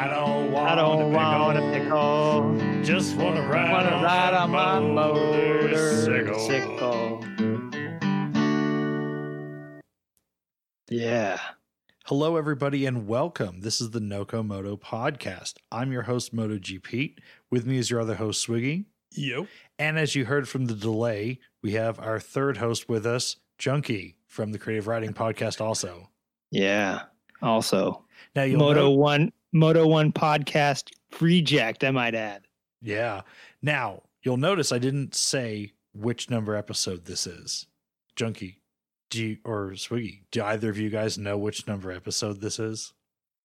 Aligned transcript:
I 0.00 0.06
don't 0.08 0.50
want 0.50 0.70
I 0.70 0.74
don't 0.76 1.12
want 1.12 1.58
a 1.58 1.72
pickle. 1.72 2.82
Just 2.82 3.16
wanna 3.16 3.46
ride, 3.46 3.70
Wanna 3.70 3.96
on, 3.96 4.02
ride 4.02 4.32
on 4.32 4.50
my 4.50 4.80
motorcycle. 4.80 6.32
motorcycle. 6.38 7.24
Yeah. 10.88 11.38
Hello, 12.06 12.36
everybody, 12.38 12.86
and 12.86 13.06
welcome. 13.06 13.60
This 13.60 13.82
is 13.82 13.90
the 13.90 14.00
Noko 14.00 14.42
Moto 14.42 14.78
Podcast. 14.78 15.56
I'm 15.70 15.92
your 15.92 16.02
host, 16.04 16.34
MotoGP 16.34 16.82
Pete. 16.82 17.20
With 17.50 17.66
me 17.66 17.76
is 17.76 17.90
your 17.90 18.00
other 18.00 18.14
host, 18.14 18.46
Swiggy. 18.48 18.86
Yo. 19.12 19.46
And 19.78 19.98
as 19.98 20.14
you 20.14 20.24
heard 20.24 20.48
from 20.48 20.64
the 20.64 20.74
delay, 20.74 21.40
we 21.62 21.72
have 21.72 21.98
our 22.00 22.18
third 22.18 22.56
host 22.56 22.88
with 22.88 23.04
us, 23.04 23.36
Junkie 23.58 24.16
from 24.26 24.52
the 24.52 24.58
Creative 24.58 24.86
Writing 24.88 25.12
Podcast, 25.12 25.60
also. 25.60 26.08
Yeah. 26.50 27.02
Also, 27.42 28.04
Now, 28.34 28.42
you'll 28.44 28.60
Moto 28.60 28.80
know- 28.84 28.90
One, 28.92 29.32
Moto 29.52 29.86
One 29.86 30.12
podcast 30.12 30.90
reject, 31.20 31.84
I 31.84 31.90
might 31.90 32.14
add. 32.14 32.42
yeah. 32.80 33.22
Now, 33.62 34.02
you'll 34.22 34.36
notice 34.38 34.72
I 34.72 34.78
didn't 34.78 35.14
say 35.14 35.72
which 35.92 36.30
number 36.30 36.54
episode 36.56 37.04
this 37.04 37.26
is. 37.26 37.66
Junkie, 38.16 38.60
do 39.10 39.22
you, 39.26 39.36
or 39.44 39.70
Swiggy, 39.72 40.20
do 40.30 40.42
either 40.42 40.70
of 40.70 40.78
you 40.78 40.88
guys 40.88 41.18
know 41.18 41.36
which 41.36 41.66
number 41.66 41.90
episode 41.92 42.40
this 42.40 42.58
is? 42.58 42.92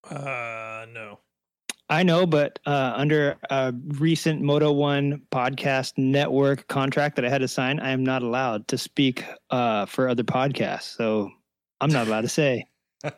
Uh, 0.10 0.86
no. 0.94 1.20
I 1.90 2.02
know, 2.04 2.26
but 2.26 2.60
uh, 2.66 2.94
under 2.96 3.38
a 3.50 3.74
recent 4.00 4.42
Moto 4.42 4.72
One 4.72 5.22
podcast 5.32 5.94
network 5.98 6.68
contract 6.68 7.16
that 7.16 7.26
I 7.26 7.30
had 7.30 7.42
to 7.42 7.48
sign, 7.48 7.80
I 7.80 7.92
am 7.92 8.04
not 8.04 8.24
allowed 8.24 8.68
to 8.70 8.78
speak 8.78 9.24
uh, 9.50 9.86
for 9.86 10.08
other 10.10 10.24
podcasts. 10.24 10.96
So 10.96 11.30
I'm 11.82 11.92
not 11.92 12.08
allowed 12.08 12.22
to 12.22 12.30
say. 12.30 12.66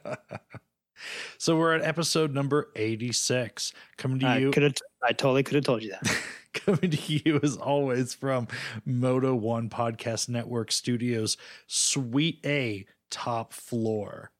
so 1.38 1.58
we're 1.58 1.76
at 1.76 1.82
episode 1.84 2.34
number 2.34 2.70
86 2.76 3.74
coming 3.98 4.20
to 4.20 4.28
I 4.28 4.38
you 4.38 4.52
have. 4.52 4.74
I 5.04 5.12
totally 5.12 5.44
could 5.44 5.56
have 5.56 5.66
told 5.66 5.84
you 5.84 5.92
that. 5.92 6.18
coming 6.54 6.92
to 6.92 7.14
you 7.14 7.40
as 7.44 7.56
always 7.58 8.14
from 8.14 8.48
moto 8.86 9.36
one 9.36 9.70
podcast 9.70 10.30
network 10.30 10.72
studios 10.72 11.38
suite 11.68 12.40
a 12.46 12.86
top 13.10 13.54
floor 13.54 14.32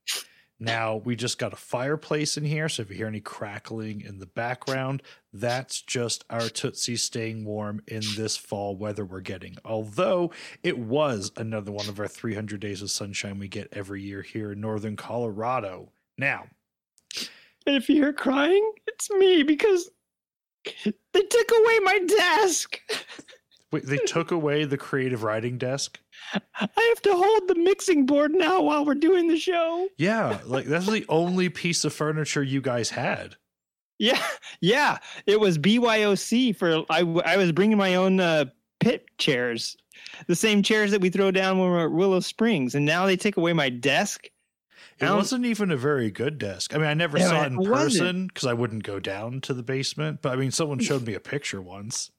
now 0.60 0.96
we 0.96 1.16
just 1.16 1.38
got 1.38 1.54
a 1.54 1.58
fireplace 1.58 2.38
in 2.38 2.44
here 2.44 2.68
so 2.68 2.82
if 2.82 2.90
you 2.90 2.96
hear 2.96 3.08
any 3.08 3.20
crackling 3.20 4.02
in 4.02 4.18
the 4.18 4.26
background 4.26 5.04
that's 5.32 5.82
just 5.82 6.24
our 6.30 6.50
tootsie 6.50 6.96
staying 6.96 7.46
warm 7.46 7.82
in 7.88 8.02
this 8.16 8.36
fall 8.36 8.76
weather 8.76 9.06
we're 9.06 9.20
getting 9.20 9.56
although 9.64 10.32
it 10.64 10.78
was 10.78 11.32
another 11.38 11.72
one 11.72 11.88
of 11.88 12.00
our 12.00 12.08
300 12.08 12.60
days 12.60 12.82
of 12.82 12.90
sunshine 12.90 13.38
we 13.38 13.48
get 13.48 13.70
every 13.72 14.02
year 14.02 14.22
here 14.22 14.52
in 14.54 14.62
northern 14.62 14.96
colorado 14.96 15.92
now 16.18 16.46
And 17.66 17.76
if 17.76 17.90
you 17.90 17.96
hear 17.96 18.14
crying, 18.14 18.72
it's 18.88 19.10
me 19.12 19.44
because 19.44 19.90
they 20.84 21.22
took 21.22 21.52
away 21.52 21.80
my 21.80 22.00
desk. 22.08 22.80
Wait, 23.72 23.86
they 23.86 23.98
took 23.98 24.32
away 24.32 24.64
the 24.64 24.78
creative 24.78 25.24
writing 25.24 25.58
desk. 25.58 26.00
I 26.34 26.40
have 26.60 27.02
to 27.02 27.14
hold 27.14 27.48
the 27.48 27.56
mixing 27.56 28.06
board 28.06 28.32
now 28.32 28.62
while 28.62 28.86
we're 28.86 28.96
doing 28.96 29.28
the 29.28 29.38
show. 29.38 29.90
Yeah, 29.98 30.40
like 30.46 30.66
that's 30.66 30.88
the 30.88 31.06
only 31.10 31.50
piece 31.50 31.84
of 31.84 31.94
furniture 31.94 32.44
you 32.44 32.62
guys 32.62 32.90
had. 32.90 33.36
Yeah, 34.00 34.24
yeah. 34.62 35.00
It 35.26 35.40
was 35.40 35.58
BYOC 35.58 36.56
for 36.56 36.86
I. 36.90 37.02
I 37.26 37.38
was 37.38 37.52
bringing 37.52 37.78
my 37.78 37.96
own 37.96 38.20
uh, 38.20 38.46
pit 38.80 39.06
chairs, 39.18 39.76
the 40.28 40.36
same 40.36 40.64
chairs 40.64 40.92
that 40.92 41.02
we 41.02 41.10
throw 41.10 41.32
down 41.32 41.60
when 41.60 41.70
we're 41.70 41.86
at 41.86 41.92
Willow 41.92 42.22
Springs, 42.22 42.74
and 42.74 42.86
now 42.86 43.06
they 43.06 43.18
take 43.18 43.36
away 43.38 43.54
my 43.54 43.70
desk. 43.70 44.30
It 45.00 45.06
don't- 45.06 45.18
wasn't 45.18 45.46
even 45.46 45.72
a 45.72 45.78
very 45.78 46.10
good 46.12 46.38
desk. 46.38 46.74
I 46.74 46.78
mean, 46.78 46.88
I 46.88 46.94
never 46.94 47.18
Yeah, 47.20 47.28
saw 47.30 47.44
it 47.44 47.48
in 47.48 47.64
person 47.64 48.28
because 48.28 48.46
I 48.46 48.54
wouldn't 48.54 48.84
go 48.84 49.00
down 49.00 49.42
to 49.42 49.54
the 49.54 49.64
basement. 49.64 50.22
But 50.22 50.34
I 50.34 50.36
mean, 50.38 50.52
someone 50.52 50.80
showed 50.80 51.06
me 51.06 51.14
a 51.14 51.20
picture 51.20 51.62
once. 51.62 52.12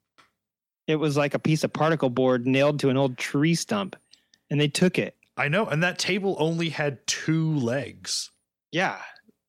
It 0.86 0.96
was 0.96 1.16
like 1.16 1.34
a 1.34 1.38
piece 1.38 1.64
of 1.64 1.72
particle 1.72 2.08
board 2.10 2.46
nailed 2.46 2.78
to 2.80 2.88
an 2.88 2.96
old 2.96 3.18
tree 3.18 3.54
stump, 3.54 3.96
and 4.50 4.60
they 4.60 4.68
took 4.68 4.98
it. 4.98 5.16
I 5.36 5.48
know, 5.48 5.66
and 5.66 5.82
that 5.82 5.98
table 5.98 6.36
only 6.38 6.68
had 6.68 7.06
two 7.06 7.54
legs. 7.56 8.30
Yeah. 8.72 8.98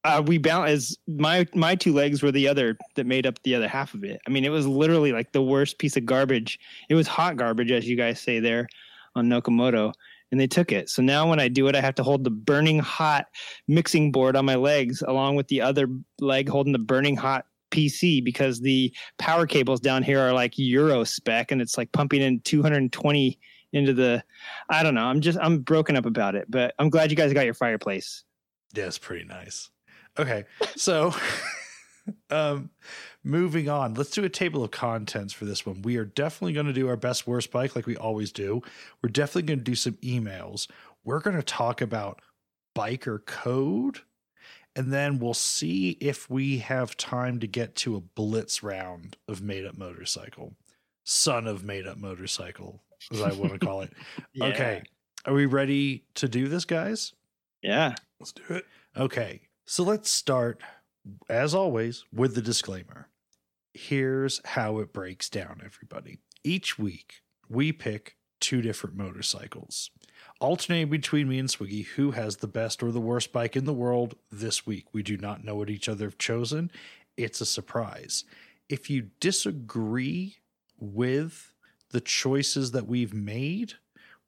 Uh, 0.06 0.24
we 0.26 0.38
balanced 0.38 0.98
my 1.08 1.46
my 1.54 1.76
two 1.76 1.94
legs 1.94 2.24
were 2.24 2.32
the 2.32 2.48
other 2.48 2.78
that 2.96 3.06
made 3.06 3.26
up 3.28 3.42
the 3.44 3.54
other 3.54 3.68
half 3.68 3.94
of 3.94 4.04
it. 4.04 4.20
I 4.26 4.30
mean, 4.30 4.46
it 4.46 4.50
was 4.50 4.66
literally 4.66 5.12
like 5.12 5.34
the 5.34 5.42
worst 5.42 5.78
piece 5.78 5.98
of 5.98 6.06
garbage. 6.06 6.58
It 6.90 6.96
was 6.96 7.06
hot 7.08 7.36
garbage, 7.36 7.70
as 7.72 7.88
you 7.88 7.96
guys 7.98 8.20
say 8.22 8.40
there 8.40 8.68
on 9.16 9.28
Nakamoto, 9.28 9.92
and 10.32 10.40
they 10.40 10.48
took 10.48 10.72
it. 10.72 10.90
So 10.90 11.02
now 11.02 11.30
when 11.30 11.40
I 11.40 11.48
do 11.48 11.68
it, 11.68 11.76
I 11.76 11.82
have 11.82 11.96
to 11.96 12.04
hold 12.04 12.24
the 12.24 12.30
burning 12.30 12.80
hot 12.80 13.28
mixing 13.68 14.12
board 14.12 14.36
on 14.36 14.46
my 14.46 14.56
legs, 14.56 15.02
along 15.02 15.36
with 15.36 15.48
the 15.48 15.62
other 15.62 15.88
leg 16.20 16.50
holding 16.50 16.74
the 16.74 16.80
burning 16.80 17.16
hot 17.16 17.46
PC 17.72 18.24
because 18.24 18.60
the 18.60 18.94
power 19.18 19.46
cables 19.46 19.80
down 19.80 20.04
here 20.04 20.20
are 20.20 20.34
like 20.34 20.58
Euro 20.58 21.04
spec, 21.04 21.52
and 21.52 21.62
it's 21.62 21.78
like 21.78 21.92
pumping 21.92 22.22
in 22.22 22.40
220 22.42 23.40
into 23.74 23.94
the. 23.94 24.24
I 24.70 24.84
don't 24.84 24.96
know. 24.96 25.06
I'm 25.06 25.22
just 25.22 25.38
I'm 25.42 25.60
broken 25.60 25.96
up 25.96 26.06
about 26.06 26.36
it, 26.36 26.50
but 26.50 26.74
I'm 26.80 26.90
glad 26.90 27.12
you 27.12 27.18
guys 27.18 27.34
got 27.34 27.46
your 27.46 27.54
fireplace. 27.54 28.24
Yeah, 28.74 28.86
it's 28.86 28.98
pretty 28.98 29.26
nice. 29.26 29.70
Okay, 30.18 30.46
so 30.76 31.14
um, 32.30 32.70
moving 33.30 33.70
on, 33.70 33.94
let's 33.94 34.12
do 34.12 34.24
a 34.24 34.30
table 34.30 34.64
of 34.64 34.72
contents 34.72 35.34
for 35.34 35.46
this 35.46 35.66
one. 35.66 35.82
We 35.82 35.98
are 35.98 36.06
definitely 36.06 36.54
going 36.54 36.66
to 36.66 36.74
do 36.74 36.88
our 36.88 36.98
best 36.98 37.28
worst 37.28 37.52
bike 37.52 37.76
like 37.76 37.86
we 37.86 37.96
always 37.96 38.32
do. 38.32 38.62
We're 39.02 39.10
definitely 39.10 39.44
going 39.44 39.60
to 39.60 39.66
do 39.66 39.76
some 39.76 39.94
emails. 39.96 40.68
We're 41.04 41.20
going 41.20 41.36
to 41.36 41.44
talk 41.44 41.82
about 41.82 42.22
biker 42.76 43.26
code, 43.26 44.00
and 44.76 44.92
then 44.92 45.20
we'll 45.20 45.34
see 45.34 45.92
if 46.02 46.30
we 46.30 46.60
have 46.60 46.98
time 46.98 47.40
to 47.40 47.48
get 47.48 47.76
to 47.78 47.96
a 47.96 48.02
blitz 48.02 48.64
round 48.64 49.18
of 49.28 49.42
made 49.42 49.66
up 49.66 49.78
motorcycle, 49.78 50.56
son 51.04 51.48
of 51.48 51.64
made 51.64 51.88
up 51.88 51.98
motorcycle, 51.98 52.82
as 53.12 53.22
I 53.22 53.34
want 53.34 53.54
to 53.54 53.60
call 53.60 53.82
it. 53.82 53.92
Okay, 54.42 54.84
are 55.26 55.34
we 55.34 55.46
ready 55.46 56.06
to 56.16 56.30
do 56.30 56.48
this, 56.48 56.66
guys? 56.66 57.14
Yeah. 57.62 57.96
Let's 58.20 58.32
do 58.32 58.44
it. 58.50 58.66
Okay, 58.98 59.42
so 59.66 59.84
let's 59.84 60.10
start, 60.10 60.62
as 61.30 61.54
always, 61.54 62.06
with 62.14 62.36
the 62.36 62.42
disclaimer. 62.42 63.09
Here's 63.88 64.42
how 64.46 64.80
it 64.80 64.94
breaks 64.94 65.30
down, 65.30 65.62
everybody. 65.64 66.20
Each 66.44 66.78
week, 66.78 67.22
we 67.48 67.72
pick 67.72 68.18
two 68.40 68.62
different 68.62 68.96
motorcycles, 68.96 69.90
alternating 70.40 70.90
between 70.90 71.28
me 71.30 71.40
and 71.40 71.50
Swiggy 71.50 71.86
who 71.86 72.12
has 72.12 72.38
the 72.38 72.48
best 72.48 72.84
or 72.84 72.92
the 72.92 73.00
worst 73.00 73.32
bike 73.32 73.56
in 73.56 73.66
the 73.66 73.74
world 73.74 74.16
this 74.32 74.66
week. 74.66 74.86
We 74.94 75.04
do 75.04 75.18
not 75.18 75.44
know 75.44 75.56
what 75.56 75.70
each 75.70 75.90
other 75.90 76.06
have 76.06 76.18
chosen, 76.18 76.72
it's 77.18 77.42
a 77.42 77.46
surprise. 77.46 78.26
If 78.68 78.90
you 78.90 79.10
disagree 79.20 80.38
with 80.78 81.54
the 81.92 82.02
choices 82.02 82.72
that 82.72 82.88
we've 82.88 83.14
made, 83.14 83.74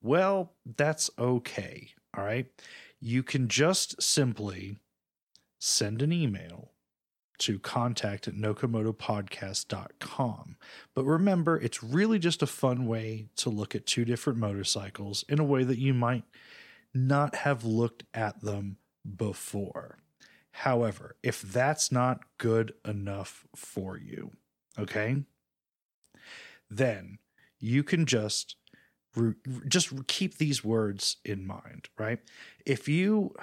well, 0.00 0.52
that's 0.76 1.10
okay. 1.18 1.90
All 2.16 2.24
right 2.24 2.46
you 3.02 3.24
can 3.24 3.48
just 3.48 4.00
simply 4.00 4.78
send 5.58 6.00
an 6.02 6.12
email 6.12 6.70
to 7.42 7.58
contact 7.58 8.26
at 8.28 8.34
nokomotopodcast.com. 8.34 10.56
But 10.94 11.04
remember, 11.04 11.58
it's 11.58 11.82
really 11.82 12.18
just 12.18 12.42
a 12.42 12.46
fun 12.46 12.86
way 12.86 13.28
to 13.36 13.48
look 13.50 13.74
at 13.74 13.86
two 13.86 14.04
different 14.04 14.38
motorcycles 14.38 15.24
in 15.28 15.38
a 15.38 15.44
way 15.44 15.64
that 15.64 15.78
you 15.78 15.94
might 15.94 16.24
not 16.94 17.36
have 17.36 17.64
looked 17.64 18.04
at 18.14 18.42
them 18.42 18.76
before. 19.16 19.98
However, 20.52 21.16
if 21.22 21.40
that's 21.42 21.90
not 21.90 22.20
good 22.38 22.74
enough 22.86 23.46
for 23.56 23.96
you, 23.96 24.32
okay, 24.78 25.24
then 26.70 27.18
you 27.58 27.82
can 27.82 28.06
just 28.06 28.56
just 29.68 30.06
keep 30.06 30.38
these 30.38 30.64
words 30.64 31.18
in 31.24 31.46
mind, 31.46 31.88
right? 31.98 32.18
If 32.64 32.88
you 32.88 33.34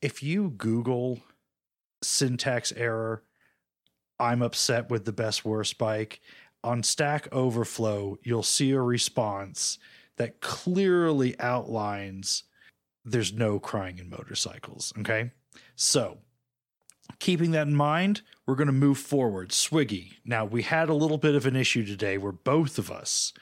if 0.00 0.22
you 0.22 0.50
Google 0.50 1.20
syntax 2.02 2.72
error, 2.72 3.22
I'm 4.20 4.42
upset 4.42 4.90
with 4.90 5.04
the 5.04 5.12
best 5.12 5.44
worst 5.44 5.78
bike 5.78 6.20
on 6.64 6.82
Stack 6.82 7.28
Overflow, 7.32 8.18
you'll 8.22 8.42
see 8.42 8.72
a 8.72 8.80
response 8.80 9.78
that 10.16 10.40
clearly 10.40 11.38
outlines 11.38 12.44
there's 13.04 13.32
no 13.32 13.58
crying 13.58 13.98
in 13.98 14.10
motorcycles. 14.10 14.92
Okay, 14.98 15.30
so 15.76 16.18
keeping 17.20 17.52
that 17.52 17.68
in 17.68 17.74
mind, 17.74 18.22
we're 18.46 18.56
going 18.56 18.66
to 18.66 18.72
move 18.72 18.98
forward. 18.98 19.50
Swiggy. 19.50 20.14
Now, 20.24 20.44
we 20.44 20.62
had 20.62 20.88
a 20.88 20.94
little 20.94 21.18
bit 21.18 21.34
of 21.34 21.46
an 21.46 21.56
issue 21.56 21.86
today 21.86 22.18
where 22.18 22.32
both 22.32 22.78
of 22.78 22.90
us 22.90 23.32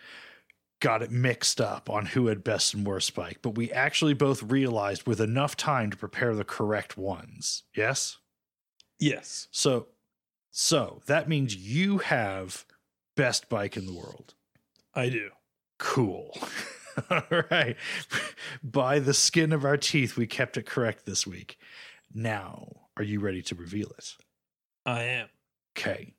got 0.80 1.02
it 1.02 1.10
mixed 1.10 1.60
up 1.60 1.88
on 1.88 2.04
who 2.06 2.26
had 2.26 2.44
best 2.44 2.74
and 2.74 2.86
worst 2.86 3.14
bike, 3.14 3.38
but 3.40 3.56
we 3.56 3.72
actually 3.72 4.12
both 4.12 4.42
realized 4.42 5.06
with 5.06 5.20
enough 5.20 5.56
time 5.56 5.90
to 5.90 5.96
prepare 5.96 6.34
the 6.34 6.44
correct 6.44 6.98
ones. 6.98 7.62
Yes? 7.74 8.18
Yes. 9.00 9.48
So 9.50 9.88
so 10.58 11.02
that 11.04 11.28
means 11.28 11.54
you 11.54 11.98
have 11.98 12.64
best 13.14 13.50
bike 13.50 13.76
in 13.76 13.84
the 13.84 13.92
world. 13.92 14.32
I 14.94 15.10
do. 15.10 15.28
Cool. 15.78 16.34
All 17.10 17.42
right. 17.50 17.76
By 18.62 18.98
the 18.98 19.12
skin 19.12 19.52
of 19.52 19.66
our 19.66 19.76
teeth, 19.76 20.16
we 20.16 20.26
kept 20.26 20.56
it 20.56 20.64
correct 20.64 21.04
this 21.04 21.26
week. 21.26 21.58
Now, 22.14 22.68
are 22.96 23.02
you 23.02 23.20
ready 23.20 23.42
to 23.42 23.54
reveal 23.54 23.92
it? 23.98 24.14
I 24.86 25.02
am. 25.02 25.28
Okay. 25.76 26.14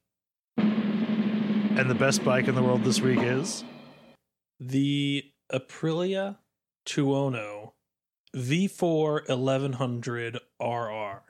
And 0.57 1.89
the 1.89 1.95
best 1.95 2.23
bike 2.23 2.47
in 2.47 2.53
the 2.53 2.61
world 2.61 2.83
this 2.83 3.01
week 3.01 3.21
is 3.23 3.63
The 4.59 5.23
Aprilia 5.51 6.37
Tuono 6.85 7.71
V4 8.35 9.29
1100 9.29 10.39
RR. 10.61 11.26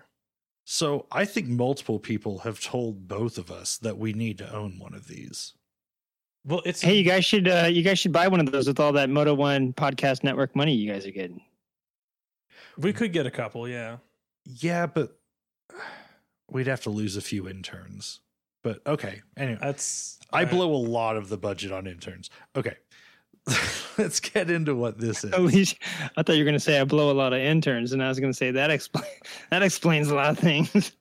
So 0.70 1.06
I 1.14 1.24
think 1.24 1.48
multiple 1.48 1.98
people 1.98 2.40
have 2.40 2.60
told 2.60 3.08
both 3.08 3.38
of 3.38 3.50
us 3.50 3.78
that 3.78 3.98
we 3.98 4.12
need 4.12 4.38
to 4.40 4.54
own 4.54 4.80
one 4.80 4.94
of 4.94 5.08
these. 5.08 5.54
Well, 6.44 6.62
it's 6.66 6.82
Hey, 6.82 6.98
you 6.98 7.06
guys 7.06 7.24
should 7.24 7.48
uh, 7.48 7.70
you 7.72 7.82
guys 7.84 8.00
should 8.00 8.12
buy 8.12 8.28
one 8.28 8.42
of 8.42 8.52
those 8.52 8.68
with 8.68 8.78
all 8.78 8.92
that 8.92 9.10
Moto 9.10 9.34
One 9.34 9.72
podcast 9.72 10.26
network 10.26 10.58
money 10.58 10.76
you 10.76 10.92
guys 10.92 11.08
are 11.08 11.12
getting. 11.12 11.40
we 12.78 12.92
could 12.92 13.14
get 13.14 13.26
a 13.26 13.32
couple, 13.32 13.66
yeah. 13.66 13.96
Yeah, 14.44 14.88
but 14.88 15.18
we'd 16.52 16.68
have 16.68 16.82
to 16.82 16.90
lose 16.90 17.16
a 17.16 17.22
few 17.22 17.48
interns. 17.48 18.20
But 18.62 18.82
okay. 18.86 19.22
Anyway, 19.38 19.60
That's 19.62 20.20
I 20.34 20.44
uh, 20.44 20.50
blow 20.50 20.74
a 20.74 20.76
lot 20.76 21.16
of 21.16 21.30
the 21.30 21.38
budget 21.38 21.72
on 21.72 21.88
interns. 21.88 22.30
Okay. 22.58 22.76
Let's 23.98 24.20
get 24.20 24.50
into 24.50 24.76
what 24.76 25.00
this 25.00 25.24
is. 25.24 25.34
I 26.18 26.24
thought 26.24 26.36
you 26.36 26.42
were 26.42 26.46
going 26.46 26.54
to 26.54 26.60
say 26.60 26.80
I 26.80 26.84
blow 26.84 27.12
a 27.12 27.14
lot 27.14 27.34
of 27.34 27.40
interns, 27.40 27.94
and 27.94 28.04
I 28.04 28.10
was 28.10 28.20
going 28.20 28.32
to 28.32 28.38
say 28.38 28.52
that 28.52 28.70
explain 28.70 29.06
that 29.50 29.64
explains 29.64 30.10
a 30.10 30.16
lot 30.16 30.32
of 30.32 30.40
things. 30.40 30.92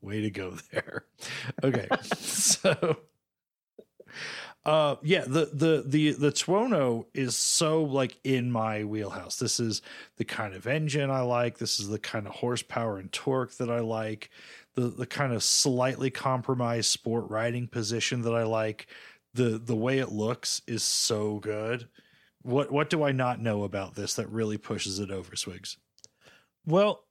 Way 0.00 0.20
to 0.22 0.30
go 0.30 0.56
there. 0.72 1.04
Okay. 1.62 1.88
so 2.14 2.98
uh 4.66 4.96
yeah, 5.02 5.22
the 5.26 5.50
the 5.52 5.84
the 5.86 6.12
the 6.12 6.32
Tuono 6.32 7.06
is 7.14 7.36
so 7.36 7.84
like 7.84 8.18
in 8.24 8.50
my 8.50 8.82
wheelhouse. 8.82 9.38
This 9.38 9.60
is 9.60 9.80
the 10.16 10.24
kind 10.24 10.54
of 10.54 10.66
engine 10.66 11.08
I 11.08 11.20
like. 11.20 11.58
This 11.58 11.78
is 11.78 11.88
the 11.88 12.00
kind 12.00 12.26
of 12.26 12.34
horsepower 12.34 12.98
and 12.98 13.10
torque 13.12 13.52
that 13.58 13.70
I 13.70 13.78
like. 13.80 14.28
The 14.76 14.88
the 14.88 15.06
kind 15.06 15.32
of 15.32 15.42
slightly 15.42 16.10
compromised 16.10 16.90
sport 16.90 17.28
riding 17.28 17.66
position 17.66 18.22
that 18.22 18.34
I 18.34 18.44
like. 18.44 18.86
The 19.34 19.58
the 19.58 19.76
way 19.76 19.98
it 19.98 20.12
looks 20.12 20.62
is 20.66 20.82
so 20.82 21.38
good. 21.38 21.88
What 22.42 22.70
what 22.70 22.90
do 22.90 23.02
I 23.02 23.12
not 23.12 23.40
know 23.40 23.64
about 23.64 23.94
this 23.94 24.14
that 24.14 24.30
really 24.30 24.58
pushes 24.58 24.98
it 25.00 25.10
over, 25.10 25.34
Swigs? 25.34 25.78
Well, 26.64 27.04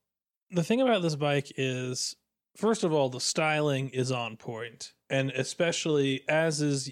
the 0.49 0.63
thing 0.63 0.81
about 0.81 1.01
this 1.01 1.15
bike 1.15 1.51
is, 1.57 2.15
first 2.55 2.83
of 2.83 2.93
all, 2.93 3.09
the 3.09 3.19
styling 3.19 3.89
is 3.89 4.11
on 4.11 4.37
point, 4.37 4.93
and 5.09 5.31
especially 5.31 6.23
as 6.27 6.61
is 6.61 6.91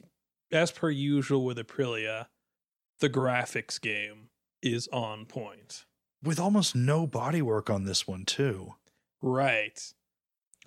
as 0.51 0.71
per 0.71 0.89
usual 0.89 1.45
with 1.45 1.57
Aprilia, 1.57 2.27
the 2.99 3.09
graphics 3.09 3.79
game 3.81 4.29
is 4.61 4.87
on 4.89 5.25
point. 5.25 5.85
With 6.21 6.39
almost 6.39 6.75
no 6.75 7.05
bodywork 7.05 7.73
on 7.73 7.83
this 7.83 8.07
one 8.07 8.23
too. 8.23 8.75
Right. 9.21 9.93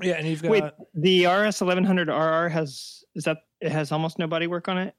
Yeah, 0.01 0.15
and 0.15 0.27
you've 0.27 0.43
got 0.43 0.51
Wait, 0.51 0.65
the 0.95 1.27
RS 1.27 1.63
eleven 1.63 1.85
hundred 1.85 2.09
RR 2.09 2.49
has 2.49 3.05
is 3.15 3.25
that 3.25 3.39
it 3.61 3.73
has 3.73 3.93
almost 3.93 4.19
no 4.19 4.27
body 4.27 4.47
work 4.47 4.69
on 4.69 4.79
it? 4.79 4.95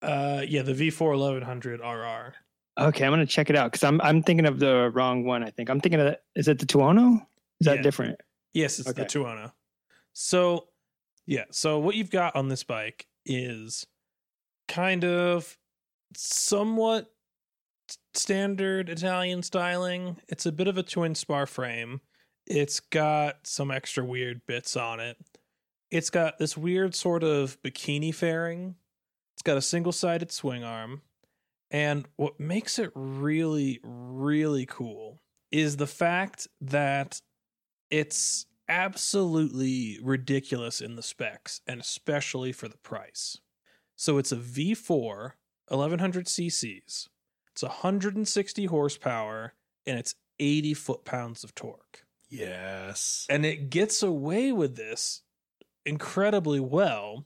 uh 0.00 0.42
yeah 0.46 0.62
the 0.62 0.72
V4 0.72 1.18
1100 1.18 1.80
RR. 1.80 2.34
Okay, 2.80 3.04
I'm 3.04 3.10
gonna 3.10 3.26
check 3.26 3.50
it 3.50 3.56
out 3.56 3.72
because 3.72 3.82
I'm 3.82 4.00
I'm 4.00 4.22
thinking 4.22 4.46
of 4.46 4.58
the 4.60 4.90
wrong 4.94 5.24
one. 5.24 5.42
I 5.42 5.50
think 5.50 5.68
I'm 5.70 5.80
thinking 5.80 6.00
of 6.00 6.14
is 6.36 6.46
it 6.48 6.58
the 6.58 6.66
Tuono? 6.66 7.26
Is 7.60 7.64
that 7.66 7.76
Yeah. 7.76 7.82
different? 7.82 8.20
Yes, 8.54 8.78
it's 8.78 8.92
the 8.92 9.04
Tuono. 9.04 9.52
So, 10.12 10.68
yeah. 11.26 11.44
So 11.50 11.78
what 11.78 11.94
you've 11.96 12.10
got 12.10 12.34
on 12.34 12.48
this 12.48 12.64
bike 12.64 13.06
is 13.26 13.86
kind 14.68 15.04
of 15.04 15.56
somewhat 16.16 17.12
standard 18.14 18.88
Italian 18.88 19.42
styling. 19.42 20.16
It's 20.28 20.46
a 20.46 20.52
bit 20.52 20.66
of 20.68 20.78
a 20.78 20.82
twin 20.82 21.14
spar 21.14 21.46
frame. 21.46 22.00
It's 22.48 22.80
got 22.80 23.46
some 23.46 23.70
extra 23.70 24.02
weird 24.02 24.40
bits 24.46 24.74
on 24.74 25.00
it. 25.00 25.18
It's 25.90 26.08
got 26.08 26.38
this 26.38 26.56
weird 26.56 26.94
sort 26.94 27.22
of 27.22 27.60
bikini 27.62 28.14
fairing. 28.14 28.76
It's 29.34 29.42
got 29.42 29.58
a 29.58 29.62
single 29.62 29.92
sided 29.92 30.32
swing 30.32 30.64
arm. 30.64 31.02
And 31.70 32.08
what 32.16 32.40
makes 32.40 32.78
it 32.78 32.90
really, 32.94 33.80
really 33.82 34.64
cool 34.64 35.20
is 35.52 35.76
the 35.76 35.86
fact 35.86 36.48
that 36.62 37.20
it's 37.90 38.46
absolutely 38.66 39.98
ridiculous 40.02 40.80
in 40.80 40.96
the 40.96 41.02
specs 41.02 41.60
and 41.66 41.80
especially 41.80 42.52
for 42.52 42.68
the 42.68 42.78
price. 42.78 43.38
So 43.94 44.16
it's 44.16 44.32
a 44.32 44.36
V4 44.36 45.32
1100 45.68 46.26
cc's. 46.26 47.08
It's 47.52 47.62
160 47.62 48.64
horsepower 48.66 49.52
and 49.86 49.98
it's 49.98 50.14
80 50.38 50.72
foot 50.74 51.04
pounds 51.04 51.44
of 51.44 51.54
torque. 51.54 52.06
Yes. 52.28 53.26
And 53.30 53.44
it 53.46 53.70
gets 53.70 54.02
away 54.02 54.52
with 54.52 54.76
this 54.76 55.22
incredibly 55.84 56.60
well 56.60 57.24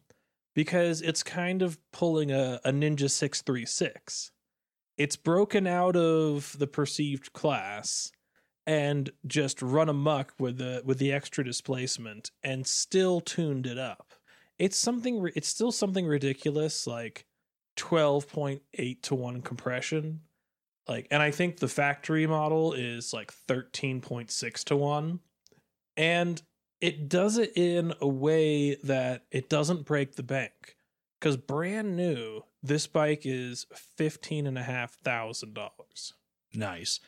because 0.54 1.00
it's 1.00 1.22
kind 1.22 1.62
of 1.62 1.78
pulling 1.92 2.30
a, 2.30 2.60
a 2.64 2.70
Ninja 2.70 3.10
636. 3.10 4.30
It's 4.98 5.16
broken 5.16 5.66
out 5.66 5.96
of 5.96 6.56
the 6.58 6.66
perceived 6.66 7.32
class 7.32 8.12
and 8.66 9.10
just 9.26 9.60
run 9.60 9.88
amok 9.88 10.34
with 10.38 10.58
the 10.58 10.82
with 10.84 10.98
the 10.98 11.12
extra 11.12 11.42
displacement 11.42 12.30
and 12.44 12.66
still 12.66 13.20
tuned 13.20 13.66
it 13.66 13.78
up. 13.78 14.12
It's 14.58 14.76
something 14.76 15.28
it's 15.34 15.48
still 15.48 15.72
something 15.72 16.06
ridiculous 16.06 16.86
like 16.86 17.26
12.8 17.76 19.02
to 19.02 19.14
1 19.14 19.42
compression. 19.42 20.20
Like 20.88 21.06
and 21.10 21.22
I 21.22 21.30
think 21.30 21.58
the 21.58 21.68
factory 21.68 22.26
model 22.26 22.72
is 22.72 23.12
like 23.12 23.32
13.6 23.48 24.64
to 24.64 24.76
1 24.76 25.20
and 25.96 26.42
it 26.80 27.08
does 27.08 27.38
it 27.38 27.52
in 27.56 27.94
a 28.00 28.08
way 28.08 28.74
that 28.74 29.24
it 29.30 29.48
doesn't 29.48 29.84
break 29.84 30.16
the 30.16 30.22
bank. 30.22 30.76
Because 31.18 31.36
brand 31.36 31.96
new 31.96 32.42
this 32.64 32.86
bike 32.88 33.22
is 33.24 33.66
fifteen 33.96 34.46
and 34.46 34.58
a 34.58 34.62
half 34.62 34.94
thousand 34.94 35.54
dollars. 35.54 36.14
Nice. 36.52 37.00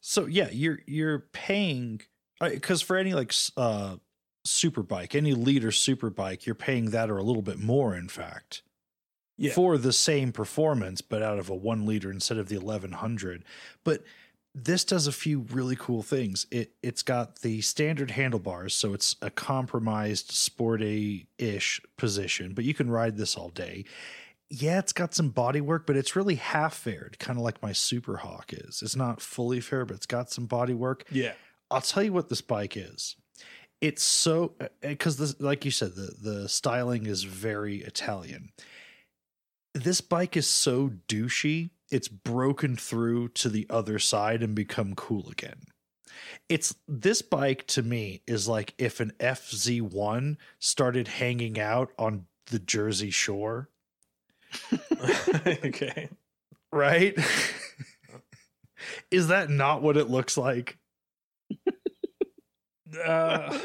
So 0.00 0.26
yeah, 0.26 0.48
you're 0.50 0.80
you're 0.86 1.26
paying 1.32 2.00
because 2.40 2.80
for 2.80 2.96
any 2.96 3.12
like 3.12 3.34
uh 3.56 3.96
super 4.44 4.82
bike, 4.82 5.14
any 5.14 5.34
leader 5.34 5.70
super 5.70 6.08
bike, 6.08 6.46
you're 6.46 6.54
paying 6.54 6.90
that 6.90 7.10
or 7.10 7.18
a 7.18 7.22
little 7.22 7.42
bit 7.42 7.58
more, 7.58 7.94
in 7.94 8.08
fact, 8.08 8.62
yeah 9.38 9.52
for 9.52 9.78
the 9.78 9.92
same 9.92 10.32
performance, 10.32 11.00
but 11.00 11.22
out 11.22 11.38
of 11.38 11.48
a 11.48 11.54
one 11.54 11.86
liter 11.86 12.10
instead 12.10 12.38
of 12.38 12.48
the 12.48 12.56
eleven 12.56 12.92
hundred. 12.92 13.44
But 13.84 14.02
this 14.54 14.84
does 14.84 15.06
a 15.06 15.12
few 15.12 15.40
really 15.50 15.76
cool 15.76 16.02
things. 16.02 16.46
It 16.50 16.72
it's 16.82 17.02
got 17.02 17.40
the 17.40 17.60
standard 17.60 18.10
handlebars, 18.10 18.74
so 18.74 18.92
it's 18.92 19.16
a 19.22 19.30
compromised 19.30 20.32
sporty 20.32 21.28
ish 21.38 21.80
position, 21.96 22.52
but 22.54 22.64
you 22.64 22.74
can 22.74 22.90
ride 22.90 23.16
this 23.16 23.36
all 23.36 23.50
day. 23.50 23.84
Yeah, 24.50 24.78
it's 24.78 24.94
got 24.94 25.14
some 25.14 25.28
body 25.28 25.60
work, 25.60 25.86
but 25.86 25.96
it's 25.96 26.16
really 26.16 26.36
half 26.36 26.74
faired, 26.74 27.18
kind 27.18 27.38
of 27.38 27.44
like 27.44 27.62
my 27.62 27.72
Super 27.72 28.16
Hawk 28.16 28.52
is. 28.52 28.80
It's 28.82 28.96
not 28.96 29.20
fully 29.20 29.60
fair, 29.60 29.84
but 29.84 29.96
it's 29.96 30.06
got 30.06 30.30
some 30.30 30.46
body 30.46 30.74
work. 30.74 31.04
yeah 31.10 31.32
I'll 31.70 31.80
tell 31.80 32.02
you 32.02 32.12
what 32.12 32.28
this 32.28 32.40
bike 32.40 32.76
is. 32.76 33.16
It's 33.80 34.02
so 34.02 34.54
eh, 34.60 34.68
eh, 34.82 34.88
because 34.88 35.18
this, 35.18 35.38
like 35.40 35.64
you 35.64 35.70
said, 35.70 35.94
the 35.94 36.14
the 36.20 36.48
styling 36.48 37.06
is 37.06 37.24
very 37.24 37.78
Italian. 37.78 38.50
This 39.82 40.00
bike 40.00 40.36
is 40.36 40.48
so 40.48 40.90
douchey, 41.08 41.70
it's 41.90 42.08
broken 42.08 42.76
through 42.76 43.28
to 43.30 43.48
the 43.48 43.66
other 43.70 43.98
side 43.98 44.42
and 44.42 44.54
become 44.54 44.94
cool 44.94 45.28
again. 45.30 45.62
It's 46.48 46.74
this 46.88 47.22
bike 47.22 47.66
to 47.68 47.82
me 47.82 48.22
is 48.26 48.48
like 48.48 48.74
if 48.78 49.00
an 49.00 49.12
FZ1 49.20 50.36
started 50.58 51.08
hanging 51.08 51.60
out 51.60 51.92
on 51.98 52.26
the 52.46 52.58
Jersey 52.58 53.10
Shore, 53.10 53.68
okay 55.46 56.08
right? 56.72 57.16
is 59.10 59.28
that 59.28 59.50
not 59.50 59.82
what 59.82 59.96
it 59.96 60.10
looks 60.10 60.36
like? 60.36 60.78
uh, 63.04 63.58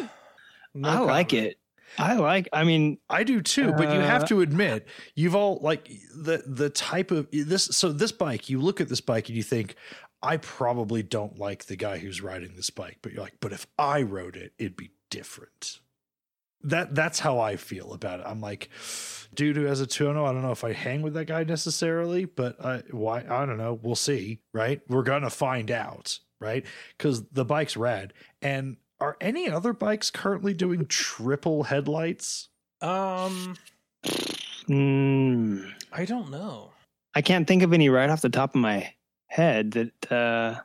no 0.73 0.89
I 0.89 0.99
like 0.99 1.33
it. 1.33 1.57
I 1.97 2.15
like. 2.15 2.49
I 2.53 2.63
mean, 2.63 2.97
I 3.09 3.23
do 3.23 3.41
too, 3.41 3.71
but 3.73 3.93
you 3.93 3.99
have 3.99 4.23
Uh, 4.23 4.27
to 4.27 4.41
admit, 4.41 4.87
you've 5.15 5.35
all 5.35 5.59
like 5.61 5.89
the 6.15 6.43
the 6.45 6.69
type 6.69 7.11
of 7.11 7.27
this. 7.31 7.65
So 7.65 7.91
this 7.91 8.11
bike, 8.11 8.49
you 8.49 8.59
look 8.59 8.81
at 8.81 8.89
this 8.89 9.01
bike 9.01 9.27
and 9.27 9.37
you 9.37 9.43
think, 9.43 9.75
I 10.21 10.37
probably 10.37 11.03
don't 11.03 11.37
like 11.37 11.65
the 11.65 11.75
guy 11.75 11.97
who's 11.97 12.21
riding 12.21 12.55
this 12.55 12.69
bike, 12.69 12.99
but 13.01 13.11
you're 13.13 13.21
like, 13.21 13.37
but 13.39 13.51
if 13.51 13.67
I 13.77 14.01
rode 14.01 14.35
it, 14.35 14.53
it'd 14.57 14.77
be 14.77 14.91
different. 15.09 15.79
That 16.65 16.95
that's 16.95 17.19
how 17.19 17.39
I 17.39 17.57
feel 17.57 17.91
about 17.93 18.21
it. 18.21 18.25
I'm 18.25 18.39
like, 18.39 18.69
dude 19.33 19.57
who 19.57 19.65
has 19.65 19.81
a 19.81 19.85
Tuono, 19.85 20.25
I 20.25 20.31
don't 20.31 20.43
know 20.43 20.51
if 20.51 20.63
I 20.63 20.71
hang 20.71 21.01
with 21.01 21.13
that 21.15 21.25
guy 21.25 21.43
necessarily, 21.43 22.23
but 22.23 22.63
I 22.63 22.83
why 22.91 23.25
I 23.29 23.45
don't 23.45 23.57
know. 23.57 23.77
We'll 23.83 23.95
see, 23.95 24.39
right? 24.53 24.81
We're 24.87 25.03
gonna 25.03 25.29
find 25.29 25.69
out, 25.69 26.19
right? 26.39 26.65
Because 26.97 27.27
the 27.29 27.43
bike's 27.43 27.75
rad. 27.75 28.13
And 28.41 28.77
are 29.03 29.17
any 29.21 29.49
other 29.49 29.73
bikes 29.73 30.09
currently 30.09 30.53
doing 30.53 30.85
triple 30.87 31.63
headlights? 31.63 32.49
um 32.81 33.55
mm, 34.67 35.71
i 35.93 36.03
don't 36.03 36.29
know 36.29 36.71
I 37.15 37.21
can't 37.21 37.47
think 37.47 37.63
of 37.63 37.73
any 37.73 37.89
right 37.89 38.09
off 38.09 38.21
the 38.21 38.29
top 38.29 38.55
of 38.55 38.61
my 38.61 38.93
head 39.27 39.71
that 39.71 40.11
uh, 40.11 40.59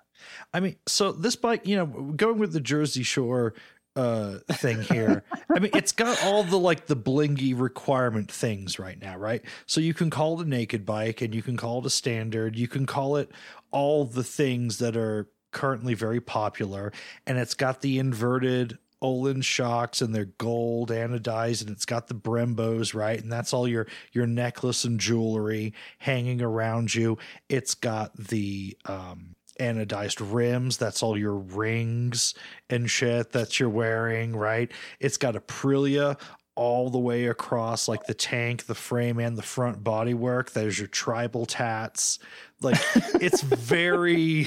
I 0.52 0.60
mean, 0.60 0.76
so 0.86 1.12
this 1.12 1.36
bike, 1.36 1.66
you 1.66 1.76
know, 1.76 1.86
going 1.86 2.38
with 2.38 2.52
the 2.52 2.60
Jersey 2.60 3.02
Shore 3.02 3.54
uh 3.96 4.38
thing 4.52 4.80
here. 4.82 5.24
I 5.54 5.58
mean, 5.58 5.72
it's 5.74 5.92
got 5.92 6.22
all 6.24 6.44
the 6.44 6.58
like 6.58 6.86
the 6.86 6.96
blingy 6.96 7.58
requirement 7.58 8.30
things 8.30 8.78
right 8.78 9.00
now, 9.00 9.16
right? 9.16 9.42
So 9.66 9.80
you 9.80 9.94
can 9.94 10.10
call 10.10 10.40
it 10.40 10.46
a 10.46 10.48
naked 10.48 10.86
bike 10.86 11.20
and 11.20 11.34
you 11.34 11.42
can 11.42 11.56
call 11.56 11.80
it 11.80 11.86
a 11.86 11.90
standard, 11.90 12.56
you 12.56 12.68
can 12.68 12.86
call 12.86 13.16
it 13.16 13.30
all 13.70 14.04
the 14.04 14.24
things 14.24 14.78
that 14.78 14.96
are 14.96 15.28
currently 15.50 15.94
very 15.94 16.20
popular 16.20 16.92
and 17.26 17.38
it's 17.38 17.54
got 17.54 17.80
the 17.80 17.98
inverted 17.98 18.78
Olin 19.00 19.42
shocks 19.42 20.02
and 20.02 20.14
they're 20.14 20.24
gold 20.24 20.90
anodized 20.90 21.62
and 21.62 21.70
it's 21.70 21.84
got 21.84 22.08
the 22.08 22.14
Brembos, 22.14 22.94
right? 22.94 23.20
And 23.20 23.30
that's 23.30 23.52
all 23.52 23.68
your 23.68 23.86
your 24.12 24.26
necklace 24.26 24.84
and 24.84 24.98
jewelry 24.98 25.72
hanging 25.98 26.42
around 26.42 26.94
you. 26.94 27.18
It's 27.48 27.74
got 27.74 28.16
the 28.16 28.76
um 28.86 29.36
anodized 29.60 30.20
rims. 30.32 30.76
That's 30.78 31.02
all 31.02 31.16
your 31.16 31.34
rings 31.34 32.34
and 32.70 32.90
shit 32.90 33.32
that 33.32 33.58
you're 33.58 33.68
wearing, 33.68 34.34
right? 34.34 34.70
It's 35.00 35.16
got 35.16 35.34
Aprilia 35.34 36.18
all 36.54 36.90
the 36.90 36.98
way 36.98 37.26
across, 37.26 37.86
like 37.86 38.04
the 38.06 38.14
tank, 38.14 38.66
the 38.66 38.74
frame, 38.74 39.18
and 39.20 39.38
the 39.38 39.42
front 39.42 39.84
bodywork. 39.84 40.50
There's 40.52 40.78
your 40.78 40.88
tribal 40.88 41.46
tats. 41.46 42.18
Like 42.60 42.80
it's 43.14 43.42
very. 43.42 44.46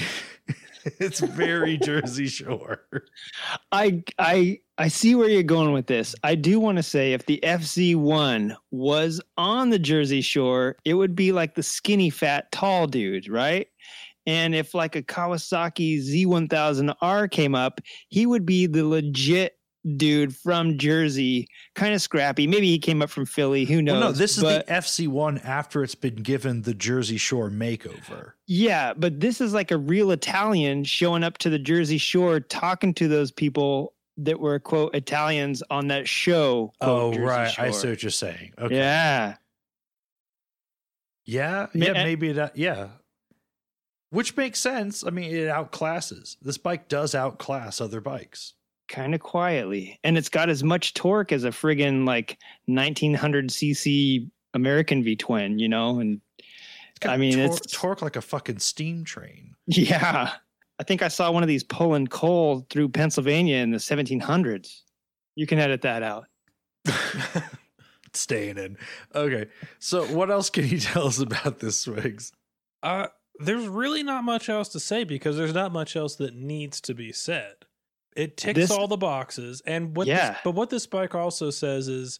it's 0.98 1.20
very 1.20 1.76
Jersey 1.78 2.26
Shore. 2.26 2.84
I 3.70 4.02
I 4.18 4.60
I 4.78 4.88
see 4.88 5.14
where 5.14 5.28
you're 5.28 5.42
going 5.42 5.72
with 5.72 5.86
this. 5.86 6.14
I 6.24 6.34
do 6.34 6.58
want 6.58 6.76
to 6.76 6.82
say 6.82 7.12
if 7.12 7.26
the 7.26 7.40
FZ1 7.42 8.56
was 8.70 9.20
on 9.36 9.70
the 9.70 9.78
Jersey 9.78 10.22
Shore, 10.22 10.76
it 10.84 10.94
would 10.94 11.14
be 11.14 11.32
like 11.32 11.54
the 11.54 11.62
skinny 11.62 12.10
fat 12.10 12.50
tall 12.52 12.86
dude, 12.86 13.28
right? 13.28 13.68
And 14.26 14.54
if 14.54 14.74
like 14.74 14.96
a 14.96 15.02
Kawasaki 15.02 15.98
Z1000R 15.98 17.30
came 17.30 17.54
up, 17.54 17.80
he 18.08 18.26
would 18.26 18.46
be 18.46 18.66
the 18.66 18.86
legit 18.86 19.56
dude 19.96 20.34
from 20.36 20.78
Jersey, 20.78 21.48
kind 21.74 21.92
of 21.94 22.00
scrappy. 22.00 22.46
Maybe 22.46 22.68
he 22.68 22.78
came 22.78 23.02
up 23.02 23.10
from 23.10 23.26
Philly. 23.26 23.64
Who 23.64 23.82
knows? 23.82 23.92
Well, 24.00 24.10
no, 24.10 24.12
this 24.12 24.36
is 24.38 24.44
But- 24.44 24.66
the 24.66 24.72
FZ1 24.72 25.38
after 25.44 25.82
it's 25.82 25.94
been 25.94 26.16
given 26.16 26.62
the 26.62 26.74
Jersey 26.74 27.16
Shore 27.16 27.50
makeover. 27.50 28.32
Yeah, 28.46 28.94
but 28.94 29.18
this 29.20 29.40
is 29.40 29.52
like 29.52 29.70
a 29.70 29.76
real 29.78 30.10
Italian 30.12 30.84
showing 30.84 31.24
up 31.24 31.38
to 31.38 31.50
the 31.50 31.58
Jersey 31.58 31.98
Shore, 31.98 32.38
talking 32.40 32.94
to 32.94 33.08
those 33.08 33.30
people 33.32 33.94
that 34.18 34.38
were 34.38 34.58
quote 34.60 34.94
Italians 34.94 35.62
on 35.70 35.88
that 35.88 36.06
show. 36.06 36.72
quote, 36.80 37.14
Jersey 37.14 37.32
I 37.32 37.48
Shore. 37.48 37.72
see 37.72 37.88
what 37.88 38.02
you're 38.02 38.10
saying. 38.10 38.52
Okay. 38.58 38.76
Yeah, 38.76 39.36
Yeah, 41.24 41.66
yeah, 41.74 41.92
maybe 41.92 42.28
it. 42.30 42.38
uh, 42.38 42.50
Yeah, 42.54 42.88
which 44.10 44.36
makes 44.36 44.58
sense. 44.58 45.04
I 45.04 45.10
mean, 45.10 45.34
it 45.34 45.48
outclasses. 45.48 46.36
This 46.42 46.58
bike 46.58 46.88
does 46.88 47.14
outclass 47.14 47.80
other 47.80 48.00
bikes. 48.00 48.54
Kind 48.92 49.12
of 49.14 49.20
quietly, 49.20 49.98
and 50.04 50.16
it's 50.16 50.28
got 50.28 50.48
as 50.48 50.62
much 50.62 50.94
torque 50.94 51.32
as 51.32 51.42
a 51.42 51.48
friggin' 51.50 52.06
like 52.06 52.38
1900 52.66 53.48
cc 53.48 54.30
American 54.54 55.02
V 55.02 55.16
twin, 55.16 55.58
you 55.58 55.68
know. 55.68 55.98
And 55.98 56.20
It's 56.38 56.98
got 57.00 57.14
I 57.14 57.16
mean, 57.16 57.32
tor- 57.34 57.44
it's- 57.46 57.72
torque 57.72 58.02
like 58.02 58.14
a 58.16 58.20
fucking 58.22 58.60
steam 58.60 59.04
train. 59.04 59.54
yeah, 59.66 60.32
I 60.78 60.84
think 60.84 61.02
I 61.02 61.08
saw 61.08 61.30
one 61.32 61.42
of 61.42 61.48
these 61.48 61.64
pulling 61.64 62.06
coal 62.06 62.66
through 62.70 62.90
Pennsylvania 62.90 63.56
in 63.56 63.70
the 63.72 63.78
1700s. 63.78 64.82
You 65.34 65.46
can 65.46 65.58
edit 65.58 65.82
that 65.82 66.02
out. 66.02 66.26
Staying 68.14 68.58
in. 68.58 68.76
Okay, 69.14 69.46
so 69.78 70.04
what 70.06 70.30
else 70.30 70.50
can 70.50 70.68
you 70.68 70.78
tell 70.80 71.06
us 71.06 71.18
about 71.18 71.60
this 71.60 71.78
Swigs? 71.80 72.32
Uh, 72.82 73.06
there's 73.38 73.66
really 73.66 74.02
not 74.02 74.22
much 74.24 74.50
else 74.50 74.68
to 74.70 74.80
say 74.80 75.04
because 75.04 75.36
there's 75.38 75.54
not 75.54 75.72
much 75.72 75.96
else 75.96 76.16
that 76.16 76.34
needs 76.34 76.80
to 76.82 76.94
be 76.94 77.10
said. 77.12 77.54
It 78.16 78.36
ticks 78.36 78.56
This- 78.58 78.70
all 78.70 78.88
the 78.88 78.96
boxes, 78.96 79.62
and 79.66 79.96
what 79.96 80.06
Yeah. 80.06 80.32
this, 80.32 80.38
but 80.44 80.50
what 80.54 80.70
this 80.70 80.86
bike 80.86 81.14
also 81.14 81.50
says 81.50 81.88
is 81.88 82.18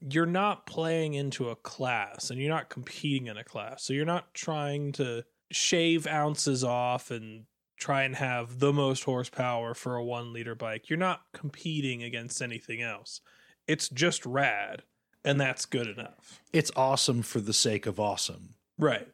you're 0.00 0.26
not 0.26 0.66
playing 0.66 1.14
into 1.14 1.48
a 1.50 1.56
class 1.56 2.30
and 2.30 2.40
you're 2.40 2.50
not 2.54 2.68
competing 2.68 3.28
in 3.28 3.36
a 3.36 3.44
class, 3.44 3.84
so 3.84 3.92
you're 3.92 4.04
not 4.04 4.34
trying 4.34 4.92
to 4.92 5.24
shave 5.50 6.06
ounces 6.06 6.64
off 6.64 7.10
and 7.10 7.46
try 7.76 8.02
and 8.02 8.16
have 8.16 8.58
the 8.58 8.72
most 8.72 9.04
horsepower 9.04 9.74
for 9.74 9.96
a 9.96 10.04
one 10.04 10.32
liter 10.32 10.54
bike. 10.54 10.88
You're 10.88 10.98
not 10.98 11.22
competing 11.32 12.02
against 12.02 12.42
anything 12.42 12.82
else. 12.82 13.20
It's 13.66 13.88
just 13.88 14.24
rad, 14.26 14.82
and 15.24 15.40
that's 15.40 15.66
good 15.66 15.86
enough. 15.86 16.40
It's 16.52 16.70
awesome 16.76 17.22
for 17.22 17.40
the 17.40 17.52
sake 17.52 17.86
of 17.86 17.98
awesome. 18.00 18.54
Right. 18.78 19.08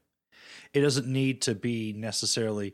It 0.72 0.80
doesn't 0.80 1.06
need 1.06 1.42
to 1.42 1.54
be 1.54 1.92
necessarily 1.92 2.72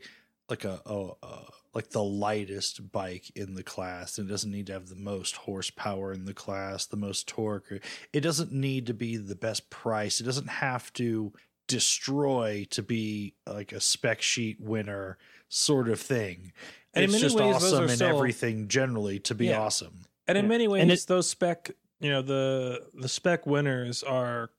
like 0.49 0.63
a, 0.63 0.81
a, 0.85 1.11
a 1.23 1.51
like 1.75 1.89
the 1.89 2.01
lightest 2.03 2.91
bike 2.91 3.29
in 3.35 3.53
the 3.53 3.61
class. 3.63 4.17
It 4.17 4.27
doesn't 4.29 4.49
need 4.51 4.67
to 4.67 4.73
have 4.73 4.87
the 4.87 4.95
most 4.95 5.35
horsepower 5.35 6.13
in 6.13 6.23
the 6.25 6.33
class, 6.33 6.85
the 6.85 6.95
most 6.97 7.27
torque. 7.27 7.83
It 8.13 8.21
doesn't 8.21 8.51
need 8.53 8.87
to 8.87 8.93
be 8.93 9.17
the 9.17 9.35
best 9.35 9.69
price. 9.69 10.21
It 10.21 10.23
doesn't 10.23 10.47
have 10.47 10.91
to 10.93 11.33
destroy 11.67 12.65
to 12.71 12.81
be 12.81 13.35
like 13.45 13.71
a 13.71 13.81
spec 13.81 14.21
sheet 14.21 14.59
winner 14.61 15.17
sort 15.49 15.89
of 15.89 15.99
thing. 15.99 16.53
And 16.93 17.03
in 17.03 17.09
it's 17.09 17.11
many 17.13 17.21
just 17.23 17.35
ways, 17.35 17.53
those 17.61 17.73
awesome 17.73 17.83
are 17.85 17.89
in 17.89 17.95
still- 17.95 18.15
everything 18.17 18.67
generally 18.67 19.19
to 19.19 19.35
be 19.35 19.47
Yeah. 19.47 19.59
awesome. 19.59 20.05
And 20.27 20.37
in 20.37 20.45
Yeah. 20.45 20.49
many 20.49 20.67
ways, 20.67 20.81
And 20.81 20.91
it- 20.91 21.05
those 21.07 21.29
spec, 21.29 21.71
you 21.99 22.09
know, 22.09 22.21
the 22.21 22.89
the 22.93 23.09
spec 23.09 23.45
winners 23.45 24.01
are 24.01 24.51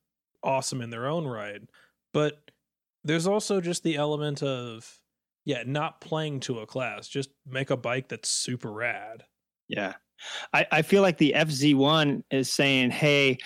awesome 0.43 0.81
in 0.83 0.91
their 0.91 1.07
own 1.07 1.27
right. 1.27 1.63
But 2.13 2.51
there's 3.03 3.27
also 3.27 3.61
just 3.61 3.83
the 3.83 3.97
element 3.97 4.43
of 4.43 5.01
yeah, 5.47 5.63
not 5.65 6.01
playing 6.01 6.41
to 6.41 6.59
a 6.59 6.67
class. 6.67 7.09
Just 7.09 7.31
make 7.47 7.71
a 7.71 7.77
bike 7.77 8.09
that's 8.09 8.29
super 8.29 8.71
rad. 8.71 9.25
Yeah. 9.69 9.95
I, 10.53 10.67
I 10.73 10.83
feel 10.83 11.03
like 11.03 11.19
the 11.19 11.35
FZ1 11.37 12.25
is 12.33 12.53
saying, 12.53 12.91
hey, 12.91 13.39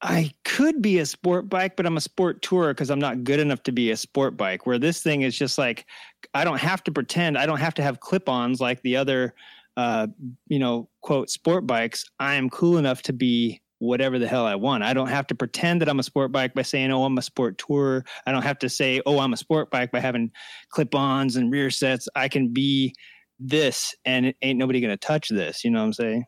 I 0.00 0.32
could 0.44 0.80
be 0.80 1.00
a 1.00 1.06
sport 1.06 1.48
bike, 1.48 1.74
but 1.74 1.84
I'm 1.84 1.96
a 1.96 2.00
sport 2.00 2.42
tourer 2.42 2.70
because 2.70 2.90
I'm 2.90 3.00
not 3.00 3.24
good 3.24 3.40
enough 3.40 3.64
to 3.64 3.72
be 3.72 3.90
a 3.90 3.96
sport 3.96 4.36
bike. 4.36 4.66
Where 4.66 4.78
this 4.78 5.02
thing 5.02 5.22
is 5.22 5.36
just 5.36 5.58
like, 5.58 5.84
I 6.32 6.44
don't 6.44 6.60
have 6.60 6.84
to 6.84 6.92
pretend. 6.92 7.36
I 7.36 7.44
don't 7.44 7.58
have 7.58 7.74
to 7.74 7.82
have 7.82 7.98
clip 7.98 8.28
ons 8.28 8.60
like 8.60 8.80
the 8.82 8.96
other, 8.96 9.34
uh, 9.76 10.06
you 10.46 10.60
know, 10.60 10.88
quote, 11.00 11.28
sport 11.28 11.66
bikes. 11.66 12.04
I 12.20 12.36
am 12.36 12.50
cool 12.50 12.78
enough 12.78 13.02
to 13.02 13.12
be 13.12 13.60
whatever 13.78 14.18
the 14.18 14.26
hell 14.26 14.44
I 14.44 14.54
want. 14.56 14.82
I 14.82 14.92
don't 14.92 15.08
have 15.08 15.26
to 15.28 15.34
pretend 15.34 15.80
that 15.80 15.88
I'm 15.88 15.98
a 15.98 16.02
sport 16.02 16.32
bike 16.32 16.54
by 16.54 16.62
saying, 16.62 16.90
oh, 16.90 17.04
I'm 17.04 17.18
a 17.18 17.22
sport 17.22 17.58
tour. 17.58 18.04
I 18.26 18.32
don't 18.32 18.42
have 18.42 18.58
to 18.60 18.68
say, 18.68 19.00
oh, 19.06 19.18
I'm 19.20 19.32
a 19.32 19.36
sport 19.36 19.70
bike 19.70 19.90
by 19.92 20.00
having 20.00 20.32
clip 20.70 20.94
ons 20.94 21.36
and 21.36 21.52
rear 21.52 21.70
sets. 21.70 22.08
I 22.16 22.28
can 22.28 22.52
be 22.52 22.94
this 23.38 23.94
and 24.04 24.26
it 24.26 24.36
ain't 24.42 24.58
nobody 24.58 24.80
gonna 24.80 24.96
touch 24.96 25.28
this. 25.28 25.64
You 25.64 25.70
know 25.70 25.78
what 25.80 25.86
I'm 25.86 25.92
saying? 25.92 26.24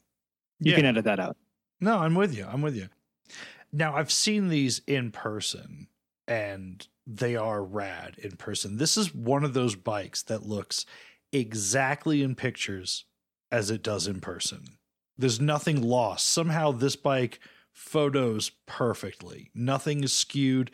You 0.60 0.70
Yeah. 0.72 0.76
can 0.76 0.86
edit 0.86 1.04
that 1.04 1.18
out. 1.18 1.36
No, 1.80 1.98
I'm 1.98 2.14
with 2.14 2.36
you. 2.36 2.46
I'm 2.46 2.62
with 2.62 2.76
you. 2.76 2.88
Now, 3.72 3.96
I've 3.96 4.12
seen 4.12 4.48
these 4.48 4.80
in 4.86 5.10
person 5.10 5.88
and 6.28 6.86
they 7.06 7.34
are 7.36 7.64
rad 7.64 8.16
in 8.18 8.36
person. 8.36 8.76
This 8.76 8.96
is 8.96 9.14
one 9.14 9.42
of 9.44 9.54
those 9.54 9.74
bikes 9.74 10.22
that 10.24 10.44
looks 10.44 10.86
exactly 11.32 12.22
in 12.22 12.34
pictures 12.34 13.06
as 13.50 13.70
it 13.70 13.82
does 13.82 14.06
in 14.06 14.20
person. 14.20 14.64
There's 15.20 15.40
nothing 15.40 15.82
lost. 15.82 16.26
Somehow, 16.28 16.72
this 16.72 16.96
bike 16.96 17.38
photos 17.72 18.50
perfectly. 18.66 19.50
Nothing 19.54 20.02
is 20.02 20.12
skewed, 20.12 20.70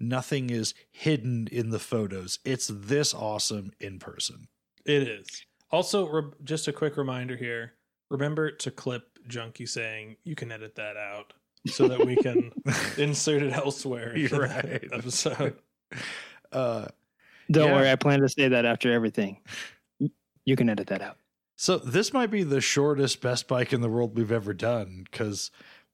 nothing 0.00 0.50
is 0.50 0.72
hidden 0.90 1.48
in 1.50 1.70
the 1.70 1.78
photos. 1.78 2.38
It's 2.44 2.68
this 2.72 3.12
awesome 3.12 3.72
in 3.80 3.98
person. 3.98 4.48
It 4.86 5.02
is. 5.08 5.26
Also, 5.70 6.08
re- 6.08 6.30
just 6.44 6.68
a 6.68 6.72
quick 6.72 6.96
reminder 6.96 7.36
here: 7.36 7.74
remember 8.10 8.50
to 8.50 8.70
clip 8.70 9.18
Junkie 9.26 9.66
saying 9.66 10.16
you 10.24 10.34
can 10.34 10.50
edit 10.50 10.76
that 10.76 10.96
out 10.96 11.34
so 11.66 11.86
that 11.88 12.04
we 12.06 12.16
can 12.16 12.50
insert 12.96 13.42
it 13.42 13.52
elsewhere. 13.52 14.10
into 14.14 14.20
You're 14.20 14.48
the 14.48 14.54
right. 14.54 14.84
Episode. 14.92 15.58
Uh, 16.50 16.86
Don't 17.50 17.68
Yeah. 17.68 17.74
worry, 17.74 17.90
I 17.90 17.96
plan 17.96 18.20
to 18.20 18.28
say 18.28 18.48
that 18.48 18.64
after 18.64 18.90
everything. 18.90 19.38
You 20.46 20.56
can 20.56 20.70
edit 20.70 20.86
that 20.86 21.02
out. 21.02 21.18
So 21.60 21.76
this 21.76 22.12
might 22.12 22.30
be 22.30 22.44
the 22.44 22.60
shortest 22.60 23.20
best 23.20 23.48
bike 23.48 23.72
in 23.72 23.80
the 23.80 23.88
world 23.88 24.16
we've 24.16 24.30
ever 24.30 24.54
done 24.54 25.04
because 25.10 25.50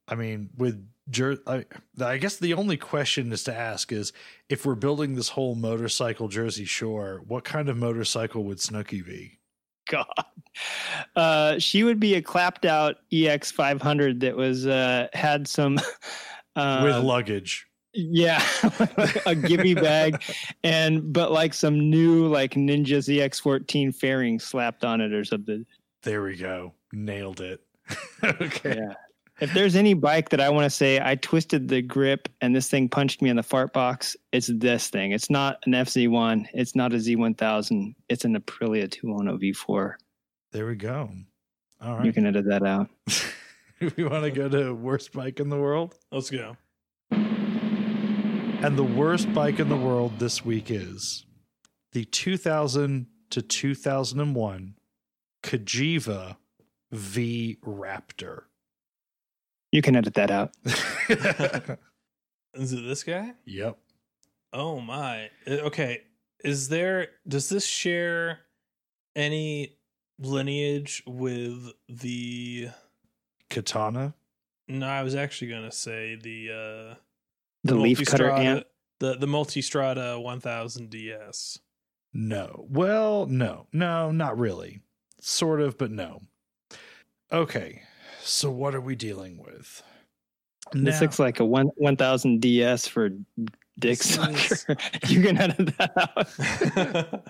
I 0.06 0.14
mean 0.14 0.50
with 0.58 0.86
Jer- 1.08 1.38
I, 1.46 1.64
I 1.98 2.18
guess 2.18 2.36
the 2.36 2.52
only 2.52 2.76
question 2.76 3.32
is 3.32 3.44
to 3.44 3.54
ask 3.54 3.90
is 3.90 4.12
if 4.50 4.66
we're 4.66 4.74
building 4.74 5.14
this 5.14 5.30
whole 5.30 5.54
motorcycle 5.54 6.28
Jersey 6.28 6.66
Shore, 6.66 7.22
what 7.26 7.44
kind 7.44 7.70
of 7.70 7.78
motorcycle 7.78 8.44
would 8.44 8.58
Snooki 8.58 9.04
be? 9.04 9.38
God. 9.88 10.06
Uh, 11.16 11.58
she 11.58 11.82
would 11.82 11.98
be 11.98 12.14
a 12.14 12.22
clapped 12.22 12.66
out 12.66 12.96
EX 13.10 13.50
500 13.50 14.20
that 14.20 14.36
was 14.36 14.66
uh, 14.66 15.08
had 15.14 15.48
some 15.48 15.78
uh, 16.56 16.82
with 16.84 17.04
luggage. 17.04 17.66
Yeah 17.94 18.44
a 19.26 19.34
gimme 19.34 19.74
bag 19.74 20.22
and 20.62 21.12
but 21.12 21.30
like 21.32 21.54
some 21.54 21.90
new 21.90 22.26
like 22.26 22.52
Ninja 22.54 22.98
ZX14 22.98 23.94
fairing 23.94 24.38
slapped 24.38 24.84
on 24.84 25.00
it 25.00 25.12
or 25.12 25.24
something. 25.24 25.64
There 26.02 26.22
we 26.22 26.36
go. 26.36 26.74
Nailed 26.92 27.40
it. 27.40 27.60
okay. 28.24 28.76
Yeah. 28.76 28.94
if 29.40 29.52
there's 29.54 29.76
any 29.76 29.94
bike 29.94 30.30
that 30.30 30.40
I 30.40 30.50
want 30.50 30.64
to 30.64 30.70
say 30.70 31.00
I 31.02 31.14
twisted 31.16 31.68
the 31.68 31.82
grip 31.82 32.28
and 32.40 32.54
this 32.54 32.68
thing 32.68 32.88
punched 32.88 33.22
me 33.22 33.30
in 33.30 33.36
the 33.36 33.42
fart 33.42 33.72
box, 33.72 34.16
it's 34.32 34.48
this 34.48 34.88
thing. 34.88 35.12
It's 35.12 35.30
not 35.30 35.58
an 35.66 35.72
FZ1. 35.72 36.46
It's 36.52 36.76
not 36.76 36.92
a 36.92 36.96
Z1000. 36.96 37.94
It's 38.08 38.24
an 38.24 38.38
Aprilia 38.38 38.90
210 38.90 39.38
V4. 39.52 39.94
There 40.52 40.66
we 40.66 40.76
go. 40.76 41.10
All 41.80 42.04
You 42.04 42.12
can 42.12 42.26
edit 42.26 42.46
that 42.46 42.64
out. 42.64 42.88
we 43.96 44.04
want 44.04 44.24
to 44.24 44.30
go 44.30 44.48
to 44.48 44.74
worst 44.74 45.12
bike 45.12 45.40
in 45.40 45.48
the 45.48 45.58
world. 45.58 45.96
Let's 46.12 46.30
go. 46.30 46.56
And 48.64 48.78
the 48.78 48.82
worst 48.82 49.30
bike 49.34 49.60
in 49.60 49.68
the 49.68 49.76
world 49.76 50.18
this 50.18 50.42
week 50.42 50.70
is 50.70 51.26
the 51.92 52.06
2000 52.06 53.06
to 53.28 53.42
2001 53.42 54.74
Cagiva 55.42 56.38
V 56.90 57.58
Raptor. 57.62 58.44
You 59.70 59.82
can 59.82 59.96
edit 59.96 60.14
that 60.14 60.30
out. 60.30 60.52
Is 62.54 62.72
it 62.72 62.86
this 62.86 63.02
guy? 63.04 63.34
yep. 63.44 63.76
Oh 64.54 64.80
my. 64.80 65.28
Uh, 65.46 65.66
Okay. 65.66 66.04
Is 66.42 66.70
there 66.70 67.08
does 67.28 67.50
this 67.50 67.66
share 67.66 68.38
any 69.14 69.76
lineage 70.18 71.02
with 71.06 71.70
the 71.90 72.70
Katana. 73.50 74.14
No, 74.68 74.86
I 74.86 75.02
was 75.02 75.14
actually 75.14 75.48
going 75.48 75.68
to 75.68 75.76
say 75.76 76.16
the 76.16 76.94
uh 76.94 77.03
The 77.64 77.74
leaf 77.74 78.04
cutter 78.04 78.28
Multistrada- 78.28 78.38
ant. 78.38 78.66
The 79.00 79.16
the 79.16 79.26
Multistrada 79.26 80.22
1000 80.22 80.90
DS. 80.90 81.58
No. 82.12 82.66
Well, 82.68 83.26
no. 83.26 83.66
No, 83.72 84.12
not 84.12 84.38
really. 84.38 84.80
Sort 85.20 85.60
of, 85.60 85.76
but 85.76 85.90
no. 85.90 86.20
Okay. 87.32 87.82
So 88.22 88.50
what 88.50 88.74
are 88.74 88.80
we 88.80 88.94
dealing 88.94 89.38
with? 89.38 89.82
This 90.72 91.00
looks 91.00 91.18
like 91.18 91.40
a 91.40 91.44
one 91.44 91.70
1000 91.76 92.40
DS 92.40 92.86
for 92.86 93.10
dick 93.78 93.98
This 93.98 94.14
sucker. 94.14 94.76
you 95.08 95.22
can 95.22 95.38
edit 95.38 95.76
that 95.78 95.92
out. 95.96 97.24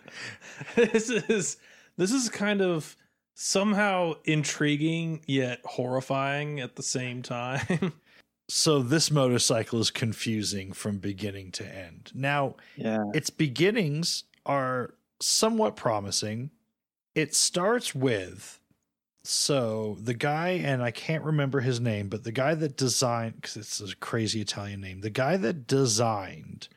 this 0.76 1.10
is 1.10 1.56
this 1.96 2.12
is 2.12 2.28
kind 2.28 2.60
of 2.60 2.96
somehow 3.34 4.14
intriguing 4.24 5.22
yet 5.26 5.60
horrifying 5.64 6.60
at 6.60 6.76
the 6.76 6.82
same 6.82 7.22
time. 7.22 7.92
so 8.48 8.80
this 8.80 9.10
motorcycle 9.10 9.80
is 9.80 9.90
confusing 9.90 10.72
from 10.72 10.98
beginning 10.98 11.50
to 11.52 11.66
end. 11.66 12.12
Now, 12.14 12.56
yeah. 12.76 13.04
its 13.14 13.30
beginnings 13.30 14.24
are 14.44 14.94
somewhat 15.20 15.76
promising. 15.76 16.50
It 17.14 17.34
starts 17.34 17.94
with 17.94 18.60
so 19.26 19.96
the 20.02 20.12
guy, 20.12 20.50
and 20.50 20.82
I 20.82 20.90
can't 20.90 21.24
remember 21.24 21.60
his 21.60 21.80
name, 21.80 22.08
but 22.08 22.24
the 22.24 22.32
guy 22.32 22.54
that 22.54 22.76
designed, 22.76 23.36
because 23.36 23.56
it's 23.56 23.80
a 23.80 23.96
crazy 23.96 24.42
Italian 24.42 24.82
name, 24.82 25.00
the 25.00 25.08
guy 25.08 25.38
that 25.38 25.66
designed 25.66 26.68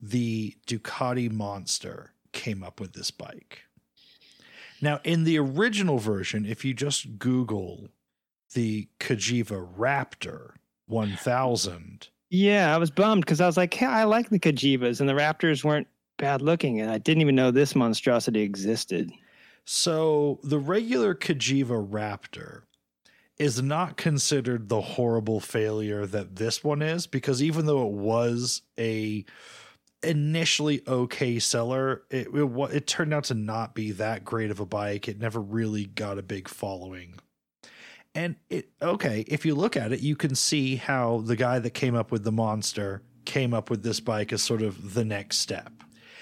the 0.00 0.56
Ducati 0.66 1.30
Monster 1.30 2.12
came 2.32 2.62
up 2.62 2.80
with 2.80 2.94
this 2.94 3.10
bike. 3.10 3.64
Now, 4.80 5.00
in 5.04 5.24
the 5.24 5.38
original 5.38 5.98
version, 5.98 6.46
if 6.46 6.64
you 6.64 6.72
just 6.72 7.18
Google 7.18 7.88
the 8.54 8.88
Cagiva 8.98 9.68
Raptor 9.76 10.54
1000, 10.92 12.08
Yeah, 12.30 12.74
I 12.74 12.78
was 12.78 12.90
bummed 12.90 13.24
because 13.24 13.40
I 13.40 13.46
was 13.46 13.56
like, 13.56 13.74
hey, 13.74 13.86
I 13.86 14.04
like 14.04 14.30
the 14.30 14.38
Cagivas 14.38 15.00
and 15.00 15.08
the 15.08 15.14
Raptors 15.14 15.64
weren't 15.64 15.88
bad 16.18 16.42
looking. 16.42 16.80
And 16.80 16.90
I 16.90 16.98
didn't 16.98 17.20
even 17.20 17.34
know 17.34 17.50
this 17.50 17.74
monstrosity 17.74 18.40
existed. 18.42 19.10
So 19.64 20.40
the 20.42 20.58
regular 20.58 21.14
Cagiva 21.14 21.88
Raptor 21.88 22.62
is 23.38 23.62
not 23.62 23.96
considered 23.96 24.68
the 24.68 24.80
horrible 24.80 25.40
failure 25.40 26.06
that 26.06 26.36
this 26.36 26.62
one 26.62 26.82
is 26.82 27.06
because 27.06 27.42
even 27.42 27.66
though 27.66 27.86
it 27.86 27.92
was 27.92 28.62
a 28.78 29.24
initially 30.02 30.82
okay 30.86 31.38
seller, 31.38 32.02
it 32.10 32.28
it, 32.32 32.74
it 32.74 32.86
turned 32.86 33.14
out 33.14 33.24
to 33.24 33.34
not 33.34 33.74
be 33.74 33.92
that 33.92 34.24
great 34.24 34.50
of 34.50 34.60
a 34.60 34.66
bike. 34.66 35.08
It 35.08 35.18
never 35.18 35.40
really 35.40 35.86
got 35.86 36.18
a 36.18 36.22
big 36.22 36.48
following. 36.48 37.18
And 38.14 38.36
it 38.50 38.70
okay, 38.80 39.24
if 39.26 39.46
you 39.46 39.54
look 39.54 39.76
at 39.76 39.92
it, 39.92 40.00
you 40.00 40.16
can 40.16 40.34
see 40.34 40.76
how 40.76 41.22
the 41.22 41.36
guy 41.36 41.58
that 41.58 41.70
came 41.70 41.94
up 41.94 42.10
with 42.10 42.24
the 42.24 42.32
monster 42.32 43.02
came 43.24 43.54
up 43.54 43.70
with 43.70 43.82
this 43.82 44.00
bike 44.00 44.32
as 44.32 44.42
sort 44.42 44.62
of 44.62 44.94
the 44.94 45.04
next 45.04 45.38
step. 45.38 45.72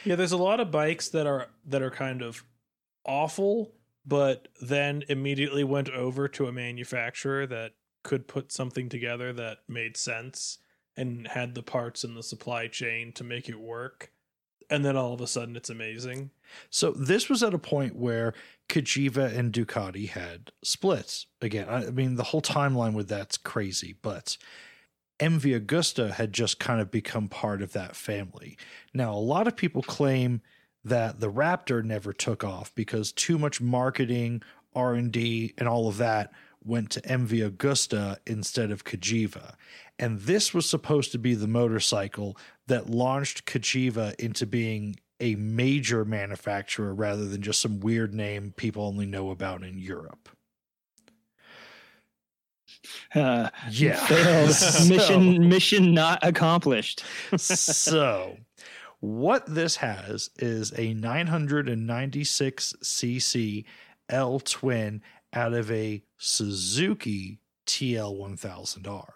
yeah, 0.05 0.14
there's 0.14 0.33
a 0.33 0.37
lot 0.37 0.61
of 0.61 0.70
bikes 0.70 1.09
that 1.09 1.26
are 1.26 1.48
that 1.66 1.83
are 1.83 1.90
kind 1.90 2.22
of 2.22 2.44
awful 3.05 3.72
but 4.07 4.48
then 4.61 5.05
immediately 5.09 5.64
went 5.64 5.88
over 5.90 6.29
to 6.29 6.46
a 6.46 6.53
manufacturer 6.53 7.46
that 7.46 7.72
could 8.03 8.26
put 8.26 8.50
something 8.50 8.88
together 8.88 9.33
that 9.33 9.59
made 9.68 9.96
sense 9.96 10.59
and 10.96 11.29
had 11.29 11.55
the 11.55 11.62
parts 11.62 12.03
in 12.03 12.14
the 12.14 12.22
supply 12.22 12.66
chain 12.66 13.12
to 13.12 13.24
make 13.24 13.48
it 13.48 13.61
work. 13.61 14.11
And 14.70 14.85
then 14.85 14.96
all 14.96 15.12
of 15.12 15.20
a 15.20 15.26
sudden 15.26 15.56
it's 15.56 15.70
amazing. 15.70 16.30
So 16.70 16.92
this 16.92 17.28
was 17.28 17.42
at 17.42 17.54
a 17.54 17.59
point 17.59 17.96
where 17.96 18.35
Cagiva 18.68 19.37
and 19.37 19.52
Ducati 19.52 20.09
had 20.09 20.52
splits. 20.62 21.26
Again, 21.42 21.66
I 21.68 21.90
mean 21.90 22.14
the 22.14 22.24
whole 22.24 22.42
timeline 22.42 22.94
with 22.94 23.09
that's 23.09 23.37
crazy, 23.37 23.96
but 24.00 24.37
MV 25.18 25.61
Agusta 25.61 26.12
had 26.12 26.33
just 26.33 26.59
kind 26.59 26.80
of 26.80 26.90
become 26.90 27.28
part 27.28 27.61
of 27.61 27.72
that 27.72 27.94
family. 27.94 28.56
Now, 28.94 29.12
a 29.12 29.20
lot 29.20 29.46
of 29.46 29.56
people 29.56 29.83
claim 29.83 30.40
that 30.83 31.20
the 31.20 31.30
Raptor 31.30 31.85
never 31.85 32.12
took 32.12 32.42
off 32.42 32.74
because 32.74 33.12
too 33.12 33.38
much 33.38 33.61
marketing, 33.61 34.42
R&D, 34.74 35.54
and 35.59 35.68
all 35.68 35.88
of 35.88 35.98
that 35.98 36.33
went 36.64 36.90
to 36.90 37.00
MV 37.02 37.50
Agusta 37.50 38.18
instead 38.26 38.70
of 38.70 38.85
Cagiva. 38.85 39.54
And 39.98 40.20
this 40.20 40.54
was 40.54 40.68
supposed 40.68 41.12
to 41.12 41.18
be 41.18 41.35
the 41.35 41.46
motorcycle 41.46 42.37
that 42.70 42.88
launched 42.88 43.44
Cagiva 43.46 44.14
into 44.18 44.46
being 44.46 44.96
a 45.20 45.35
major 45.35 46.04
manufacturer 46.04 46.94
rather 46.94 47.26
than 47.26 47.42
just 47.42 47.61
some 47.61 47.80
weird 47.80 48.14
name 48.14 48.54
people 48.56 48.85
only 48.85 49.06
know 49.06 49.30
about 49.30 49.62
in 49.62 49.78
Europe. 49.78 50.28
Uh, 53.14 53.50
Yeah. 53.70 53.96
failed. 54.06 54.50
So- 54.54 54.88
mission 54.88 55.48
mission 55.48 55.92
not 55.94 56.18
accomplished. 56.22 57.04
so 57.37 58.37
what 59.00 59.44
this 59.46 59.76
has 59.76 60.30
is 60.38 60.72
a 60.72 60.94
996cc 60.94 63.64
L 64.09 64.40
twin 64.40 65.02
out 65.33 65.52
of 65.54 65.70
a 65.70 66.02
Suzuki 66.18 67.38
TL1000R. 67.66 69.11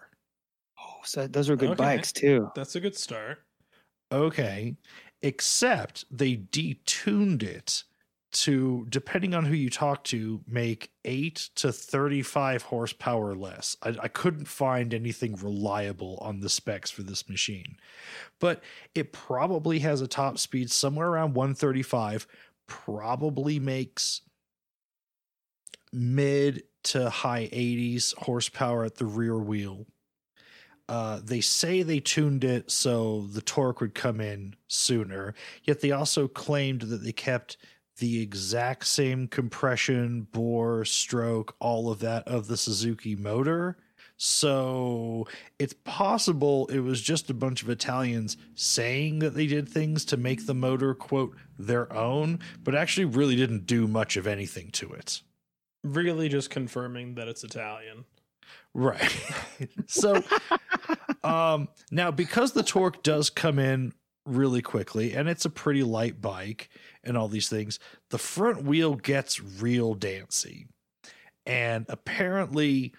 So 1.04 1.26
those 1.26 1.48
are 1.50 1.56
good 1.56 1.76
Okay. 1.76 1.76
bikes 1.76 2.12
too. 2.12 2.50
That's 2.54 2.74
a 2.76 2.80
good 2.80 2.96
start. 2.96 3.44
Okay, 4.12 4.76
except 5.22 6.04
they 6.10 6.36
detuned 6.36 7.42
it 7.42 7.84
to, 8.32 8.86
depending 8.88 9.34
on 9.34 9.44
who 9.44 9.54
you 9.54 9.70
talk 9.70 10.04
to, 10.04 10.42
make 10.46 10.92
8 11.04 11.36
to 11.56 11.72
35 11.72 12.62
horsepower 12.62 13.34
less. 13.34 13.76
I, 13.82 13.96
I 14.02 14.08
couldn't 14.08 14.46
find 14.46 14.92
anything 14.94 15.34
reliable 15.36 16.18
on 16.20 16.40
the 16.40 16.48
specs 16.48 16.90
for 16.90 17.02
this 17.02 17.28
machine, 17.28 17.76
but 18.40 18.62
it 18.94 19.12
probably 19.12 19.80
has 19.80 20.00
a 20.02 20.08
top 20.08 20.38
speed 20.38 20.70
somewhere 20.70 21.10
around 21.10 21.34
135, 21.34 22.26
probably 22.66 23.60
makes 23.60 24.22
mid 25.92 26.64
to 26.82 27.08
high 27.10 27.48
80s 27.52 28.14
horsepower 28.18 28.84
at 28.84 28.96
the 28.96 29.06
rear 29.06 29.38
wheel. 29.38 29.86
Uh, 30.88 31.20
they 31.24 31.40
say 31.40 31.82
they 31.82 32.00
tuned 32.00 32.44
it 32.44 32.70
so 32.70 33.22
the 33.32 33.40
torque 33.40 33.80
would 33.80 33.94
come 33.94 34.20
in 34.20 34.54
sooner, 34.68 35.34
yet 35.62 35.80
they 35.80 35.90
also 35.90 36.28
claimed 36.28 36.82
that 36.82 37.02
they 37.02 37.12
kept 37.12 37.56
the 37.98 38.20
exact 38.20 38.86
same 38.86 39.28
compression, 39.28 40.26
bore, 40.32 40.84
stroke, 40.84 41.54
all 41.60 41.90
of 41.90 42.00
that 42.00 42.26
of 42.26 42.48
the 42.48 42.56
Suzuki 42.56 43.14
motor. 43.14 43.78
So 44.16 45.26
it's 45.58 45.74
possible 45.84 46.66
it 46.68 46.80
was 46.80 47.00
just 47.00 47.30
a 47.30 47.34
bunch 47.34 47.62
of 47.62 47.70
Italians 47.70 48.36
saying 48.54 49.20
that 49.20 49.34
they 49.34 49.46
did 49.46 49.68
things 49.68 50.04
to 50.06 50.16
make 50.16 50.46
the 50.46 50.54
motor, 50.54 50.94
quote, 50.94 51.36
their 51.58 51.92
own, 51.92 52.40
but 52.62 52.74
actually 52.74 53.06
really 53.06 53.36
didn't 53.36 53.66
do 53.66 53.88
much 53.88 54.16
of 54.16 54.26
anything 54.26 54.70
to 54.72 54.92
it. 54.92 55.22
Really 55.82 56.28
just 56.28 56.50
confirming 56.50 57.14
that 57.16 57.28
it's 57.28 57.44
Italian. 57.44 58.04
Right. 58.74 59.16
so 59.86 60.22
um 61.22 61.68
now 61.90 62.10
because 62.10 62.52
the 62.52 62.62
torque 62.62 63.02
does 63.02 63.30
come 63.30 63.58
in 63.58 63.92
really 64.26 64.62
quickly 64.62 65.14
and 65.14 65.28
it's 65.28 65.44
a 65.44 65.50
pretty 65.50 65.82
light 65.82 66.20
bike 66.20 66.70
and 67.02 67.16
all 67.16 67.28
these 67.28 67.48
things, 67.48 67.78
the 68.10 68.18
front 68.18 68.64
wheel 68.64 68.94
gets 68.94 69.42
real 69.42 69.94
dancy. 69.94 70.66
And 71.46 71.84
apparently 71.88 72.94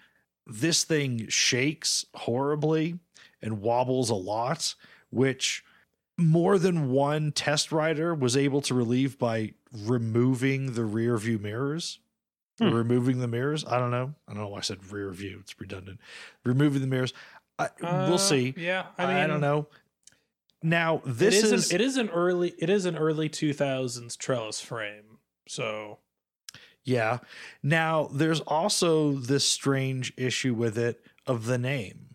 this 0.46 0.84
thing 0.84 1.28
shakes 1.28 2.04
horribly 2.14 2.98
and 3.42 3.60
wobbles 3.60 4.10
a 4.10 4.14
lot, 4.14 4.74
which 5.10 5.64
more 6.16 6.58
than 6.58 6.90
one 6.90 7.32
test 7.32 7.72
rider 7.72 8.14
was 8.14 8.36
able 8.36 8.60
to 8.62 8.74
relieve 8.74 9.18
by 9.18 9.52
removing 9.72 10.72
the 10.72 10.84
rear 10.84 11.16
view 11.18 11.38
mirrors. 11.38 11.98
Hmm. 12.58 12.70
removing 12.70 13.18
the 13.18 13.28
mirrors. 13.28 13.64
I 13.66 13.78
don't 13.78 13.90
know. 13.90 14.14
I 14.26 14.32
don't 14.32 14.42
know 14.42 14.48
why 14.48 14.58
I 14.58 14.62
said 14.62 14.90
rear 14.90 15.10
view. 15.12 15.38
It's 15.40 15.60
redundant. 15.60 16.00
Removing 16.44 16.80
the 16.80 16.86
mirrors. 16.86 17.12
I, 17.58 17.66
Uh, 17.82 18.06
we'll 18.08 18.18
see. 18.18 18.54
Yeah, 18.56 18.86
I 18.96 19.04
I, 19.04 19.20
mean, 19.20 19.28
don't 19.28 19.40
know. 19.40 19.66
Now 20.62 21.02
This 21.04 21.34
it 21.38 21.44
is, 21.44 21.52
is 21.52 21.70
an, 21.70 21.74
it 21.74 21.84
is 21.84 21.96
an 21.98 22.08
early 22.10 22.54
it 22.58 22.70
is 22.70 22.86
an 22.86 22.96
early 22.96 23.28
two 23.28 23.52
thousands 23.52 24.16
trellis 24.16 24.60
frame. 24.60 25.18
So 25.48 25.98
Yeah. 26.84 27.18
Now, 27.62 28.08
there's 28.12 28.40
also 28.40 29.12
this 29.14 29.44
strange 29.44 30.12
issue 30.16 30.54
with 30.54 30.78
it 30.78 31.00
of 31.26 31.46
the 31.46 31.58
name. 31.58 32.14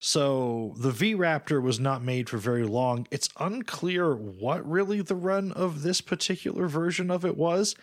So, 0.00 0.74
the 0.78 0.92
V 0.92 1.14
Raptor 1.16 1.60
was 1.60 1.80
not 1.80 2.04
made 2.04 2.28
for 2.28 2.36
very 2.38 2.62
long. 2.64 3.08
It's 3.10 3.28
unclear 3.40 4.14
what 4.14 4.68
really 4.68 5.00
the 5.02 5.16
run 5.16 5.50
of 5.52 5.82
this 5.82 6.00
particular 6.00 6.68
version 6.68 7.10
of 7.10 7.24
it 7.24 7.36
was. 7.36 7.74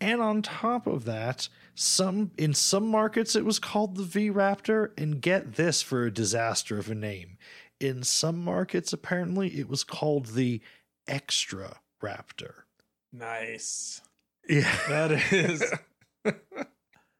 And 0.00 0.22
on 0.22 0.42
top 0.42 0.86
of 0.86 1.04
that, 1.04 1.48
some 1.74 2.30
in 2.38 2.54
some 2.54 2.86
markets 2.88 3.36
it 3.36 3.44
was 3.44 3.58
called 3.58 3.96
the 3.96 4.02
V 4.02 4.30
Raptor 4.30 4.90
and 4.98 5.20
get 5.20 5.54
this 5.54 5.82
for 5.82 6.04
a 6.04 6.10
disaster 6.12 6.78
of 6.78 6.90
a 6.90 6.94
name. 6.94 7.36
In 7.80 8.02
some 8.02 8.42
markets 8.42 8.92
apparently 8.92 9.48
it 9.58 9.68
was 9.68 9.84
called 9.84 10.26
the 10.26 10.60
Extra 11.06 11.80
Raptor. 12.02 12.52
nice. 13.12 14.00
Yeah. 14.48 14.74
That 14.88 15.12
is 15.32 15.62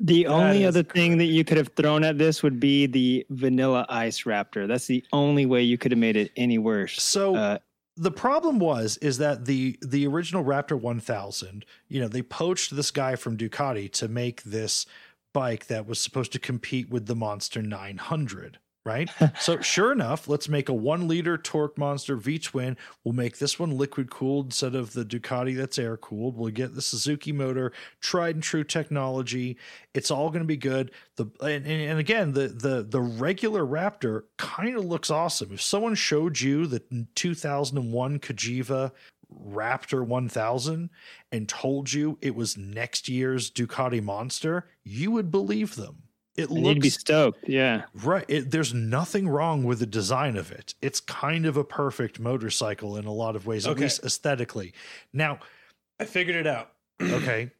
The 0.03 0.27
only 0.29 0.62
is 0.64 0.69
other 0.69 0.83
thing 0.83 1.19
that 1.19 1.27
you 1.27 1.45
could 1.45 1.59
have 1.59 1.73
thrown 1.77 2.05
at 2.05 2.16
this 2.16 2.43
would 2.43 2.59
be 2.59 2.87
the 2.87 3.27
Vanilla 3.29 3.85
Ice 3.90 4.23
Raptor. 4.23 4.66
That's 4.66 4.87
the 4.87 5.05
only 5.12 5.45
way 5.45 5.62
you 5.62 5.77
could 5.77 5.93
have 5.93 5.99
made 5.99 6.16
it 6.16 6.33
any 6.37 6.57
worse. 6.57 7.01
So 7.03 7.37
Uh, 7.37 7.59
the 8.01 8.11
problem 8.11 8.59
was 8.59 8.97
is 8.99 9.19
that 9.19 9.45
the 9.45 9.79
the 9.83 10.07
original 10.07 10.43
Raptor 10.43 10.81
1000, 10.81 11.67
you 11.87 12.01
know, 12.01 12.09
they 12.09 12.23
poached 12.23 12.75
this 12.75 12.91
guy 12.91 13.15
from 13.15 13.37
Ducati 13.37 13.93
to 13.93 14.09
make 14.09 14.43
this 14.43 14.87
bike 15.35 15.67
that 15.67 15.87
was 15.87 16.01
supposed 16.01 16.33
to 16.33 16.39
compete 16.39 16.89
with 16.89 17.05
the 17.05 17.15
Monster 17.15 17.61
900, 17.61 18.59
right? 18.85 19.11
so 19.40 19.61
sure 19.61 19.93
enough, 19.93 20.29
let's 20.29 20.49
make 20.49 20.69
a 20.69 20.75
1 20.75 21.07
liter 21.07 21.37
torque 21.37 21.77
monster 21.77 22.16
V 22.16 22.38
twin. 22.38 22.77
We'll 23.05 23.14
make 23.14 23.38
this 23.38 23.59
one 23.59 23.77
liquid 23.77 24.11
cooled 24.11 24.47
instead 24.47 24.75
of 24.75 24.93
the 24.93 25.05
Ducati 25.05 25.57
that's 25.57 25.79
air 25.79 25.97
cooled. 25.97 26.37
We'll 26.37 26.51
get 26.51 26.75
the 26.75 26.83
Suzuki 26.83 27.33
motor, 27.33 27.73
tried 28.01 28.37
and 28.37 28.43
true 28.43 28.64
technology. 28.64 29.59
It's 29.95 30.11
all 30.11 30.29
going 30.29 30.43
to 30.43 30.47
be 30.47 30.57
good. 30.57 30.93
The 31.16 31.27
and, 31.40 31.66
and 31.66 31.90
and 31.90 31.99
again, 31.99 32.33
the 32.33 32.49
the 32.49 32.87
the 32.88 33.01
regular 33.01 33.64
Raptor 33.64 34.25
kind 34.37 34.77
of 34.77 34.85
looks 34.85 35.11
awesome. 35.11 35.53
If 35.53 35.62
someone 35.62 35.95
showed 35.95 36.40
you 36.40 36.66
the 36.66 36.83
2001 37.14 38.19
Cagiva 38.21 38.93
Raptor 39.33 40.07
1000 40.07 40.90
and 41.33 41.49
told 41.49 41.93
you 41.93 42.19
it 42.21 42.35
was 42.35 42.57
next 42.57 43.09
year's 43.09 43.51
Ducati 43.51 44.03
Monster, 44.03 44.69
you 44.85 45.11
would 45.12 45.31
believe 45.31 45.77
them. 45.77 46.03
It 46.40 46.50
and 46.50 46.66
you'd 46.66 46.81
be 46.81 46.88
looks 46.88 46.98
stoked. 46.98 47.48
Yeah. 47.48 47.85
right. 48.03 48.24
It, 48.29 48.50
there's 48.50 48.74
nothing 48.74 49.29
wrong 49.29 49.64
with 49.64 49.79
the 49.79 49.87
design 49.87 50.37
of 50.37 50.50
it. 50.50 50.74
It's 50.83 51.00
kind 51.00 51.46
of 51.46 51.57
a 51.57 51.64
perfect 51.64 52.18
motorcycle 52.20 52.96
in 52.96 53.05
a 53.05 53.12
lot 53.12 53.37
of 53.37 53.46
ways, 53.46 53.66
at 53.66 53.79
least 53.79 54.05
aesthetically. 54.05 54.72
Now, 55.12 55.40
I 55.98 56.05
figured 56.05 56.37
it 56.37 56.46
out. 56.46 56.72
okay, 57.03 57.50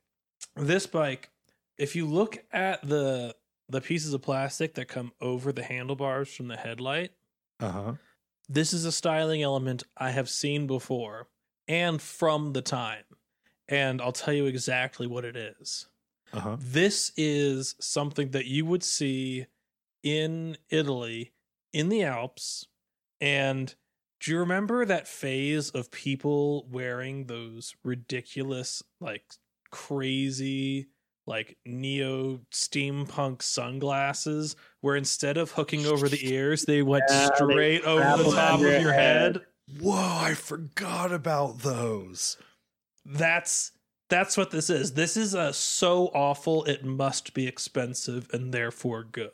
this 0.57 0.87
bike, 0.87 1.31
if 1.79 1.95
you 1.97 2.07
look 2.07 2.39
at 2.53 2.87
the 2.87 3.35
the 3.69 3.81
pieces 3.81 4.13
of 4.13 4.23
plastic 4.23 4.75
that 4.75 4.89
come 4.89 5.13
over 5.21 5.53
the 5.53 5.63
handlebars 5.63 6.35
from 6.35 6.49
the 6.49 6.57
headlight, 6.57 7.13
uh 7.61 7.71
huh, 7.71 7.93
this 8.49 8.73
is 8.73 8.85
a 8.85 8.93
styling 8.93 9.43
element 9.43 9.85
I 9.97 10.11
have 10.11 10.29
seen 10.29 10.67
before 10.67 11.29
and 11.69 12.03
from 12.03 12.53
the 12.53 12.63
time. 12.63 13.05
And 13.69 14.03
I'll 14.03 14.11
tell 14.11 14.35
you 14.35 14.47
exactly 14.47 15.07
what 15.07 15.25
it 15.25 15.37
is. 15.37 15.87
Uh 16.33 16.41
huh. 16.41 16.57
This 16.61 17.13
is 17.17 17.75
something 17.81 18.31
that 18.31 18.47
you 18.47 18.65
would 18.67 18.83
see 18.85 19.47
in 20.03 20.57
Italy 20.71 21.33
in 21.73 21.89
the 21.89 22.05
Alps. 22.05 22.67
And 23.21 23.75
do 24.21 24.31
you 24.31 24.39
remember 24.39 24.85
that 24.85 25.09
phase 25.09 25.71
of 25.71 25.91
people 25.91 26.67
wearing 26.69 27.27
those 27.27 27.75
ridiculous, 27.85 28.83
like 29.01 29.25
crazy, 29.71 30.89
like 31.27 31.57
neo 31.65 32.39
steampunk 32.53 33.43
sunglasses 33.43 34.57
where 34.81 34.97
instead 34.97 35.37
of 35.37 35.53
hooking 35.53 35.87
over 35.87 36.09
the 36.09 36.27
ears, 36.33 36.65
they 36.65 36.83
went 36.83 37.05
Yeah, 37.09 37.29
they 37.29 37.35
straight 37.37 37.85
over 37.85 38.23
the 38.23 38.31
top 38.31 38.55
of 38.55 38.61
your 38.61 38.79
your 38.79 38.93
head? 38.93 39.37
head. 39.37 39.47
Whoa, 39.81 39.95
I 40.21 40.35
forgot 40.35 41.13
about 41.13 41.61
those. 41.61 42.37
That's 43.05 43.73
that's 44.11 44.37
what 44.37 44.51
this 44.51 44.69
is. 44.69 44.93
This 44.93 45.17
is 45.17 45.35
a 45.35 45.53
so 45.53 46.07
awful 46.15 46.65
it 46.65 46.85
must 46.85 47.33
be 47.33 47.47
expensive 47.47 48.29
and 48.33 48.53
therefore 48.53 49.05
good. 49.05 49.31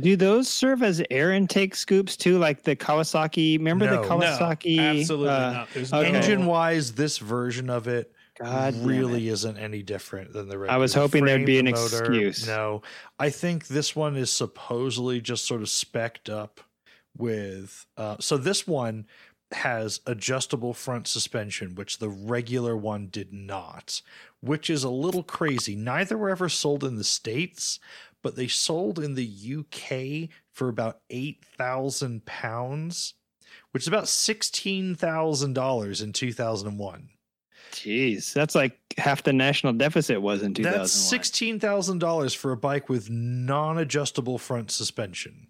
Do 0.00 0.16
those 0.16 0.48
serve 0.48 0.82
as 0.82 1.02
air 1.10 1.32
intake 1.32 1.74
scoops 1.74 2.16
too? 2.16 2.38
Like 2.38 2.62
the 2.62 2.74
Kawasaki? 2.76 3.58
Remember 3.58 3.86
No. 3.86 4.02
the 4.02 4.08
No, 4.08 4.16
Kawasaki? 4.16 4.78
Absolutely 4.78 5.28
uh, 5.28 5.52
not. 5.52 5.68
There's 5.74 5.92
okay. 5.92 6.08
Engine 6.14 6.46
wise, 6.46 6.92
this 6.92 7.18
version 7.18 7.70
of 7.70 7.86
it 7.88 8.12
God 8.38 8.74
damn 8.74 8.84
really 8.84 9.28
it. 9.28 9.32
isn't 9.32 9.56
any 9.56 9.82
different 9.82 10.32
than 10.32 10.48
the 10.48 10.58
regular. 10.58 10.74
I 10.74 10.76
was 10.78 10.94
regular 10.94 11.06
hoping 11.08 11.24
there'd 11.24 11.46
be 11.46 11.58
an 11.58 11.66
motor. 11.66 11.98
excuse. 12.12 12.46
No, 12.46 12.82
I 13.18 13.30
think 13.30 13.68
this 13.68 13.96
one 13.96 14.16
is 14.16 14.30
supposedly 14.30 15.20
just 15.20 15.46
sort 15.46 15.62
of 15.62 15.68
specked 15.68 16.28
up 16.28 16.60
with. 17.16 17.86
Uh, 17.96 18.16
so 18.20 18.36
this 18.36 18.66
one 18.66 19.06
has 19.52 20.00
adjustable 20.06 20.74
front 20.74 21.06
suspension, 21.06 21.74
which 21.74 21.98
the 21.98 22.08
regular 22.08 22.76
one 22.76 23.08
did 23.08 23.32
not, 23.32 24.02
which 24.40 24.68
is 24.68 24.84
a 24.84 24.90
little 24.90 25.22
crazy. 25.22 25.76
Neither 25.76 26.18
were 26.18 26.30
ever 26.30 26.48
sold 26.48 26.82
in 26.84 26.96
the 26.96 27.04
states, 27.04 27.78
but 28.22 28.34
they 28.36 28.48
sold 28.48 28.98
in 28.98 29.14
the 29.14 29.56
UK 29.58 30.28
for 30.52 30.68
about 30.68 31.00
eight 31.10 31.44
thousand 31.44 32.26
pounds, 32.26 33.14
which 33.70 33.84
is 33.84 33.88
about 33.88 34.08
sixteen 34.08 34.94
thousand 34.94 35.52
dollars 35.52 36.02
in 36.02 36.12
two 36.12 36.32
thousand 36.32 36.68
and 36.68 36.78
one. 36.78 37.10
Jeez, 37.72 38.32
that's 38.32 38.54
like 38.54 38.78
half 38.96 39.22
the 39.22 39.32
national 39.32 39.74
deficit 39.74 40.22
was 40.22 40.42
in 40.42 40.54
2001. 40.54 40.80
That's 40.80 40.92
sixteen 40.92 41.60
thousand 41.60 41.98
dollars 41.98 42.34
for 42.34 42.52
a 42.52 42.56
bike 42.56 42.88
with 42.88 43.10
non-adjustable 43.10 44.38
front 44.38 44.70
suspension. 44.70 45.46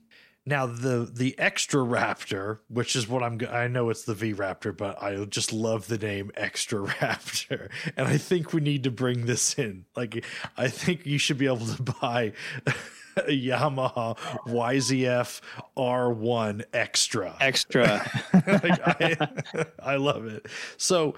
Now 0.49 0.67
the 0.67 1.11
the 1.13 1.37
extra 1.39 1.81
Raptor, 1.83 2.61
which 2.69 2.95
is 2.95 3.09
what 3.09 3.25
I'm, 3.25 3.41
I 3.51 3.67
know 3.67 3.91
it's 3.91 4.05
the 4.05 4.15
V 4.15 4.33
Raptor, 4.33 4.75
but 4.77 5.03
I 5.03 5.25
just 5.25 5.53
love 5.53 5.89
the 5.89 5.99
name 5.99 6.31
Extra 6.37 6.81
Raptor, 6.87 7.69
and 7.97 8.07
I 8.07 8.17
think 8.17 8.53
we 8.53 8.61
need 8.61 8.85
to 8.85 8.93
bring 8.93 9.27
this 9.27 9.59
in. 9.59 9.87
Like, 9.97 10.25
I 10.57 10.69
think 10.69 11.05
you 11.05 11.19
should 11.19 11.39
be 11.39 11.47
able 11.47 11.67
to 11.67 11.83
buy 11.83 12.33
a 13.17 13.23
Yamaha 13.23 14.17
YZF 14.47 15.41
R1 15.77 16.65
Extra. 16.73 17.37
extra. 17.41 18.09
Like, 18.47 18.81
I, 18.87 19.67
I 19.83 19.97
love 19.97 20.27
it. 20.27 20.47
So 20.77 21.17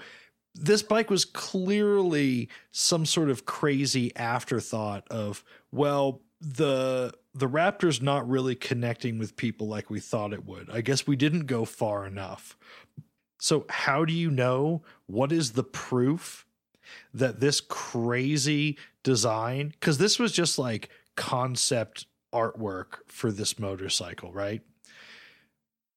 this 0.55 0.81
bike 0.81 1.09
was 1.09 1.25
clearly 1.25 2.49
some 2.71 3.05
sort 3.05 3.29
of 3.29 3.45
crazy 3.45 4.15
afterthought 4.15 5.07
of 5.09 5.43
well 5.71 6.21
the 6.41 7.13
the 7.33 7.47
raptor's 7.47 8.01
not 8.01 8.27
really 8.27 8.55
connecting 8.55 9.17
with 9.17 9.35
people 9.35 9.67
like 9.67 9.89
we 9.89 9.99
thought 9.99 10.33
it 10.33 10.45
would. 10.45 10.69
I 10.69 10.81
guess 10.81 11.05
we 11.05 11.15
didn't 11.15 11.45
go 11.45 11.65
far 11.65 12.05
enough. 12.05 12.57
So 13.39 13.65
how 13.69 14.05
do 14.05 14.13
you 14.13 14.29
know 14.29 14.83
what 15.05 15.31
is 15.31 15.51
the 15.51 15.63
proof 15.63 16.45
that 17.13 17.39
this 17.39 17.61
crazy 17.61 18.77
design 19.03 19.69
because 19.79 19.97
this 19.97 20.17
was 20.17 20.31
just 20.31 20.57
like 20.57 20.89
concept 21.15 22.07
artwork 22.33 22.99
for 23.07 23.31
this 23.31 23.59
motorcycle 23.59 24.31
right? 24.31 24.61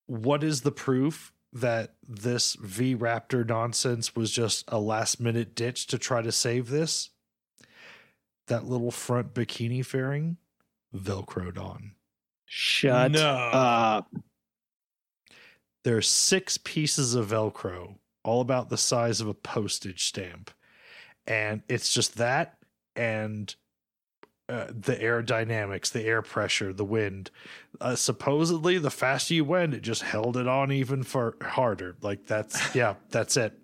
What 0.07 0.45
is 0.45 0.61
the 0.61 0.73
proof 0.73 1.33
that 1.53 1.95
this 2.07 2.55
V 2.55 2.97
Raptor 2.97 3.47
nonsense 3.47 4.17
was 4.17 4.31
just 4.31 4.65
a 4.69 4.79
last 4.79 5.21
minute 5.21 5.55
ditch 5.55 5.87
to 5.89 5.99
try 5.99 6.23
to 6.23 6.33
save 6.33 6.69
this? 6.69 7.11
That 8.49 8.65
little 8.65 8.91
front 8.91 9.35
bikini 9.35 9.85
fairing 9.85 10.37
velcroed 10.95 11.59
on. 11.59 11.93
Shut 12.45 13.13
no. 13.13 13.29
up. 13.29 14.15
There's 15.85 16.09
six 16.09 16.59
pieces 16.59 17.15
of 17.15 17.29
velcro, 17.29 17.97
all 18.25 18.41
about 18.41 18.69
the 18.69 18.77
size 18.77 19.21
of 19.21 19.29
a 19.29 19.35
postage 19.35 20.05
stamp. 20.05 20.51
And 21.27 21.63
it's 21.69 21.93
just 21.93 22.19
that 22.19 22.59
and 22.95 23.55
uh, 24.49 24.67
the 24.67 24.97
aerodynamics, 24.97 25.91
the 25.91 26.05
air 26.05 26.21
pressure, 26.21 26.73
the 26.73 26.85
wind. 26.85 27.31
Uh, 27.81 27.97
supposedly, 27.97 28.77
the 28.77 28.91
faster 28.91 29.35
you 29.35 29.45
went, 29.45 29.73
it 29.73 29.83
just 29.83 30.03
held 30.03 30.37
it 30.37 30.47
on 30.47 30.71
even 30.71 31.03
for 31.03 31.37
harder. 31.41 31.97
Like 32.03 32.27
that's 32.27 32.75
yeah, 32.75 32.95
that's 33.11 33.37
it. 33.37 33.59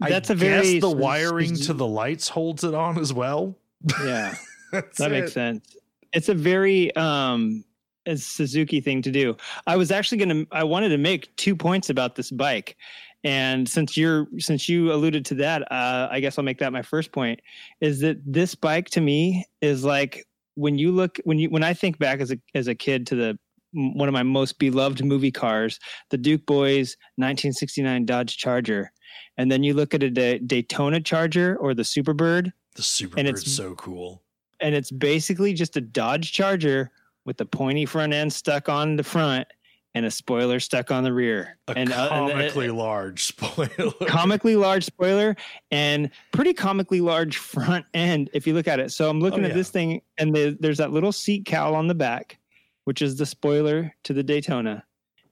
That's 0.00 0.30
I 0.30 0.34
a 0.34 0.36
very 0.36 0.74
guess 0.74 0.80
the 0.82 0.90
wiring 0.90 1.56
to 1.56 1.72
the 1.72 1.86
lights 1.86 2.28
holds 2.28 2.64
it 2.64 2.74
on 2.74 2.98
as 2.98 3.12
well. 3.12 3.56
Yeah, 4.04 4.34
that 4.72 5.10
makes 5.10 5.32
sense. 5.32 5.76
It's 6.12 6.28
a 6.28 6.34
very 6.34 6.94
um 6.96 7.64
a 8.06 8.16
Suzuki 8.16 8.80
thing 8.80 9.02
to 9.02 9.10
do. 9.10 9.36
I 9.66 9.76
was 9.76 9.90
actually 9.90 10.18
going 10.18 10.28
to 10.28 10.46
I 10.52 10.64
wanted 10.64 10.90
to 10.90 10.98
make 10.98 11.34
two 11.36 11.56
points 11.56 11.90
about 11.90 12.14
this 12.14 12.30
bike. 12.30 12.76
And 13.24 13.68
since 13.68 13.96
you're 13.96 14.28
since 14.38 14.68
you 14.68 14.92
alluded 14.92 15.24
to 15.26 15.34
that, 15.36 15.62
uh, 15.72 16.08
I 16.10 16.20
guess 16.20 16.38
I'll 16.38 16.44
make 16.44 16.58
that 16.58 16.72
my 16.72 16.82
first 16.82 17.10
point. 17.10 17.40
Is 17.80 18.00
that 18.00 18.18
this 18.24 18.54
bike 18.54 18.88
to 18.90 19.00
me 19.00 19.44
is 19.60 19.84
like 19.84 20.26
when 20.54 20.78
you 20.78 20.92
look 20.92 21.18
when 21.24 21.38
you 21.38 21.50
when 21.50 21.64
I 21.64 21.74
think 21.74 21.98
back 21.98 22.20
as 22.20 22.30
a 22.30 22.38
as 22.54 22.68
a 22.68 22.74
kid 22.74 23.06
to 23.08 23.16
the 23.16 23.38
one 23.72 24.08
of 24.08 24.12
my 24.14 24.22
most 24.22 24.58
beloved 24.58 25.04
movie 25.04 25.30
cars, 25.30 25.78
the 26.10 26.18
Duke 26.18 26.46
Boys 26.46 26.96
1969 27.16 28.04
Dodge 28.06 28.36
Charger, 28.36 28.90
and 29.36 29.50
then 29.50 29.62
you 29.62 29.74
look 29.74 29.94
at 29.94 30.02
a 30.02 30.38
Daytona 30.38 31.00
Charger 31.00 31.56
or 31.58 31.74
the 31.74 31.82
Superbird, 31.82 32.52
The 32.74 32.82
Superbird's 32.82 33.50
so 33.54 33.74
cool. 33.74 34.22
and 34.60 34.74
it's 34.74 34.90
basically 34.90 35.52
just 35.54 35.76
a 35.76 35.80
Dodge 35.80 36.32
Charger 36.32 36.90
with 37.24 37.36
the 37.36 37.46
pointy 37.46 37.84
front 37.86 38.12
end 38.12 38.32
stuck 38.32 38.68
on 38.68 38.96
the 38.96 39.02
front 39.02 39.46
and 39.94 40.04
a 40.06 40.10
spoiler 40.10 40.60
stuck 40.60 40.90
on 40.90 41.02
the 41.04 41.12
rear. 41.12 41.58
A 41.68 41.72
and, 41.76 41.90
uh, 41.92 42.08
and, 42.12 42.24
uh, 42.26 42.34
comically 42.34 42.68
large 42.70 43.24
spoiler. 43.24 43.90
comically 44.06 44.54
large 44.54 44.84
spoiler 44.84 45.34
and 45.70 46.10
pretty 46.32 46.52
comically 46.52 47.00
large 47.00 47.38
front 47.38 47.84
end 47.94 48.28
if 48.34 48.46
you 48.46 48.52
look 48.54 48.68
at 48.68 48.78
it. 48.78 48.92
So 48.92 49.08
I'm 49.08 49.20
looking 49.20 49.44
Oh, 49.44 49.48
at 49.48 49.54
this 49.54 49.70
thing 49.70 50.02
and 50.18 50.34
the, 50.34 50.56
there's 50.60 50.78
that 50.78 50.92
little 50.92 51.12
seat 51.12 51.46
cowl 51.46 51.74
on 51.74 51.86
the 51.88 51.94
back, 51.94 52.38
which 52.86 53.02
is 53.02 53.16
the 53.16 53.26
spoiler 53.26 53.92
to 54.04 54.12
the 54.14 54.22
Daytona. 54.22 54.82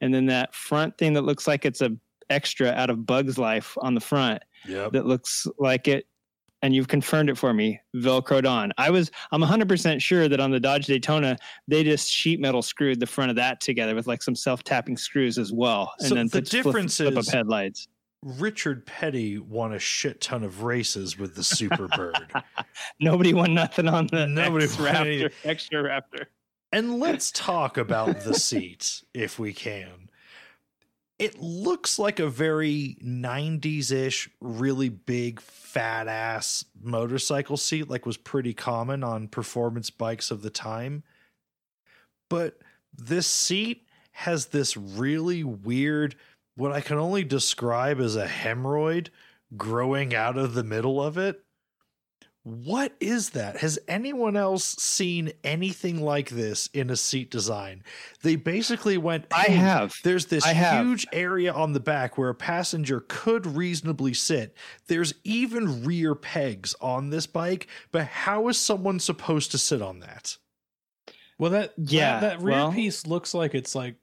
And 0.01 0.13
then 0.13 0.27
that 0.27 0.55
front 0.55 0.99
thing 0.99 1.13
that 1.15 1.23
looks 1.23 1.47
like 1.47 1.65
it's 1.65 1.81
a 1.81 1.91
extra 2.31 2.71
out 2.73 2.91
of 2.91 3.07
Bug's 3.07 3.39
Life 3.39 3.77
on 3.81 3.95
the 3.95 4.01
front 4.01 4.43
Yep. 4.67 4.93
that 4.93 5.07
looks 5.07 5.47
like 5.59 5.89
it 5.89 6.07
and 6.63 6.75
you've 6.75 6.89
confirmed 6.89 7.29
it 7.29 7.37
for 7.37 7.53
me 7.53 7.79
velcroed 7.97 8.49
on 8.51 8.73
i 8.79 8.89
was 8.89 9.11
i'm 9.31 9.43
100% 9.43 10.01
sure 10.01 10.27
that 10.27 10.41
on 10.41 10.51
the 10.51 10.59
dodge 10.59 10.87
daytona 10.87 11.37
they 11.69 11.85
just 11.85 12.09
sheet 12.11 12.41
metal 12.41 12.63
screwed 12.63 12.99
the 12.99 13.05
front 13.07 13.29
of 13.29 13.37
that 13.37 13.61
together 13.61 13.95
with 13.95 14.07
like 14.07 14.23
some 14.23 14.35
self-tapping 14.35 14.97
screws 14.97 15.37
as 15.37 15.53
well 15.53 15.93
and 15.99 16.09
So 16.09 16.15
then 16.15 16.25
the 16.29 16.31
flip- 16.41 16.45
difference 16.47 16.97
flip 16.97 17.13
up 17.15 17.19
is- 17.21 17.29
headlights 17.31 17.89
Richard 18.23 18.87
Petty 18.87 19.37
won 19.39 19.75
a 19.75 19.79
shit 19.79 20.23
ton 20.23 20.43
of 20.45 20.63
races 20.63 21.19
with 21.19 21.35
the 21.35 21.43
Superbird. 21.43 22.43
nobody 23.01 23.35
won 23.35 23.53
nothing 23.53 23.87
on 23.87 24.07
the 24.07 24.27
Nobody 24.27 24.65
X 24.65 24.79
won 24.79 24.89
raptor 24.95 25.31
extra 25.45 25.83
raptor 25.83 26.25
and 26.75 26.99
let's 26.99 27.31
talk 27.31 27.79
about 27.79 28.23
the 28.23 28.35
seat 28.35 29.05
if 29.15 29.39
we 29.39 29.53
can. 29.53 30.11
It 31.21 31.41
looks 31.41 32.01
like 32.01 32.19
a 32.19 32.29
very 32.29 32.97
90s 33.01 33.93
ish, 33.93 34.29
really 34.41 34.89
big, 34.89 35.41
fat 35.41 36.09
ass 36.09 36.65
motorcycle 36.83 37.57
seat, 37.57 37.89
like 37.89 38.05
was 38.05 38.17
pretty 38.17 38.55
common 38.55 39.05
on 39.05 39.29
performance 39.29 39.91
bikes 39.91 40.33
of 40.33 40.43
the 40.43 40.51
time. 40.51 41.05
But 42.29 42.59
this 42.93 43.29
seat 43.29 43.87
has 44.11 44.47
this 44.47 44.77
really 44.77 45.45
weird, 45.45 46.17
what 46.57 46.73
I 46.73 46.81
can 46.81 46.99
only 46.99 47.23
describe 47.23 48.01
as 48.01 48.17
a 48.17 48.27
hemorrhoid 48.27 49.11
growing 49.57 50.13
out 50.13 50.37
of 50.37 50.55
the 50.55 50.65
middle 50.65 51.01
of 51.01 51.19
it. 51.19 51.44
What 52.45 52.93
is 53.01 53.31
that? 53.31 53.57
Has 53.57 53.79
anyone 53.89 54.37
else 54.37 54.65
seen 54.65 55.33
anything 55.43 56.03
like 56.03 56.29
this 56.29 56.69
in 56.75 56.91
a 56.91 56.97
seat 56.97 57.31
design? 57.31 57.83
They 58.23 58.37
basically 58.37 58.99
went, 58.99 59.25
i 59.35 59.45
have 59.45 59.95
there's 60.05 60.27
this 60.27 60.45
have. 60.45 60.85
huge 60.85 61.07
area 61.11 61.55
on 61.55 61.73
the 61.73 61.81
back 61.81 62.19
where 62.19 62.29
a 62.29 62.35
passenger 62.35 63.03
could 63.09 63.47
reasonably 63.47 64.13
sit. 64.13 64.55
There's 64.89 65.15
even 65.25 65.85
rear 65.85 66.15
pegs 66.15 66.75
on 66.83 67.09
this 67.09 67.27
bike, 67.27 67.67
but 67.91 68.07
how 68.07 68.49
is 68.49 68.59
someone 68.59 69.01
supposed 69.01 69.51
to 69.53 69.59
sit 69.59 69.81
on 69.81 70.01
that? 70.01 70.37
Well, 71.39 71.53
that 71.53 71.73
Yeah, 71.79 72.21
that, 72.21 72.41
that 72.41 72.45
rear 72.45 72.57
well- 72.57 72.73
piece 72.73 73.07
looks 73.07 73.33
like 73.33 73.55
it's 73.55 73.75
like 73.75 73.97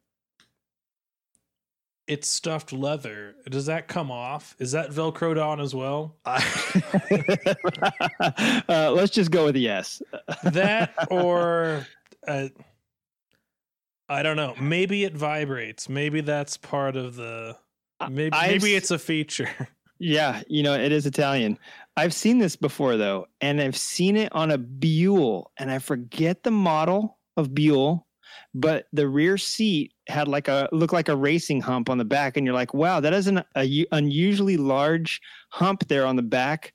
it's 2.12 2.28
stuffed 2.28 2.74
leather. 2.74 3.36
Does 3.50 3.68
that 3.68 3.88
come 3.88 4.12
off? 4.12 4.54
Is 4.60 4.74
that 4.74 4.90
velcroed 4.90 5.42
on 5.42 5.62
as 5.62 5.74
well? 5.74 6.18
Uh, 8.70 8.92
let's 8.92 9.12
just 9.12 9.32
go 9.32 9.46
with 9.46 9.56
yes 9.56 10.02
That 10.44 10.94
or 11.12 11.86
uh, 12.28 12.50
I 14.10 14.24
don't 14.24 14.36
know. 14.36 14.56
Maybe 14.60 15.04
it 15.04 15.16
vibrates. 15.16 15.88
Maybe 15.90 16.22
that's 16.22 16.58
part 16.58 16.96
of 16.96 17.16
the. 17.16 17.58
Maybe 18.10 18.34
I've 18.34 18.62
maybe 18.62 18.76
it's 18.76 18.92
a 18.92 19.00
feature. 19.00 19.50
Yeah, 20.04 20.42
you 20.48 20.64
know, 20.64 20.74
it 20.74 20.92
is 20.92 21.06
Italian. 21.06 21.60
I've 21.96 22.16
seen 22.16 22.40
this 22.40 22.56
before 22.56 22.98
though, 22.98 23.28
and 23.40 23.62
I've 23.62 23.78
seen 23.78 24.18
it 24.18 24.34
on 24.34 24.50
a 24.50 24.58
Buell, 24.58 25.52
and 25.58 25.70
I 25.70 25.78
forget 25.78 26.42
the 26.42 26.50
model 26.50 27.20
of 27.38 27.54
Buell, 27.54 28.08
but 28.56 28.88
the 28.94 29.08
rear 29.08 29.38
seat 29.38 29.94
had 30.12 30.28
like 30.28 30.48
a 30.48 30.70
looked 30.72 30.94
like 30.94 31.10
a 31.10 31.16
racing 31.16 31.62
hump 31.62 31.90
on 31.90 31.98
the 31.98 32.06
back, 32.06 32.38
and 32.38 32.46
you're 32.46 32.56
like, 32.56 32.74
wow, 32.74 33.00
that 33.00 33.14
is 33.14 33.28
an 33.28 33.44
a, 33.56 33.86
unusually 33.92 34.58
large 34.58 35.20
hump 35.50 35.88
there 35.88 36.06
on 36.06 36.16
the 36.16 36.24
back. 36.24 36.74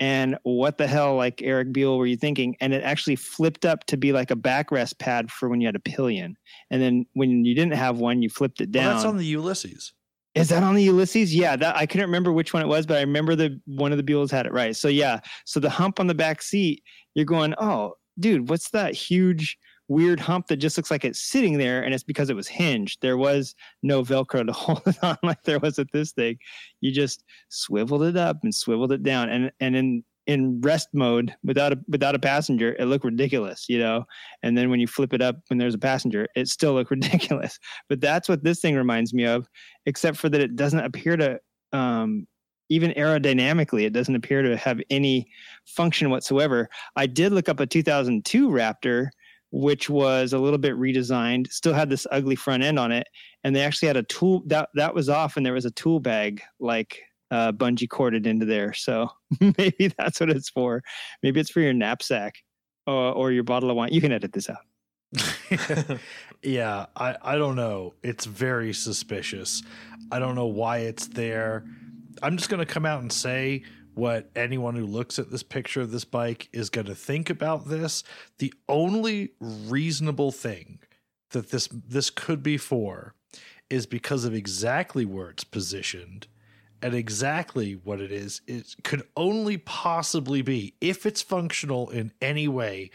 And 0.00 0.38
what 0.44 0.78
the 0.78 0.86
hell, 0.86 1.16
like 1.16 1.42
Eric 1.42 1.72
Buell, 1.72 1.98
were 1.98 2.06
you 2.06 2.16
thinking? 2.16 2.56
And 2.60 2.72
it 2.72 2.84
actually 2.84 3.16
flipped 3.16 3.64
up 3.64 3.84
to 3.86 3.96
be 3.96 4.12
like 4.12 4.30
a 4.30 4.36
backrest 4.36 4.98
pad 4.98 5.30
for 5.30 5.48
when 5.48 5.60
you 5.60 5.66
had 5.66 5.74
a 5.74 5.80
pillion. 5.80 6.36
And 6.70 6.80
then 6.80 7.06
when 7.14 7.44
you 7.44 7.54
didn't 7.54 7.74
have 7.74 7.98
one, 7.98 8.22
you 8.22 8.30
flipped 8.30 8.60
it 8.60 8.70
down. 8.70 8.84
well, 8.84 8.94
that's 8.94 9.04
on 9.04 9.16
the 9.16 9.24
Ulysses. 9.24 9.92
Is 10.36 10.50
that 10.50 10.62
on 10.62 10.76
the 10.76 10.84
Ulysses? 10.84 11.34
Yeah, 11.34 11.56
that 11.56 11.76
I 11.76 11.84
couldn't 11.84 12.06
remember 12.06 12.32
which 12.32 12.52
one 12.52 12.62
it 12.62 12.68
was, 12.68 12.86
but 12.86 12.98
I 12.98 13.00
remember 13.00 13.34
the 13.34 13.60
one 13.64 13.90
of 13.90 13.98
the 13.98 14.04
Buells 14.04 14.30
had 14.30 14.46
it 14.46 14.52
right. 14.52 14.76
So 14.76 14.86
yeah, 14.86 15.18
so 15.44 15.58
the 15.58 15.70
hump 15.70 15.98
on 15.98 16.06
the 16.06 16.14
back 16.14 16.42
seat, 16.42 16.84
you're 17.14 17.24
going, 17.24 17.54
oh, 17.58 17.94
dude, 18.20 18.48
what's 18.48 18.70
that 18.70 18.94
huge 18.94 19.58
weird 19.88 20.20
hump 20.20 20.46
that 20.48 20.56
just 20.58 20.76
looks 20.76 20.90
like 20.90 21.04
it's 21.04 21.20
sitting 21.20 21.58
there, 21.58 21.82
and 21.82 21.92
it's 21.92 22.04
because 22.04 22.30
it 22.30 22.36
was 22.36 22.46
hinged. 22.46 23.00
There 23.00 23.16
was 23.16 23.54
no 23.82 24.02
Velcro 24.02 24.46
to 24.46 24.52
hold 24.52 24.82
it 24.86 25.02
on 25.02 25.16
like 25.22 25.42
there 25.44 25.58
was 25.58 25.78
at 25.78 25.92
this 25.92 26.12
thing. 26.12 26.38
You 26.80 26.92
just 26.92 27.24
swiveled 27.48 28.04
it 28.04 28.16
up 28.16 28.38
and 28.42 28.54
swiveled 28.54 28.92
it 28.92 29.02
down, 29.02 29.28
and 29.28 29.50
and 29.60 29.76
in 29.76 30.04
in 30.26 30.60
rest 30.60 30.88
mode 30.92 31.34
without 31.42 31.72
a 31.72 31.78
without 31.88 32.14
a 32.14 32.18
passenger, 32.18 32.76
it 32.78 32.84
looked 32.84 33.04
ridiculous, 33.04 33.66
you 33.68 33.78
know. 33.78 34.04
And 34.42 34.56
then 34.56 34.70
when 34.70 34.78
you 34.78 34.86
flip 34.86 35.14
it 35.14 35.22
up 35.22 35.36
when 35.48 35.58
there's 35.58 35.74
a 35.74 35.78
passenger, 35.78 36.28
it 36.36 36.48
still 36.48 36.74
looked 36.74 36.90
ridiculous. 36.92 37.58
But 37.88 38.00
that's 38.00 38.28
what 38.28 38.44
this 38.44 38.60
thing 38.60 38.76
reminds 38.76 39.14
me 39.14 39.24
of 39.24 39.48
except 39.86 40.18
for 40.18 40.28
that 40.28 40.40
it 40.40 40.54
doesn't 40.54 40.80
appear 40.80 41.16
to 41.16 41.40
um, 41.72 42.26
even 42.70 42.90
aerodynamically 42.92 43.84
it 43.84 43.92
doesn't 43.92 44.14
appear 44.14 44.42
to 44.42 44.56
have 44.56 44.80
any 44.90 45.26
function 45.64 46.10
whatsoever 46.10 46.68
i 46.96 47.06
did 47.06 47.32
look 47.32 47.48
up 47.48 47.60
a 47.60 47.66
2002 47.66 48.48
raptor 48.48 49.08
which 49.50 49.88
was 49.88 50.32
a 50.32 50.38
little 50.38 50.58
bit 50.58 50.74
redesigned 50.74 51.50
still 51.50 51.72
had 51.72 51.90
this 51.90 52.06
ugly 52.10 52.36
front 52.36 52.62
end 52.62 52.78
on 52.78 52.92
it 52.92 53.06
and 53.44 53.54
they 53.54 53.62
actually 53.62 53.88
had 53.88 53.96
a 53.96 54.02
tool 54.04 54.42
that 54.46 54.68
that 54.74 54.94
was 54.94 55.08
off 55.08 55.36
and 55.36 55.44
there 55.44 55.54
was 55.54 55.64
a 55.64 55.70
tool 55.72 56.00
bag 56.00 56.42
like 56.60 57.00
uh, 57.30 57.52
bungee 57.52 57.88
corded 57.88 58.26
into 58.26 58.46
there 58.46 58.72
so 58.72 59.08
maybe 59.40 59.92
that's 59.98 60.20
what 60.20 60.30
it's 60.30 60.48
for 60.48 60.82
maybe 61.22 61.40
it's 61.40 61.50
for 61.50 61.60
your 61.60 61.74
knapsack 61.74 62.34
or, 62.86 63.12
or 63.12 63.32
your 63.32 63.44
bottle 63.44 63.70
of 63.70 63.76
wine 63.76 63.92
you 63.92 64.00
can 64.00 64.12
edit 64.12 64.32
this 64.32 64.48
out 64.48 64.58
yeah, 66.42 66.86
I, 66.96 67.16
I 67.22 67.36
don't 67.36 67.56
know. 67.56 67.94
It's 68.02 68.24
very 68.26 68.72
suspicious. 68.72 69.62
I 70.12 70.18
don't 70.18 70.34
know 70.34 70.46
why 70.46 70.78
it's 70.78 71.06
there. 71.06 71.64
I'm 72.22 72.36
just 72.36 72.50
going 72.50 72.64
to 72.64 72.66
come 72.66 72.84
out 72.84 73.00
and 73.00 73.12
say 73.12 73.62
what 73.98 74.30
anyone 74.36 74.76
who 74.76 74.86
looks 74.86 75.18
at 75.18 75.30
this 75.30 75.42
picture 75.42 75.80
of 75.80 75.90
this 75.90 76.04
bike 76.04 76.48
is 76.52 76.70
going 76.70 76.86
to 76.86 76.94
think 76.94 77.28
about 77.28 77.68
this. 77.68 78.04
The 78.38 78.54
only 78.68 79.32
reasonable 79.40 80.30
thing 80.30 80.78
that 81.30 81.50
this 81.50 81.68
this 81.72 82.08
could 82.08 82.42
be 82.42 82.56
for 82.56 83.14
is 83.68 83.86
because 83.86 84.24
of 84.24 84.32
exactly 84.32 85.04
where 85.04 85.30
it's 85.30 85.44
positioned 85.44 86.28
and 86.80 86.94
exactly 86.94 87.72
what 87.72 88.00
it 88.00 88.12
is. 88.12 88.40
It 88.46 88.76
could 88.84 89.02
only 89.16 89.58
possibly 89.58 90.42
be 90.42 90.74
if 90.80 91.04
it's 91.04 91.20
functional 91.20 91.90
in 91.90 92.12
any 92.22 92.46
way 92.46 92.90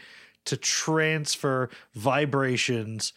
to 0.46 0.56
transfer 0.56 1.68
vibrations 1.94 3.12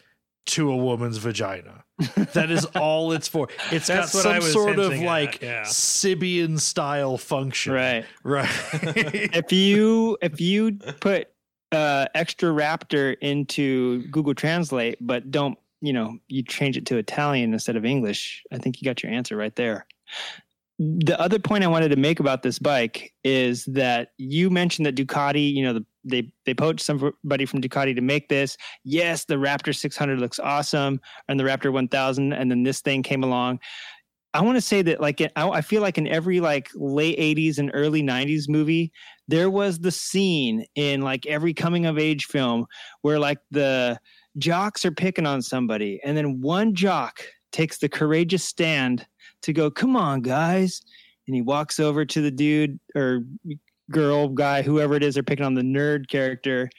to 0.48 0.70
a 0.70 0.76
woman's 0.76 1.18
vagina. 1.18 1.84
That 2.34 2.50
is 2.50 2.64
all 2.76 3.12
it's 3.12 3.26
for. 3.26 3.48
It's 3.72 3.88
That's 3.88 4.12
got 4.12 4.18
what 4.18 4.26
I 4.26 4.38
some 4.38 4.44
was 4.44 4.52
sort 4.52 4.78
of 4.78 5.00
like 5.00 5.42
yeah. 5.42 5.62
Sybian 5.62 6.60
style 6.60 7.18
function. 7.18 7.72
right 7.72 8.04
Right. 8.22 8.48
if 8.82 9.52
you 9.52 10.16
if 10.22 10.40
you 10.40 10.72
put 11.00 11.28
uh, 11.72 12.06
extra 12.14 12.50
raptor 12.50 13.16
into 13.20 14.06
Google 14.08 14.34
Translate, 14.34 14.98
but 15.00 15.30
don't 15.30 15.58
you 15.80 15.92
know 15.92 16.18
you 16.28 16.42
change 16.42 16.76
it 16.76 16.86
to 16.86 16.96
Italian 16.98 17.52
instead 17.52 17.76
of 17.76 17.84
English, 17.84 18.44
I 18.52 18.58
think 18.58 18.80
you 18.80 18.84
got 18.84 19.02
your 19.02 19.10
answer 19.10 19.36
right 19.36 19.54
there. 19.56 19.86
The 20.78 21.20
other 21.20 21.40
point 21.40 21.64
I 21.64 21.68
wanted 21.68 21.88
to 21.88 21.96
make 21.96 22.20
about 22.20 22.42
this 22.42 22.60
bike 22.60 23.12
is 23.24 23.64
that 23.64 24.10
you 24.16 24.48
mentioned 24.48 24.86
that 24.86 24.94
Ducati, 24.94 25.52
you 25.52 25.64
know, 25.64 25.72
the, 25.72 25.84
they 26.04 26.32
they 26.46 26.54
poached 26.54 26.80
somebody 26.80 27.46
from 27.46 27.60
Ducati 27.60 27.94
to 27.94 28.00
make 28.00 28.28
this. 28.28 28.56
Yes, 28.84 29.24
the 29.24 29.34
Raptor 29.34 29.74
600 29.74 30.20
looks 30.20 30.38
awesome, 30.38 31.00
and 31.28 31.38
the 31.38 31.44
Raptor 31.44 31.72
1000, 31.72 32.32
and 32.32 32.50
then 32.50 32.62
this 32.62 32.80
thing 32.80 33.02
came 33.02 33.24
along. 33.24 33.58
I 34.34 34.42
want 34.42 34.56
to 34.56 34.62
say 34.62 34.82
that 34.82 35.00
like 35.00 35.20
I 35.34 35.60
feel 35.62 35.82
like 35.82 35.98
in 35.98 36.06
every 36.06 36.38
like 36.38 36.68
late 36.74 37.18
80s 37.18 37.58
and 37.58 37.70
early 37.74 38.02
90s 38.02 38.48
movie, 38.48 38.92
there 39.26 39.50
was 39.50 39.80
the 39.80 39.90
scene 39.90 40.64
in 40.76 41.00
like 41.00 41.26
every 41.26 41.54
coming 41.54 41.86
of 41.86 41.98
age 41.98 42.26
film 42.26 42.66
where 43.02 43.18
like 43.18 43.38
the 43.50 43.98
jocks 44.36 44.84
are 44.84 44.92
picking 44.92 45.26
on 45.26 45.42
somebody, 45.42 46.00
and 46.04 46.16
then 46.16 46.40
one 46.40 46.74
jock 46.74 47.24
takes 47.50 47.78
the 47.78 47.88
courageous 47.88 48.44
stand 48.44 49.06
to 49.42 49.52
go, 49.52 49.70
come 49.70 49.96
on, 49.96 50.20
guys. 50.20 50.82
And 51.26 51.34
he 51.34 51.42
walks 51.42 51.78
over 51.78 52.04
to 52.04 52.20
the 52.20 52.30
dude 52.30 52.78
or 52.94 53.22
girl, 53.90 54.28
guy, 54.28 54.62
whoever 54.62 54.94
it 54.94 55.02
is, 55.02 55.14
they're 55.14 55.22
picking 55.22 55.44
on 55.44 55.54
the 55.54 55.62
nerd 55.62 56.08
character 56.08 56.70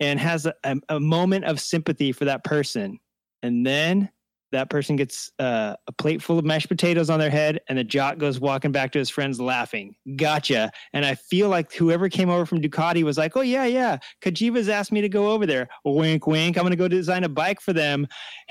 and 0.00 0.20
has 0.20 0.46
a, 0.46 0.54
a, 0.64 0.76
a 0.90 1.00
moment 1.00 1.44
of 1.44 1.60
sympathy 1.60 2.12
for 2.12 2.24
that 2.24 2.44
person. 2.44 2.98
And 3.42 3.66
then 3.66 4.10
that 4.52 4.70
person 4.70 4.96
gets 4.96 5.32
uh, 5.38 5.74
a 5.86 5.92
plate 5.92 6.22
full 6.22 6.38
of 6.38 6.44
mashed 6.44 6.68
potatoes 6.68 7.10
on 7.10 7.18
their 7.18 7.30
head, 7.30 7.60
and 7.68 7.78
the 7.78 7.84
jock 7.84 8.18
goes 8.18 8.38
walking 8.38 8.72
back 8.72 8.92
to 8.92 8.98
his 8.98 9.10
friends 9.10 9.40
laughing. 9.40 9.94
Gotcha. 10.16 10.70
And 10.92 11.04
I 11.04 11.16
feel 11.16 11.48
like 11.48 11.72
whoever 11.72 12.08
came 12.08 12.30
over 12.30 12.46
from 12.46 12.60
Ducati 12.60 13.02
was 13.02 13.18
like, 13.18 13.36
oh, 13.36 13.40
yeah, 13.40 13.64
yeah. 13.64 13.98
Cagiva's 14.22 14.68
asked 14.68 14.92
me 14.92 15.00
to 15.00 15.08
go 15.08 15.30
over 15.30 15.46
there. 15.46 15.68
Wink, 15.84 16.26
wink. 16.26 16.56
I'm 16.56 16.62
going 16.62 16.70
to 16.70 16.76
go 16.76 16.88
design 16.88 17.24
a 17.24 17.28
bike 17.28 17.60
for 17.60 17.72
them. 17.72 18.06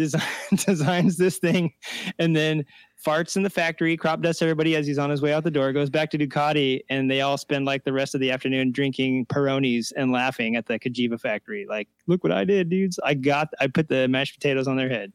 Design, 0.00 0.22
designs 0.54 1.18
this 1.18 1.36
thing. 1.36 1.74
And 2.18 2.34
then 2.34 2.64
farts 3.04 3.36
in 3.36 3.42
the 3.42 3.50
factory, 3.50 3.98
crop 3.98 4.22
dusts 4.22 4.40
everybody 4.40 4.74
as 4.74 4.86
he's 4.86 4.98
on 4.98 5.10
his 5.10 5.20
way 5.20 5.34
out 5.34 5.44
the 5.44 5.50
door, 5.50 5.74
goes 5.74 5.90
back 5.90 6.10
to 6.12 6.18
Ducati, 6.18 6.80
and 6.88 7.10
they 7.10 7.20
all 7.20 7.36
spend 7.36 7.66
like 7.66 7.84
the 7.84 7.92
rest 7.92 8.14
of 8.14 8.20
the 8.22 8.30
afternoon 8.30 8.72
drinking 8.72 9.26
Peronis 9.26 9.92
and 9.94 10.10
laughing 10.10 10.56
at 10.56 10.64
the 10.64 10.78
Cagiva 10.78 11.20
factory. 11.20 11.66
Like, 11.68 11.86
look 12.06 12.24
what 12.24 12.32
I 12.32 12.44
did, 12.44 12.70
dudes! 12.70 12.98
I 13.04 13.12
got, 13.12 13.48
I 13.60 13.66
put 13.66 13.88
the 13.88 14.08
mashed 14.08 14.34
potatoes 14.34 14.66
on 14.66 14.76
their 14.76 14.88
head. 14.88 15.12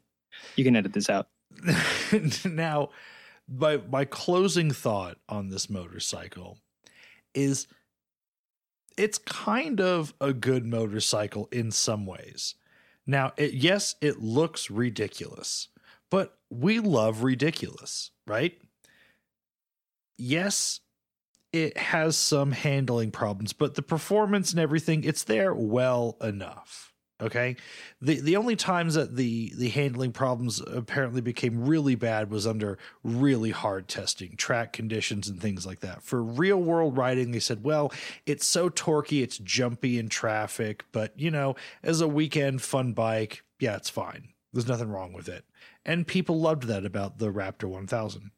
You 0.56 0.63
can 0.63 0.76
edit 0.76 0.93
this 0.93 1.10
out. 1.10 1.30
now, 2.45 2.89
my 3.48 3.78
my 3.89 4.06
closing 4.06 4.69
thought 4.69 5.17
on 5.28 5.50
this 5.50 5.67
motorcycle 5.67 6.60
is 7.34 7.65
it's 8.98 9.17
kind 9.17 9.82
of 9.82 10.13
a 10.21 10.32
good 10.32 10.65
motorcycle 10.65 11.50
in 11.52 11.71
some 11.71 12.06
ways. 12.06 12.54
Now, 13.08 13.34
it, 13.38 13.54
yes, 13.54 13.96
it 14.02 14.22
looks 14.22 14.72
ridiculous 14.72 15.70
but 16.15 16.38
we 16.50 16.80
love 16.80 17.24
ridiculous, 17.24 18.12
right? 18.26 18.58
Yes, 20.18 20.80
it 21.52 21.78
has 21.78 22.15
some 22.15 22.54
handling 22.54 23.12
problems, 23.12 23.54
but 23.54 23.76
the 23.76 23.82
performance 23.82 24.52
and 24.52 24.60
everything, 24.62 25.04
it's 25.04 25.24
there 25.24 25.54
well 25.54 26.18
enough. 26.22 26.94
Okay. 27.21 27.56
The 28.01 28.19
the 28.19 28.36
only 28.36 28.58
times 28.58 28.95
that 28.95 29.15
the 29.15 29.54
the 29.56 29.69
handling 29.69 30.12
problems 30.12 30.62
apparently 30.67 31.21
became 31.21 31.65
really 31.65 31.95
bad 31.95 32.30
was 32.30 32.45
under 32.45 32.78
really 33.04 33.51
hard 33.51 33.88
testing, 33.88 34.36
track 34.36 34.73
conditions 34.73 35.30
and 35.30 35.41
things 35.41 35.65
like 35.65 35.80
that. 35.80 36.04
For 36.04 36.21
real 36.21 36.62
world 36.62 36.97
riding, 36.97 37.32
they 37.32 37.39
said, 37.39 37.63
well, 37.63 37.93
it's 38.25 38.45
so 38.45 38.69
torquey, 38.69 39.23
it's 39.23 39.38
jumpy 39.38 39.97
in 39.97 40.10
traffic, 40.10 40.84
but 40.91 41.17
you 41.17 41.32
know, 41.32 41.56
as 41.84 42.01
a 42.01 42.08
weekend 42.08 42.62
fun 42.62 42.91
bike, 42.91 43.43
yeah, 43.60 43.78
it's 43.78 43.89
fine. 43.89 44.30
There's 44.51 44.67
nothing 44.67 44.89
wrong 44.89 45.13
with 45.13 45.30
it. 45.30 45.45
And 45.86 46.08
people 46.08 46.39
loved 46.39 46.63
that 46.63 46.86
about 46.86 47.19
the 47.19 47.32
Raptor 47.32 47.69
1000. 47.69 48.32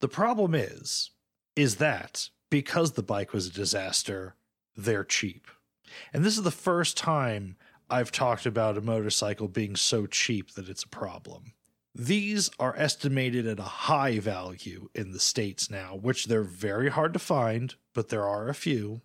The 0.00 0.08
problem 0.08 0.54
is, 0.54 1.10
is 1.56 1.76
that 1.76 2.28
because 2.50 2.92
the 2.92 3.02
bike 3.02 3.32
was 3.32 3.48
a 3.48 3.52
disaster, 3.52 4.36
they're 4.76 5.04
cheap. 5.04 5.48
And 6.12 6.24
this 6.24 6.36
is 6.36 6.42
the 6.42 6.50
first 6.50 6.96
time 6.96 7.56
I've 7.90 8.12
talked 8.12 8.46
about 8.46 8.78
a 8.78 8.82
motorcycle 8.82 9.48
being 9.48 9.76
so 9.76 10.06
cheap 10.06 10.52
that 10.54 10.68
it's 10.68 10.84
a 10.84 10.88
problem. 10.88 11.52
These 11.94 12.50
are 12.60 12.76
estimated 12.76 13.46
at 13.46 13.58
a 13.58 13.62
high 13.62 14.20
value 14.20 14.88
in 14.94 15.12
the 15.12 15.18
States 15.18 15.70
now, 15.70 15.96
which 15.96 16.26
they're 16.26 16.42
very 16.42 16.90
hard 16.90 17.12
to 17.14 17.18
find, 17.18 17.74
but 17.94 18.08
there 18.08 18.26
are 18.26 18.48
a 18.48 18.54
few 18.54 19.00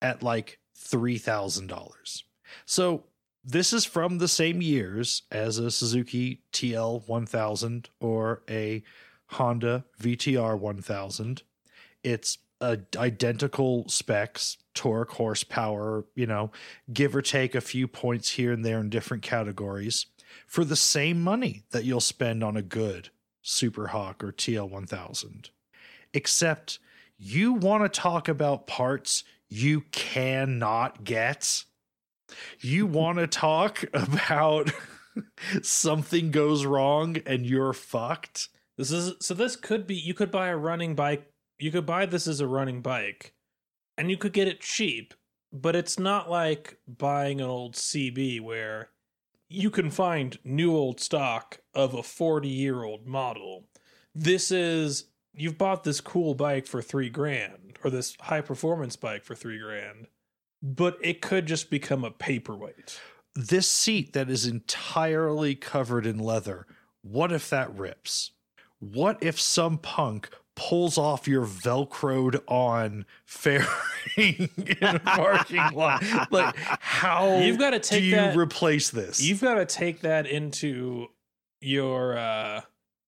at 0.00 0.22
like 0.22 0.58
$3,000. 0.78 2.22
So 2.64 3.04
this 3.44 3.72
is 3.72 3.84
from 3.84 4.18
the 4.18 4.28
same 4.28 4.62
years 4.62 5.22
as 5.30 5.58
a 5.58 5.70
Suzuki 5.70 6.42
TL 6.52 7.06
1000 7.06 7.90
or 8.00 8.42
a 8.48 8.82
Honda 9.26 9.84
VTR 10.00 10.58
1000. 10.58 11.42
It's 12.02 12.38
a, 12.60 12.78
identical 12.96 13.88
specs, 13.88 14.58
torque, 14.74 15.12
horsepower, 15.12 16.04
you 16.14 16.26
know, 16.26 16.50
give 16.92 17.14
or 17.14 17.22
take 17.22 17.54
a 17.54 17.60
few 17.60 17.88
points 17.88 18.30
here 18.30 18.52
and 18.52 18.64
there 18.64 18.80
in 18.80 18.90
different 18.90 19.22
categories 19.22 20.06
for 20.46 20.64
the 20.64 20.76
same 20.76 21.22
money 21.22 21.64
that 21.70 21.84
you'll 21.84 22.00
spend 22.00 22.42
on 22.44 22.56
a 22.56 22.62
good 22.62 23.10
Super 23.42 23.88
Hawk 23.88 24.22
or 24.22 24.32
TL 24.32 24.68
1000. 24.68 25.50
Except 26.12 26.78
you 27.16 27.52
want 27.52 27.82
to 27.84 28.00
talk 28.00 28.28
about 28.28 28.66
parts 28.66 29.24
you 29.48 29.82
cannot 29.92 31.04
get 31.04 31.64
you 32.60 32.86
want 32.86 33.18
to 33.18 33.26
talk 33.26 33.84
about 33.92 34.70
something 35.62 36.30
goes 36.30 36.64
wrong 36.64 37.16
and 37.26 37.46
you're 37.46 37.72
fucked? 37.72 38.48
This 38.76 38.90
is 38.90 39.14
so 39.20 39.34
this 39.34 39.56
could 39.56 39.86
be 39.86 39.94
you 39.94 40.14
could 40.14 40.30
buy 40.30 40.48
a 40.48 40.56
running 40.56 40.94
bike. 40.94 41.30
You 41.60 41.70
could 41.70 41.86
buy 41.86 42.06
this 42.06 42.26
as 42.26 42.40
a 42.40 42.46
running 42.46 42.80
bike 42.80 43.34
and 43.96 44.10
you 44.10 44.16
could 44.16 44.32
get 44.32 44.48
it 44.48 44.60
cheap, 44.60 45.14
but 45.52 45.76
it's 45.76 45.98
not 45.98 46.30
like 46.30 46.78
buying 46.86 47.40
an 47.40 47.46
old 47.46 47.74
CB 47.74 48.40
where 48.40 48.90
you 49.48 49.70
can 49.70 49.90
find 49.90 50.38
new 50.44 50.74
old 50.74 51.00
stock 51.00 51.60
of 51.74 51.94
a 51.94 51.98
40-year-old 52.02 53.06
model. 53.06 53.64
This 54.14 54.50
is 54.50 55.06
you've 55.34 55.58
bought 55.58 55.84
this 55.84 56.00
cool 56.00 56.34
bike 56.34 56.66
for 56.66 56.82
3 56.82 57.10
grand 57.10 57.78
or 57.84 57.90
this 57.90 58.16
high 58.20 58.40
performance 58.40 58.96
bike 58.96 59.24
for 59.24 59.34
3 59.34 59.58
grand 59.58 60.06
but 60.62 60.98
it 61.00 61.20
could 61.20 61.46
just 61.46 61.70
become 61.70 62.04
a 62.04 62.10
paperweight. 62.10 63.00
This 63.34 63.70
seat 63.70 64.12
that 64.12 64.28
is 64.28 64.46
entirely 64.46 65.54
covered 65.54 66.06
in 66.06 66.18
leather, 66.18 66.66
what 67.02 67.32
if 67.32 67.48
that 67.50 67.74
rips? 67.74 68.32
What 68.78 69.18
if 69.22 69.40
some 69.40 69.78
punk 69.78 70.30
pulls 70.60 70.98
off 70.98 71.26
your 71.26 71.46
velcroed 71.46 72.42
on 72.46 73.06
fairing 73.24 73.66
in 74.16 74.48
a 74.82 74.98
parking 74.98 75.70
lot? 75.72 76.02
Like 76.30 76.54
how 76.56 77.38
you've 77.38 77.58
got 77.58 77.70
to 77.70 77.80
take 77.80 78.00
do 78.00 78.04
you 78.04 78.16
that, 78.16 78.36
replace 78.36 78.90
this? 78.90 79.22
You've 79.22 79.40
got 79.40 79.54
to 79.54 79.64
take 79.64 80.02
that 80.02 80.26
into 80.26 81.08
your 81.62 82.18
uh 82.18 82.60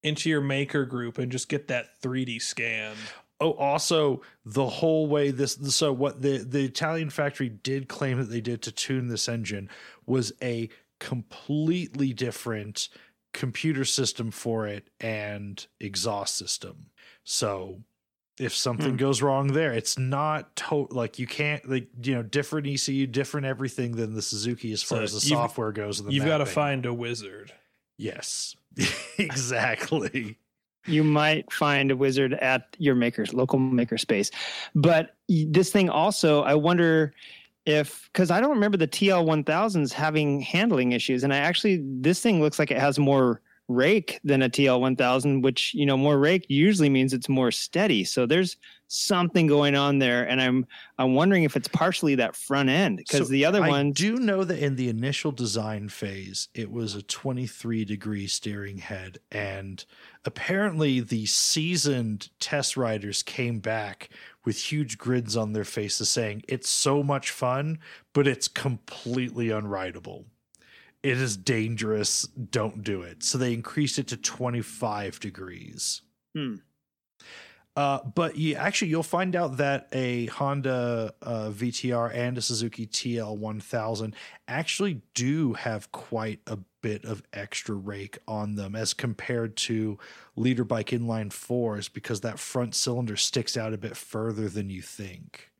into 0.02 0.30
your 0.30 0.40
maker 0.40 0.84
group 0.84 1.18
and 1.18 1.30
just 1.30 1.48
get 1.48 1.68
that 1.68 2.00
3D 2.02 2.40
scan 2.40 2.94
oh 3.40 3.52
also 3.52 4.20
the 4.44 4.66
whole 4.66 5.06
way 5.06 5.30
this 5.30 5.58
so 5.74 5.90
what 5.90 6.20
the 6.20 6.38
the 6.38 6.64
italian 6.66 7.08
factory 7.08 7.48
did 7.48 7.88
claim 7.88 8.18
that 8.18 8.28
they 8.28 8.42
did 8.42 8.60
to 8.60 8.70
tune 8.70 9.08
this 9.08 9.26
engine 9.26 9.70
was 10.04 10.34
a 10.42 10.68
completely 11.00 12.12
different 12.12 12.90
computer 13.32 13.84
system 13.84 14.30
for 14.30 14.66
it 14.66 14.88
and 15.00 15.66
exhaust 15.80 16.36
system. 16.36 16.90
So 17.24 17.80
if 18.38 18.54
something 18.54 18.92
hmm. 18.92 18.96
goes 18.96 19.20
wrong 19.20 19.48
there 19.48 19.72
it's 19.74 19.98
not 19.98 20.56
to- 20.56 20.88
like 20.90 21.18
you 21.18 21.26
can't 21.26 21.68
like 21.68 21.86
you 22.02 22.14
know 22.14 22.22
different 22.22 22.66
ecu 22.66 23.06
different 23.06 23.46
everything 23.46 23.92
than 23.92 24.14
the 24.14 24.22
suzuki 24.22 24.72
as 24.72 24.82
far 24.82 24.98
so 24.98 25.04
as 25.04 25.12
the 25.12 25.20
software 25.20 25.70
goes 25.70 26.02
you've 26.08 26.24
got 26.24 26.38
to 26.38 26.46
find 26.46 26.86
a 26.86 26.94
wizard. 26.94 27.52
Yes. 27.98 28.56
Exactly. 29.18 30.38
You 30.86 31.04
might 31.04 31.52
find 31.52 31.92
a 31.92 31.96
wizard 31.96 32.32
at 32.34 32.74
your 32.78 32.96
maker's 32.96 33.32
local 33.32 33.58
maker 33.58 33.98
space. 33.98 34.30
But 34.74 35.14
this 35.28 35.70
thing 35.70 35.88
also, 35.88 36.42
I 36.42 36.54
wonder 36.54 37.12
if 37.66 38.08
because 38.12 38.30
I 38.30 38.40
don't 38.40 38.50
remember 38.50 38.76
the 38.76 38.88
TL 38.88 39.24
1000s 39.24 39.92
having 39.92 40.40
handling 40.40 40.92
issues, 40.92 41.24
and 41.24 41.32
I 41.32 41.38
actually 41.38 41.82
this 41.84 42.20
thing 42.20 42.40
looks 42.40 42.58
like 42.58 42.70
it 42.70 42.78
has 42.78 42.98
more 42.98 43.40
rake 43.68 44.20
than 44.24 44.42
a 44.42 44.50
TL 44.50 44.80
1000, 44.80 45.42
which 45.42 45.72
you 45.74 45.86
know 45.86 45.96
more 45.96 46.18
rake 46.18 46.46
usually 46.48 46.88
means 46.88 47.12
it's 47.12 47.28
more 47.28 47.50
steady. 47.50 48.04
So 48.04 48.26
there's 48.26 48.56
something 48.92 49.46
going 49.46 49.74
on 49.74 49.98
there, 49.98 50.28
and 50.28 50.40
I'm 50.40 50.66
I'm 50.98 51.14
wondering 51.14 51.44
if 51.44 51.56
it's 51.56 51.68
partially 51.68 52.14
that 52.16 52.36
front 52.36 52.68
end 52.68 52.98
because 52.98 53.26
so 53.26 53.32
the 53.32 53.44
other 53.44 53.60
one. 53.60 53.88
I 53.88 53.90
do 53.90 54.16
know 54.16 54.44
that 54.44 54.58
in 54.58 54.76
the 54.76 54.88
initial 54.88 55.32
design 55.32 55.88
phase, 55.88 56.48
it 56.54 56.70
was 56.70 56.94
a 56.94 57.02
23 57.02 57.84
degree 57.84 58.26
steering 58.26 58.78
head, 58.78 59.18
and 59.30 59.84
apparently 60.24 61.00
the 61.00 61.26
seasoned 61.26 62.30
test 62.38 62.76
riders 62.76 63.22
came 63.22 63.60
back 63.60 64.10
with 64.44 64.56
huge 64.56 64.98
grids 64.98 65.36
on 65.36 65.52
their 65.52 65.64
faces 65.64 66.08
saying 66.08 66.42
it's 66.48 66.68
so 66.68 67.02
much 67.02 67.30
fun, 67.30 67.78
but 68.12 68.26
it's 68.26 68.48
completely 68.48 69.48
unrideable 69.48 70.24
it 71.02 71.18
is 71.18 71.36
dangerous. 71.36 72.22
Don't 72.22 72.84
do 72.84 73.02
it. 73.02 73.22
So 73.22 73.36
they 73.38 73.52
increased 73.52 73.98
it 73.98 74.06
to 74.08 74.16
25 74.16 75.18
degrees. 75.18 76.02
Hmm. 76.34 76.56
Uh, 77.74 78.04
but 78.04 78.36
you 78.36 78.54
actually 78.54 78.90
you'll 78.90 79.02
find 79.02 79.34
out 79.34 79.56
that 79.56 79.88
a 79.92 80.26
Honda 80.26 81.14
uh, 81.22 81.50
VTR 81.50 82.12
and 82.12 82.36
a 82.36 82.42
Suzuki 82.42 82.86
TL 82.86 83.34
1000 83.34 84.14
actually 84.46 85.02
do 85.14 85.54
have 85.54 85.90
quite 85.90 86.40
a 86.46 86.58
bit 86.82 87.04
of 87.06 87.22
extra 87.32 87.74
rake 87.74 88.18
on 88.28 88.56
them 88.56 88.76
as 88.76 88.92
compared 88.92 89.56
to 89.56 89.98
leader 90.36 90.64
bike 90.64 90.88
inline 90.88 91.32
fours 91.32 91.88
because 91.88 92.20
that 92.20 92.38
front 92.38 92.74
cylinder 92.74 93.16
sticks 93.16 93.56
out 93.56 93.72
a 93.72 93.78
bit 93.78 93.96
further 93.96 94.50
than 94.50 94.68
you 94.68 94.82
think. 94.82 95.50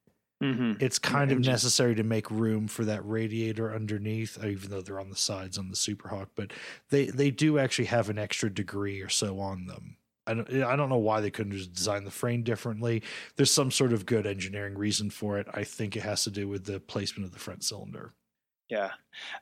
Mhm. 0.43 0.77
It's 0.79 0.99
kind 0.99 1.31
of 1.33 1.41
necessary 1.41 1.95
to 1.95 2.03
make 2.03 2.31
room 2.31 2.67
for 2.69 2.85
that 2.85 3.05
radiator 3.07 3.73
underneath, 3.75 4.43
uh, 4.43 4.49
even 4.49 4.71
though 4.71 4.83
they're 4.83 5.01
on 5.01 5.11
the 5.11 5.17
sides 5.17 5.57
on 5.57 5.69
the 5.71 5.77
Superhawk. 5.77 6.31
But 6.35 6.53
they 6.91 7.07
they 7.07 7.31
do 7.31 7.59
actually 7.59 7.87
have 7.87 8.11
an 8.11 8.19
extra 8.19 8.53
degree 8.53 9.01
or 9.01 9.09
so 9.09 9.39
on 9.41 9.67
them. 9.67 9.97
I 10.27 10.35
don't 10.35 10.63
I 10.63 10.77
don't 10.77 10.89
know 10.89 10.99
why 10.99 11.21
they 11.21 11.31
couldn't 11.31 11.53
just 11.53 11.73
design 11.73 12.05
the 12.05 12.11
frame 12.11 12.43
differently. 12.43 13.03
There's 13.37 13.51
some 13.51 13.71
sort 13.71 13.93
of 13.93 14.07
good 14.07 14.27
engineering 14.27 14.77
reason 14.77 15.11
for 15.11 15.39
it. 15.39 15.47
I 15.53 15.65
think 15.65 15.97
it 15.97 16.03
has 16.03 16.25
to 16.25 16.31
do 16.31 16.49
with 16.49 16.65
the 16.65 16.81
placement 16.81 17.27
of 17.27 17.33
the 17.33 17.39
front 17.39 17.65
cylinder. 17.65 18.13
Yeah. 18.69 18.91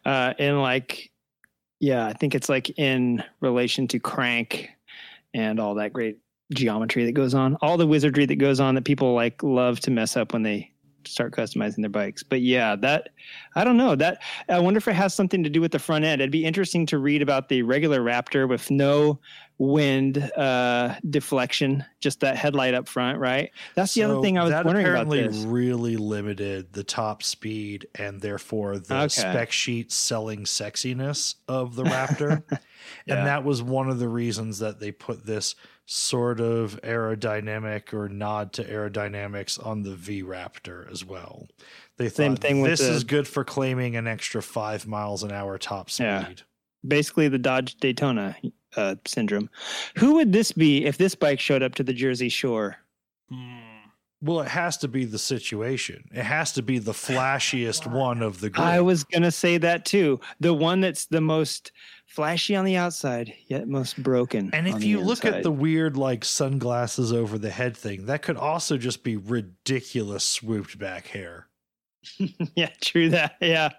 Uh, 0.05 0.35
and 0.39 0.61
like, 0.61 1.11
yeah, 1.79 2.07
I 2.07 2.13
think 2.13 2.35
it's 2.35 2.49
like 2.49 2.79
in 2.79 3.23
relation 3.41 3.87
to 3.89 3.99
crank 3.99 4.71
and 5.35 5.61
all 5.61 5.75
that 5.77 5.93
great 5.93 6.19
geometry 6.53 7.05
that 7.05 7.13
goes 7.13 7.35
on, 7.35 7.57
all 7.63 7.77
the 7.77 7.87
wizardry 7.87 8.27
that 8.27 8.37
goes 8.37 8.59
on 8.59 8.75
that 8.75 8.85
people 8.85 9.15
like 9.15 9.43
love 9.43 9.81
to 9.81 9.91
mess 9.91 10.17
up 10.17 10.33
when 10.33 10.43
they 10.43 10.73
start 11.07 11.33
customizing 11.33 11.81
their 11.81 11.89
bikes. 11.91 12.23
But 12.23 12.41
yeah, 12.43 12.77
that 12.77 13.11
I 13.55 13.65
don't 13.65 13.77
know 13.77 13.95
that 13.97 14.21
I 14.49 14.59
wonder 14.59 14.79
if 14.79 14.89
it 14.89 14.95
has 14.95 15.15
something 15.15 15.43
to 15.45 15.51
do 15.51 15.61
with 15.61 15.73
the 15.73 15.79
front 15.79 16.05
end. 16.05 16.21
It'd 16.21 16.31
be 16.31 16.45
interesting 16.45 16.87
to 16.87 16.99
read 16.99 17.23
about 17.23 17.49
the 17.49 17.63
regular 17.63 18.01
Raptor 18.01 18.49
with 18.49 18.71
no 18.71 19.19
wind 19.59 20.17
uh 20.39 20.95
deflection 21.11 21.85
just 22.01 22.21
that 22.21 22.35
headlight 22.35 22.73
up 22.73 22.89
front 22.89 23.19
right 23.19 23.51
that's 23.75 23.93
the 23.93 24.03
other 24.03 24.19
thing 24.23 24.39
i 24.39 24.43
was 24.43 24.51
that 24.51 24.65
wondering 24.65 24.87
about 24.87 25.07
apparently 25.07 25.29
this 25.29 25.45
really 25.45 25.99
limited 25.99 26.73
the 26.73 26.83
top 26.83 27.23
speed 27.23 27.87
and 27.97 28.23
therefore 28.23 28.79
the 28.79 28.95
Okay. 28.97 29.09
spec 29.09 29.53
sheet 29.53 29.93
selling 29.93 30.45
sexiness 30.45 31.35
of 31.47 31.75
the 31.75 31.85
Raptor. 31.91 32.43
Yeah. 33.05 33.19
And 33.19 33.27
that 33.27 33.45
was 33.45 33.63
one 33.63 33.91
of 33.91 33.99
the 33.99 34.09
reasons 34.09 34.61
that 34.61 34.81
they 34.81 34.93
put 34.93 35.27
this 35.27 35.55
sort 35.95 36.39
of 36.39 36.81
aerodynamic 36.83 37.93
or 37.93 38.09
nod 38.09 38.53
to 38.53 38.63
aerodynamics 38.65 39.65
on 39.67 39.83
the 39.83 39.97
V 39.97 40.23
Raptor 40.23 40.89
as 40.91 41.05
well. 41.05 41.49
They 41.97 42.09
Same 42.09 42.37
thought 42.37 42.43
thing 42.43 42.61
with 42.61 42.71
this 42.71 42.81
the- 42.81 42.93
is 42.93 43.03
good 43.03 43.27
for 43.27 43.43
claiming 43.43 43.97
an 43.97 44.07
extra 44.07 44.41
five 44.41 44.87
miles 44.87 45.25
an 45.25 45.33
hour 45.33 45.59
top 45.59 45.91
speed. 45.91 46.05
Yeah. 46.05 46.29
basically 46.87 47.27
the 47.27 47.39
Dodge 47.41 47.75
Daytona 47.79 48.37
uh, 48.77 48.95
syndrome. 49.05 49.51
Who 49.99 50.15
would 50.15 50.33
this 50.33 50.53
be 50.53 50.85
if 50.85 50.97
this 50.97 51.17
bike 51.17 51.41
showed 51.41 51.63
up 51.65 51.75
to 51.75 51.83
the 51.83 51.93
Jersey 51.93 52.29
Shore? 52.29 52.77
Hmm. 53.29 53.57
Well, 54.23 54.41
it 54.43 54.49
has 54.49 54.77
to 54.79 54.89
be 54.89 55.07
the 55.07 55.19
situation. 55.19 56.05
It 56.13 56.23
has 56.23 56.53
to 56.53 56.63
be 56.63 56.79
the 56.79 56.93
flashiest 56.93 57.87
one 57.91 58.23
of 58.23 58.39
the 58.41 58.51
group. 58.51 58.65
I 58.65 58.81
was 58.81 59.03
gonna 59.03 59.31
say 59.33 59.59
that 59.59 59.85
too. 59.87 60.21
The 60.39 60.55
one 60.55 60.81
that's 60.83 61.07
the 61.07 61.21
most 61.23 61.73
flashy 62.11 62.57
on 62.57 62.65
the 62.65 62.77
outside, 62.77 63.33
yet 63.47 63.69
most 63.69 64.03
broken. 64.03 64.51
And 64.53 64.67
if 64.67 64.83
you 64.83 65.01
look 65.01 65.25
at 65.25 65.45
the 65.45 65.53
weird 65.53 65.97
like 65.97 66.25
sunglasses 66.25 67.13
over 67.13 67.39
the 67.39 67.51
head 67.51 67.77
thing, 67.77 68.07
that 68.07 68.23
could 68.23 68.37
also 68.37 68.77
just 68.77 69.05
be 69.05 69.17
ridiculous 69.17 70.25
swooped 70.25 70.79
back 70.79 71.07
hair. 71.07 71.47
yeah, 72.57 72.71
true 72.81 73.11
that. 73.11 73.37
Yeah, 73.41 73.71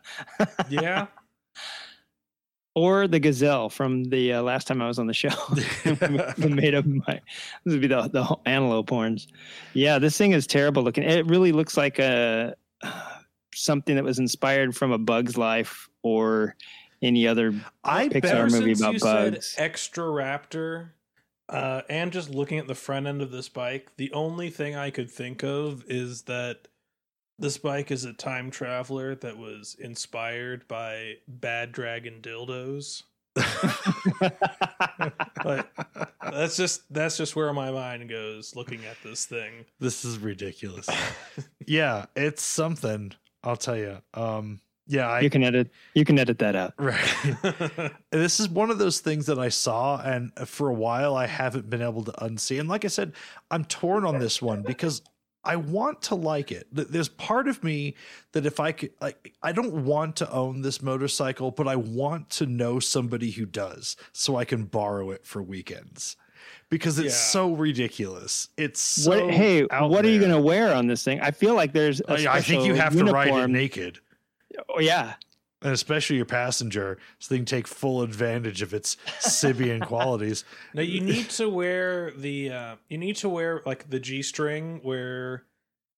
Yeah. 0.70 1.08
or 2.74 3.06
the 3.06 3.20
gazelle 3.20 3.70
from 3.70 4.06
the 4.06 4.32
uh, 4.32 4.42
last 4.42 4.66
time 4.66 4.82
I 4.82 4.88
was 4.88 4.98
on 4.98 5.08
the 5.08 5.14
show. 5.14 5.30
made 6.38 6.74
up 6.74 6.86
my 6.86 7.20
this 7.66 7.74
would 7.74 7.82
be 7.82 7.88
the 7.88 8.08
the 8.08 8.24
antelope 8.46 8.90
horns. 8.90 9.28
Yeah, 9.74 10.00
this 10.00 10.18
thing 10.18 10.32
is 10.32 10.48
terrible 10.48 10.84
looking. 10.84 11.04
It 11.04 11.26
really 11.26 11.52
looks 11.52 11.76
like 11.76 12.00
a 12.00 12.56
something 13.54 13.96
that 13.96 14.06
was 14.06 14.20
inspired 14.20 14.74
from 14.74 14.94
a 14.94 14.98
Bug's 14.98 15.38
Life 15.38 15.90
or 16.02 16.56
any 17.02 17.28
other. 17.28 17.54
I 17.84 18.08
Pixar 18.08 18.22
bet 18.22 18.52
movie 18.52 18.76
since 18.76 18.82
about 18.82 18.94
you 18.94 19.00
bugs. 19.00 19.46
said 19.48 19.64
extra 19.64 20.04
raptor, 20.06 20.90
uh, 21.50 21.82
and 21.90 22.12
just 22.12 22.30
looking 22.30 22.58
at 22.60 22.68
the 22.68 22.76
front 22.76 23.08
end 23.08 23.22
of 23.22 23.32
this 23.32 23.50
bike, 23.50 23.92
the 23.98 24.12
only 24.14 24.50
thing 24.50 24.76
I 24.76 24.90
could 24.90 25.10
think 25.10 25.44
of 25.44 25.84
is 25.88 26.24
that 26.24 26.68
this 27.40 27.58
bike 27.58 27.92
is 27.92 28.06
a 28.06 28.14
time 28.14 28.52
traveler 28.52 29.16
that 29.16 29.38
was 29.38 29.76
inspired 29.80 30.68
by 30.68 31.16
Bad 31.28 31.72
Dragon 31.72 32.20
dildos. 32.22 33.04
But 35.44 35.72
that's 36.22 36.56
just 36.56 36.82
that's 36.94 37.18
just 37.18 37.36
where 37.36 37.52
my 37.54 37.72
mind 37.72 38.10
goes 38.10 38.56
looking 38.56 38.86
at 38.86 38.98
this 39.04 39.26
thing. 39.26 39.66
this 39.80 40.06
is 40.06 40.20
ridiculous. 40.20 40.88
yeah, 41.66 42.06
it's 42.16 42.44
something. 42.44 43.14
I'll 43.44 43.58
tell 43.58 43.78
you. 43.78 43.98
Um, 44.14 44.62
yeah, 44.88 45.08
I 45.10 45.20
you 45.22 45.30
can 45.30 45.44
edit. 45.44 45.70
You 45.94 46.06
can 46.06 46.18
edit 46.20 46.40
that 46.40 46.56
out. 46.56 46.74
right. 46.78 47.92
this 48.12 48.40
is 48.40 48.50
one 48.50 48.70
of 48.70 48.78
those 48.78 49.00
things 49.00 49.26
that 49.28 49.40
I 49.40 49.50
saw, 49.50 50.02
and 50.02 50.32
for 50.48 50.70
a 50.70 50.74
while 50.74 51.16
I 51.16 51.28
haven't 51.28 51.70
been 51.70 51.82
able 51.82 52.04
to 52.06 52.12
unsee. 52.14 52.60
And 52.60 52.68
like 52.70 52.86
I 52.86 52.90
said, 52.90 53.14
I'm 53.50 53.66
torn 53.66 54.06
on 54.06 54.20
this 54.20 54.42
one 54.42 54.62
because 54.64 55.02
I 55.44 55.56
want 55.56 56.04
to 56.04 56.16
like 56.16 56.52
it. 56.52 56.68
There's 56.72 57.10
part 57.10 57.48
of 57.48 57.64
me 57.64 57.96
that 58.34 58.46
if 58.46 58.60
I 58.60 58.72
could, 58.74 58.92
like, 59.02 59.34
I 59.42 59.52
don't 59.52 59.86
want 59.86 60.18
to 60.18 60.32
own 60.32 60.62
this 60.62 60.82
motorcycle, 60.84 61.50
but 61.52 61.68
I 61.68 61.76
want 61.78 62.30
to 62.32 62.46
know 62.46 62.80
somebody 62.80 63.32
who 63.32 63.46
does, 63.46 63.96
so 64.14 64.36
I 64.36 64.46
can 64.46 64.66
borrow 64.66 65.10
it 65.12 65.26
for 65.26 65.42
weekends. 65.42 66.16
Because 66.70 67.00
it's 67.00 67.08
Yeah. 67.14 67.32
so 67.32 67.54
ridiculous. 67.54 68.50
It's 68.58 68.80
so 68.80 69.26
what, 69.26 69.34
hey, 69.34 69.68
out 69.72 69.90
what 69.90 70.06
are 70.06 70.10
you 70.10 70.20
going 70.20 70.32
to 70.32 70.40
wear 70.40 70.74
on 70.74 70.88
this 70.88 71.04
thing? 71.04 71.20
I 71.22 71.32
feel 71.32 71.54
like 71.56 71.74
there's. 71.74 72.02
a 72.02 72.12
I, 72.30 72.36
I 72.36 72.42
think 72.42 72.64
you 72.66 72.76
special 72.76 72.98
have 73.00 73.08
to 73.08 73.12
ride 73.12 73.28
it 73.44 73.48
naked. 73.50 74.00
Oh, 74.70 74.80
yeah, 74.80 75.14
and 75.62 75.74
especially 75.74 76.16
your 76.16 76.26
passenger, 76.26 76.98
so 77.20 77.34
they 77.34 77.38
can 77.40 77.46
take 77.46 77.68
full 77.68 78.02
advantage 78.02 78.62
of 78.62 78.74
its 78.74 78.98
Sybian 79.20 79.82
qualities. 79.86 80.44
now 80.74 80.82
you 80.82 81.02
need 81.02 81.30
to 81.32 81.50
wear 81.50 82.12
the 82.12 82.50
uh, 82.52 82.76
you 82.90 82.98
need 82.98 83.16
to 83.18 83.30
wear 83.30 83.62
like 83.66 83.90
the 83.90 84.00
G 84.00 84.22
string 84.22 84.80
where 84.84 85.44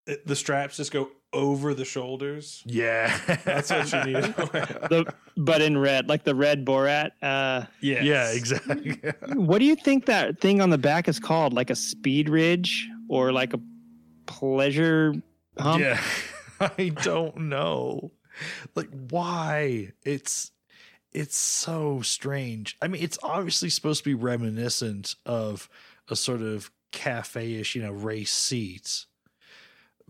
it, 0.05 0.25
the 0.27 0.35
straps 0.35 0.77
just 0.77 0.91
go 0.91 1.09
over 1.31 1.73
the 1.73 1.85
shoulders. 1.85 2.61
Yeah, 2.67 3.17
That's 3.43 3.71
what 3.71 3.91
you 3.91 4.13
need. 4.13 4.21
to 4.35 4.49
wear. 4.53 4.65
the 4.89 5.13
but 5.35 5.61
in 5.63 5.77
red, 5.77 6.07
like 6.07 6.23
the 6.25 6.35
red 6.35 6.63
Borat. 6.63 7.11
Uh, 7.23 7.65
Yes. 7.81 8.03
Yeah, 8.03 8.31
exactly. 8.31 9.01
what 9.33 9.57
do 9.57 9.65
you 9.65 9.75
think 9.75 10.05
that 10.05 10.39
thing 10.41 10.61
on 10.61 10.69
the 10.69 10.77
back 10.77 11.07
is 11.07 11.19
called? 11.19 11.53
Like 11.53 11.71
a 11.71 11.75
speed 11.75 12.29
ridge 12.29 12.87
or 13.09 13.31
like 13.31 13.53
a 13.55 13.59
pleasure 14.27 15.13
hump? 15.57 15.81
Yeah, 15.81 15.99
I 16.59 16.89
don't 17.01 17.35
know. 17.49 18.11
Like, 18.75 18.89
why? 19.09 19.91
It's 20.03 20.51
it's 21.11 21.37
so 21.37 22.01
strange. 22.01 22.75
I 22.81 22.87
mean, 22.87 23.03
it's 23.03 23.19
obviously 23.21 23.69
supposed 23.69 24.03
to 24.03 24.09
be 24.09 24.15
reminiscent 24.15 25.15
of 25.25 25.69
a 26.09 26.15
sort 26.15 26.41
of 26.41 26.71
cafe-ish, 26.91 27.75
you 27.75 27.83
know, 27.83 27.91
race 27.91 28.31
seats, 28.31 29.05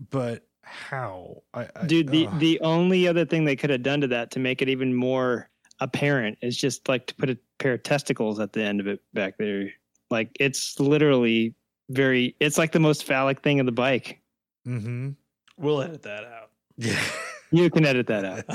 but 0.10 0.48
how? 0.62 1.44
I, 1.54 1.68
I 1.76 1.86
Dude, 1.86 2.10
the, 2.10 2.28
ugh. 2.28 2.40
the 2.40 2.60
only 2.62 3.08
other 3.08 3.26
thing 3.26 3.44
they 3.44 3.56
could 3.56 3.70
have 3.70 3.84
done 3.84 4.02
to 4.02 4.08
that 4.08 4.32
to 4.32 4.40
make 4.40 4.62
it 4.62 4.70
even 4.70 4.94
more 4.94 5.50
apparent 5.80 6.38
is 6.42 6.56
just 6.56 6.88
like 6.88 7.08
to 7.08 7.16
put 7.16 7.30
a 7.30 7.38
pair 7.60 7.74
of 7.74 7.84
testicles 7.84 8.40
at 8.40 8.54
the 8.54 8.64
end 8.64 8.80
of 8.80 8.88
it 8.88 9.02
back 9.14 9.38
there. 9.38 9.70
Like 10.10 10.32
it's 10.40 10.80
literally 10.80 11.54
very 11.90 12.36
it's 12.40 12.58
like 12.58 12.72
the 12.72 12.80
most 12.80 13.04
phallic 13.04 13.42
thing 13.42 13.60
of 13.60 13.66
the 13.66 13.72
bike. 13.72 14.22
mm-hmm 14.66 15.12
We'll 15.58 15.82
edit 15.82 16.02
that 16.04 16.24
out. 16.24 16.50
Yeah. 16.78 17.00
You 17.54 17.70
can 17.70 17.86
edit 17.86 18.08
that 18.08 18.26
out. 18.26 18.45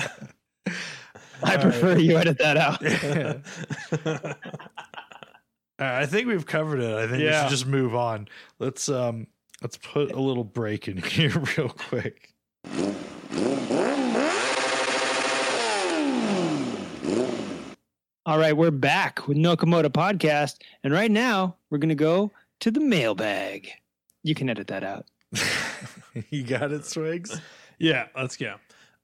I 1.44 1.54
All 1.54 1.62
prefer 1.62 1.94
right. 1.94 2.02
you 2.02 2.16
edit 2.16 2.36
that 2.38 2.56
out. 2.56 2.82
All 5.80 5.86
right, 5.86 6.02
I 6.02 6.06
think 6.06 6.26
we've 6.26 6.44
covered 6.44 6.80
it. 6.80 6.92
I 6.92 7.06
think 7.06 7.22
we 7.22 7.30
should 7.32 7.48
just 7.48 7.66
move 7.66 7.94
on. 7.94 8.26
Let's 8.58 8.88
um 8.88 9.28
let's 9.62 9.76
put 9.76 10.10
a 10.10 10.20
little 10.20 10.42
break 10.42 10.88
in 10.88 10.96
here 11.02 11.30
real 11.56 11.68
quick. 11.68 12.34
All 18.26 18.38
right, 18.38 18.56
we're 18.56 18.72
back 18.72 19.28
with 19.28 19.36
No 19.36 19.54
Nokomoto 19.54 19.90
Podcast. 19.90 20.56
And 20.82 20.92
right 20.92 21.10
now 21.10 21.54
we're 21.70 21.78
gonna 21.78 21.94
go 21.94 22.32
to 22.58 22.72
the 22.72 22.80
mailbag. 22.80 23.70
You 24.24 24.34
can 24.34 24.50
edit 24.50 24.66
that 24.66 24.82
out. 24.82 25.06
you 26.30 26.42
got 26.42 26.72
it, 26.72 26.84
Swigs? 26.84 27.40
yeah, 27.78 28.08
let's 28.16 28.36
go. 28.36 28.56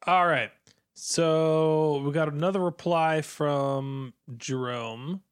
All 0.07 0.27
right. 0.27 0.51
So 0.95 2.03
we 2.05 2.13
got 2.13 2.33
another 2.33 2.61
reply 2.61 3.23
from 3.23 4.13
Jerome, 4.37 5.23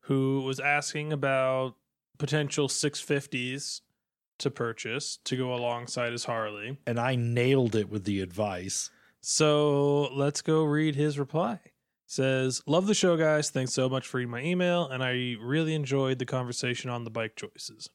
who 0.00 0.40
was 0.40 0.58
asking 0.58 1.12
about 1.12 1.74
potential 2.18 2.68
650s 2.68 3.82
to 4.38 4.50
purchase 4.50 5.18
to 5.24 5.36
go 5.36 5.54
alongside 5.54 6.12
his 6.12 6.24
Harley. 6.24 6.78
And 6.86 6.98
I 6.98 7.14
nailed 7.14 7.76
it 7.76 7.88
with 7.90 8.04
the 8.04 8.20
advice. 8.20 8.90
So 9.20 10.08
let's 10.14 10.40
go 10.42 10.64
read 10.64 10.96
his 10.96 11.18
reply. 11.18 11.60
Says, 12.06 12.62
Love 12.66 12.86
the 12.86 12.94
show, 12.94 13.16
guys. 13.16 13.50
Thanks 13.50 13.72
so 13.72 13.88
much 13.88 14.06
for 14.06 14.16
reading 14.16 14.30
my 14.30 14.42
email, 14.42 14.88
and 14.88 15.02
I 15.02 15.36
really 15.40 15.74
enjoyed 15.74 16.18
the 16.18 16.26
conversation 16.26 16.90
on 16.90 17.04
the 17.04 17.10
bike 17.10 17.36
choices. 17.36 17.88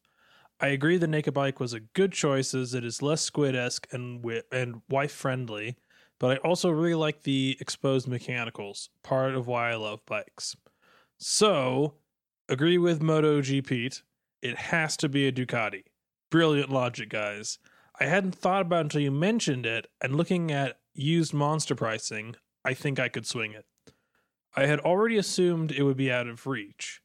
I 0.59 0.67
agree 0.67 0.97
the 0.97 1.07
Naked 1.07 1.33
Bike 1.33 1.59
was 1.59 1.73
a 1.73 1.81
good 1.81 2.13
choice 2.13 2.55
as 2.55 2.73
it 2.73 2.83
is 2.83 3.01
less 3.01 3.21
squid 3.21 3.55
esque 3.55 3.87
and, 3.91 4.21
wi- 4.21 4.41
and 4.51 4.81
wife 4.89 5.11
friendly, 5.11 5.77
but 6.19 6.31
I 6.31 6.35
also 6.37 6.69
really 6.69 6.95
like 6.95 7.23
the 7.23 7.57
exposed 7.59 8.07
mechanicals, 8.07 8.89
part 9.03 9.35
of 9.35 9.47
why 9.47 9.71
I 9.71 9.75
love 9.75 10.05
bikes. 10.05 10.55
So, 11.17 11.95
agree 12.49 12.77
with 12.77 13.01
MotoGP. 13.01 14.01
It 14.41 14.57
has 14.57 14.97
to 14.97 15.09
be 15.09 15.27
a 15.27 15.31
Ducati. 15.31 15.83
Brilliant 16.29 16.69
logic, 16.69 17.09
guys. 17.09 17.59
I 17.99 18.05
hadn't 18.05 18.35
thought 18.35 18.61
about 18.61 18.81
until 18.85 19.01
you 19.01 19.11
mentioned 19.11 19.65
it, 19.65 19.87
and 20.01 20.15
looking 20.15 20.51
at 20.51 20.79
used 20.93 21.33
monster 21.33 21.75
pricing, 21.75 22.35
I 22.63 22.73
think 22.73 22.99
I 22.99 23.09
could 23.09 23.25
swing 23.25 23.53
it. 23.53 23.65
I 24.55 24.65
had 24.65 24.79
already 24.79 25.17
assumed 25.17 25.71
it 25.71 25.83
would 25.83 25.97
be 25.97 26.11
out 26.11 26.27
of 26.27 26.45
reach. 26.47 27.01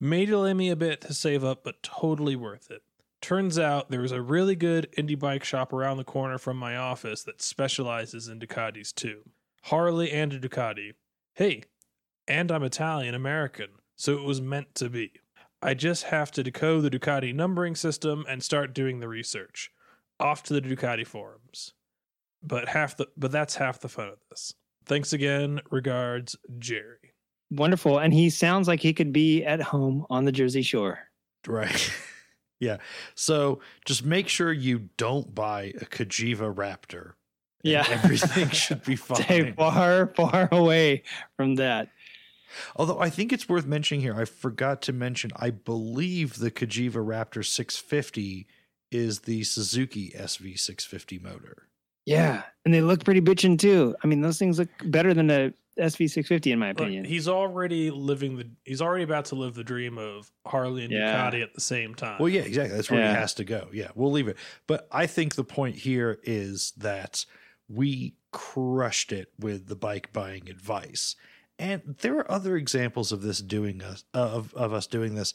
May 0.00 0.26
delay 0.26 0.54
me 0.54 0.70
a 0.70 0.76
bit 0.76 1.00
to 1.02 1.14
save 1.14 1.44
up, 1.44 1.64
but 1.64 1.82
totally 1.82 2.36
worth 2.36 2.70
it. 2.70 2.82
Turns 3.26 3.58
out 3.58 3.90
there 3.90 4.04
is 4.04 4.12
a 4.12 4.22
really 4.22 4.54
good 4.54 4.86
indie 4.96 5.18
bike 5.18 5.42
shop 5.42 5.72
around 5.72 5.96
the 5.96 6.04
corner 6.04 6.38
from 6.38 6.56
my 6.56 6.76
office 6.76 7.24
that 7.24 7.42
specializes 7.42 8.28
in 8.28 8.38
Ducatis 8.38 8.94
too. 8.94 9.22
Harley 9.64 10.12
and 10.12 10.32
a 10.32 10.38
Ducati. 10.38 10.92
Hey, 11.34 11.64
and 12.28 12.52
I'm 12.52 12.62
Italian 12.62 13.16
American, 13.16 13.70
so 13.96 14.16
it 14.16 14.22
was 14.22 14.40
meant 14.40 14.76
to 14.76 14.88
be. 14.88 15.10
I 15.60 15.74
just 15.74 16.04
have 16.04 16.30
to 16.30 16.44
decode 16.44 16.84
the 16.84 16.88
Ducati 16.88 17.34
numbering 17.34 17.74
system 17.74 18.24
and 18.28 18.44
start 18.44 18.72
doing 18.72 19.00
the 19.00 19.08
research. 19.08 19.72
Off 20.20 20.44
to 20.44 20.54
the 20.54 20.62
Ducati 20.62 21.04
forums. 21.04 21.72
But 22.44 22.68
half 22.68 22.96
the 22.96 23.08
but 23.16 23.32
that's 23.32 23.56
half 23.56 23.80
the 23.80 23.88
fun 23.88 24.06
of 24.06 24.20
this. 24.30 24.54
Thanks 24.84 25.12
again. 25.12 25.60
Regards, 25.72 26.36
Jerry. 26.60 27.12
Wonderful. 27.50 27.98
And 27.98 28.14
he 28.14 28.30
sounds 28.30 28.68
like 28.68 28.78
he 28.78 28.94
could 28.94 29.12
be 29.12 29.42
at 29.44 29.60
home 29.60 30.06
on 30.10 30.26
the 30.26 30.32
Jersey 30.32 30.62
Shore. 30.62 31.00
Right. 31.44 31.92
yeah. 32.60 32.78
So 33.14 33.60
just 33.84 34.04
make 34.04 34.28
sure 34.28 34.52
you 34.52 34.88
don't 34.96 35.34
buy 35.34 35.74
a 35.80 35.84
Cagiva 35.84 36.54
Raptor. 36.54 37.12
Yeah. 37.62 37.84
Everything 37.88 38.48
should 38.50 38.84
be 38.84 38.96
fine. 38.96 39.22
Stay 39.22 39.52
far, 39.52 40.06
far 40.08 40.48
away 40.52 41.02
from 41.36 41.56
that. 41.56 41.88
Although 42.76 43.00
I 43.00 43.10
think 43.10 43.32
it's 43.32 43.48
worth 43.48 43.66
mentioning 43.66 44.00
here, 44.00 44.14
I 44.14 44.24
forgot 44.24 44.80
to 44.82 44.92
mention, 44.92 45.30
I 45.36 45.50
believe 45.50 46.38
the 46.38 46.50
Cagiva 46.50 47.04
Raptor 47.04 47.44
650 47.44 48.46
is 48.90 49.20
the 49.20 49.42
Suzuki 49.44 50.12
SV650 50.16 51.20
motor. 51.22 51.68
Yeah. 52.06 52.42
And 52.64 52.72
they 52.72 52.80
look 52.80 53.04
pretty 53.04 53.20
bitchin' 53.20 53.58
too. 53.58 53.96
I 54.02 54.06
mean, 54.06 54.20
those 54.20 54.38
things 54.38 54.58
look 54.58 54.68
better 54.84 55.12
than 55.12 55.30
a 55.30 55.52
SV650 55.78 56.52
in 56.52 56.58
my 56.58 56.68
Look, 56.68 56.80
opinion. 56.80 57.04
he's 57.04 57.28
already 57.28 57.90
living 57.90 58.36
the 58.36 58.48
he's 58.64 58.80
already 58.80 59.04
about 59.04 59.26
to 59.26 59.34
live 59.34 59.54
the 59.54 59.64
dream 59.64 59.98
of 59.98 60.30
Harley 60.46 60.84
and 60.84 60.92
Yeah. 60.92 61.30
Ducati 61.30 61.42
at 61.42 61.54
the 61.54 61.60
same 61.60 61.94
time. 61.94 62.16
Well, 62.18 62.28
yeah, 62.28 62.42
exactly. 62.42 62.76
That's 62.76 62.90
where 62.90 63.00
Yeah. 63.00 63.10
he 63.10 63.16
has 63.16 63.34
to 63.34 63.44
go. 63.44 63.68
Yeah, 63.72 63.88
we'll 63.94 64.10
leave 64.12 64.28
it. 64.28 64.36
But 64.66 64.88
I 64.90 65.06
think 65.06 65.34
the 65.34 65.44
point 65.44 65.76
here 65.76 66.18
is 66.22 66.72
that 66.78 67.26
we 67.68 68.14
crushed 68.32 69.12
it 69.12 69.32
with 69.38 69.66
the 69.66 69.76
bike 69.76 70.12
buying 70.12 70.48
advice. 70.48 71.16
And 71.58 71.96
there 72.02 72.16
are 72.18 72.30
other 72.30 72.56
examples 72.56 73.12
of 73.12 73.22
this 73.22 73.40
doing 73.40 73.82
us 73.82 74.04
of 74.14 74.52
of 74.54 74.72
us 74.72 74.86
doing 74.86 75.14
this. 75.14 75.34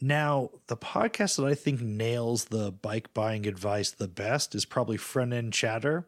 Now, 0.00 0.50
the 0.66 0.76
podcast 0.76 1.36
that 1.36 1.44
I 1.44 1.54
think 1.54 1.80
nails 1.80 2.46
the 2.46 2.72
bike 2.72 3.12
buying 3.12 3.46
advice 3.46 3.90
the 3.90 4.08
best 4.08 4.54
is 4.54 4.64
probably 4.64 4.96
Front 4.96 5.32
End 5.32 5.52
Chatter. 5.52 6.06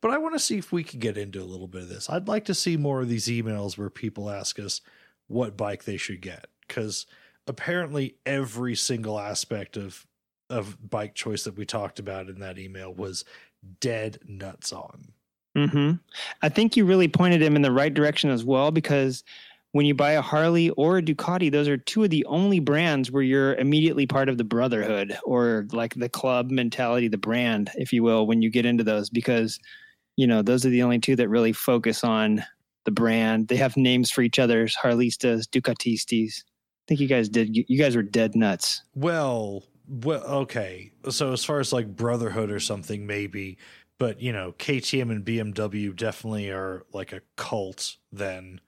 But 0.00 0.10
I 0.12 0.18
want 0.18 0.34
to 0.34 0.38
see 0.38 0.58
if 0.58 0.72
we 0.72 0.84
could 0.84 1.00
get 1.00 1.18
into 1.18 1.42
a 1.42 1.44
little 1.44 1.66
bit 1.66 1.82
of 1.82 1.88
this. 1.88 2.08
I'd 2.08 2.28
like 2.28 2.44
to 2.46 2.54
see 2.54 2.76
more 2.76 3.02
of 3.02 3.08
these 3.08 3.26
emails 3.26 3.76
where 3.76 3.90
people 3.90 4.30
ask 4.30 4.58
us 4.58 4.80
what 5.28 5.56
bike 5.56 5.84
they 5.84 5.96
should 5.96 6.20
get 6.20 6.46
because 6.66 7.06
apparently 7.46 8.16
every 8.26 8.74
single 8.74 9.18
aspect 9.18 9.76
of 9.76 10.06
of 10.50 10.90
bike 10.90 11.14
choice 11.14 11.44
that 11.44 11.56
we 11.56 11.64
talked 11.64 11.98
about 11.98 12.28
in 12.28 12.38
that 12.40 12.58
email 12.58 12.92
was 12.92 13.24
dead 13.80 14.18
nuts 14.26 14.72
on. 14.72 15.12
hmm 15.56 15.92
I 16.42 16.48
think 16.48 16.76
you 16.76 16.84
really 16.84 17.08
pointed 17.08 17.40
him 17.40 17.56
in 17.56 17.62
the 17.62 17.72
right 17.72 17.92
direction 17.92 18.30
as 18.30 18.44
well 18.44 18.70
because 18.70 19.24
when 19.74 19.86
you 19.86 19.94
buy 19.94 20.12
a 20.12 20.22
Harley 20.22 20.70
or 20.70 20.98
a 20.98 21.02
Ducati, 21.02 21.50
those 21.50 21.66
are 21.66 21.76
two 21.76 22.04
of 22.04 22.10
the 22.10 22.24
only 22.26 22.60
brands 22.60 23.10
where 23.10 23.24
you're 23.24 23.56
immediately 23.56 24.06
part 24.06 24.28
of 24.28 24.38
the 24.38 24.44
brotherhood 24.44 25.18
or 25.24 25.66
like 25.72 25.94
the 25.94 26.08
club 26.08 26.52
mentality, 26.52 27.08
the 27.08 27.18
brand, 27.18 27.72
if 27.74 27.92
you 27.92 28.04
will, 28.04 28.24
when 28.24 28.40
you 28.40 28.50
get 28.50 28.64
into 28.64 28.84
those 28.84 29.10
because 29.10 29.58
you 30.14 30.28
know 30.28 30.42
those 30.42 30.64
are 30.64 30.70
the 30.70 30.84
only 30.84 31.00
two 31.00 31.16
that 31.16 31.28
really 31.28 31.52
focus 31.52 32.04
on 32.04 32.44
the 32.84 32.92
brand. 32.92 33.48
They 33.48 33.56
have 33.56 33.76
names 33.76 34.12
for 34.12 34.22
each 34.22 34.38
other's 34.38 34.76
Harlistas, 34.76 35.48
Ducatistas. 35.48 36.44
I 36.44 36.86
think 36.86 37.00
you 37.00 37.08
guys 37.08 37.28
did. 37.28 37.56
You 37.56 37.76
guys 37.76 37.96
were 37.96 38.04
dead 38.04 38.36
nuts. 38.36 38.80
Well, 38.94 39.64
well, 39.88 40.22
okay. 40.22 40.92
So 41.10 41.32
as 41.32 41.44
far 41.44 41.58
as 41.58 41.72
like 41.72 41.96
brotherhood 41.96 42.52
or 42.52 42.60
something, 42.60 43.08
maybe, 43.08 43.58
but 43.98 44.22
you 44.22 44.32
know, 44.32 44.52
KTM 44.52 45.10
and 45.10 45.24
BMW 45.24 45.96
definitely 45.96 46.50
are 46.50 46.84
like 46.92 47.12
a 47.12 47.22
cult. 47.34 47.96
Then, 48.12 48.60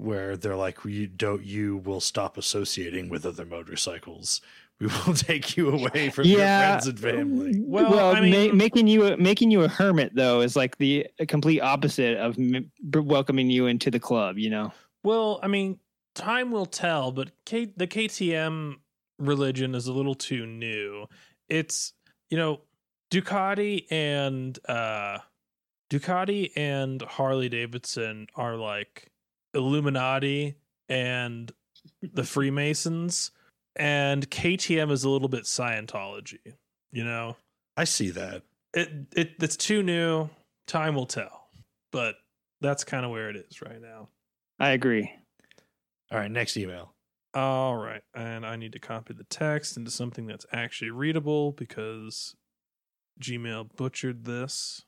where 0.00 0.36
they're 0.36 0.56
like, 0.56 0.78
you 0.84 1.06
don't, 1.06 1.44
you 1.44 1.76
will 1.78 2.00
stop 2.00 2.36
associating 2.38 3.08
with 3.08 3.24
other 3.26 3.44
motorcycles. 3.44 4.40
We 4.80 4.86
will 5.06 5.14
take 5.14 5.56
you 5.56 5.70
away 5.70 6.08
from 6.10 6.26
your 6.26 6.38
friends 6.38 6.86
and 6.86 6.98
family. 6.98 7.60
Well, 7.62 8.16
I 8.16 8.20
mean- 8.20 8.48
ma- 8.50 8.54
making 8.54 8.86
you 8.86 9.04
a, 9.06 9.16
making 9.16 9.50
you 9.50 9.62
a 9.62 9.68
hermit 9.68 10.14
though 10.14 10.40
is 10.40 10.56
like 10.56 10.78
the 10.78 11.06
complete 11.28 11.60
opposite 11.60 12.16
of 12.16 12.38
m- 12.38 12.70
welcoming 12.92 13.50
you 13.50 13.66
into 13.66 13.90
the 13.90 14.00
club. 14.00 14.38
You 14.38 14.50
know. 14.50 14.72
Well, 15.04 15.38
I 15.42 15.48
mean, 15.48 15.78
time 16.14 16.50
will 16.50 16.66
tell, 16.66 17.12
but 17.12 17.30
K- 17.44 17.72
the 17.76 17.86
KTM 17.86 18.76
religion 19.18 19.74
is 19.74 19.86
a 19.86 19.92
little 19.92 20.14
too 20.14 20.46
new. 20.46 21.06
It's, 21.48 21.92
you 22.30 22.38
know, 22.38 22.62
Ducati 23.10 23.84
and 23.90 24.58
uh 24.66 25.18
Ducati 25.90 26.52
and 26.56 27.02
Harley 27.02 27.48
Davidson 27.48 28.28
are 28.36 28.56
like 28.56 29.09
Illuminati 29.54 30.56
and 30.88 31.50
the 32.02 32.24
Freemasons 32.24 33.30
and 33.76 34.28
KTM 34.30 34.90
is 34.90 35.04
a 35.04 35.10
little 35.10 35.28
bit 35.28 35.44
Scientology, 35.44 36.54
you 36.92 37.04
know. 37.04 37.36
I 37.76 37.84
see 37.84 38.10
that. 38.10 38.42
It 38.74 38.90
it 39.14 39.30
it's 39.40 39.56
too 39.56 39.82
new. 39.82 40.28
Time 40.66 40.94
will 40.94 41.06
tell. 41.06 41.48
But 41.92 42.16
that's 42.60 42.84
kind 42.84 43.04
of 43.04 43.10
where 43.10 43.30
it 43.30 43.36
is 43.36 43.62
right 43.62 43.80
now. 43.80 44.08
I 44.58 44.70
agree. 44.70 45.10
All 46.12 46.18
right, 46.18 46.30
next 46.30 46.56
email. 46.56 46.92
All 47.34 47.76
right. 47.76 48.02
And 48.14 48.44
I 48.44 48.56
need 48.56 48.72
to 48.72 48.78
copy 48.78 49.14
the 49.14 49.24
text 49.24 49.76
into 49.76 49.90
something 49.90 50.26
that's 50.26 50.46
actually 50.52 50.90
readable 50.90 51.52
because 51.52 52.34
Gmail 53.20 53.76
butchered 53.76 54.24
this. 54.24 54.84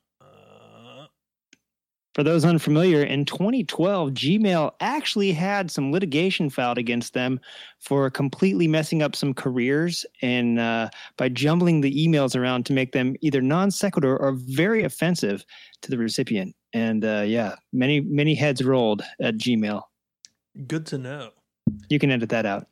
For 2.15 2.23
those 2.23 2.45
unfamiliar, 2.45 3.03
in 3.03 3.25
2012, 3.25 4.11
Gmail 4.11 4.73
actually 4.81 5.33
had 5.33 5.71
some 5.71 5.91
litigation 5.91 6.51
filed 6.51 6.77
against 6.77 7.15
them 7.15 7.41
for 7.79 8.11
completely 8.11 8.69
messing 8.69 9.03
up 9.03 9.17
some 9.17 9.33
careers 9.33 10.05
and 10.21 10.59
uh, 10.59 10.91
by 11.17 11.31
jumbling 11.31 11.81
the 11.81 12.07
emails 12.07 12.39
around 12.39 12.67
to 12.67 12.75
make 12.75 12.93
them 12.93 13.17
either 13.23 13.41
non 13.41 13.71
sequitur 13.71 14.17
or 14.19 14.33
very 14.33 14.85
offensive 14.85 15.45
to 15.81 15.91
the 15.91 15.97
recipient. 15.97 16.55
And 16.75 17.03
uh, 17.03 17.25
yeah, 17.27 17.55
many 17.73 18.01
many 18.01 18.35
heads 18.35 18.63
rolled 18.63 19.03
at 19.21 19.39
Gmail. 19.39 19.83
good 20.67 20.85
to 20.87 20.99
know. 20.99 21.31
You 21.89 21.99
can 21.99 22.11
edit 22.11 22.29
that 22.29 22.45
out. 22.45 22.67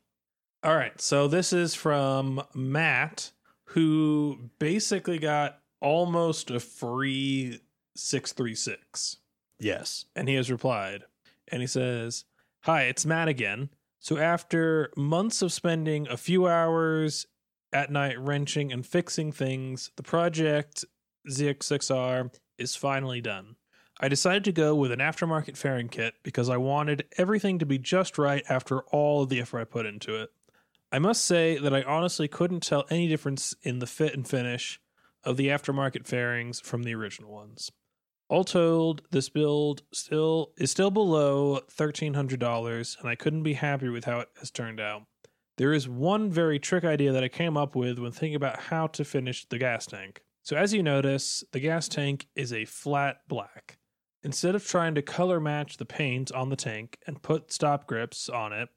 All 0.62 0.76
right. 0.76 1.01
So 1.01 1.28
this 1.28 1.55
is 1.55 1.74
from 1.74 2.43
Matt, 2.55 3.30
who 3.64 4.51
basically 4.59 5.18
got 5.18 5.61
almost 5.80 6.51
a 6.51 6.61
free 6.61 7.61
636. 7.97 9.16
Yes. 9.61 10.07
and 10.17 10.29
he 10.29 10.35
has 10.35 10.51
replied 10.51 11.05
and 11.49 11.61
he 11.61 11.67
says 11.67 12.25
hi 12.63 12.83
it's 12.85 13.07
matt 13.07 13.29
again. 13.29 13.71
So 13.99 14.17
after 14.17 14.91
months 14.97 15.43
of 15.43 15.53
spending 15.53 16.09
a 16.09 16.17
few 16.17 16.49
hours 16.49 17.27
at 17.73 17.91
night 17.93 18.19
wrenching 18.19 18.73
and 18.73 18.85
fixing 18.85 19.31
things 19.31 19.91
the 19.97 20.03
project 20.03 20.85
zx6r 21.29 22.35
is 22.59 22.75
finally 22.77 23.21
done. 23.21 23.57
I 24.03 24.09
decided 24.09 24.45
to 24.45 24.53
go 24.53 24.75
with 24.75 24.93
an 24.93 25.01
aftermarket 25.01 25.57
fairing 25.57 25.89
kit 25.89 26.15
because 26.23 26.49
i 26.49 26.57
wanted 26.57 27.05
everything 27.19 27.59
to 27.59 27.67
be 27.67 27.79
just 27.79 28.17
right 28.19 28.43
after 28.49 28.81
all 28.85 29.23
of 29.23 29.29
the 29.29 29.41
effort 29.41 29.61
i 29.61 29.65
put 29.65 29.87
into 29.87 30.17
it. 30.17 30.31
I 30.91 30.99
must 30.99 31.25
say 31.25 31.59
that 31.59 31.75
i 31.75 31.83
honestly 31.83 32.27
couldn't 32.29 32.61
tell 32.61 32.87
any 32.91 33.09
difference 33.09 33.55
in 33.63 33.79
the 33.79 33.87
fit 33.87 34.15
and 34.15 34.27
finish 34.27 34.81
of 35.23 35.37
the 35.37 35.49
aftermarket 35.49 36.07
fairings 36.07 36.61
from 36.61 36.83
the 36.83 36.95
original 36.95 37.31
ones 37.31 37.71
all 38.31 38.45
told, 38.45 39.03
this 39.11 39.28
build 39.28 39.83
still 39.93 40.53
is 40.57 40.70
still 40.70 40.93
below 40.93 41.59
thirteen 41.68 42.14
hundred 42.14 42.39
dollars, 42.39 42.97
and 43.01 43.09
I 43.09 43.16
couldn't 43.16 43.43
be 43.43 43.55
happier 43.55 43.91
with 43.91 44.05
how 44.05 44.20
it 44.20 44.28
has 44.39 44.53
turned 44.53 44.81
out. 44.81 45.03
There 45.59 45.72
is 45.72 45.89
one 45.89 46.31
very 46.31 46.59
trick 46.61 46.85
idea 46.85 47.12
that 47.12 47.24
I 47.24 47.28
came 47.28 47.57
up 47.57 47.74
with 47.74 47.99
when 47.99 48.12
thinking 48.12 48.37
about 48.37 48.61
how 48.61 48.87
to 48.87 49.05
finish 49.05 49.45
the 49.47 49.59
gas 49.59 49.85
tank. 49.85 50.22
So 50.43 50.57
as 50.57 50.72
you 50.72 50.83
notice, 50.83 51.45
the 51.53 51.61
gas 51.61 51.89
tank 51.89 52.28
is 52.35 52.53
a 52.53 52.64
flat 52.64 53.18
black. 53.28 53.78
Instead 54.22 54.55
of 54.55 54.64
trying 54.66 54.95
to 54.95 55.03
color 55.03 55.41
match 55.41 55.76
the 55.76 55.85
paint 55.85 56.31
on 56.31 56.51
the 56.51 56.57
tank 56.57 56.99
and 57.07 57.22
put 57.22 57.53
stop 57.53 57.87
grips 57.87 58.28
on 58.28 58.53
it 58.53 58.68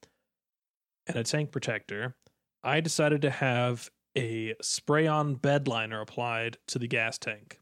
and 1.06 1.16
a 1.16 1.24
tank 1.24 1.51
protector, 1.51 2.16
I 2.64 2.82
decided 2.82 3.22
to 3.22 3.30
have 3.30 3.91
a 4.18 4.56
spray-on 4.62 5.36
bed 5.36 5.68
liner 5.68 6.01
applied 6.01 6.58
to 6.68 6.80
the 6.80 6.88
gas 6.88 7.18
tank. 7.18 7.60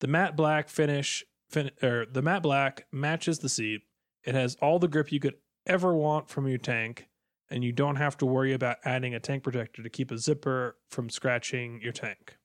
The 0.00 0.06
matte 0.06 0.36
black 0.36 0.68
finish, 0.68 1.24
fin- 1.50 1.70
or 1.82 2.06
the 2.06 2.22
matte 2.22 2.42
black 2.42 2.86
matches 2.92 3.38
the 3.38 3.48
seat. 3.48 3.82
It 4.24 4.34
has 4.34 4.56
all 4.60 4.78
the 4.78 4.88
grip 4.88 5.12
you 5.12 5.20
could 5.20 5.36
ever 5.66 5.94
want 5.94 6.28
from 6.28 6.46
your 6.46 6.58
tank, 6.58 7.08
and 7.50 7.64
you 7.64 7.72
don't 7.72 7.96
have 7.96 8.16
to 8.18 8.26
worry 8.26 8.52
about 8.52 8.78
adding 8.84 9.14
a 9.14 9.20
tank 9.20 9.42
protector 9.42 9.82
to 9.82 9.90
keep 9.90 10.10
a 10.10 10.18
zipper 10.18 10.76
from 10.90 11.08
scratching 11.08 11.80
your 11.82 11.92
tank. 11.92 12.36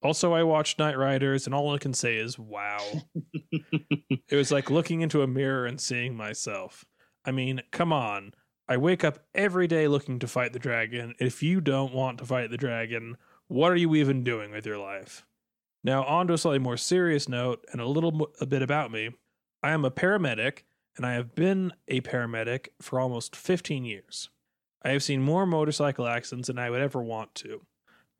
Also, 0.00 0.32
I 0.32 0.44
watched 0.44 0.78
Night 0.78 0.96
Riders, 0.96 1.46
and 1.46 1.54
all 1.54 1.74
I 1.74 1.78
can 1.78 1.92
say 1.92 2.16
is, 2.16 2.38
wow. 2.38 2.78
it 3.52 4.36
was 4.36 4.52
like 4.52 4.70
looking 4.70 5.00
into 5.00 5.22
a 5.22 5.26
mirror 5.26 5.66
and 5.66 5.80
seeing 5.80 6.16
myself. 6.16 6.84
I 7.24 7.32
mean, 7.32 7.62
come 7.72 7.92
on. 7.92 8.32
I 8.68 8.76
wake 8.76 9.02
up 9.02 9.18
every 9.34 9.66
day 9.66 9.88
looking 9.88 10.18
to 10.20 10.28
fight 10.28 10.52
the 10.52 10.58
dragon. 10.58 11.14
If 11.18 11.42
you 11.42 11.60
don't 11.60 11.92
want 11.92 12.18
to 12.18 12.26
fight 12.26 12.50
the 12.50 12.56
dragon, 12.56 13.16
what 13.48 13.72
are 13.72 13.76
you 13.76 13.94
even 13.96 14.22
doing 14.22 14.52
with 14.52 14.66
your 14.66 14.78
life? 14.78 15.24
Now, 15.84 16.04
on 16.04 16.26
to 16.26 16.34
a 16.34 16.38
slightly 16.38 16.58
more 16.58 16.76
serious 16.76 17.28
note 17.28 17.64
and 17.72 17.80
a 17.80 17.86
little 17.86 18.30
a 18.40 18.46
bit 18.46 18.62
about 18.62 18.90
me. 18.90 19.10
I 19.62 19.70
am 19.70 19.84
a 19.84 19.90
paramedic, 19.90 20.62
and 20.96 21.06
I 21.06 21.14
have 21.14 21.34
been 21.34 21.72
a 21.86 22.00
paramedic 22.00 22.68
for 22.80 23.00
almost 23.00 23.36
15 23.36 23.84
years. 23.84 24.30
I 24.82 24.90
have 24.90 25.02
seen 25.02 25.22
more 25.22 25.46
motorcycle 25.46 26.06
accidents 26.06 26.48
than 26.48 26.58
I 26.58 26.70
would 26.70 26.80
ever 26.80 27.02
want 27.02 27.34
to. 27.36 27.62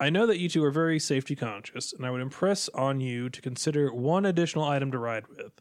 I 0.00 0.10
know 0.10 0.26
that 0.26 0.38
you 0.38 0.48
two 0.48 0.64
are 0.64 0.70
very 0.70 1.00
safety 1.00 1.34
conscious, 1.34 1.92
and 1.92 2.06
I 2.06 2.10
would 2.10 2.20
impress 2.20 2.68
on 2.70 3.00
you 3.00 3.28
to 3.30 3.40
consider 3.40 3.92
one 3.92 4.24
additional 4.24 4.64
item 4.64 4.92
to 4.92 4.98
ride 4.98 5.26
with. 5.28 5.60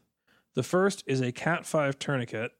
The 0.54 0.62
first 0.62 1.02
is 1.06 1.20
a 1.20 1.32
Cat 1.32 1.66
5 1.66 1.98
tourniquet. 1.98 2.52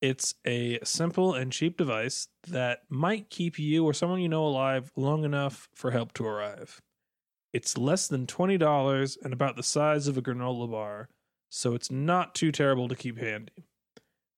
It's 0.00 0.34
a 0.46 0.78
simple 0.82 1.34
and 1.34 1.52
cheap 1.52 1.76
device 1.76 2.28
that 2.48 2.80
might 2.88 3.30
keep 3.30 3.58
you 3.58 3.84
or 3.84 3.92
someone 3.92 4.20
you 4.20 4.28
know 4.28 4.46
alive 4.46 4.92
long 4.96 5.24
enough 5.24 5.68
for 5.74 5.90
help 5.90 6.12
to 6.14 6.26
arrive. 6.26 6.80
It's 7.56 7.78
less 7.78 8.06
than 8.06 8.26
$20 8.26 9.16
and 9.24 9.32
about 9.32 9.56
the 9.56 9.62
size 9.62 10.08
of 10.08 10.18
a 10.18 10.20
granola 10.20 10.70
bar, 10.70 11.08
so 11.48 11.74
it's 11.74 11.90
not 11.90 12.34
too 12.34 12.52
terrible 12.52 12.86
to 12.86 12.94
keep 12.94 13.16
handy. 13.16 13.64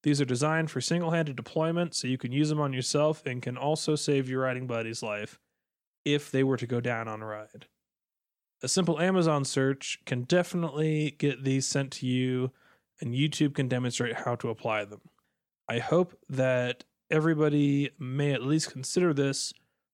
These 0.03 0.21
are 0.21 0.25
designed 0.25 0.71
for 0.71 0.79
single 0.79 1.11
handed 1.11 1.35
deployment, 1.35 1.93
so 1.93 2.07
you 2.07 2.17
can 2.17 2.31
use 2.31 2.47
them 2.47 2.61
on 2.61 2.71
yourself 2.71 3.21
and 3.25 3.41
can 3.41 3.57
also 3.57 3.97
save 3.97 4.29
your 4.29 4.43
riding 4.43 4.67
buddy's 4.67 5.03
life 5.03 5.37
if 6.05 6.31
they 6.31 6.45
were 6.45 6.55
to 6.55 6.65
go 6.65 6.79
down 6.79 7.09
on 7.09 7.21
a 7.21 7.25
ride. 7.25 7.65
A 8.63 8.69
simple 8.69 9.01
Amazon 9.01 9.43
search 9.43 9.99
can 10.05 10.21
definitely 10.21 11.13
get 11.19 11.43
these 11.43 11.67
sent 11.67 11.91
to 11.91 12.07
you, 12.07 12.51
and 13.01 13.13
YouTube 13.13 13.53
can 13.53 13.67
demonstrate 13.67 14.15
how 14.15 14.35
to 14.35 14.47
apply 14.47 14.85
them. 14.85 15.01
I 15.67 15.79
hope 15.79 16.17
that 16.29 16.85
everybody 17.11 17.89
may 17.99 18.31
at 18.31 18.43
least 18.43 18.71
consider 18.71 19.13
this 19.13 19.51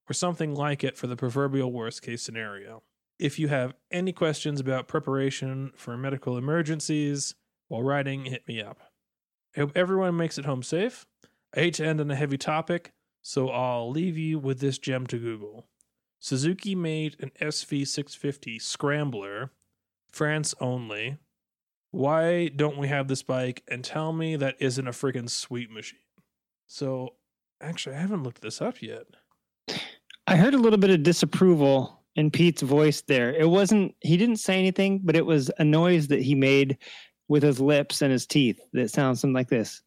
or 0.07 0.13
something 0.13 0.53
like 0.53 0.83
it 0.83 0.95
for 0.95 1.07
the 1.07 1.15
proverbial 1.15 1.71
worst 1.71 2.03
case 2.03 2.21
scenario. 2.21 2.83
If 3.17 3.39
you 3.39 3.47
have 3.47 3.73
any 3.91 4.11
questions 4.11 4.59
about 4.59 4.87
preparation 4.87 5.71
for 5.77 5.95
medical 5.95 6.37
emergencies 6.37 7.35
while 7.67 7.81
riding, 7.81 8.25
hit 8.25 8.47
me 8.47 8.61
up. 8.61 8.79
I 9.55 9.61
hope 9.61 9.71
everyone 9.75 10.17
makes 10.17 10.37
it 10.37 10.45
home 10.45 10.63
safe. 10.63 11.05
I 11.55 11.61
hate 11.61 11.75
to 11.75 11.85
end 11.85 12.01
on 12.01 12.11
a 12.11 12.15
heavy 12.15 12.37
topic, 12.37 12.91
so 13.21 13.49
I'll 13.49 13.89
leave 13.89 14.17
you 14.17 14.37
with 14.37 14.59
this 14.59 14.77
gem 14.77 15.07
to 15.07 15.17
Google. 15.17 15.67
Suzuki 16.19 16.75
made 16.75 17.15
an 17.21 17.31
SV650 17.39 18.61
Scrambler, 18.61 19.51
France 20.11 20.53
only. 20.59 21.17
Why 21.91 22.49
don't 22.49 22.77
we 22.77 22.89
have 22.89 23.07
this 23.07 23.23
bike? 23.23 23.63
And 23.69 23.83
tell 23.83 24.11
me 24.11 24.35
that 24.35 24.55
isn't 24.59 24.87
a 24.87 24.91
freaking 24.91 25.29
sweet 25.29 25.71
machine. 25.71 25.99
So, 26.67 27.13
actually, 27.61 27.95
I 27.95 27.99
haven't 27.99 28.23
looked 28.23 28.41
this 28.41 28.61
up 28.61 28.81
yet. 28.81 29.05
I 30.27 30.35
heard 30.35 30.55
a 30.55 30.59
little 30.59 30.79
bit 30.79 30.89
of 30.89 31.03
disapproval 31.03 32.04
in 32.15 32.31
Pete's 32.31 32.61
voice 32.61 33.01
there. 33.01 33.33
It 33.33 33.49
wasn't, 33.49 33.95
he 34.01 34.17
didn't 34.17 34.37
say 34.37 34.57
anything, 34.57 35.01
but 35.03 35.15
it 35.15 35.25
was 35.25 35.51
a 35.59 35.63
noise 35.63 36.07
that 36.07 36.21
he 36.21 36.35
made 36.35 36.77
with 37.27 37.43
his 37.43 37.59
lips 37.59 38.01
and 38.01 38.11
his 38.11 38.25
teeth 38.25 38.59
that 38.73 38.89
sounds 38.91 39.19
something 39.19 39.33
like 39.33 39.49
this. 39.49 39.81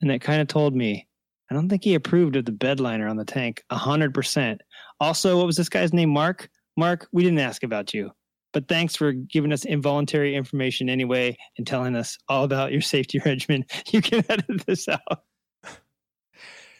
And 0.00 0.10
that 0.10 0.20
kind 0.20 0.40
of 0.40 0.48
told 0.48 0.74
me, 0.74 1.08
I 1.50 1.54
don't 1.54 1.68
think 1.68 1.84
he 1.84 1.94
approved 1.94 2.36
of 2.36 2.44
the 2.44 2.52
bedliner 2.52 3.08
on 3.08 3.16
the 3.16 3.24
tank 3.24 3.62
100%. 3.70 4.58
Also, 5.00 5.36
what 5.36 5.46
was 5.46 5.56
this 5.56 5.68
guy's 5.68 5.92
name? 5.92 6.10
Mark? 6.10 6.48
Mark, 6.76 7.08
we 7.12 7.22
didn't 7.22 7.38
ask 7.38 7.62
about 7.62 7.94
you, 7.94 8.10
but 8.52 8.68
thanks 8.68 8.96
for 8.96 9.12
giving 9.12 9.52
us 9.52 9.64
involuntary 9.64 10.34
information 10.34 10.88
anyway 10.88 11.36
and 11.58 11.66
telling 11.66 11.94
us 11.94 12.18
all 12.28 12.44
about 12.44 12.72
your 12.72 12.80
safety 12.80 13.18
regimen. 13.24 13.64
You 13.90 14.02
can 14.02 14.24
edit 14.28 14.66
this 14.66 14.88
out. 14.88 15.22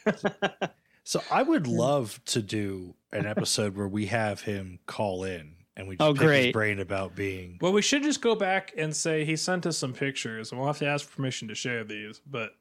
So 1.05 1.21
I 1.31 1.43
would 1.43 1.67
love 1.67 2.19
to 2.25 2.41
do 2.41 2.95
an 3.15 3.25
episode 3.25 3.75
where 3.75 3.87
we 3.87 4.07
have 4.07 4.41
him 4.41 4.79
call 4.85 5.23
in 5.23 5.55
and 5.77 5.87
we 5.87 5.95
just 5.97 6.01
Oh, 6.07 6.13
pick 6.13 6.21
his 6.21 6.27
great. 6.27 6.53
brain 6.53 6.79
about 6.79 7.15
being 7.15 7.57
Well, 7.61 7.73
we 7.73 7.81
should 7.81 8.03
just 8.03 8.21
go 8.21 8.35
back 8.35 8.73
and 8.77 8.95
say 8.95 9.25
he 9.25 9.35
sent 9.35 9.65
us 9.65 9.77
some 9.77 9.93
pictures, 9.93 10.51
and 10.51 10.59
we'll 10.59 10.67
have 10.67 10.79
to 10.79 10.87
ask 10.87 11.09
permission 11.11 11.47
to 11.49 11.55
share 11.55 11.83
these. 11.83 12.21
But 12.25 12.51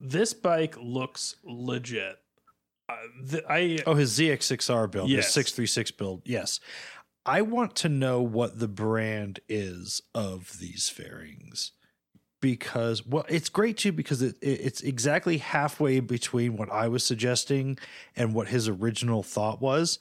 this 0.00 0.34
bike 0.34 0.76
looks 0.80 1.36
legit. 1.44 2.16
Uh, 2.88 2.94
th- 3.30 3.44
I 3.48 3.78
Oh, 3.86 3.94
his 3.94 4.12
ZX6R 4.18 4.90
build, 4.90 5.10
Yes. 5.10 5.26
his 5.26 5.34
636 5.34 5.90
build. 5.92 6.22
Yes. 6.24 6.60
I 7.24 7.42
want 7.42 7.74
to 7.76 7.88
know 7.88 8.20
what 8.22 8.60
the 8.60 8.68
brand 8.68 9.40
is 9.48 10.00
of 10.14 10.58
these 10.60 10.88
fairings 10.88 11.72
because 12.40 13.04
well 13.06 13.24
it's 13.28 13.48
great 13.48 13.78
too 13.78 13.92
because 13.92 14.22
it, 14.22 14.36
it 14.42 14.60
it's 14.62 14.80
exactly 14.82 15.38
halfway 15.38 16.00
between 16.00 16.56
what 16.56 16.70
I 16.70 16.88
was 16.88 17.04
suggesting 17.04 17.78
and 18.14 18.34
what 18.34 18.48
his 18.48 18.68
original 18.68 19.22
thought 19.22 19.60
was 19.60 19.98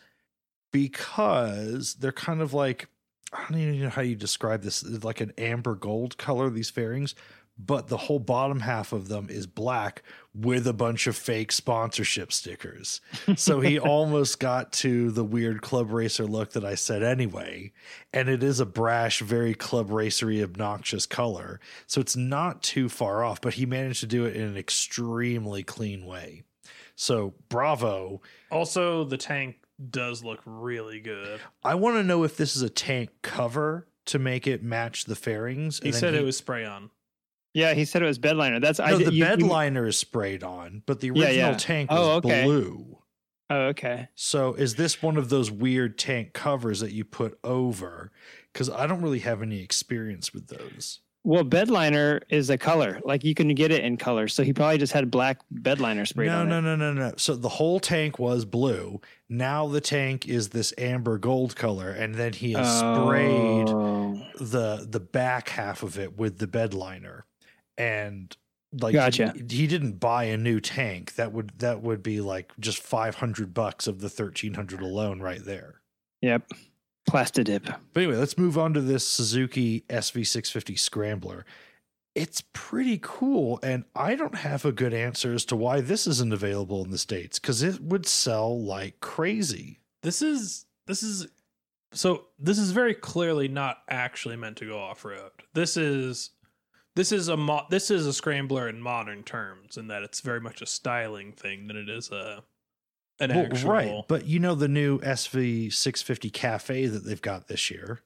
because 0.72 1.96
they're 1.96 2.12
kind 2.12 2.42
of 2.42 2.54
like 2.54 2.88
I 3.32 3.46
don't 3.50 3.60
even 3.60 3.82
know 3.82 3.90
how 3.90 4.02
you 4.02 4.16
describe 4.16 4.62
this 4.62 4.84
like 5.04 5.22
an 5.22 5.34
amber 5.38 5.76
gold 5.76 6.18
color 6.18 6.50
these 6.50 6.70
fairings 6.70 7.16
but 7.58 7.88
the 7.88 7.98
whole 7.98 8.20
bottom 8.20 8.60
half 8.62 8.92
of 8.92 9.08
them 9.08 9.28
is 9.30 9.48
black 9.48 10.04
with 10.34 10.68
a 10.68 10.74
bunch 10.74 11.08
of 11.08 11.16
fake 11.16 11.52
sponsorship 11.52 12.34
stickers 12.34 13.00
so 13.36 13.62
he 13.62 13.80
almost 13.96 14.40
got 14.40 14.72
to 14.74 15.12
the 15.12 15.24
weird 15.24 15.62
club 15.62 15.92
racer 15.92 16.26
look 16.26 16.52
that 16.54 16.66
I 16.66 16.76
said 16.76 17.04
anyway. 17.04 17.72
And 18.14 18.30
it 18.30 18.44
is 18.44 18.60
a 18.60 18.66
brash, 18.66 19.20
very 19.20 19.54
club 19.54 19.92
racery, 19.92 20.42
obnoxious 20.44 21.06
color. 21.06 21.60
So 21.88 22.02
it's 22.02 22.16
not 22.16 22.64
too 22.64 22.90
far 22.90 23.24
off, 23.24 23.42
but 23.42 23.56
he 23.56 23.66
managed 23.66 24.02
to 24.02 24.08
do 24.08 24.26
it 24.26 24.36
in 24.36 24.44
an 24.44 24.58
extremely 24.58 25.64
clean 25.64 26.06
way. 26.06 26.44
So 26.96 27.34
bravo. 27.50 28.22
also 28.52 29.04
the 29.04 29.18
tank 29.18 29.58
does 29.90 30.24
look 30.24 30.42
really 30.46 31.02
good. 31.02 31.42
I 31.64 31.76
want 31.76 31.98
to 31.98 32.04
know 32.04 32.24
if 32.24 32.38
this 32.38 32.56
is 32.56 32.62
a 32.62 32.70
tank 32.70 33.10
cover 33.22 33.88
to 34.06 34.20
make 34.20 34.48
it 34.48 34.64
match 34.64 35.06
the 35.06 35.16
fairings. 35.16 35.80
He 35.82 35.92
said 35.92 36.14
it 36.14 36.24
was 36.24 36.38
spray 36.38 36.64
on. 36.64 36.90
Yeah, 37.56 37.74
he 37.74 37.86
said 37.86 38.02
it 38.02 38.06
was 38.06 38.20
bedliner. 38.20 38.62
That's 38.62 38.78
No, 38.80 38.86
I 38.86 38.92
the 39.04 39.12
you- 39.14 39.24
bed 39.24 39.40
you- 39.42 39.86
is 39.88 39.98
sprayed 39.98 40.44
on, 40.44 40.84
but 40.86 41.00
the 41.00 41.08
Yeah, 41.08 41.26
original 41.28 41.52
yeah. 41.52 41.58
tank 41.58 41.90
oh, 41.92 41.96
was 41.96 42.08
Oh, 42.08 42.12
okay. 42.18 42.44
blue. 42.44 42.98
Oh, 43.50 43.62
okay. 43.68 44.08
So 44.16 44.54
is 44.54 44.76
this 44.76 45.02
one 45.02 45.18
of 45.18 45.30
those 45.30 45.50
weird 45.52 45.98
tank 45.98 46.34
covers 46.34 46.80
that 46.82 46.92
you 46.92 47.04
put 47.06 47.38
over? 47.44 48.12
Because 48.52 48.70
I 48.70 48.88
don't 48.88 49.02
really 49.02 49.20
have 49.20 49.42
any 49.42 49.60
experience 49.62 50.34
with 50.34 50.48
those. 50.48 51.00
Well, 51.24 51.44
bedliner 51.44 52.22
is 52.30 52.52
a 52.52 52.58
color. 52.58 53.00
Like 53.04 53.24
you 53.24 53.34
can 53.34 53.54
get 53.56 53.72
it 53.72 53.84
in 53.84 53.98
color. 53.98 54.28
So 54.28 54.44
he 54.44 54.54
probably 54.54 54.78
just 54.78 54.94
had 54.94 55.10
black 55.10 55.40
bedliner 55.54 56.08
sprayed 56.08 56.30
No, 56.30 56.42
on 56.42 56.50
no, 56.50 56.58
it. 56.60 56.62
no, 56.62 56.76
no, 56.76 56.94
no. 56.94 57.14
So 57.18 57.36
the 57.36 57.50
whole 57.50 57.80
tank 57.80 58.20
was 58.20 58.46
blue. 58.46 59.02
Now 59.28 59.68
the 59.68 59.82
tank 59.82 60.28
is 60.28 60.50
this 60.50 60.72
amber 60.78 61.18
gold 61.18 61.56
color, 61.56 61.90
and 61.90 62.14
then 62.16 62.34
he 62.34 62.54
has 62.54 62.78
sprayed 62.80 63.70
Oh. 63.70 64.22
the 64.40 64.88
the 64.90 65.00
back 65.00 65.50
half 65.50 65.82
of 65.84 65.98
it 65.98 66.16
with 66.18 66.38
the 66.38 66.48
bed 66.48 66.76
liner, 66.76 67.26
and 67.78 68.36
like 68.82 68.94
Gotcha. 68.94 69.34
he, 69.36 69.58
he 69.58 69.68
didn't 69.68 70.00
buy 70.00 70.26
a 70.26 70.38
new 70.38 70.60
tank. 70.60 71.16
That 71.16 71.32
would 71.32 71.52
that 71.60 71.82
would 71.82 72.04
be 72.04 72.22
like 72.22 72.52
just 72.60 72.80
five 72.80 73.16
hundred 73.16 73.54
bucks 73.54 73.88
of 73.88 74.02
the 74.02 74.10
thirteen 74.10 74.54
hundred 74.54 74.82
alone 74.82 75.22
right 75.22 75.44
there. 75.44 75.82
Yep. 76.22 76.50
Plastidip. 77.10 77.66
But 77.94 78.04
anyway, 78.04 78.18
let's 78.18 78.38
move 78.38 78.58
on 78.58 78.74
to 78.74 78.82
this 78.82 79.08
Suzuki 79.08 79.82
SV650 79.90 80.80
Scrambler. 80.80 81.46
It's 82.16 82.42
pretty 82.54 83.00
cool, 83.02 83.60
and 83.62 83.84
I 83.94 84.16
don't 84.16 84.36
have 84.36 84.66
a 84.66 84.72
good 84.72 84.94
answer 84.94 85.34
as 85.34 85.46
to 85.46 85.56
why 85.56 85.82
this 85.82 86.08
isn't 86.08 86.34
available 86.34 86.84
in 86.84 86.90
the 86.90 86.98
States 86.98 87.38
because 87.38 87.62
it 87.62 87.80
would 87.82 88.08
sell 88.08 88.60
like 88.60 89.00
crazy. 89.02 89.80
This 90.02 90.22
is 90.22 90.66
this 90.88 91.04
is 91.04 91.28
so 91.92 92.26
this 92.40 92.58
is 92.58 92.72
very 92.72 92.94
clearly 92.94 93.48
not 93.48 93.78
actually 93.90 94.36
meant 94.36 94.58
to 94.58 94.66
go 94.66 94.80
off 94.80 95.06
road. 95.06 95.32
This 95.54 95.78
is 95.78 96.32
this 96.96 97.12
is 97.12 97.28
a 97.28 97.38
mo- 97.38 97.66
this 97.70 97.92
is 97.92 98.06
a 98.08 98.14
scrambler 98.14 98.68
in 98.70 98.82
modern 98.82 99.24
terms 99.24 99.78
in 99.78 99.88
that 99.88 100.04
it's 100.04 100.22
very 100.22 100.42
much 100.42 100.62
a 100.62 100.66
styling 100.66 101.32
thing 101.34 101.68
than 101.68 101.78
it 101.78 101.90
is 101.90 102.12
a 102.12 102.44
an 103.20 103.30
Well, 103.30 103.46
actual 103.46 103.70
right, 103.72 104.02
but 104.08 104.26
you 104.26 104.40
know 104.40 104.56
the 104.56 104.68
new 104.68 105.00
SV650 105.00 106.34
Cafe 106.34 106.88
that 106.88 107.06
they've 107.06 107.22
got 107.22 107.48
this 107.48 107.72
year. 107.72 108.02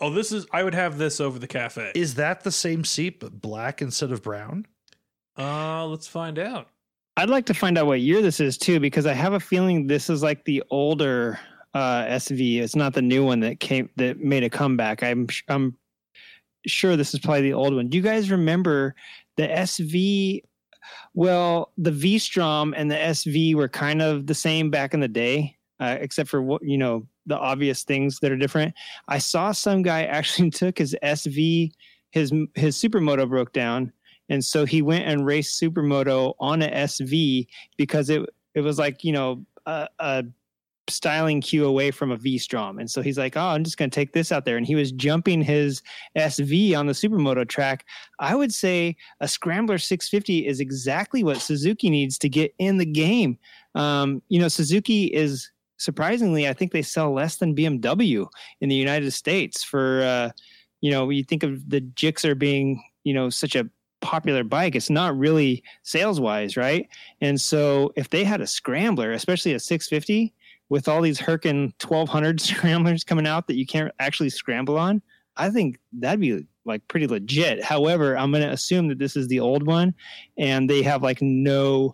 Oh, 0.00 0.10
this 0.10 0.32
is 0.32 0.46
I 0.52 0.62
would 0.64 0.74
have 0.74 0.98
this 0.98 1.20
over 1.20 1.38
the 1.38 1.46
cafe. 1.46 1.92
Is 1.94 2.16
that 2.16 2.42
the 2.42 2.50
same 2.50 2.84
seat 2.84 3.20
but 3.20 3.40
black 3.40 3.80
instead 3.80 4.12
of 4.12 4.22
brown? 4.22 4.66
uh 5.36 5.84
let's 5.86 6.06
find 6.06 6.38
out. 6.38 6.68
I'd 7.16 7.30
like 7.30 7.46
to 7.46 7.54
find 7.54 7.78
out 7.78 7.86
what 7.86 8.00
year 8.00 8.20
this 8.22 8.40
is 8.40 8.58
too, 8.58 8.80
because 8.80 9.06
I 9.06 9.12
have 9.12 9.34
a 9.34 9.40
feeling 9.40 9.86
this 9.86 10.10
is 10.10 10.22
like 10.22 10.44
the 10.44 10.62
older 10.70 11.38
uh, 11.72 12.04
SV. 12.06 12.58
It's 12.60 12.74
not 12.74 12.92
the 12.92 13.02
new 13.02 13.24
one 13.24 13.38
that 13.40 13.60
came 13.60 13.88
that 13.96 14.18
made 14.18 14.42
a 14.42 14.50
comeback. 14.50 15.02
I'm 15.02 15.28
I'm 15.48 15.76
sure 16.66 16.96
this 16.96 17.14
is 17.14 17.20
probably 17.20 17.42
the 17.42 17.52
old 17.52 17.74
one. 17.74 17.88
Do 17.88 17.96
you 17.96 18.02
guys 18.02 18.30
remember 18.30 18.94
the 19.36 19.46
SV? 19.46 20.42
Well, 21.14 21.72
the 21.78 21.90
V 21.90 22.18
Strom 22.18 22.74
and 22.76 22.90
the 22.90 22.96
SV 22.96 23.54
were 23.54 23.68
kind 23.68 24.02
of 24.02 24.26
the 24.26 24.34
same 24.34 24.70
back 24.70 24.94
in 24.94 25.00
the 25.00 25.08
day, 25.08 25.56
uh, 25.80 25.96
except 26.00 26.28
for 26.28 26.42
what 26.42 26.62
you 26.62 26.78
know 26.78 27.06
the 27.26 27.38
obvious 27.38 27.84
things 27.84 28.18
that 28.20 28.30
are 28.30 28.36
different. 28.36 28.74
I 29.08 29.18
saw 29.18 29.52
some 29.52 29.82
guy 29.82 30.04
actually 30.04 30.50
took 30.50 30.78
his 30.78 30.96
SV, 31.02 31.72
his 32.10 32.32
his 32.54 32.76
supermoto 32.76 33.28
broke 33.28 33.52
down, 33.52 33.92
and 34.28 34.44
so 34.44 34.64
he 34.64 34.82
went 34.82 35.06
and 35.06 35.26
raced 35.26 35.60
supermoto 35.60 36.34
on 36.40 36.62
a 36.62 36.68
SV 36.68 37.46
because 37.76 38.10
it 38.10 38.22
it 38.54 38.60
was 38.60 38.78
like 38.78 39.04
you 39.04 39.12
know 39.12 39.44
a, 39.66 39.88
a 39.98 40.24
styling 40.88 41.40
cue 41.40 41.64
away 41.64 41.90
from 41.90 42.10
a 42.10 42.16
V 42.16 42.38
Strom. 42.38 42.78
And 42.78 42.90
so 42.90 43.02
he's 43.02 43.18
like, 43.18 43.36
Oh, 43.36 43.48
I'm 43.48 43.64
just 43.64 43.76
going 43.76 43.90
to 43.90 43.94
take 43.94 44.12
this 44.12 44.30
out 44.30 44.44
there. 44.44 44.56
And 44.56 44.66
he 44.66 44.74
was 44.74 44.92
jumping 44.92 45.42
his 45.42 45.82
SV 46.16 46.76
on 46.76 46.86
the 46.86 46.92
supermoto 46.92 47.46
track. 47.48 47.86
I 48.18 48.34
would 48.34 48.52
say 48.52 48.96
a 49.20 49.28
Scrambler 49.28 49.78
650 49.78 50.46
is 50.46 50.60
exactly 50.60 51.24
what 51.24 51.38
Suzuki 51.38 51.90
needs 51.90 52.18
to 52.18 52.28
get 52.28 52.54
in 52.58 52.78
the 52.78 52.86
game. 52.86 53.38
Um, 53.74 54.22
you 54.28 54.38
know, 54.38 54.48
Suzuki 54.48 55.06
is 55.06 55.50
surprisingly, 55.78 56.48
I 56.48 56.52
think 56.52 56.72
they 56.72 56.82
sell 56.82 57.12
less 57.12 57.36
than 57.36 57.56
BMW 57.56 58.26
in 58.60 58.68
the 58.68 58.74
United 58.74 59.10
States 59.12 59.62
for, 59.62 60.02
uh, 60.02 60.30
you 60.80 60.90
know, 60.90 61.10
you 61.10 61.24
think 61.24 61.42
of 61.42 61.68
the 61.68 61.80
Gixxer 61.80 62.38
being, 62.38 62.82
you 63.04 63.14
know, 63.14 63.30
such 63.30 63.56
a 63.56 63.68
popular 64.00 64.44
bike. 64.44 64.76
It's 64.76 64.90
not 64.90 65.16
really 65.16 65.62
sales 65.82 66.20
wise, 66.20 66.56
right? 66.56 66.88
And 67.20 67.40
so 67.40 67.92
if 67.96 68.10
they 68.10 68.22
had 68.22 68.40
a 68.40 68.46
scrambler, 68.46 69.12
especially 69.12 69.54
a 69.54 69.60
650, 69.60 70.32
with 70.68 70.88
all 70.88 71.02
these 71.02 71.20
Herkin 71.20 71.72
1200 71.82 72.40
scramblers 72.40 73.04
coming 73.04 73.26
out 73.26 73.46
that 73.46 73.56
you 73.56 73.66
can't 73.66 73.92
actually 73.98 74.30
scramble 74.30 74.78
on, 74.78 75.02
I 75.36 75.50
think 75.50 75.78
that'd 75.92 76.20
be 76.20 76.46
like 76.64 76.86
pretty 76.88 77.06
legit. 77.06 77.62
However, 77.62 78.16
I'm 78.16 78.30
going 78.30 78.42
to 78.42 78.52
assume 78.52 78.88
that 78.88 78.98
this 78.98 79.16
is 79.16 79.28
the 79.28 79.40
old 79.40 79.66
one 79.66 79.94
and 80.38 80.68
they 80.68 80.82
have 80.82 81.02
like 81.02 81.20
no 81.20 81.92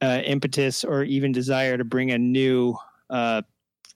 uh, 0.00 0.20
impetus 0.24 0.84
or 0.84 1.02
even 1.02 1.32
desire 1.32 1.76
to 1.76 1.84
bring 1.84 2.10
a 2.10 2.18
new 2.18 2.76
uh, 3.10 3.42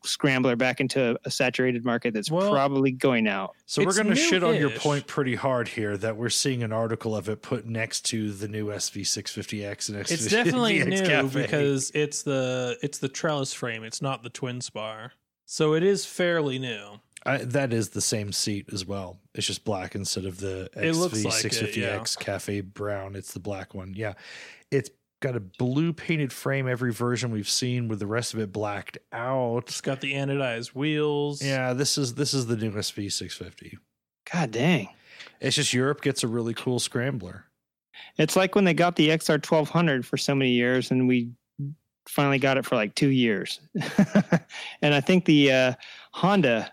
scrambler 0.05 0.57
back 0.57 0.80
into 0.80 1.18
a 1.24 1.30
saturated 1.30 1.84
market 1.84 2.14
that's 2.14 2.30
Well, 2.30 2.51
probably 2.51 2.92
going 2.92 3.26
out. 3.26 3.57
So 3.66 3.84
we're 3.84 3.94
going 3.94 4.09
to 4.09 4.14
shit 4.16 4.44
on 4.44 4.55
your 4.57 4.70
point 4.70 5.07
pretty 5.07 5.34
hard 5.34 5.68
here 5.68 5.96
that 5.96 6.16
we're 6.16 6.30
seeing 6.30 6.62
an 6.62 6.72
article 6.72 7.16
of 7.16 7.28
it 7.28 7.42
put 7.42 7.66
next 7.66 8.03
to 8.07 8.32
the 8.32 8.49
new 8.49 8.66
SV650X 8.66 9.88
and 9.88 9.99
SV650X 10.05 10.11
It's 10.12 10.26
definitely 10.28 10.84
new 10.84 11.03
Cafe. 11.03 11.42
because 11.42 11.90
it's 11.94 12.22
the 12.22 12.76
it's 12.82 12.99
the 12.99 13.09
trellis 13.09 13.53
frame. 13.53 13.84
It's 13.84 14.03
not 14.03 14.22
the 14.22 14.30
twin 14.30 14.61
spar, 14.61 15.12
so 15.46 15.74
it 15.74 15.82
is 15.82 16.07
fairly 16.07 16.59
new. 16.59 17.01
I, 17.26 17.38
that 17.38 17.72
is 17.72 17.90
the 17.90 18.01
same 18.01 18.32
seat 18.32 18.66
as 18.72 18.86
well. 18.86 19.18
It's 19.34 19.46
just 19.46 19.64
black 19.64 19.94
instead 19.96 20.24
of 20.24 20.38
the 20.38 20.70
It 20.76 20.94
looks 20.94 21.24
like 21.24 21.44
it, 21.44 21.53
SV650X 21.53 21.76
yeah. 21.76 22.24
Cafe 22.24 22.61
Brown. 22.61 23.16
It's 23.16 23.32
the 23.32 23.40
black 23.40 23.74
one. 23.74 23.92
Yeah. 23.94 24.14
It's 24.70 24.90
got 25.20 25.36
a 25.36 25.40
blue 25.40 25.92
painted 25.92 26.32
frame 26.32 26.68
every 26.68 26.92
version 26.92 27.30
we've 27.30 27.48
seen 27.48 27.88
with 27.88 27.98
the 27.98 28.06
rest 28.06 28.34
of 28.34 28.40
it 28.40 28.52
blacked 28.52 28.98
out. 29.12 29.64
It's 29.66 29.80
got 29.80 30.00
the 30.00 30.14
anodized 30.14 30.74
wheels. 30.74 31.42
Yeah, 31.42 31.72
this 31.72 31.98
is 31.98 32.14
this 32.14 32.34
is 32.34 32.46
the 32.46 32.56
new 32.56 32.70
SV650. 32.70 33.78
God 34.32 34.50
dang. 34.50 34.88
It's 35.40 35.56
just 35.56 35.72
Europe 35.72 36.00
gets 36.02 36.22
a 36.22 36.28
really 36.28 36.54
cool 36.54 36.78
scrambler. 36.78 37.44
It's 38.16 38.36
like 38.36 38.54
when 38.54 38.64
they 38.64 38.74
got 38.74 38.96
the 38.96 39.08
XR 39.08 39.44
1200 39.44 40.06
for 40.06 40.16
so 40.16 40.34
many 40.34 40.50
years 40.50 40.90
and 40.90 41.08
we 41.08 41.30
finally 42.08 42.38
got 42.38 42.56
it 42.56 42.64
for 42.64 42.76
like 42.76 42.94
two 42.94 43.08
years. 43.08 43.60
and 44.82 44.94
I 44.94 45.00
think 45.00 45.24
the 45.24 45.52
uh, 45.52 45.72
Honda 46.12 46.72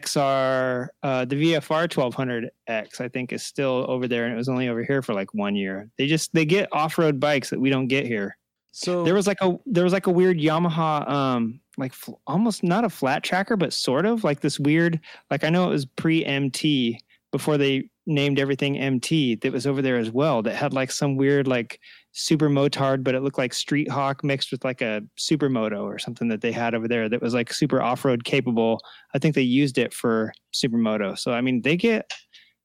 XR, 0.00 0.88
uh, 1.02 1.24
the 1.24 1.36
VFR 1.36 1.88
1200X, 1.88 3.00
I 3.00 3.08
think 3.08 3.32
is 3.32 3.42
still 3.42 3.84
over 3.88 4.08
there 4.08 4.24
and 4.24 4.32
it 4.32 4.36
was 4.36 4.48
only 4.48 4.68
over 4.68 4.82
here 4.82 5.02
for 5.02 5.14
like 5.14 5.32
one 5.34 5.54
year. 5.54 5.88
They 5.98 6.06
just, 6.06 6.32
they 6.32 6.44
get 6.44 6.68
off 6.72 6.98
road 6.98 7.20
bikes 7.20 7.50
that 7.50 7.60
we 7.60 7.70
don't 7.70 7.88
get 7.88 8.06
here. 8.06 8.36
So 8.72 9.04
There 9.04 9.14
was 9.14 9.26
like 9.26 9.38
a, 9.42 9.56
there 9.66 9.84
was 9.84 9.92
like 9.92 10.06
a 10.06 10.10
weird 10.10 10.38
Yamaha, 10.38 11.08
um, 11.08 11.60
like 11.76 11.92
fl- 11.92 12.14
almost 12.26 12.62
not 12.62 12.84
a 12.84 12.88
flat 12.88 13.22
tracker, 13.22 13.56
but 13.56 13.72
sort 13.72 14.06
of 14.06 14.24
like 14.24 14.40
this 14.40 14.58
weird, 14.58 14.98
like 15.30 15.44
I 15.44 15.50
know 15.50 15.66
it 15.66 15.70
was 15.70 15.84
pre 15.84 16.24
MT 16.24 16.98
before 17.32 17.58
they 17.58 17.88
named 18.06 18.38
everything 18.38 18.78
MT 18.78 19.36
that 19.36 19.52
was 19.52 19.66
over 19.66 19.80
there 19.80 19.96
as 19.96 20.10
well 20.10 20.42
that 20.42 20.56
had 20.56 20.72
like 20.72 20.90
some 20.90 21.16
weird 21.16 21.46
like 21.46 21.78
super 22.12 22.50
motard 22.50 23.04
but 23.04 23.14
it 23.14 23.22
looked 23.22 23.38
like 23.38 23.54
street 23.54 23.90
hawk 23.90 24.24
mixed 24.24 24.50
with 24.50 24.64
like 24.64 24.82
a 24.82 25.02
supermoto 25.18 25.82
or 25.84 25.98
something 25.98 26.28
that 26.28 26.40
they 26.40 26.52
had 26.52 26.74
over 26.74 26.88
there 26.88 27.08
that 27.08 27.22
was 27.22 27.32
like 27.32 27.52
super 27.52 27.80
off-road 27.80 28.24
capable. 28.24 28.80
I 29.14 29.18
think 29.18 29.34
they 29.34 29.42
used 29.42 29.78
it 29.78 29.94
for 29.94 30.32
supermoto. 30.54 31.18
So 31.18 31.32
i 31.32 31.40
mean 31.40 31.62
they 31.62 31.76
get 31.76 32.12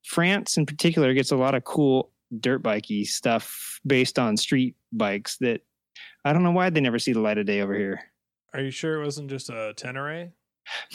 france 0.05 0.57
in 0.57 0.65
particular 0.65 1.13
gets 1.13 1.31
a 1.31 1.35
lot 1.35 1.53
of 1.53 1.63
cool 1.65 2.11
dirt 2.39 2.63
bikey 2.63 3.05
stuff 3.05 3.79
based 3.85 4.17
on 4.17 4.37
street 4.37 4.75
bikes 4.93 5.37
that 5.37 5.61
i 6.23 6.31
don't 6.31 6.43
know 6.43 6.51
why 6.51 6.69
they 6.69 6.79
never 6.79 6.99
see 6.99 7.13
the 7.13 7.19
light 7.19 7.37
of 7.37 7.45
day 7.45 7.61
over 7.61 7.75
here. 7.75 8.01
Are 8.53 8.61
you 8.61 8.71
sure 8.71 9.01
it 9.01 9.05
wasn't 9.05 9.29
just 9.29 9.49
a 9.49 9.73
Tenere? 9.75 10.31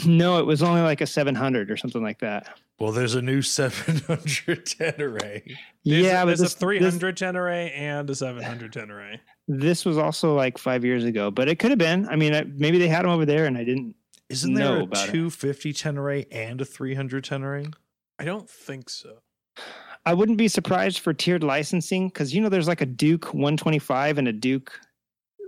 no 0.05 0.39
it 0.39 0.47
was 0.47 0.63
only 0.63 0.81
like 0.81 1.01
a 1.01 1.07
700 1.07 1.71
or 1.71 1.77
something 1.77 2.03
like 2.03 2.19
that 2.19 2.59
Well, 2.83 2.91
there's 2.91 3.15
a 3.15 3.23
new 3.23 3.43
700 3.43 4.67
Tenere. 4.67 5.21
There's 5.21 5.45
yeah 5.85 6.25
a, 6.25 6.27
there's 6.27 6.41
this, 6.41 6.53
a 6.55 6.59
300 6.59 7.17
Tenere 7.17 7.71
and 7.77 8.11
a 8.11 8.15
700 8.17 8.73
Tenere. 8.73 9.21
this 9.47 9.85
was 9.85 9.97
also 9.97 10.35
like 10.35 10.59
five 10.59 10.85
years 10.85 11.05
ago 11.05 11.31
but 11.31 11.49
it 11.49 11.61
could 11.61 11.71
have 11.71 11.79
been 11.79 12.09
i 12.09 12.17
mean 12.17 12.35
I, 12.35 12.43
maybe 12.43 12.79
they 12.79 12.89
had 12.89 13.03
them 13.05 13.13
over 13.13 13.25
there 13.25 13.47
and 13.47 13.57
i 13.57 13.63
didn't 13.63 13.95
Isn't 14.31 14.55
there 14.55 14.65
know 14.65 14.81
a 14.81 14.83
about 14.83 15.09
it. 15.09 15.13
250 15.13 15.73
Tenere 15.73 16.27
and 16.33 16.61
a 16.61 16.65
300 16.65 17.25
Tenere? 17.25 17.73
I 18.19 18.25
don't 18.25 18.51
think 18.51 18.91
so. 18.91 19.19
I 20.05 20.15
wouldn't 20.15 20.39
be 20.39 20.49
surprised 20.49 20.99
for 20.99 21.15
tiered 21.15 21.45
licensing 21.45 22.09
because 22.09 22.35
you 22.35 22.41
know 22.41 22.49
there's 22.49 22.67
like 22.67 22.81
a 22.81 22.87
Duke 22.87 23.27
125 23.27 24.19
and 24.19 24.27
a 24.27 24.33
Duke 24.33 24.73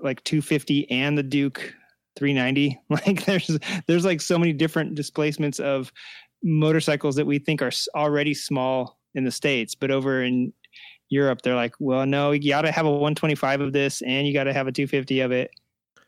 like 0.03 0.23
250 0.23 0.89
and 0.89 1.19
the 1.19 1.25
Duke 1.25 1.75
390. 2.17 2.81
Like 2.91 3.25
there's 3.25 3.59
there's 3.87 4.05
like 4.05 4.21
so 4.21 4.39
many 4.39 4.53
different 4.53 4.95
displacements 4.95 5.59
of 5.59 5.93
motorcycles 6.45 7.17
that 7.17 7.27
we 7.27 7.39
think 7.39 7.63
are 7.63 7.73
already 7.97 8.35
small 8.35 8.99
in 9.15 9.25
the 9.25 9.33
states, 9.33 9.75
but 9.75 9.91
over 9.91 10.23
in 10.23 10.53
Europe 11.09 11.43
they're 11.43 11.57
like, 11.57 11.75
well, 11.81 12.07
no, 12.07 12.33
you 12.33 12.51
got 12.51 12.63
to 12.63 12.73
have 12.73 12.87
a 12.87 12.91
125 12.91 13.61
of 13.61 13.73
this 13.73 14.03
and 14.03 14.27
you 14.27 14.33
got 14.33 14.45
to 14.45 14.53
have 14.53 14.67
a 14.67 14.73
250 14.73 15.21
of 15.21 15.33
it. 15.33 15.51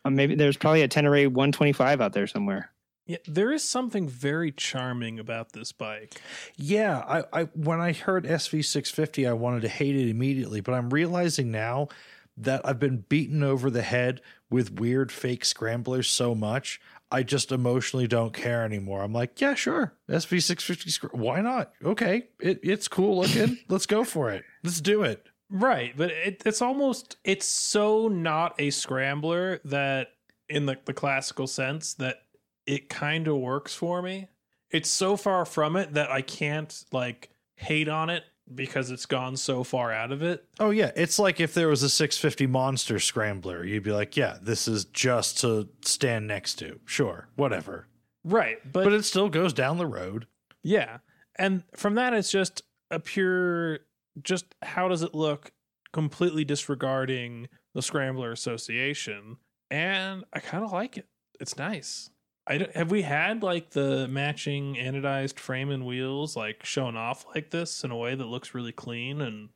Uh, 0.05 0.11
maybe 0.11 0.34
there's 0.34 0.57
probably 0.57 0.82
a 0.82 0.89
Tenere 0.89 1.26
125 1.26 2.01
out 2.01 2.12
there 2.12 2.26
somewhere. 2.26 2.70
Yeah, 3.07 3.18
there 3.26 3.53
is 3.53 3.62
something 3.62 4.09
very 4.09 4.51
charming 4.51 5.20
about 5.20 5.53
this 5.53 5.70
bike. 5.70 6.20
Yeah, 6.57 6.99
I, 7.07 7.41
I 7.41 7.45
when 7.55 7.80
I 7.80 7.93
heard 7.93 8.24
SV650, 8.24 9.28
I 9.28 9.32
wanted 9.32 9.62
to 9.62 9.68
hate 9.68 9.95
it 9.95 10.09
immediately, 10.09 10.61
but 10.61 10.74
I'm 10.74 10.91
realizing 10.91 11.53
now 11.53 11.89
that 12.37 12.62
I've 12.64 12.80
been 12.80 12.99
beaten 13.09 13.45
over 13.45 13.70
the 13.70 13.82
head 13.82 14.20
with 14.51 14.80
weird 14.80 15.12
fake 15.12 15.45
scramblers 15.45 16.09
so 16.09 16.34
much, 16.34 16.80
I 17.11 17.22
just 17.22 17.52
emotionally 17.52 18.09
don't 18.09 18.32
care 18.32 18.64
anymore. 18.64 19.02
I'm 19.02 19.12
like, 19.12 19.40
yeah, 19.40 19.54
sure, 19.54 19.94
SV650, 20.11 21.14
why 21.14 21.40
not? 21.40 21.72
Okay, 21.84 22.28
it, 22.40 22.61
it's 22.62 22.88
cool 22.88 23.18
looking. 23.18 23.59
Let's 23.68 23.86
go 23.86 24.04
for 24.04 24.30
it. 24.30 24.44
Let's 24.64 24.80
do 24.80 25.02
it. 25.02 25.26
Right, 25.48 25.94
but 25.96 26.11
it, 26.11 26.42
it's 26.44 26.61
almost 26.61 27.16
it's 27.22 27.46
so 27.46 28.09
not 28.09 28.54
a 28.59 28.70
scrambler 28.70 29.61
that 29.64 30.09
in 30.48 30.66
the, 30.66 30.76
the 30.84 30.92
classical 30.92 31.46
sense 31.46 31.94
that 31.94 32.22
it 32.66 32.88
kind 32.88 33.28
of 33.28 33.36
works 33.36 33.74
for 33.74 34.02
me. 34.02 34.28
It's 34.70 34.90
so 34.90 35.16
far 35.16 35.44
from 35.44 35.76
it 35.76 35.94
that 35.94 36.11
I 36.11 36.22
can't 36.22 36.84
like 36.90 37.30
hate 37.54 37.88
on 37.88 38.11
it 38.11 38.24
because 38.55 38.90
it's 38.90 39.07
gone 39.07 39.36
so 39.36 39.64
far 39.64 39.92
out 39.92 40.12
of 40.12 40.22
it. 40.22 40.44
Oh 40.61 40.70
yeah, 40.70 40.92
it's 40.97 41.18
like 41.18 41.40
if 41.40 41.55
there 41.55 41.68
was 41.68 41.82
a 41.82 41.88
650 41.88 42.47
monster 42.47 42.99
scrambler, 42.99 43.64
you'd 43.64 43.82
be 43.82 43.92
like, 43.92 44.16
yeah, 44.16 44.38
this 44.40 44.68
is 44.68 44.84
just 44.86 45.40
to 45.40 45.68
stand 45.84 46.26
next 46.26 46.55
to. 46.57 46.78
Sure, 46.84 47.28
whatever. 47.36 47.86
Right, 48.24 48.59
but, 48.72 48.84
But 48.84 48.92
it 48.92 49.05
still 49.05 49.28
goes 49.28 49.53
down 49.53 49.78
the 49.78 49.86
road. 49.86 50.26
yeah. 50.62 50.99
And 51.38 51.64
from 51.74 51.97
that 51.97 52.14
it's 52.14 52.30
just 52.30 52.62
a 52.90 52.99
pure 52.99 53.80
just 54.22 54.47
how 54.62 54.88
does 54.88 55.03
it 55.03 55.14
look 55.14 55.53
completely 55.92 56.44
disregarding 56.47 57.49
the 57.74 57.82
scrambler 57.82 58.30
association 58.32 59.36
and 59.70 60.24
I 60.32 60.38
kind 60.40 60.64
of 60.64 60.72
like 60.72 60.97
it. 60.97 61.07
It's 61.38 61.59
nice. 61.59 62.09
I 62.49 62.68
have 62.74 62.90
we 62.90 63.03
had 63.03 63.42
like 63.42 63.70
the 63.70 64.07
matching 64.09 64.76
anodized 64.76 65.38
frame 65.38 65.70
and 65.70 65.84
wheels 65.84 66.36
like 66.36 66.64
shown 66.64 66.97
off 66.97 67.26
like 67.34 67.51
this 67.51 67.82
in 67.82 67.90
a 67.90 67.97
way 67.97 68.14
that 68.14 68.26
looks 68.26 68.55
really 68.55 68.72
clean 68.72 69.20
and 69.20 69.49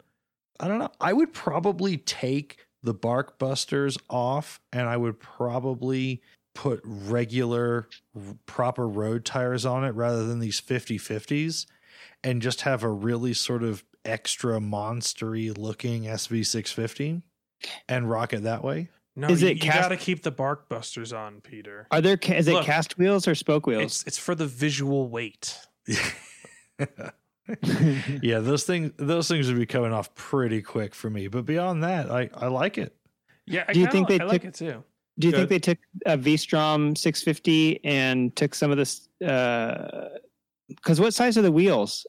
I 0.59 0.69
don't 0.69 0.79
know. 0.79 0.91
I 1.01 1.13
would 1.13 1.33
probably 1.33 1.97
take 1.97 2.67
the 2.83 2.95
bark 2.95 3.39
busters 3.39 3.97
off 4.09 4.61
and 4.73 4.89
I 4.89 4.97
would 4.97 5.21
probably 5.21 6.21
put 6.55 6.81
regular 6.85 7.89
proper 8.47 8.89
road 8.89 9.25
tires 9.25 9.65
on 9.65 9.85
it 9.85 9.91
rather 9.91 10.27
than 10.27 10.41
these 10.41 10.61
50 10.61 10.99
50s 10.99 11.67
and 12.25 12.43
just 12.43 12.63
have 12.63 12.83
a 12.83 12.91
really 12.91 13.33
sort 13.35 13.63
of 13.63 13.85
extra 14.05 14.59
monstery 14.59 15.57
looking 15.57 16.05
SV650 16.05 17.23
and 17.89 18.11
rock 18.11 18.33
it 18.33 18.43
that 18.43 18.65
way. 18.65 18.89
No, 19.17 19.29
Is 19.29 19.43
you, 19.43 19.49
it 19.49 19.55
you 19.57 19.61
cast- 19.71 19.81
got 19.83 19.89
to 19.89 19.97
keep 19.97 20.23
the 20.23 20.31
bark 20.31 20.69
busters 20.69 21.13
on, 21.13 21.41
Peter. 21.41 21.87
Are 21.91 22.01
there 22.01 22.17
ca- 22.17 22.37
is 22.37 22.49
it 22.49 22.65
cast 22.65 22.97
wheels 22.99 23.27
or 23.29 23.35
spoke 23.35 23.67
wheels? 23.67 23.83
It's 23.83 24.05
it's 24.07 24.19
for 24.19 24.35
the 24.35 24.47
visual 24.47 25.09
weight. 25.09 25.59
yeah, 28.23 28.39
those 28.39 28.65
things 28.65 28.93
those 28.97 29.29
things 29.29 29.49
would 29.49 29.59
be 29.59 29.67
coming 29.67 29.93
off 29.93 30.15
pretty 30.15 30.63
quick 30.63 30.95
for 30.95 31.11
me. 31.11 31.27
But 31.29 31.45
beyond 31.47 31.83
that, 31.83 32.11
I, 32.11 32.31
I 32.35 32.47
like 32.47 32.79
it. 32.79 32.95
Yeah, 33.47 33.65
I 33.69 33.73
Do 33.73 33.81
you 33.81 33.89
think 33.89 34.09
they 34.09 34.21
I 34.21 34.25
like 34.25 34.43
took- 34.43 34.49
it 34.51 34.55
too. 34.55 34.85
Do 35.19 35.27
you 35.27 35.33
think 35.33 35.49
Good. 35.51 35.55
they 35.57 35.59
took 35.59 35.79
a 36.07 36.17
V-Strom 36.17 36.97
650 36.97 37.85
and 37.85 38.35
took 38.37 38.55
some 38.55 38.71
of 38.71 38.79
this? 38.79 39.07
Uh, 39.23 40.09
because 40.69 40.99
what 40.99 41.13
size 41.13 41.37
are 41.37 41.43
the 41.43 41.53
wheels? 41.53 42.07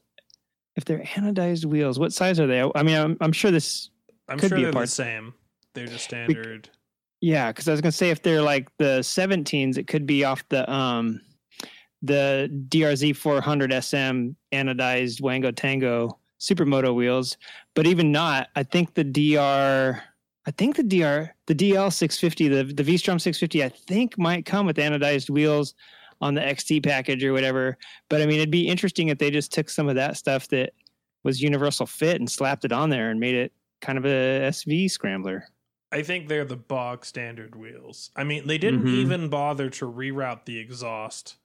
If 0.76 0.86
they're 0.86 1.00
anodized 1.00 1.66
wheels, 1.66 1.98
what 1.98 2.14
size 2.14 2.40
are 2.40 2.46
they? 2.46 2.62
I 2.74 2.82
mean, 2.82 2.96
I'm, 2.96 3.16
I'm 3.20 3.32
sure 3.32 3.50
this. 3.50 3.90
I'm 4.28 4.38
Could 4.38 4.48
sure 4.50 4.56
be 4.56 4.62
a 4.62 4.66
they're 4.66 4.72
the 4.72 4.76
part- 4.76 4.88
same. 4.88 5.34
They're 5.74 5.86
just 5.88 6.04
standard. 6.04 6.70
Yeah, 7.22 7.52
because 7.52 7.68
I 7.68 7.70
was 7.72 7.80
gonna 7.80 7.92
say 7.92 8.10
if 8.10 8.22
they're 8.22 8.42
like 8.42 8.68
the 8.78 9.02
17s, 9.02 9.78
it 9.78 9.86
could 9.86 10.06
be 10.06 10.24
off 10.24 10.46
the 10.50 10.70
um 10.70 11.20
the 12.02 12.50
DRZ 12.68 13.16
400 13.16 13.72
SM 13.82 14.30
anodized 14.52 15.20
Wango 15.22 15.52
Tango 15.52 16.18
Supermoto 16.40 16.94
wheels. 16.94 17.36
But 17.74 17.86
even 17.86 18.10
not, 18.10 18.48
I 18.56 18.64
think 18.64 18.94
the 18.94 19.04
DR, 19.04 20.02
I 20.46 20.50
think 20.50 20.76
the 20.76 20.82
DR, 20.82 21.30
the 21.46 21.54
DL 21.54 21.92
650, 21.92 22.48
the 22.48 22.64
the 22.74 22.82
V-Strom 22.82 23.20
650, 23.20 23.64
I 23.64 23.68
think 23.68 24.18
might 24.18 24.44
come 24.44 24.66
with 24.66 24.76
anodized 24.76 25.30
wheels 25.30 25.74
on 26.20 26.34
the 26.34 26.40
XT 26.40 26.84
package 26.84 27.24
or 27.24 27.32
whatever. 27.32 27.78
But 28.08 28.20
I 28.20 28.26
mean, 28.26 28.38
it'd 28.38 28.50
be 28.50 28.68
interesting 28.68 29.08
if 29.08 29.18
they 29.18 29.30
just 29.30 29.52
took 29.52 29.70
some 29.70 29.88
of 29.88 29.94
that 29.94 30.16
stuff 30.16 30.48
that 30.48 30.72
was 31.24 31.40
universal 31.40 31.86
fit 31.86 32.16
and 32.16 32.28
slapped 32.28 32.64
it 32.64 32.72
on 32.72 32.90
there 32.90 33.10
and 33.10 33.20
made 33.20 33.36
it 33.36 33.52
kind 33.80 33.96
of 33.98 34.04
a 34.06 34.48
SV 34.50 34.90
scrambler. 34.90 35.46
I 35.92 36.02
think 36.02 36.28
they're 36.28 36.44
the 36.46 36.56
bog 36.56 37.04
standard 37.04 37.54
wheels. 37.54 38.10
I 38.16 38.24
mean, 38.24 38.46
they 38.46 38.58
didn't 38.58 38.84
Mhm. 38.84 38.94
even 38.94 39.28
bother 39.28 39.68
to 39.70 39.84
reroute 39.90 40.46
the 40.46 40.58
exhaust 40.58 41.36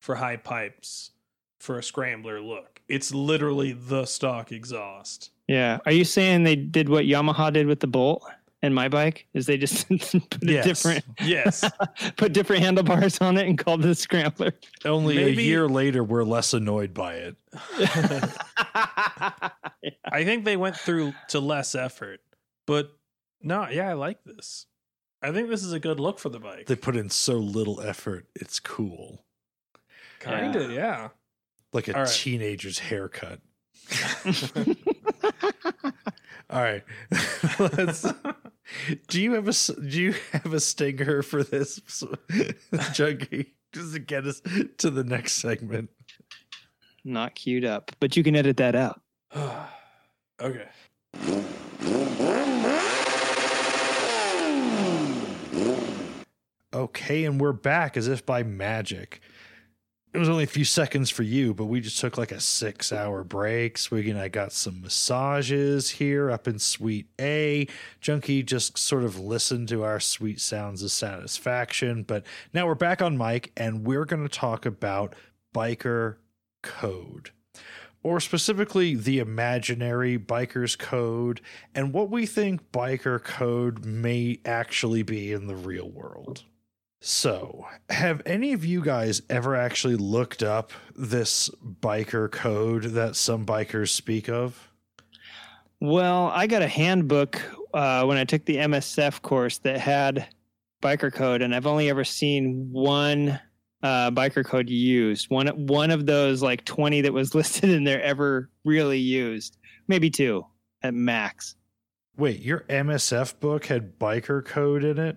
for 0.00 0.16
high 0.16 0.36
pipes 0.36 1.12
for 1.60 1.78
a 1.78 1.82
scrambler 1.82 2.40
look. 2.40 2.82
It's 2.88 3.14
literally 3.14 3.72
the 3.72 4.04
stock 4.04 4.50
exhaust. 4.50 5.30
Yeah. 5.46 5.78
Are 5.86 5.92
you 5.92 6.04
saying 6.04 6.42
they 6.42 6.56
did 6.56 6.88
what 6.88 7.04
Yamaha 7.04 7.52
did 7.52 7.66
with 7.68 7.78
the 7.80 7.86
Bolt 7.86 8.24
and 8.62 8.74
my 8.74 8.88
bike? 8.88 9.26
Is 9.34 9.46
they 9.46 9.56
just 9.56 9.88
put 10.30 10.42
a 10.42 10.52
Yes. 10.52 10.64
different 10.64 11.04
Yes. 11.22 11.64
put 12.16 12.32
different 12.32 12.62
handlebars 12.64 13.18
on 13.20 13.36
it 13.36 13.46
and 13.46 13.56
called 13.56 13.84
it 13.84 13.90
a 13.90 13.94
scrambler? 13.94 14.52
Only 14.84 15.14
Maybe- 15.16 15.42
a 15.42 15.44
year 15.46 15.68
later, 15.68 16.02
we're 16.02 16.24
less 16.24 16.52
annoyed 16.52 16.92
by 16.92 17.14
it. 17.14 17.36
I 20.04 20.24
think 20.24 20.44
they 20.44 20.56
went 20.56 20.76
through 20.76 21.12
to 21.28 21.40
less 21.40 21.74
effort. 21.74 22.20
But 22.66 22.90
no, 23.42 23.68
yeah, 23.68 23.88
I 23.90 23.92
like 23.94 24.24
this. 24.24 24.66
I 25.22 25.30
think 25.30 25.48
this 25.48 25.62
is 25.62 25.72
a 25.72 25.80
good 25.80 26.00
look 26.00 26.18
for 26.18 26.28
the 26.28 26.40
bike. 26.40 26.66
They 26.66 26.76
put 26.76 26.96
in 26.96 27.10
so 27.10 27.34
little 27.34 27.80
effort. 27.80 28.26
It's 28.34 28.58
cool. 28.58 29.24
Kinda, 30.18 30.72
yeah. 30.72 31.08
Like 31.72 31.88
a 31.88 31.94
All 31.94 32.02
right. 32.02 32.08
teenager's 32.10 32.80
haircut. 32.80 33.40
All 36.50 36.62
right. 36.62 36.84
Let's 37.58 38.06
Do 39.08 39.20
you 39.20 39.34
have 39.34 39.48
a 39.48 39.52
do 39.52 40.02
you 40.02 40.14
have 40.32 40.52
a 40.52 40.60
stinger 40.60 41.22
for 41.22 41.42
this 41.42 41.80
junkie 42.92 43.54
just 43.72 43.94
to 43.94 43.98
get 43.98 44.26
us 44.26 44.42
to 44.78 44.90
the 44.90 45.04
next 45.04 45.34
segment? 45.34 45.90
Not 47.04 47.34
queued 47.34 47.64
up, 47.64 47.92
but 48.00 48.16
you 48.16 48.22
can 48.22 48.36
edit 48.36 48.58
that 48.58 48.74
out. 48.74 49.00
okay. 50.40 50.68
Okay, 56.74 57.24
and 57.24 57.40
we're 57.40 57.52
back 57.52 57.96
as 57.96 58.08
if 58.08 58.24
by 58.24 58.42
magic. 58.42 59.20
It 60.14 60.18
was 60.18 60.28
only 60.28 60.44
a 60.44 60.48
few 60.48 60.64
seconds 60.64 61.08
for 61.08 61.22
you, 61.22 61.54
but 61.54 61.66
we 61.66 61.80
just 61.80 61.98
took 61.98 62.18
like 62.18 62.32
a 62.32 62.40
six 62.40 62.92
hour 62.92 63.24
break. 63.24 63.78
Swiggy 63.78 64.10
and 64.10 64.18
I 64.18 64.28
got 64.28 64.52
some 64.52 64.82
massages 64.82 65.88
here 65.90 66.30
up 66.30 66.46
in 66.46 66.58
Suite 66.58 67.06
A. 67.18 67.66
Junkie 68.00 68.42
just 68.42 68.76
sort 68.76 69.04
of 69.04 69.18
listened 69.18 69.68
to 69.68 69.84
our 69.84 70.00
sweet 70.00 70.40
sounds 70.40 70.82
of 70.82 70.90
satisfaction. 70.90 72.02
But 72.02 72.24
now 72.52 72.66
we're 72.66 72.74
back 72.74 73.00
on 73.00 73.16
mic 73.16 73.52
and 73.56 73.86
we're 73.86 74.04
going 74.04 74.22
to 74.22 74.28
talk 74.28 74.66
about 74.66 75.14
biker 75.54 76.16
code. 76.62 77.30
Or 78.02 78.18
specifically, 78.18 78.96
the 78.96 79.20
imaginary 79.20 80.18
biker's 80.18 80.74
code 80.74 81.40
and 81.74 81.92
what 81.92 82.10
we 82.10 82.26
think 82.26 82.72
biker 82.72 83.22
code 83.22 83.84
may 83.84 84.40
actually 84.44 85.02
be 85.02 85.32
in 85.32 85.46
the 85.46 85.54
real 85.54 85.88
world. 85.88 86.42
So, 87.04 87.66
have 87.90 88.22
any 88.24 88.52
of 88.52 88.64
you 88.64 88.80
guys 88.80 89.22
ever 89.28 89.56
actually 89.56 89.96
looked 89.96 90.42
up 90.42 90.70
this 90.94 91.50
biker 91.80 92.30
code 92.30 92.84
that 92.84 93.16
some 93.16 93.44
bikers 93.44 93.88
speak 93.88 94.28
of? 94.28 94.72
Well, 95.80 96.28
I 96.28 96.46
got 96.46 96.62
a 96.62 96.68
handbook 96.68 97.42
uh, 97.74 98.04
when 98.04 98.18
I 98.18 98.24
took 98.24 98.44
the 98.44 98.56
MSF 98.56 99.20
course 99.20 99.58
that 99.58 99.80
had 99.80 100.28
biker 100.80 101.12
code, 101.12 101.42
and 101.42 101.52
I've 101.52 101.66
only 101.66 101.90
ever 101.90 102.04
seen 102.04 102.68
one 102.70 103.40
uh, 103.82 104.10
biker 104.10 104.44
code 104.44 104.68
used. 104.68 105.30
One 105.30 105.48
one 105.66 105.90
of 105.90 106.06
those 106.06 106.42
like 106.42 106.64
twenty 106.64 107.00
that 107.00 107.12
was 107.12 107.34
listed 107.34 107.70
in 107.70 107.84
there 107.84 108.02
ever 108.02 108.50
really 108.64 108.98
used. 108.98 109.56
Maybe 109.88 110.10
two 110.10 110.46
at 110.82 110.94
max. 110.94 111.56
Wait, 112.16 112.40
your 112.40 112.60
MSF 112.68 113.40
book 113.40 113.66
had 113.66 113.98
biker 113.98 114.44
code 114.44 114.84
in 114.84 114.98
it? 114.98 115.16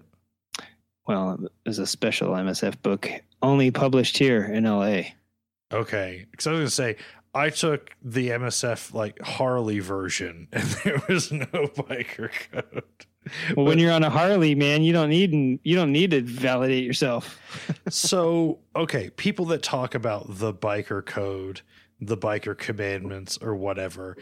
Well, 1.07 1.39
it 1.43 1.51
was 1.65 1.77
a 1.77 1.85
special 1.85 2.29
MSF 2.29 2.81
book 2.81 3.09
only 3.41 3.69
published 3.69 4.17
here 4.17 4.43
in 4.45 4.63
LA. 4.63 5.01
Okay, 5.73 6.25
because 6.31 6.47
I 6.47 6.51
was 6.51 6.57
going 6.57 6.65
to 6.65 6.71
say, 6.71 6.95
I 7.33 7.49
took 7.49 7.91
the 8.01 8.29
MSF 8.29 8.93
like 8.93 9.21
Harley 9.21 9.79
version 9.79 10.47
and 10.53 10.63
there 10.83 11.01
was 11.09 11.31
no 11.31 11.45
biker 11.45 12.31
code. 12.51 13.05
Well, 13.55 13.65
when 13.65 13.79
you're 13.79 13.91
on 13.91 14.03
a 14.03 14.09
Harley, 14.09 14.55
man, 14.55 14.83
you 14.83 14.93
don't 14.93 15.09
need 15.09 15.59
you 15.63 15.75
don't 15.75 15.91
need 15.91 16.11
to 16.11 16.21
validate 16.21 16.83
yourself. 16.83 17.39
so 17.89 18.59
okay 18.75 19.09
people 19.11 19.45
that 19.45 19.63
talk 19.63 19.95
about 19.95 20.25
the 20.27 20.53
biker 20.53 21.05
code 21.05 21.61
the 21.99 22.17
biker 22.17 22.57
commandments 22.57 23.37
or 23.41 23.55
whatever 23.55 24.17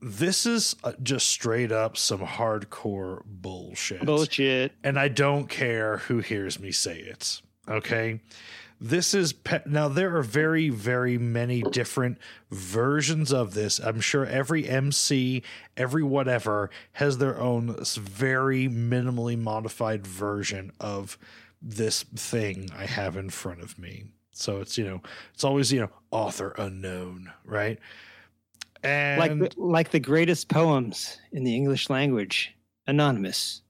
this 0.00 0.46
is 0.46 0.76
uh, 0.84 0.92
just 1.02 1.28
straight 1.28 1.72
up 1.72 1.96
some 1.96 2.20
hardcore 2.20 3.22
bullshit 3.26 4.04
Bullshit. 4.04 4.72
and 4.84 4.98
i 4.98 5.08
don't 5.08 5.48
care 5.48 5.98
who 5.98 6.20
hears 6.20 6.58
me 6.60 6.70
say 6.70 6.98
it 6.98 7.42
okay 7.68 8.20
this 8.80 9.12
is 9.12 9.32
pe- 9.32 9.62
now 9.66 9.88
there 9.88 10.16
are 10.16 10.22
very 10.22 10.70
very 10.70 11.18
many 11.18 11.62
different 11.62 12.18
versions 12.50 13.32
of 13.32 13.54
this. 13.54 13.78
I'm 13.78 14.00
sure 14.00 14.24
every 14.24 14.66
mc 14.68 15.42
every 15.76 16.02
whatever 16.02 16.70
has 16.92 17.18
their 17.18 17.38
own 17.38 17.76
very 17.84 18.68
minimally 18.68 19.38
modified 19.38 20.06
version 20.06 20.72
of 20.80 21.18
this 21.60 22.04
thing 22.04 22.70
i 22.74 22.86
have 22.86 23.16
in 23.16 23.28
front 23.28 23.60
of 23.60 23.78
me. 23.78 24.04
So 24.32 24.60
it's 24.60 24.78
you 24.78 24.84
know 24.84 25.02
it's 25.34 25.44
always 25.44 25.70
you 25.70 25.80
know 25.80 25.90
author 26.10 26.54
unknown 26.56 27.30
right? 27.44 27.78
And 28.82 29.20
like 29.20 29.38
the, 29.38 29.60
like 29.60 29.90
the 29.90 30.00
greatest 30.00 30.48
poems 30.48 31.18
in 31.32 31.44
the 31.44 31.54
English 31.54 31.90
language, 31.90 32.54
anonymous. 32.86 33.60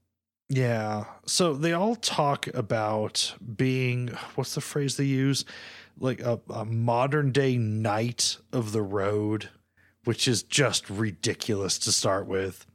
Yeah. 0.51 1.05
So 1.26 1.55
they 1.55 1.72
all 1.72 1.94
talk 1.94 2.48
about 2.48 3.34
being 3.57 4.09
what's 4.34 4.57
the 4.57 4.61
phrase 4.61 4.96
they 4.96 5.05
use? 5.05 5.44
Like 5.98 6.20
a, 6.20 6.40
a 6.51 6.64
modern 6.64 7.30
day 7.30 7.57
knight 7.57 8.36
of 8.53 8.72
the 8.72 8.82
road, 8.82 9.48
which 10.05 10.26
is 10.26 10.42
just 10.42 10.90
ridiculous 10.90 11.78
to 11.80 11.92
start 11.92 12.26
with. 12.26 12.66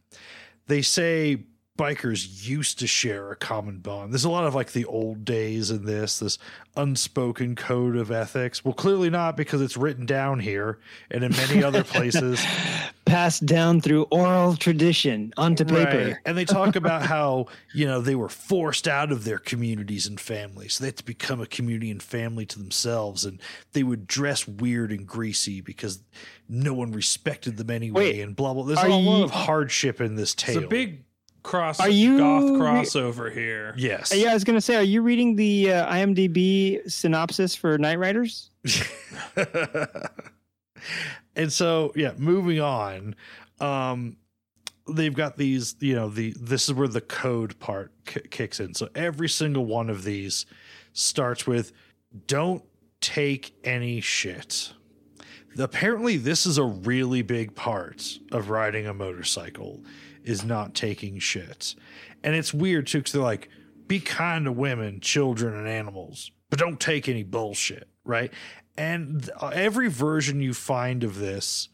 They 0.68 0.82
say 0.82 1.44
bikers 1.78 2.48
used 2.48 2.80
to 2.80 2.88
share 2.88 3.32
a 3.32 3.36
common 3.36 3.80
bond. 3.80 4.14
There's 4.14 4.24
a 4.24 4.30
lot 4.30 4.46
of 4.46 4.56
like 4.56 4.72
the 4.72 4.86
old 4.86 5.26
days 5.26 5.70
in 5.70 5.84
this, 5.84 6.20
this 6.20 6.38
unspoken 6.78 7.56
code 7.56 7.98
of 7.98 8.10
ethics. 8.10 8.64
Well, 8.64 8.74
clearly 8.74 9.10
not 9.10 9.36
because 9.36 9.62
it's 9.62 9.76
written 9.76 10.06
down 10.06 10.40
here 10.40 10.80
and 11.12 11.26
in 11.26 11.32
many 11.34 11.62
other 11.62 11.84
places. 11.84 12.42
Passed 13.16 13.46
down 13.46 13.80
through 13.80 14.04
oral 14.12 14.58
tradition 14.58 15.34
onto 15.38 15.64
paper. 15.64 16.06
Right. 16.08 16.18
And 16.26 16.38
they 16.38 16.44
talk 16.44 16.76
about 16.76 17.02
how, 17.06 17.46
you 17.74 17.86
know, 17.86 18.02
they 18.02 18.16
were 18.16 18.28
forced 18.28 18.90
out 18.90 19.12
of 19.12 19.24
their 19.24 19.40
communities 19.40 20.06
and 20.06 20.20
families. 20.20 20.74
So 20.74 20.84
they 20.84 20.90
had 20.90 20.98
to 20.98 21.06
become 21.06 21.40
a 21.40 21.46
community 21.46 21.92
and 21.92 22.04
family 22.04 22.46
to 22.48 22.60
themselves. 22.60 23.24
And 23.24 23.42
they 23.72 23.84
would 23.84 24.06
dress 24.06 24.46
weird 24.46 24.92
and 24.92 25.08
greasy 25.08 25.62
because 25.62 26.02
no 26.50 26.74
one 26.74 26.92
respected 26.92 27.56
them 27.56 27.70
anyway 27.70 28.12
Wait, 28.12 28.22
and 28.22 28.36
blah, 28.36 28.54
blah. 28.54 28.64
There's 28.64 28.80
are 28.80 28.88
a 28.88 28.96
lot 28.96 29.24
of 29.24 29.32
hardship 29.32 30.02
in 30.02 30.16
this 30.16 30.34
It's 30.34 30.44
tale. 30.44 30.66
a 30.66 30.68
big 30.68 31.06
cross 31.46 31.80
Are 31.80 31.88
you 31.88 32.18
goth 32.18 32.44
crossover 32.44 33.32
here. 33.32 33.74
Yes. 33.78 34.14
Yeah, 34.14 34.32
I 34.32 34.34
was 34.34 34.44
gonna 34.44 34.60
say, 34.60 34.76
are 34.76 34.84
you 34.84 35.02
reading 35.02 35.38
the 35.38 35.72
uh, 35.72 35.94
IMDb 35.94 36.92
synopsis 36.92 37.56
for 37.56 37.78
Night 37.78 38.00
Riders? 38.00 38.50
and 41.36 41.52
so 41.52 41.92
yeah 41.96 42.14
moving 42.18 42.60
on 42.60 43.16
um 43.60 44.18
they've 44.88 45.14
got 45.14 45.38
these 45.38 45.76
you 45.80 45.96
know 45.96 46.10
the 46.10 46.34
this 46.40 46.68
is 46.68 46.74
where 46.74 46.88
the 46.88 47.02
code 47.02 47.58
part 47.60 47.92
k- 48.06 48.22
kicks 48.30 48.60
in. 48.60 48.74
So 48.74 48.90
every 48.96 49.30
single 49.30 49.66
one 49.66 49.90
of 49.90 50.04
these 50.04 50.46
starts 50.94 51.48
with 51.48 51.72
don't 52.28 52.64
take 53.02 53.56
any 53.64 54.02
shit. 54.02 54.74
Apparently 55.58 56.18
this 56.18 56.46
is 56.46 56.58
a 56.58 56.64
really 56.64 57.22
big 57.22 57.56
part 57.56 58.20
of 58.32 58.50
riding 58.50 58.88
a 58.88 58.94
motorcycle 58.94 59.84
is 60.24 60.44
not 60.44 60.74
taking 60.74 61.20
shit. 61.20 61.76
And 62.24 62.36
it's 62.36 62.54
weird 62.54 62.88
too 62.88 63.00
because 63.00 63.14
they're 63.14 63.22
like 63.22 63.50
be 63.88 64.00
kind 64.00 64.46
to 64.46 64.52
women, 64.52 65.00
children, 65.00 65.54
and 65.54 65.68
animals, 65.68 66.32
but 66.50 66.58
don't 66.58 66.80
take 66.80 67.08
any 67.08 67.22
bullshit, 67.22 67.88
right? 68.04 68.32
And 68.78 69.30
uh, 69.40 69.52
every 69.54 69.90
version 69.90 70.42
you 70.42 70.54
find 70.54 71.04
of 71.04 71.18
this 71.18 71.70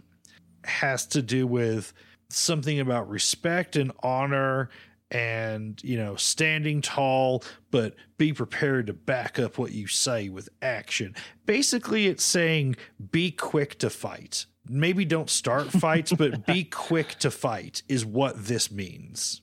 has 0.63 1.05
to 1.07 1.21
do 1.21 1.47
with 1.47 1.93
something 2.29 2.79
about 2.79 3.09
respect 3.09 3.75
and 3.75 3.91
honor 4.01 4.69
and 5.09 5.83
you 5.83 5.97
know 5.97 6.15
standing 6.15 6.81
tall 6.81 7.43
but 7.69 7.95
be 8.17 8.31
prepared 8.31 8.87
to 8.87 8.93
back 8.93 9.37
up 9.37 9.57
what 9.57 9.71
you 9.71 9.87
say 9.87 10.29
with 10.29 10.47
action. 10.61 11.15
Basically 11.45 12.07
it's 12.07 12.23
saying 12.23 12.75
be 13.11 13.31
quick 13.31 13.77
to 13.79 13.89
fight. 13.89 14.45
Maybe 14.69 15.03
don't 15.03 15.29
start 15.29 15.67
fights 15.71 16.13
but 16.13 16.45
be 16.45 16.63
quick 16.71 17.15
to 17.19 17.31
fight 17.31 17.83
is 17.89 18.05
what 18.05 18.45
this 18.45 18.71
means 18.71 19.41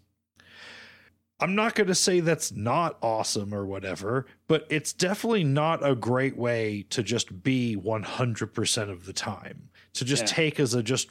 i'm 1.41 1.55
not 1.55 1.75
going 1.75 1.87
to 1.87 1.95
say 1.95 2.21
that's 2.21 2.53
not 2.53 2.97
awesome 3.03 3.55
or 3.55 3.65
whatever 3.67 4.27
but 4.49 4.67
it's 4.71 4.93
definitely 4.93 5.45
not 5.45 5.85
a 5.87 5.95
great 5.95 6.37
way 6.37 6.85
to 6.91 7.03
just 7.03 7.43
be 7.43 7.77
100% 7.77 8.91
of 8.91 9.05
the 9.07 9.13
time 9.13 9.69
to 9.95 10.05
just 10.05 10.23
Yeah. 10.23 10.27
take 10.29 10.61
as 10.61 10.75
a 10.75 10.83
just 10.83 11.11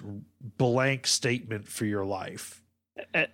blank 0.57 1.07
statement 1.07 1.67
for 1.67 1.85
your 1.85 2.05
life 2.05 2.61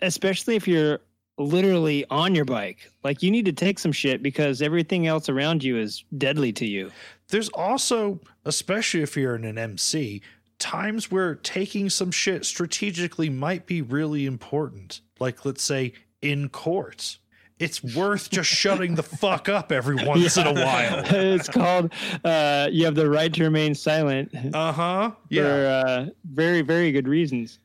especially 0.02 0.56
if 0.56 0.68
you're 0.68 1.00
literally 1.40 2.06
on 2.12 2.36
your 2.36 2.46
bike. 2.46 2.92
Like 3.04 3.24
you 3.24 3.32
need 3.32 3.46
to 3.46 3.54
take 3.54 3.80
some 3.80 3.92
shit 3.92 4.22
because 4.22 4.62
everything 4.62 5.08
else 5.08 5.30
around 5.30 5.64
you 5.64 5.78
is 5.80 6.04
deadly 6.18 6.52
to 6.54 6.66
you. 6.66 6.92
there's 7.30 7.50
also, 7.50 8.20
especially 8.46 9.02
if 9.02 9.18
you're 9.18 9.36
in 9.36 9.44
an 9.46 9.58
MC, 9.58 10.22
times 10.60 11.10
where 11.10 11.34
taking 11.36 11.90
some 11.90 12.12
shit 12.12 12.46
strategically 12.46 13.30
might 13.30 13.66
be 13.66 13.82
really 13.82 14.28
important. 14.28 15.02
Like, 15.20 15.44
let's 15.46 15.64
say 15.64 15.94
in 16.24 16.50
court. 16.50 17.18
It's 17.60 17.84
worth 17.84 18.30
just 18.32 18.50
shutting 18.50 18.96
the 18.96 19.04
fuck 19.04 19.48
up 19.48 19.72
every 19.72 19.96
once 20.06 20.36
in 20.38 20.48
a 20.48 20.54
while. 20.54 21.04
it's 21.06 21.48
called 21.48 21.94
uh, 22.26 22.68
you 22.72 22.86
have 22.86 22.96
the 22.96 23.10
right 23.10 23.32
to 23.34 23.44
remain 23.44 23.76
silent 23.76 24.32
Uh 24.54 24.72
huh. 24.72 25.12
Yeah. 25.30 25.44
for 25.44 25.66
uh, 25.88 26.06
very 26.26 26.62
very 26.62 26.92
good 26.92 27.08
reasons. 27.08 27.60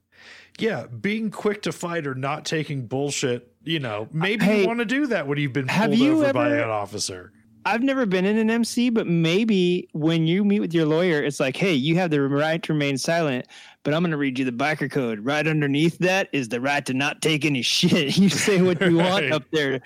Yeah. 0.59 0.87
Being 0.87 1.31
quick 1.31 1.63
to 1.63 1.73
fight 1.73 2.07
or 2.07 2.15
not 2.15 2.45
taking 2.45 2.87
bullshit, 2.87 3.53
you 3.65 3.79
know, 3.81 4.09
maybe 4.13 4.45
Hey, 4.45 4.61
you 4.63 4.67
want 4.67 4.81
to 4.81 4.85
do 4.85 5.07
that 5.07 5.27
when 5.27 5.39
you've 5.39 5.53
been 5.53 5.69
have 5.69 5.87
pulled 5.91 5.99
you 5.99 6.23
over 6.25 6.33
by 6.33 6.47
ever- 6.47 6.63
an 6.65 6.71
officer. 6.71 7.33
I've 7.69 7.83
never 7.83 8.07
been 8.07 8.25
in 8.25 8.39
an 8.39 8.49
MC, 8.51 8.89
but 8.91 9.07
maybe 9.07 9.89
when 9.93 10.27
you 10.27 10.43
meet 10.45 10.61
with 10.61 10.73
your 10.73 10.87
lawyer, 10.87 11.23
it's 11.23 11.39
like, 11.39 11.57
hey, 11.57 11.75
you 11.75 11.97
have 11.97 12.11
the 12.11 12.21
right 12.23 12.63
to 12.63 12.73
remain 12.73 12.97
silent, 12.97 13.47
but 13.83 13.93
I'm 13.93 14.03
going 14.03 14.11
to 14.13 14.17
read 14.17 14.39
you 14.39 14.45
the 14.47 14.53
biker 14.53 14.91
code. 14.91 15.21
Right 15.21 15.47
underneath 15.47 15.99
that 15.99 16.29
is 16.33 16.49
the 16.49 16.61
right 16.61 16.85
to 16.87 16.95
not 16.95 17.21
take 17.21 17.45
any 17.45 17.61
shit. 17.77 18.17
You 18.17 18.31
say 18.31 18.63
what 18.63 18.81
you 18.81 18.97
want 18.99 19.33
up 19.33 19.45
there. 19.53 19.81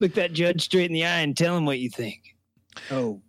Look 0.00 0.14
that 0.14 0.32
judge 0.32 0.62
straight 0.62 0.86
in 0.86 0.94
the 0.94 1.04
eye 1.04 1.20
and 1.20 1.36
tell 1.36 1.56
him 1.56 1.66
what 1.66 1.78
you 1.80 1.90
think. 1.90 2.34
Oh, 2.90 3.20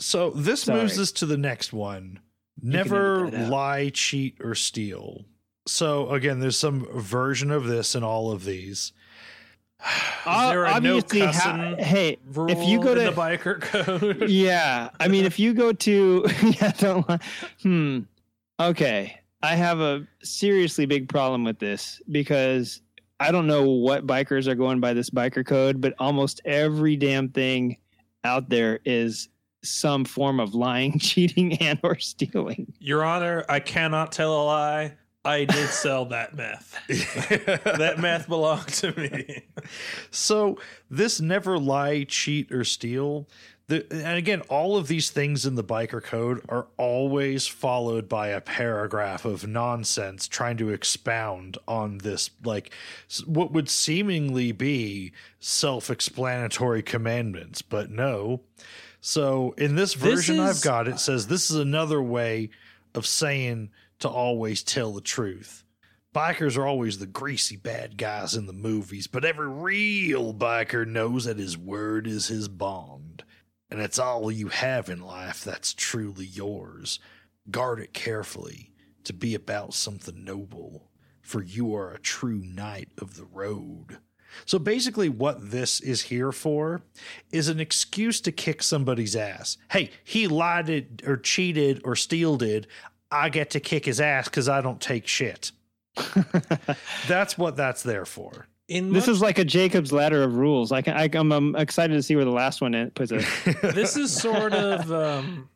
So 0.00 0.30
this 0.30 0.62
Sorry. 0.62 0.80
moves 0.82 0.98
us 0.98 1.12
to 1.12 1.26
the 1.26 1.36
next 1.36 1.72
one. 1.72 2.18
Never 2.60 3.20
edit 3.20 3.32
that 3.32 3.44
out. 3.44 3.50
lie, 3.50 3.90
cheat, 3.90 4.38
or 4.42 4.54
steal. 4.56 5.26
So 5.68 6.10
again, 6.10 6.40
there's 6.40 6.58
some 6.58 6.86
version 6.98 7.50
of 7.50 7.66
this 7.66 7.94
in 7.94 8.02
all 8.02 8.32
of 8.32 8.44
these. 8.44 8.92
Is 9.80 10.50
there 10.50 10.64
a 10.64 10.80
no 10.80 10.96
obviously, 10.96 11.20
how- 11.20 11.30
cussing 11.32 11.76
hey, 11.78 12.18
if 12.48 12.66
you 12.68 12.80
go 12.80 12.94
to- 12.94 13.00
the 13.02 13.12
biker 13.12 13.60
code? 13.60 14.28
yeah 14.28 14.90
i 14.98 15.06
mean 15.08 15.24
if 15.24 15.38
you 15.38 15.54
go 15.54 15.72
to 15.72 16.24
yeah 16.60 16.72
don't 16.78 17.06
hmm 17.62 18.00
okay 18.58 19.20
i 19.42 19.54
have 19.54 19.78
a 19.80 20.06
seriously 20.22 20.86
big 20.86 21.08
problem 21.08 21.44
with 21.44 21.58
this 21.60 22.00
because 22.10 22.80
i 23.20 23.30
don't 23.30 23.46
know 23.46 23.68
what 23.70 24.06
bikers 24.06 24.46
are 24.48 24.54
going 24.56 24.80
by 24.80 24.92
this 24.92 25.10
biker 25.10 25.46
code 25.46 25.80
but 25.80 25.94
almost 25.98 26.40
every 26.44 26.96
damn 26.96 27.28
thing 27.28 27.76
out 28.24 28.48
there 28.48 28.80
is 28.84 29.28
some 29.62 30.04
form 30.04 30.40
of 30.40 30.54
lying 30.54 30.98
cheating 30.98 31.56
and 31.58 31.78
or 31.84 31.98
stealing 31.98 32.72
Your 32.78 33.04
Honor, 33.04 33.44
I 33.48 33.60
cannot 33.60 34.10
tell 34.12 34.32
a 34.32 34.44
lie. 34.44 34.94
I 35.26 35.44
did 35.44 35.68
sell 35.68 36.04
that 36.06 36.34
meth. 36.36 36.78
that 36.88 37.98
meth 37.98 38.28
belonged 38.28 38.68
to 38.68 38.92
me. 38.98 39.44
So 40.10 40.58
this 40.88 41.20
never 41.20 41.58
lie, 41.58 42.04
cheat, 42.04 42.52
or 42.52 42.64
steal. 42.64 43.26
The, 43.68 43.84
and 43.90 44.16
again, 44.16 44.42
all 44.42 44.76
of 44.76 44.86
these 44.86 45.10
things 45.10 45.44
in 45.44 45.56
the 45.56 45.64
biker 45.64 46.00
code 46.00 46.40
are 46.48 46.68
always 46.76 47.48
followed 47.48 48.08
by 48.08 48.28
a 48.28 48.40
paragraph 48.40 49.24
of 49.24 49.46
nonsense 49.46 50.28
trying 50.28 50.56
to 50.58 50.70
expound 50.70 51.58
on 51.66 51.98
this, 51.98 52.30
like 52.44 52.72
what 53.24 53.50
would 53.50 53.68
seemingly 53.68 54.52
be 54.52 55.12
self-explanatory 55.40 56.82
commandments, 56.84 57.60
but 57.60 57.90
no. 57.90 58.42
So 59.00 59.52
in 59.58 59.74
this 59.74 59.94
This 59.94 60.14
version 60.14 60.38
I've 60.38 60.62
got, 60.62 60.86
it 60.86 61.00
says 61.00 61.26
this 61.26 61.50
is 61.50 61.56
another 61.56 62.00
way 62.00 62.50
of 62.94 63.04
saying 63.04 63.70
to 64.00 64.08
always 64.08 64.62
tell 64.62 64.92
the 64.92 65.00
truth. 65.00 65.64
Bikers 66.14 66.56
are 66.56 66.66
always 66.66 66.98
the 66.98 67.06
greasy 67.06 67.56
bad 67.56 67.98
guys 67.98 68.34
in 68.34 68.46
the 68.46 68.52
movies, 68.52 69.06
but 69.06 69.24
every 69.24 69.48
real 69.48 70.32
biker 70.32 70.86
knows 70.86 71.26
that 71.26 71.38
his 71.38 71.58
word 71.58 72.06
is 72.06 72.28
his 72.28 72.48
bond. 72.48 73.22
And 73.70 73.80
it's 73.80 73.98
all 73.98 74.30
you 74.30 74.48
have 74.48 74.88
in 74.88 75.00
life 75.00 75.44
that's 75.44 75.74
truly 75.74 76.24
yours. 76.24 77.00
Guard 77.50 77.80
it 77.80 77.92
carefully 77.92 78.72
to 79.04 79.12
be 79.12 79.34
about 79.34 79.74
something 79.74 80.24
noble, 80.24 80.90
for 81.20 81.42
you 81.42 81.74
are 81.74 81.92
a 81.92 82.00
true 82.00 82.42
knight 82.42 82.88
of 82.98 83.16
the 83.16 83.24
road. 83.24 83.98
So 84.44 84.58
basically, 84.58 85.08
what 85.08 85.50
this 85.50 85.80
is 85.80 86.02
here 86.02 86.32
for 86.32 86.82
is 87.30 87.48
an 87.48 87.60
excuse 87.60 88.20
to 88.22 88.32
kick 88.32 88.62
somebody's 88.62 89.16
ass. 89.16 89.56
Hey, 89.70 89.90
he 90.04 90.28
lied 90.28 91.02
or 91.06 91.16
cheated 91.16 91.80
or 91.84 91.96
stealed 91.96 92.42
it. 92.42 92.66
I 93.10 93.28
get 93.28 93.50
to 93.50 93.60
kick 93.60 93.84
his 93.84 94.00
ass 94.00 94.26
because 94.28 94.48
I 94.48 94.60
don't 94.60 94.80
take 94.80 95.06
shit. 95.06 95.52
That's 97.08 97.38
what 97.38 97.56
that's 97.56 97.82
there 97.82 98.04
for. 98.04 98.46
In 98.68 98.92
this 98.92 99.06
much- 99.06 99.14
is 99.14 99.22
like 99.22 99.38
a 99.38 99.44
jacob's 99.44 99.92
ladder 99.92 100.24
of 100.24 100.34
rules 100.34 100.72
i 100.72 100.82
can 100.82 100.96
I, 100.96 101.08
I'm, 101.12 101.30
I'm 101.30 101.54
excited 101.54 101.94
to 101.94 102.02
see 102.02 102.16
where 102.16 102.24
the 102.24 102.32
last 102.32 102.60
one 102.60 102.74
in- 102.74 102.90
puts 102.90 103.12
it 103.12 103.24
this 103.62 103.96
is 103.96 104.12
sort 104.12 104.52
of 104.52 104.90
um 105.04 105.48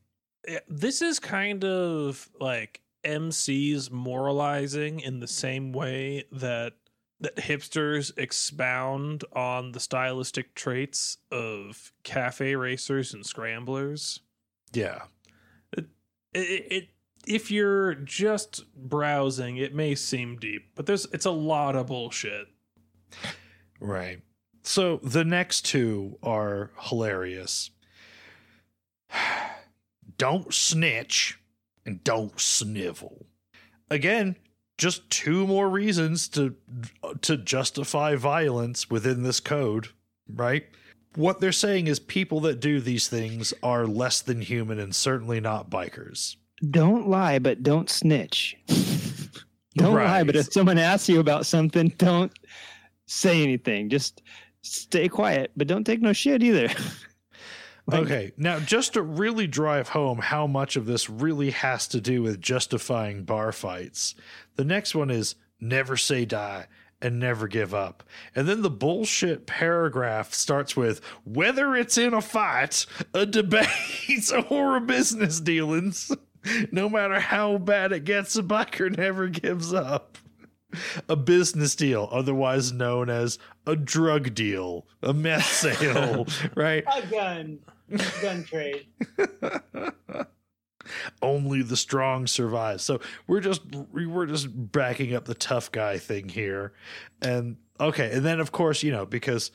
eh, 0.47 0.61
this 0.69 1.03
is 1.03 1.19
kind 1.19 1.65
of 1.65 2.31
like 2.39 2.81
MCs 3.05 3.91
moralizing 3.91 5.01
in 5.01 5.19
the 5.19 5.27
same 5.27 5.73
way 5.73 6.23
that 6.31 6.75
that 7.19 7.35
hipsters 7.37 8.17
expound 8.17 9.25
on 9.33 9.73
the 9.73 9.81
stylistic 9.81 10.55
traits 10.55 11.19
of 11.33 11.93
cafe 12.05 12.55
racers 12.55 13.13
and 13.13 13.27
scramblers. 13.27 14.21
yeah. 14.73 15.03
It, 15.77 15.87
it 16.33 16.89
if 17.27 17.51
you're 17.51 17.95
just 17.95 18.65
browsing, 18.75 19.57
it 19.57 19.75
may 19.75 19.95
seem 19.95 20.37
deep, 20.37 20.71
but 20.75 20.87
there's 20.87 21.07
it's 21.13 21.27
a 21.27 21.31
lot 21.31 21.77
of 21.77 21.87
bullshit. 21.89 22.47
Right. 23.81 24.21
So 24.63 24.99
the 25.03 25.25
next 25.25 25.65
two 25.65 26.19
are 26.23 26.71
hilarious. 26.79 27.71
don't 30.19 30.53
snitch 30.53 31.39
and 31.87 32.05
don't 32.05 32.39
snivel. 32.39 33.27
Again, 33.91 34.37
just 34.79 35.09
two 35.11 35.47
more 35.47 35.69
reasons 35.69 36.29
to 36.29 36.55
to 37.21 37.37
justify 37.37 38.17
violence 38.17 38.89
within 38.89 39.23
this 39.23 39.41
code, 39.41 39.89
right? 40.29 40.67
What 41.17 41.41
they're 41.41 41.53
saying 41.53 41.89
is 41.89 41.99
people 41.99 42.41
that 42.41 42.61
do 42.61 42.81
these 42.81 43.09
things 43.09 43.53
are 43.63 43.87
less 43.87 44.23
than 44.23 44.41
human 44.41 44.79
and 44.79 44.95
certainly 44.95 45.41
not 45.41 45.69
bikers. 45.69 46.37
Don't 46.69 47.09
lie, 47.09 47.39
but 47.39 47.63
don't 47.63 47.89
snitch. 47.89 48.57
don't 49.77 49.95
lie, 49.95 50.25
but 50.25 50.37
if 50.37 50.53
someone 50.53 50.79
asks 50.79 51.09
you 51.09 51.21
about 51.21 51.47
something, 51.47 51.89
don't 51.97 52.33
say 53.07 53.43
anything. 53.43 53.89
Just 53.89 54.23
stay 54.63 55.09
quiet, 55.09 55.53
but 55.57 55.67
don't 55.67 55.85
take 55.85 56.01
no 56.01 56.13
shit 56.13 56.43
either. 56.43 56.69
Like, 57.87 58.03
Okay, 58.03 58.33
now 58.37 58.61
just 58.61 58.93
to 58.93 59.03
really 59.03 59.49
drive 59.49 59.89
home 59.89 60.19
how 60.19 60.47
much 60.47 60.77
of 60.77 60.87
this 60.87 61.11
really 61.11 61.51
has 61.51 61.89
to 61.89 62.01
do 62.01 62.23
with 62.23 62.41
justifying 62.41 63.25
bar 63.25 63.51
fights, 63.51 64.15
the 64.55 64.65
next 64.65 64.95
one 64.95 65.11
is 65.11 65.35
never 65.61 65.97
say 65.97 66.25
die 66.25 66.67
and 67.03 67.19
never 67.19 67.49
give 67.49 67.75
up. 67.75 68.05
And 68.37 68.47
then 68.47 68.63
the 68.63 68.71
bullshit 68.71 69.47
paragraph 69.47 70.35
starts 70.35 70.77
with 70.77 71.01
whether 71.25 71.75
it's 71.75 71.97
in 71.99 72.15
a 72.15 72.21
fight, 72.21 72.87
a 73.15 73.25
debate, 73.27 73.67
or 74.51 74.77
a 74.77 74.81
business 74.81 75.41
dealings, 75.41 76.13
no 76.73 76.89
matter 76.89 77.21
how 77.21 77.59
bad 77.59 77.93
it 77.93 78.05
gets, 78.05 78.37
a 78.37 78.43
biker 78.43 78.97
never 78.97 79.29
gives 79.29 79.73
up. 79.73 80.19
A 81.09 81.17
business 81.17 81.75
deal, 81.75 82.09
otherwise 82.13 82.71
known 82.71 83.11
as 83.11 83.39
a 83.67 83.75
drug 83.75 84.35
deal, 84.35 84.87
a 85.03 85.13
meth 85.13 85.47
sale, 85.53 86.29
right? 86.55 86.85
A 86.87 87.07
gun, 87.07 87.59
gun 88.23 88.45
trade. 88.45 88.87
only 91.23 91.63
the 91.63 91.77
strong 91.77 92.27
survive. 92.27 92.81
So 92.81 93.01
we're 93.27 93.41
just 93.41 93.63
we're 93.93 94.27
just 94.27 94.49
backing 94.51 95.15
up 95.15 95.25
the 95.25 95.35
tough 95.35 95.73
guy 95.73 95.99
thing 95.99 96.29
here. 96.29 96.73
And 97.21 97.57
okay, 97.81 98.11
and 98.13 98.25
then 98.25 98.39
of 98.39 98.53
course, 98.53 98.83
you 98.83 98.93
know, 98.93 99.07
because 99.07 99.51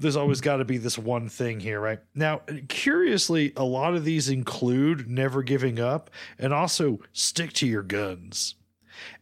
there's 0.00 0.16
always 0.16 0.40
got 0.40 0.56
to 0.56 0.64
be 0.64 0.78
this 0.78 0.98
one 0.98 1.28
thing 1.28 1.60
here, 1.60 1.78
right? 1.78 2.00
Now, 2.14 2.40
curiously, 2.68 3.52
a 3.54 3.64
lot 3.64 3.94
of 3.94 4.04
these 4.04 4.30
include 4.30 5.08
never 5.08 5.42
giving 5.42 5.78
up 5.78 6.10
and 6.38 6.54
also 6.54 7.00
stick 7.12 7.52
to 7.54 7.66
your 7.66 7.82
guns. 7.82 8.54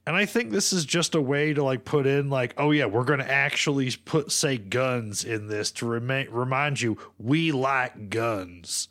And 0.07 0.17
I 0.17 0.25
think 0.25 0.51
this 0.51 0.73
is 0.73 0.85
just 0.85 1.17
a 1.17 1.21
way 1.21 1.53
to 1.53 1.63
like 1.65 1.85
put 1.85 2.07
in 2.07 2.31
like, 2.31 2.55
oh 2.57 2.71
yeah, 2.71 2.87
we're 2.87 3.05
going 3.05 3.19
to 3.19 3.31
actually 3.31 3.91
put 4.05 4.31
say 4.31 4.57
guns 4.57 5.25
in 5.25 5.49
this 5.49 5.73
to 5.73 5.87
remind 5.87 6.31
remind 6.31 6.81
you 6.81 6.97
we 7.19 7.53
like 7.53 8.09
guns. 8.09 8.89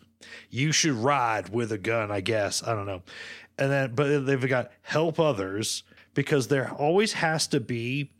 You 0.49 0.73
should 0.73 0.91
ride 0.91 1.49
with 1.49 1.71
a 1.71 1.77
gun, 1.77 2.11
I 2.11 2.19
guess. 2.21 2.63
I 2.63 2.75
don't 2.75 2.85
know. 2.85 3.01
And 3.57 3.71
then 3.71 3.95
but 3.95 4.25
they've 4.25 4.47
got 4.47 4.71
help 4.81 5.19
others 5.19 5.83
because 6.13 6.47
there 6.47 6.71
always 6.71 7.13
has 7.13 7.47
to 7.47 7.59
be 7.59 8.11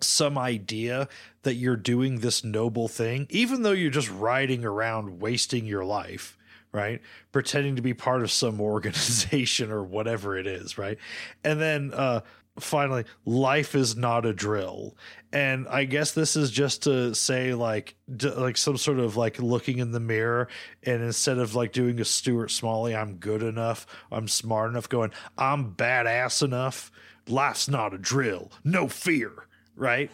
some 0.00 0.38
idea 0.38 1.08
that 1.42 1.54
you're 1.54 1.76
doing 1.76 2.20
this 2.20 2.44
noble 2.44 2.88
thing, 2.88 3.26
even 3.30 3.62
though 3.62 3.72
you're 3.72 3.90
just 3.90 4.10
riding 4.10 4.64
around 4.64 5.20
wasting 5.20 5.66
your 5.66 5.84
life, 5.84 6.36
right? 6.72 7.00
Pretending 7.32 7.76
to 7.76 7.82
be 7.82 7.94
part 7.94 8.22
of 8.22 8.30
some 8.30 8.60
organization 8.60 9.70
or 9.70 9.82
whatever 9.82 10.36
it 10.36 10.46
is, 10.46 10.76
right? 10.76 10.98
And 11.44 11.60
then 11.60 11.92
uh, 11.94 12.20
finally, 12.58 13.04
life 13.24 13.74
is 13.74 13.96
not 13.96 14.26
a 14.26 14.32
drill. 14.32 14.96
And 15.32 15.66
I 15.68 15.84
guess 15.84 16.12
this 16.12 16.36
is 16.36 16.50
just 16.50 16.84
to 16.84 17.14
say, 17.14 17.54
like, 17.54 17.96
d- 18.14 18.30
like 18.30 18.56
some 18.56 18.76
sort 18.76 19.00
of 19.00 19.16
like 19.16 19.40
looking 19.40 19.78
in 19.78 19.90
the 19.90 20.00
mirror, 20.00 20.48
and 20.84 21.02
instead 21.02 21.38
of 21.38 21.54
like 21.54 21.72
doing 21.72 22.00
a 22.00 22.04
Stuart 22.04 22.50
Smalley, 22.50 22.94
I'm 22.94 23.16
good 23.16 23.42
enough, 23.42 23.86
I'm 24.12 24.28
smart 24.28 24.70
enough, 24.70 24.88
going, 24.88 25.12
I'm 25.36 25.74
badass 25.74 26.42
enough. 26.42 26.92
Life's 27.26 27.68
not 27.68 27.94
a 27.94 27.98
drill, 27.98 28.52
no 28.62 28.86
fear 28.86 29.46
right? 29.76 30.10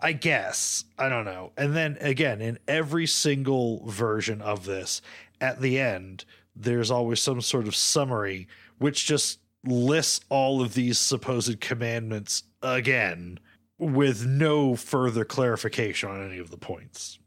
I 0.00 0.12
guess. 0.12 0.84
I 0.98 1.08
don't 1.08 1.24
know. 1.24 1.52
And 1.56 1.74
then 1.74 1.96
again, 2.00 2.40
in 2.40 2.58
every 2.68 3.06
single 3.06 3.86
version 3.86 4.42
of 4.42 4.64
this, 4.64 5.00
at 5.40 5.60
the 5.60 5.78
end, 5.78 6.24
there's 6.54 6.90
always 6.90 7.20
some 7.20 7.40
sort 7.40 7.66
of 7.66 7.74
summary 7.74 8.48
which 8.78 9.06
just 9.06 9.38
lists 9.64 10.24
all 10.28 10.62
of 10.62 10.74
these 10.74 10.98
supposed 10.98 11.60
commandments 11.60 12.44
again 12.62 13.38
with 13.78 14.26
no 14.26 14.76
further 14.76 15.24
clarification 15.24 16.10
on 16.10 16.24
any 16.24 16.38
of 16.38 16.50
the 16.50 16.56
points. 16.56 17.18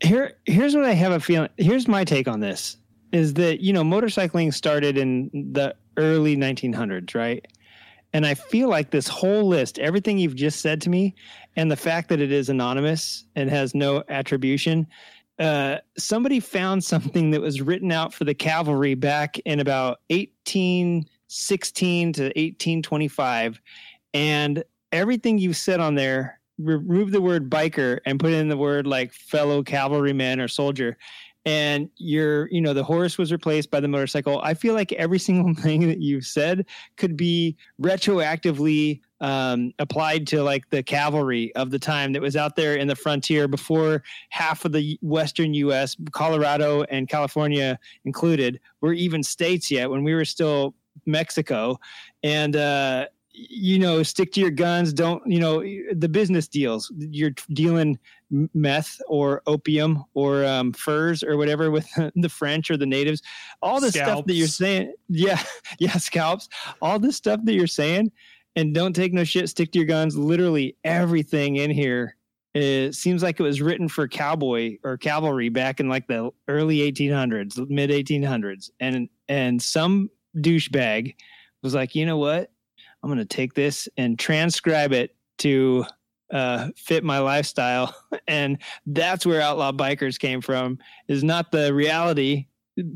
Here 0.00 0.34
here's 0.46 0.74
what 0.74 0.84
I 0.84 0.92
have 0.92 1.12
a 1.12 1.20
feeling 1.20 1.50
here's 1.58 1.86
my 1.86 2.04
take 2.04 2.26
on 2.26 2.40
this 2.40 2.76
is 3.12 3.34
that 3.34 3.60
you 3.60 3.72
know 3.72 3.84
motorcycling 3.84 4.52
started 4.52 4.96
in 4.96 5.30
the 5.52 5.74
early 5.96 6.36
1900s, 6.36 7.14
right? 7.14 7.46
And 8.12 8.26
I 8.26 8.34
feel 8.34 8.68
like 8.68 8.90
this 8.90 9.08
whole 9.08 9.48
list, 9.48 9.78
everything 9.78 10.18
you've 10.18 10.36
just 10.36 10.60
said 10.60 10.80
to 10.82 10.90
me, 10.90 11.14
and 11.56 11.70
the 11.70 11.76
fact 11.76 12.08
that 12.10 12.20
it 12.20 12.32
is 12.32 12.48
anonymous 12.48 13.24
and 13.36 13.48
has 13.48 13.74
no 13.74 14.04
attribution, 14.08 14.86
uh, 15.38 15.78
somebody 15.96 16.40
found 16.40 16.84
something 16.84 17.30
that 17.30 17.40
was 17.40 17.62
written 17.62 17.90
out 17.90 18.12
for 18.12 18.24
the 18.24 18.34
cavalry 18.34 18.94
back 18.94 19.38
in 19.40 19.60
about 19.60 20.00
1816 20.08 22.12
to 22.12 22.22
1825. 22.22 23.60
And 24.14 24.62
everything 24.92 25.38
you've 25.38 25.56
said 25.56 25.80
on 25.80 25.94
there, 25.94 26.38
remove 26.58 27.10
the 27.10 27.20
word 27.20 27.50
biker 27.50 27.98
and 28.04 28.20
put 28.20 28.32
in 28.32 28.48
the 28.48 28.56
word 28.56 28.86
like 28.86 29.12
fellow 29.12 29.62
cavalryman 29.62 30.38
or 30.38 30.48
soldier 30.48 30.96
and 31.44 31.88
your 31.96 32.48
you 32.50 32.60
know 32.60 32.72
the 32.72 32.84
horse 32.84 33.18
was 33.18 33.32
replaced 33.32 33.70
by 33.70 33.80
the 33.80 33.88
motorcycle. 33.88 34.40
I 34.42 34.54
feel 34.54 34.74
like 34.74 34.92
every 34.92 35.18
single 35.18 35.54
thing 35.62 35.86
that 35.88 36.00
you've 36.00 36.26
said 36.26 36.66
could 36.96 37.16
be 37.16 37.56
retroactively 37.80 39.00
um, 39.20 39.72
applied 39.78 40.26
to 40.28 40.42
like 40.42 40.68
the 40.70 40.82
cavalry 40.82 41.54
of 41.54 41.70
the 41.70 41.78
time 41.78 42.12
that 42.12 42.22
was 42.22 42.36
out 42.36 42.56
there 42.56 42.74
in 42.74 42.88
the 42.88 42.96
frontier 42.96 43.46
before 43.46 44.02
half 44.30 44.64
of 44.64 44.72
the 44.72 44.98
western 45.00 45.54
us 45.54 45.96
colorado 46.10 46.82
and 46.84 47.08
california 47.08 47.78
included 48.04 48.58
were 48.80 48.92
even 48.92 49.22
states 49.22 49.70
yet 49.70 49.88
when 49.88 50.02
we 50.02 50.12
were 50.12 50.24
still 50.24 50.74
mexico. 51.06 51.78
And 52.22 52.56
uh 52.56 53.06
you 53.32 53.78
know 53.78 54.02
stick 54.02 54.32
to 54.32 54.40
your 54.40 54.50
guns. 54.50 54.92
Don't 54.92 55.26
you 55.26 55.38
know 55.38 55.62
the 55.94 56.08
business 56.08 56.48
deals. 56.48 56.92
You're 56.96 57.34
dealing 57.52 57.98
meth 58.54 59.00
or 59.08 59.42
opium 59.46 60.04
or 60.14 60.44
um, 60.44 60.72
furs 60.72 61.22
or 61.22 61.36
whatever 61.36 61.70
with 61.70 61.88
the 62.16 62.28
french 62.28 62.70
or 62.70 62.76
the 62.76 62.86
natives. 62.86 63.22
All 63.62 63.80
the 63.80 63.90
stuff 63.90 64.24
that 64.26 64.34
you're 64.34 64.46
saying 64.46 64.94
yeah 65.08 65.42
yeah 65.78 65.96
scalps. 65.96 66.48
All 66.80 66.98
the 66.98 67.12
stuff 67.12 67.40
that 67.44 67.54
you're 67.54 67.66
saying 67.66 68.12
and 68.56 68.74
don't 68.74 68.94
take 68.94 69.12
no 69.12 69.24
shit. 69.24 69.48
Stick 69.48 69.72
to 69.72 69.78
your 69.78 69.86
guns. 69.86 70.16
Literally 70.16 70.76
everything 70.84 71.56
in 71.56 71.70
here 71.70 72.16
it 72.54 72.94
seems 72.94 73.22
like 73.22 73.40
it 73.40 73.42
was 73.42 73.62
written 73.62 73.88
for 73.88 74.06
cowboy 74.06 74.76
or 74.84 74.98
cavalry 74.98 75.48
back 75.48 75.80
in 75.80 75.88
like 75.88 76.06
the 76.06 76.30
early 76.48 76.78
1800s 76.78 77.68
mid 77.70 77.90
1800s 77.90 78.70
and 78.80 79.08
and 79.28 79.62
some 79.62 80.10
douchebag 80.36 81.14
was 81.62 81.74
like 81.74 81.94
you 81.94 82.04
know 82.04 82.18
what 82.18 82.50
I'm 83.02 83.08
going 83.08 83.18
to 83.18 83.24
take 83.24 83.54
this 83.54 83.88
and 83.96 84.18
transcribe 84.18 84.92
it 84.92 85.16
to 85.38 85.84
uh, 86.32 86.68
fit 86.76 87.04
my 87.04 87.18
lifestyle. 87.18 87.94
And 88.28 88.58
that's 88.86 89.26
where 89.26 89.40
outlaw 89.40 89.72
bikers 89.72 90.18
came 90.18 90.40
from 90.40 90.78
is 91.08 91.24
not 91.24 91.50
the 91.50 91.74
reality 91.74 92.46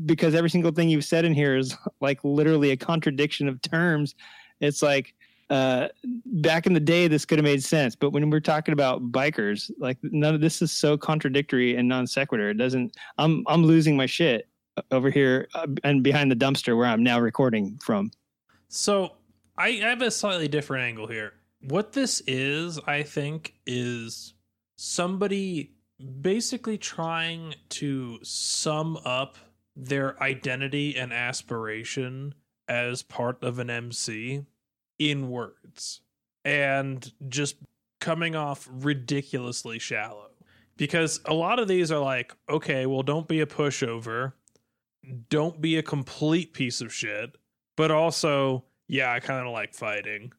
because 0.05 0.33
every 0.33 0.49
single 0.49 0.71
thing 0.71 0.89
you've 0.89 1.05
said 1.05 1.25
in 1.25 1.33
here 1.33 1.57
is 1.57 1.75
like 1.99 2.23
literally 2.23 2.71
a 2.71 2.77
contradiction 2.77 3.47
of 3.47 3.61
terms. 3.61 4.15
It's 4.61 4.81
like, 4.81 5.13
uh, 5.49 5.89
back 6.25 6.65
in 6.65 6.73
the 6.73 6.79
day, 6.79 7.07
this 7.07 7.25
could 7.25 7.39
have 7.39 7.43
made 7.43 7.63
sense, 7.63 7.95
but 7.95 8.11
when 8.11 8.29
we're 8.29 8.39
talking 8.39 8.73
about 8.73 9.11
bikers, 9.11 9.69
like 9.77 9.97
none 10.01 10.33
of 10.33 10.41
this 10.41 10.61
is 10.61 10.71
so 10.71 10.97
contradictory 10.97 11.75
and 11.75 11.87
non 11.87 12.07
sequitur. 12.07 12.49
It 12.49 12.57
doesn't. 12.57 12.95
I'm 13.17 13.43
I'm 13.47 13.63
losing 13.63 13.95
my 13.95 14.05
shit 14.05 14.47
over 14.91 15.09
here 15.09 15.47
uh, 15.55 15.67
and 15.83 16.03
behind 16.03 16.31
the 16.31 16.35
dumpster 16.35 16.75
where 16.75 16.87
I'm 16.87 17.03
now 17.03 17.19
recording 17.19 17.77
from. 17.83 18.11
So 18.69 19.16
I 19.57 19.71
have 19.71 20.01
a 20.01 20.11
slightly 20.11 20.47
different 20.47 20.83
angle 20.83 21.07
here. 21.07 21.33
What 21.61 21.93
this 21.93 22.21
is, 22.27 22.79
I 22.85 23.01
think, 23.03 23.55
is 23.65 24.35
somebody 24.77 25.73
basically 26.21 26.77
trying 26.77 27.55
to 27.69 28.19
sum 28.21 28.97
up 29.03 29.37
their 29.75 30.21
identity 30.21 30.95
and 30.95 31.11
aspiration 31.11 32.35
as 32.67 33.01
part 33.01 33.43
of 33.43 33.57
an 33.57 33.69
MC 33.69 34.45
in 34.99 35.29
words 35.29 36.01
and 36.45 37.11
just 37.27 37.55
coming 37.99 38.35
off 38.35 38.67
ridiculously 38.71 39.79
shallow. 39.79 40.29
Because 40.75 41.19
a 41.25 41.33
lot 41.33 41.57
of 41.57 41.67
these 41.67 41.91
are 41.91 41.99
like, 41.99 42.35
okay, 42.47 42.85
well, 42.85 43.01
don't 43.01 43.27
be 43.27 43.41
a 43.41 43.47
pushover, 43.47 44.33
don't 45.29 45.59
be 45.59 45.77
a 45.77 45.83
complete 45.83 46.53
piece 46.53 46.81
of 46.81 46.93
shit, 46.93 47.35
but 47.75 47.89
also 47.89 48.63
yeah, 48.87 49.11
I 49.11 49.19
kind 49.19 49.45
of 49.45 49.53
like 49.53 49.73
fighting. 49.73 50.31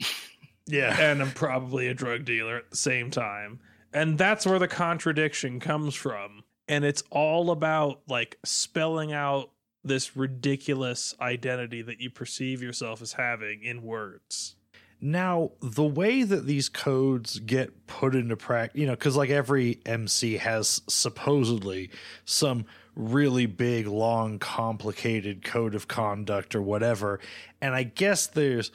yeah. 0.66 0.96
And 0.98 1.22
I'm 1.22 1.32
probably 1.32 1.88
a 1.88 1.94
drug 1.94 2.24
dealer 2.24 2.56
at 2.56 2.70
the 2.70 2.76
same 2.76 3.10
time. 3.10 3.60
And 3.92 4.16
that's 4.16 4.46
where 4.46 4.58
the 4.58 4.68
contradiction 4.68 5.60
comes 5.60 5.94
from. 5.94 6.44
And 6.68 6.84
it's 6.84 7.02
all 7.10 7.50
about 7.50 8.02
like 8.08 8.38
spelling 8.44 9.12
out 9.12 9.50
this 9.82 10.16
ridiculous 10.16 11.14
identity 11.20 11.82
that 11.82 12.00
you 12.00 12.10
perceive 12.10 12.62
yourself 12.62 13.02
as 13.02 13.14
having 13.14 13.62
in 13.62 13.82
words. 13.82 14.54
Now, 15.00 15.52
the 15.62 15.84
way 15.84 16.24
that 16.24 16.46
these 16.46 16.68
codes 16.68 17.38
get 17.38 17.86
put 17.86 18.14
into 18.14 18.36
practice, 18.36 18.78
you 18.78 18.86
know, 18.86 18.92
because 18.92 19.16
like 19.16 19.30
every 19.30 19.80
MC 19.86 20.36
has 20.36 20.82
supposedly 20.88 21.90
some 22.26 22.66
really 22.94 23.46
big, 23.46 23.86
long, 23.86 24.38
complicated 24.38 25.44
code 25.44 25.74
of 25.74 25.88
conduct 25.88 26.54
or 26.54 26.62
whatever. 26.62 27.20
And 27.60 27.74
I 27.74 27.84
guess 27.84 28.26
there's 28.26 28.70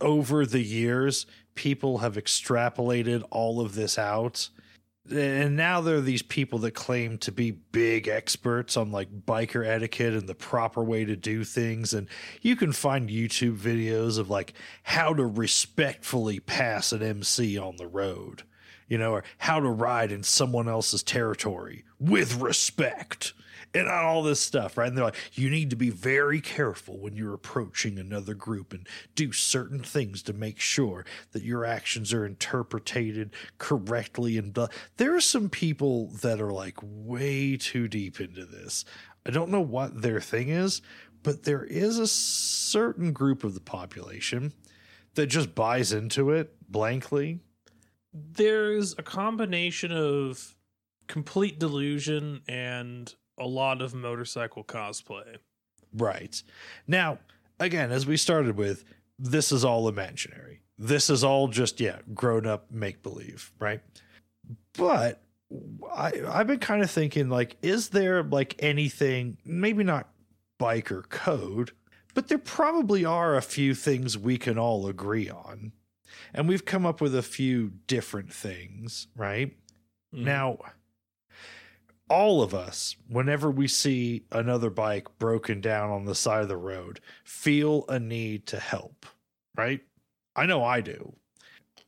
over 0.00 0.46
the 0.46 0.62
years, 0.62 1.26
people 1.54 1.98
have 1.98 2.14
extrapolated 2.14 3.22
all 3.30 3.60
of 3.60 3.74
this 3.74 3.98
out. 3.98 4.48
And 5.10 5.54
now 5.54 5.82
there 5.82 5.96
are 5.96 6.00
these 6.00 6.22
people 6.22 6.60
that 6.60 6.72
claim 6.72 7.18
to 7.18 7.32
be 7.32 7.50
big 7.50 8.08
experts 8.08 8.76
on 8.76 8.90
like 8.90 9.26
biker 9.26 9.66
etiquette 9.66 10.14
and 10.14 10.26
the 10.26 10.34
proper 10.34 10.82
way 10.82 11.04
to 11.04 11.14
do 11.14 11.44
things. 11.44 11.92
And 11.92 12.08
you 12.40 12.56
can 12.56 12.72
find 12.72 13.10
YouTube 13.10 13.58
videos 13.58 14.18
of 14.18 14.30
like 14.30 14.54
how 14.82 15.12
to 15.12 15.26
respectfully 15.26 16.40
pass 16.40 16.90
an 16.90 17.02
MC 17.02 17.58
on 17.58 17.76
the 17.76 17.86
road, 17.86 18.44
you 18.88 18.96
know, 18.96 19.12
or 19.12 19.24
how 19.38 19.60
to 19.60 19.68
ride 19.68 20.10
in 20.10 20.22
someone 20.22 20.68
else's 20.68 21.02
territory 21.02 21.84
with 21.98 22.40
respect 22.40 23.34
and 23.74 23.88
all 23.88 24.22
this 24.22 24.40
stuff, 24.40 24.78
right? 24.78 24.88
And 24.88 24.96
they're 24.96 25.04
like, 25.04 25.16
you 25.32 25.50
need 25.50 25.70
to 25.70 25.76
be 25.76 25.90
very 25.90 26.40
careful 26.40 26.98
when 26.98 27.16
you're 27.16 27.34
approaching 27.34 27.98
another 27.98 28.34
group 28.34 28.72
and 28.72 28.86
do 29.14 29.32
certain 29.32 29.80
things 29.80 30.22
to 30.22 30.32
make 30.32 30.60
sure 30.60 31.04
that 31.32 31.42
your 31.42 31.64
actions 31.64 32.12
are 32.12 32.24
interpreted 32.24 33.30
correctly. 33.58 34.38
And 34.38 34.56
there 34.96 35.16
are 35.16 35.20
some 35.20 35.50
people 35.50 36.08
that 36.22 36.40
are 36.40 36.52
like 36.52 36.78
way 36.82 37.56
too 37.56 37.88
deep 37.88 38.20
into 38.20 38.44
this. 38.44 38.84
I 39.26 39.30
don't 39.30 39.50
know 39.50 39.60
what 39.60 40.02
their 40.02 40.20
thing 40.20 40.50
is, 40.50 40.80
but 41.22 41.42
there 41.42 41.64
is 41.64 41.98
a 41.98 42.06
certain 42.06 43.12
group 43.12 43.42
of 43.42 43.54
the 43.54 43.60
population 43.60 44.52
that 45.14 45.26
just 45.26 45.54
buys 45.54 45.92
into 45.92 46.30
it 46.30 46.54
blankly. 46.68 47.40
There's 48.12 48.94
a 48.98 49.02
combination 49.02 49.90
of 49.90 50.54
complete 51.08 51.58
delusion 51.58 52.42
and 52.46 53.12
a 53.38 53.46
lot 53.46 53.82
of 53.82 53.94
motorcycle 53.94 54.64
cosplay. 54.64 55.36
Right. 55.92 56.42
Now, 56.86 57.18
again, 57.60 57.92
as 57.92 58.06
we 58.06 58.16
started 58.16 58.56
with, 58.56 58.84
this 59.18 59.52
is 59.52 59.64
all 59.64 59.88
imaginary. 59.88 60.60
This 60.78 61.08
is 61.08 61.22
all 61.22 61.48
just, 61.48 61.80
yeah, 61.80 61.98
grown 62.12 62.46
up 62.46 62.70
make 62.70 63.02
believe, 63.02 63.52
right? 63.60 63.80
But 64.76 65.22
I, 65.92 66.12
I've 66.28 66.48
been 66.48 66.58
kind 66.58 66.82
of 66.82 66.90
thinking, 66.90 67.28
like, 67.28 67.56
is 67.62 67.90
there 67.90 68.24
like 68.24 68.56
anything, 68.58 69.36
maybe 69.44 69.84
not 69.84 70.08
biker 70.58 71.08
code, 71.08 71.70
but 72.14 72.28
there 72.28 72.38
probably 72.38 73.04
are 73.04 73.36
a 73.36 73.42
few 73.42 73.74
things 73.74 74.18
we 74.18 74.36
can 74.36 74.58
all 74.58 74.86
agree 74.86 75.28
on. 75.28 75.72
And 76.32 76.48
we've 76.48 76.64
come 76.64 76.86
up 76.86 77.00
with 77.00 77.14
a 77.14 77.22
few 77.22 77.72
different 77.86 78.32
things, 78.32 79.08
right? 79.16 79.56
Mhm. 80.14 80.24
Now, 80.24 80.58
all 82.08 82.42
of 82.42 82.54
us, 82.54 82.96
whenever 83.08 83.50
we 83.50 83.66
see 83.66 84.24
another 84.30 84.70
bike 84.70 85.18
broken 85.18 85.60
down 85.60 85.90
on 85.90 86.04
the 86.04 86.14
side 86.14 86.42
of 86.42 86.48
the 86.48 86.56
road, 86.56 87.00
feel 87.24 87.84
a 87.88 87.98
need 87.98 88.46
to 88.46 88.58
help, 88.58 89.06
right? 89.56 89.80
I 90.36 90.46
know 90.46 90.62
I 90.64 90.80
do. 90.80 91.14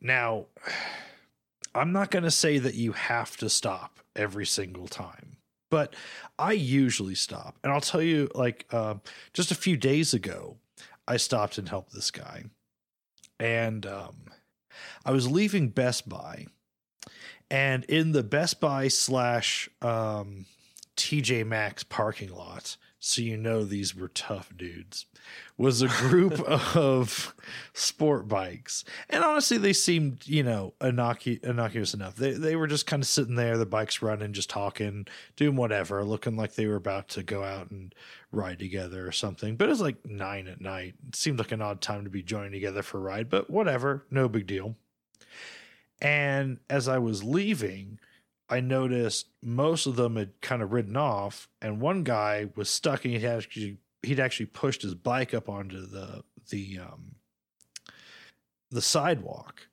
Now, 0.00 0.46
I'm 1.74 1.92
not 1.92 2.10
going 2.10 2.22
to 2.22 2.30
say 2.30 2.58
that 2.58 2.74
you 2.74 2.92
have 2.92 3.36
to 3.36 3.50
stop 3.50 4.00
every 4.14 4.46
single 4.46 4.88
time, 4.88 5.36
but 5.70 5.94
I 6.38 6.52
usually 6.52 7.14
stop. 7.14 7.58
And 7.62 7.70
I'll 7.70 7.82
tell 7.82 8.00
you, 8.00 8.30
like, 8.34 8.72
um, 8.72 9.02
just 9.34 9.50
a 9.50 9.56
few 9.56 9.76
days 9.76 10.14
ago, 10.14 10.56
I 11.06 11.18
stopped 11.18 11.58
and 11.58 11.68
helped 11.68 11.92
this 11.92 12.10
guy. 12.10 12.44
And 13.38 13.84
um, 13.84 14.16
I 15.04 15.10
was 15.10 15.30
leaving 15.30 15.68
Best 15.68 16.08
Buy 16.08 16.46
and 17.50 17.84
in 17.84 18.12
the 18.12 18.22
Best 18.22 18.60
Buy 18.60 18.88
slash 18.88 19.68
um, 19.82 20.46
TJ 20.96 21.46
Maxx 21.46 21.84
parking 21.84 22.34
lot, 22.34 22.76
so 22.98 23.22
you 23.22 23.36
know 23.36 23.64
these 23.64 23.94
were 23.94 24.08
tough 24.08 24.52
dudes, 24.56 25.06
was 25.56 25.80
a 25.80 25.88
group 25.88 26.40
of 26.76 27.34
sport 27.72 28.26
bikes. 28.26 28.84
And 29.08 29.22
honestly, 29.22 29.58
they 29.58 29.74
seemed, 29.74 30.26
you 30.26 30.42
know, 30.42 30.74
innocu- 30.80 31.42
innocuous 31.44 31.94
enough. 31.94 32.16
They, 32.16 32.32
they 32.32 32.56
were 32.56 32.66
just 32.66 32.86
kind 32.86 33.02
of 33.02 33.08
sitting 33.08 33.36
there, 33.36 33.58
the 33.58 33.66
bikes 33.66 34.02
running, 34.02 34.32
just 34.32 34.50
talking, 34.50 35.06
doing 35.36 35.54
whatever, 35.56 36.02
looking 36.04 36.36
like 36.36 36.54
they 36.54 36.66
were 36.66 36.76
about 36.76 37.08
to 37.10 37.22
go 37.22 37.44
out 37.44 37.70
and 37.70 37.94
ride 38.32 38.58
together 38.58 39.06
or 39.06 39.12
something. 39.12 39.56
But 39.56 39.68
it 39.68 39.70
was 39.70 39.80
like 39.80 40.04
nine 40.04 40.48
at 40.48 40.60
night. 40.60 40.94
It 41.06 41.14
seemed 41.16 41.38
like 41.38 41.52
an 41.52 41.62
odd 41.62 41.80
time 41.80 42.04
to 42.04 42.10
be 42.10 42.22
joining 42.22 42.52
together 42.52 42.82
for 42.82 42.98
a 42.98 43.02
ride, 43.02 43.30
but 43.30 43.48
whatever, 43.48 44.04
no 44.10 44.28
big 44.28 44.46
deal. 44.46 44.74
And 46.00 46.58
as 46.68 46.88
I 46.88 46.98
was 46.98 47.24
leaving, 47.24 47.98
I 48.48 48.60
noticed 48.60 49.28
most 49.42 49.86
of 49.86 49.96
them 49.96 50.16
had 50.16 50.40
kind 50.40 50.62
of 50.62 50.72
ridden 50.72 50.96
off, 50.96 51.48
and 51.60 51.80
one 51.80 52.04
guy 52.04 52.48
was 52.54 52.70
stuck, 52.70 53.04
and 53.04 53.14
he 53.14 53.20
had 53.20 53.38
actually 53.38 53.78
he'd 54.02 54.20
actually 54.20 54.46
pushed 54.46 54.82
his 54.82 54.94
bike 54.94 55.34
up 55.34 55.48
onto 55.48 55.86
the 55.86 56.22
the 56.50 56.78
um, 56.78 57.16
the 58.70 58.82
sidewalk, 58.82 59.68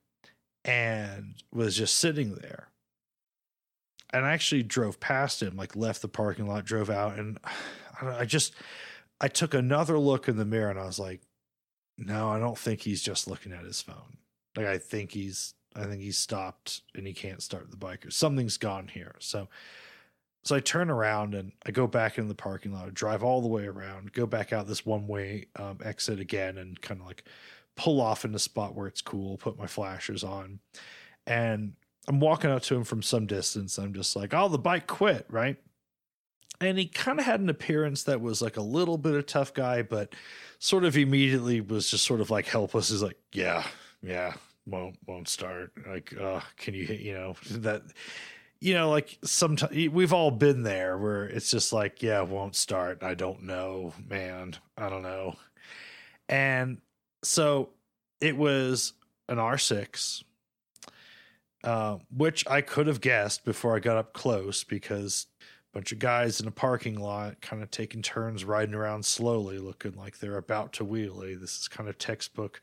and 0.65 1.35
was 1.51 1.75
just 1.75 1.95
sitting 1.95 2.35
there. 2.35 2.69
And 4.11 4.25
I 4.25 4.33
actually 4.33 4.63
drove 4.63 4.99
past 4.99 5.41
him, 5.41 5.55
like 5.55 5.75
left 5.75 6.01
the 6.01 6.07
parking 6.07 6.47
lot, 6.47 6.65
drove 6.65 6.89
out, 6.89 7.19
and 7.19 7.37
I, 8.01 8.19
I 8.19 8.25
just 8.25 8.53
I 9.21 9.27
took 9.27 9.53
another 9.53 9.99
look 9.99 10.27
in 10.27 10.37
the 10.37 10.45
mirror, 10.45 10.71
and 10.71 10.79
I 10.79 10.85
was 10.85 10.99
like, 10.99 11.21
no, 11.97 12.29
I 12.29 12.39
don't 12.39 12.57
think 12.57 12.81
he's 12.81 13.03
just 13.03 13.27
looking 13.27 13.51
at 13.51 13.65
his 13.65 13.81
phone. 13.81 14.17
Like 14.55 14.65
I 14.65 14.79
think 14.79 15.11
he's 15.11 15.53
I 15.75 15.85
think 15.85 16.01
he 16.01 16.11
stopped 16.11 16.81
and 16.95 17.05
he 17.07 17.13
can't 17.13 17.41
start 17.41 17.71
the 17.71 17.77
bike 17.77 18.05
or 18.05 18.11
something's 18.11 18.57
gone 18.57 18.87
here. 18.87 19.15
So 19.19 19.47
so 20.43 20.55
I 20.55 20.59
turn 20.59 20.89
around 20.89 21.35
and 21.35 21.53
I 21.65 21.71
go 21.71 21.87
back 21.87 22.17
in 22.17 22.27
the 22.27 22.35
parking 22.35 22.73
lot, 22.73 22.93
drive 22.93 23.23
all 23.23 23.41
the 23.41 23.47
way 23.47 23.65
around, 23.65 24.11
go 24.11 24.25
back 24.25 24.51
out 24.51 24.67
this 24.67 24.85
one 24.85 25.07
way 25.07 25.45
um, 25.55 25.79
exit 25.83 26.19
again, 26.19 26.57
and 26.57 26.79
kind 26.81 26.99
of 26.99 27.07
like 27.07 27.23
pull 27.75 28.01
off 28.01 28.25
in 28.25 28.33
the 28.33 28.39
spot 28.39 28.75
where 28.75 28.87
it's 28.87 29.01
cool, 29.01 29.37
put 29.37 29.57
my 29.57 29.67
flashers 29.67 30.23
on, 30.23 30.59
and 31.25 31.73
I'm 32.07 32.19
walking 32.19 32.51
up 32.51 32.61
to 32.63 32.75
him 32.75 32.83
from 32.83 33.01
some 33.01 33.25
distance. 33.25 33.77
I'm 33.77 33.93
just 33.93 34.15
like, 34.17 34.33
"Oh, 34.33 34.49
the 34.49 34.57
bike 34.57 34.85
quit, 34.85 35.25
right?" 35.29 35.57
And 36.59 36.77
he 36.77 36.87
kind 36.87 37.19
of 37.19 37.25
had 37.25 37.39
an 37.39 37.49
appearance 37.49 38.03
that 38.03 38.21
was 38.21 38.41
like 38.41 38.57
a 38.57 38.61
little 38.61 38.97
bit 38.97 39.15
of 39.15 39.25
tough 39.25 39.53
guy, 39.53 39.81
but 39.81 40.13
sort 40.59 40.83
of 40.83 40.97
immediately 40.97 41.61
was 41.61 41.89
just 41.89 42.05
sort 42.05 42.19
of 42.21 42.29
like 42.29 42.47
helpless. 42.47 42.89
He's 42.89 43.01
like, 43.01 43.17
"Yeah, 43.31 43.65
yeah, 44.01 44.33
won't 44.65 44.97
won't 45.07 45.27
start. 45.27 45.71
Like 45.87 46.13
uh 46.19 46.41
can 46.57 46.73
you 46.73 46.85
you 46.85 47.13
know 47.13 47.35
that 47.51 47.83
you 48.59 48.73
know 48.73 48.89
like 48.89 49.17
sometimes 49.23 49.75
we've 49.91 50.13
all 50.13 50.31
been 50.31 50.63
there 50.63 50.97
where 50.97 51.25
it's 51.25 51.51
just 51.51 51.73
like 51.73 52.01
yeah 52.01 52.21
won't 52.21 52.55
start. 52.55 53.03
I 53.03 53.13
don't 53.13 53.43
know 53.43 53.93
man. 54.07 54.55
I 54.77 54.89
don't 54.89 55.03
know. 55.03 55.35
And 56.29 56.79
so 57.23 57.69
it 58.21 58.37
was 58.37 58.93
an 59.29 59.37
r6 59.37 60.23
uh, 61.63 61.97
which 62.15 62.45
i 62.47 62.59
could 62.59 62.87
have 62.87 62.99
guessed 62.99 63.45
before 63.45 63.75
i 63.75 63.79
got 63.79 63.95
up 63.95 64.13
close 64.13 64.63
because 64.63 65.27
a 65.73 65.77
bunch 65.77 65.91
of 65.91 65.97
guys 65.99 66.39
in 66.39 66.47
a 66.47 66.51
parking 66.51 66.99
lot 66.99 67.41
kind 67.41 67.63
of 67.63 67.71
taking 67.71 68.01
turns 68.03 68.45
riding 68.45 68.75
around 68.75 69.03
slowly 69.03 69.57
looking 69.57 69.95
like 69.95 70.19
they're 70.19 70.37
about 70.37 70.71
to 70.73 70.85
wheelie. 70.85 71.39
This 71.39 71.57
is 71.61 71.67
kind 71.67 71.89
of 71.89 71.97
textbook 71.97 72.61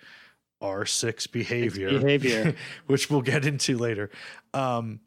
R6 0.61 1.31
behavior, 1.31 1.99
behavior. 1.99 2.55
which 2.87 3.11
we'll 3.11 3.23
get 3.23 3.45
into 3.45 3.77
later. 3.79 4.11
Um, 4.55 5.01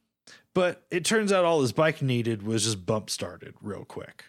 but 0.54 0.84
it 0.92 1.06
turns 1.06 1.32
out 1.32 1.46
all 1.46 1.62
his 1.62 1.72
bike 1.72 2.02
needed 2.02 2.44
was 2.44 2.64
just 2.64 2.86
bump 2.86 3.10
started 3.10 3.56
real 3.62 3.86
quick, 3.86 4.26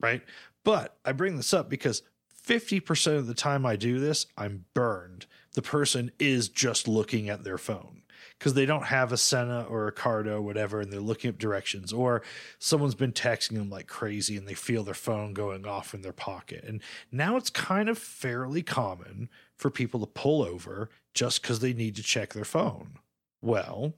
right? 0.00 0.22
But 0.62 0.96
I 1.04 1.12
bring 1.12 1.36
this 1.36 1.52
up 1.52 1.68
because 1.68 2.02
50% 2.46 3.16
of 3.16 3.26
the 3.26 3.34
time 3.34 3.66
I 3.66 3.76
do 3.76 3.98
this, 3.98 4.26
I'm 4.36 4.64
burned. 4.74 5.26
The 5.54 5.62
person 5.62 6.10
is 6.18 6.48
just 6.48 6.86
looking 6.86 7.28
at 7.28 7.44
their 7.44 7.58
phone 7.58 8.02
because 8.38 8.54
they 8.54 8.66
don't 8.66 8.84
have 8.84 9.12
a 9.12 9.16
Sena 9.16 9.62
or 9.68 9.86
a 9.86 9.92
Cardo, 9.92 10.42
whatever, 10.42 10.80
and 10.80 10.92
they're 10.92 11.00
looking 11.00 11.30
up 11.30 11.38
directions, 11.38 11.92
or 11.92 12.22
someone's 12.58 12.94
been 12.94 13.12
texting 13.12 13.54
them 13.54 13.70
like 13.70 13.86
crazy 13.86 14.36
and 14.36 14.46
they 14.46 14.54
feel 14.54 14.82
their 14.82 14.94
phone 14.94 15.32
going 15.32 15.66
off 15.66 15.94
in 15.94 16.02
their 16.02 16.12
pocket. 16.12 16.64
And 16.64 16.82
now 17.10 17.36
it's 17.36 17.50
kind 17.50 17.88
of 17.88 17.98
fairly 17.98 18.62
common 18.62 19.28
for 19.56 19.70
people 19.70 20.00
to 20.00 20.06
pull 20.06 20.42
over 20.42 20.88
just 21.14 21.42
because 21.42 21.60
they 21.60 21.72
need 21.72 21.96
to 21.96 22.02
check 22.02 22.32
their 22.32 22.44
phone. 22.44 22.98
Well, 23.40 23.94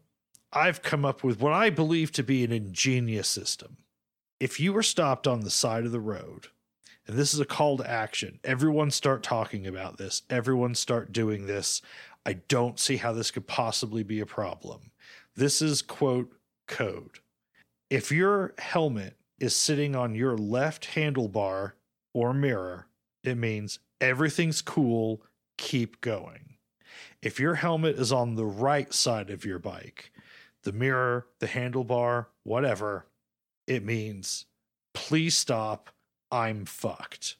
I've 0.53 0.83
come 0.83 1.05
up 1.05 1.25
with 1.25 1.41
what 1.41 1.53
I 1.53 1.71
believe 1.71 2.13
to 2.13 2.23
be 2.23 2.45
an 2.45 2.53
ingenious 2.53 3.29
system. 3.29 3.79
If 4.39 4.61
you 4.61 4.77
are 4.77 4.83
stopped 4.83 5.27
on 5.27 5.41
the 5.41 5.51
side 5.51 5.85
of 5.85 5.93
the 5.93 6.01
road, 6.01 6.49
and 7.07 7.17
this 7.17 7.33
is 7.33 7.41
a 7.41 7.45
call 7.45 7.77
to 7.79 7.91
action, 7.91 8.41
everyone 8.45 8.91
start 8.91 9.23
talking 9.23 9.67
about 9.67 9.97
this, 9.97 10.23
everyone 10.29 10.75
start 10.75 11.13
doing 11.13 11.47
this. 11.47 11.81
I 12.25 12.35
don't 12.49 12.79
see 12.79 12.97
how 12.97 13.13
this 13.13 13.31
could 13.31 13.47
possibly 13.47 14.03
be 14.03 14.21
a 14.21 14.27
problem. 14.27 14.91
This 15.37 15.63
is 15.63 15.83
quote 15.83 16.33
code. 16.67 17.21
If 17.89 18.11
your 18.11 18.55
helmet 18.59 19.17
is 19.39 19.55
sitting 19.55 19.95
on 19.95 20.15
your 20.15 20.37
left 20.37 20.95
handlebar 20.95 21.73
or 22.13 22.35
mirror, 22.35 22.89
it 23.23 23.37
means 23.37 23.79
everything's 24.01 24.63
cool, 24.63 25.23
keep 25.57 26.01
going. 26.01 26.57
If 27.23 27.41
your 27.41 27.55
helmet 27.55 27.99
is 27.99 28.13
on 28.13 28.35
the 28.35 28.45
right 28.47 28.93
side 28.93 29.31
of 29.31 29.45
your 29.45 29.59
bike, 29.59 30.13
the 30.63 30.73
mirror, 30.73 31.27
the 31.41 31.47
handlebar, 31.47 32.27
whatever, 32.45 33.07
it 33.67 33.85
means 33.85 34.47
please 34.95 35.37
stop, 35.37 35.91
I'm 36.31 36.65
fucked. 36.65 37.37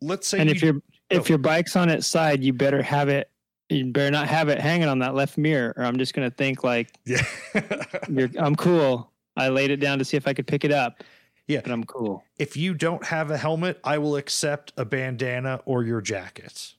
Let's 0.00 0.26
say 0.28 0.38
and 0.40 0.50
if 0.50 0.62
you- 0.62 0.72
your 0.72 0.82
if 1.10 1.28
your 1.28 1.38
bike's 1.38 1.74
on 1.76 1.88
its 1.88 2.06
side, 2.06 2.42
you 2.42 2.52
better 2.52 2.82
have 2.82 3.08
it. 3.08 3.30
You 3.70 3.86
better 3.86 4.10
not 4.10 4.28
have 4.28 4.48
it 4.48 4.58
hanging 4.60 4.88
on 4.88 4.98
that 5.00 5.14
left 5.14 5.36
mirror, 5.38 5.74
or 5.76 5.84
I'm 5.84 5.98
just 5.98 6.14
gonna 6.14 6.30
think 6.30 6.64
like 6.64 6.90
yeah. 7.04 7.22
you're. 8.08 8.30
I'm 8.38 8.56
cool. 8.56 9.10
I 9.36 9.48
laid 9.48 9.70
it 9.70 9.76
down 9.78 9.98
to 9.98 10.04
see 10.04 10.16
if 10.16 10.26
I 10.26 10.32
could 10.34 10.46
pick 10.46 10.64
it 10.64 10.72
up. 10.72 11.02
Yeah. 11.46 11.60
but 11.62 11.72
I'm 11.72 11.84
cool. 11.84 12.24
if 12.38 12.56
you 12.58 12.74
don't 12.74 13.02
have 13.06 13.30
a 13.30 13.36
helmet, 13.38 13.80
I 13.82 13.96
will 13.98 14.16
accept 14.16 14.72
a 14.76 14.84
bandana 14.84 15.60
or 15.64 15.82
your 15.82 16.02
jacket 16.02 16.74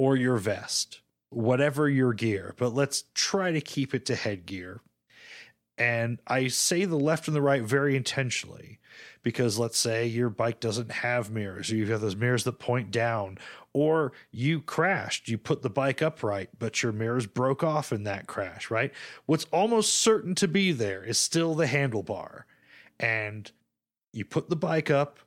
or 0.00 0.16
your 0.16 0.38
vest, 0.38 1.02
whatever 1.28 1.86
your 1.86 2.14
gear, 2.14 2.54
but 2.56 2.72
let's 2.72 3.04
try 3.12 3.52
to 3.52 3.60
keep 3.60 3.92
it 3.92 4.06
to 4.06 4.14
headgear. 4.14 4.80
And 5.76 6.18
I 6.26 6.48
say 6.48 6.86
the 6.86 6.96
left 6.96 7.28
and 7.28 7.36
the 7.36 7.42
right 7.42 7.60
very 7.60 7.94
intentionally 7.96 8.78
because 9.22 9.58
let's 9.58 9.76
say 9.78 10.06
your 10.06 10.30
bike 10.30 10.58
doesn't 10.58 10.90
have 10.90 11.30
mirrors, 11.30 11.70
or 11.70 11.76
you 11.76 11.82
have 11.82 11.90
got 11.90 12.00
those 12.00 12.16
mirrors 12.16 12.44
that 12.44 12.58
point 12.58 12.90
down, 12.90 13.36
or 13.74 14.12
you 14.30 14.62
crashed, 14.62 15.28
you 15.28 15.36
put 15.36 15.60
the 15.60 15.68
bike 15.68 16.00
upright, 16.00 16.48
but 16.58 16.82
your 16.82 16.92
mirrors 16.92 17.26
broke 17.26 17.62
off 17.62 17.92
in 17.92 18.04
that 18.04 18.26
crash, 18.26 18.70
right? 18.70 18.94
What's 19.26 19.44
almost 19.52 19.96
certain 19.96 20.34
to 20.36 20.48
be 20.48 20.72
there 20.72 21.04
is 21.04 21.18
still 21.18 21.54
the 21.54 21.66
handlebar. 21.66 22.44
And 22.98 23.52
you 24.14 24.24
put 24.24 24.48
the 24.48 24.56
bike 24.56 24.90
up, 24.90 25.18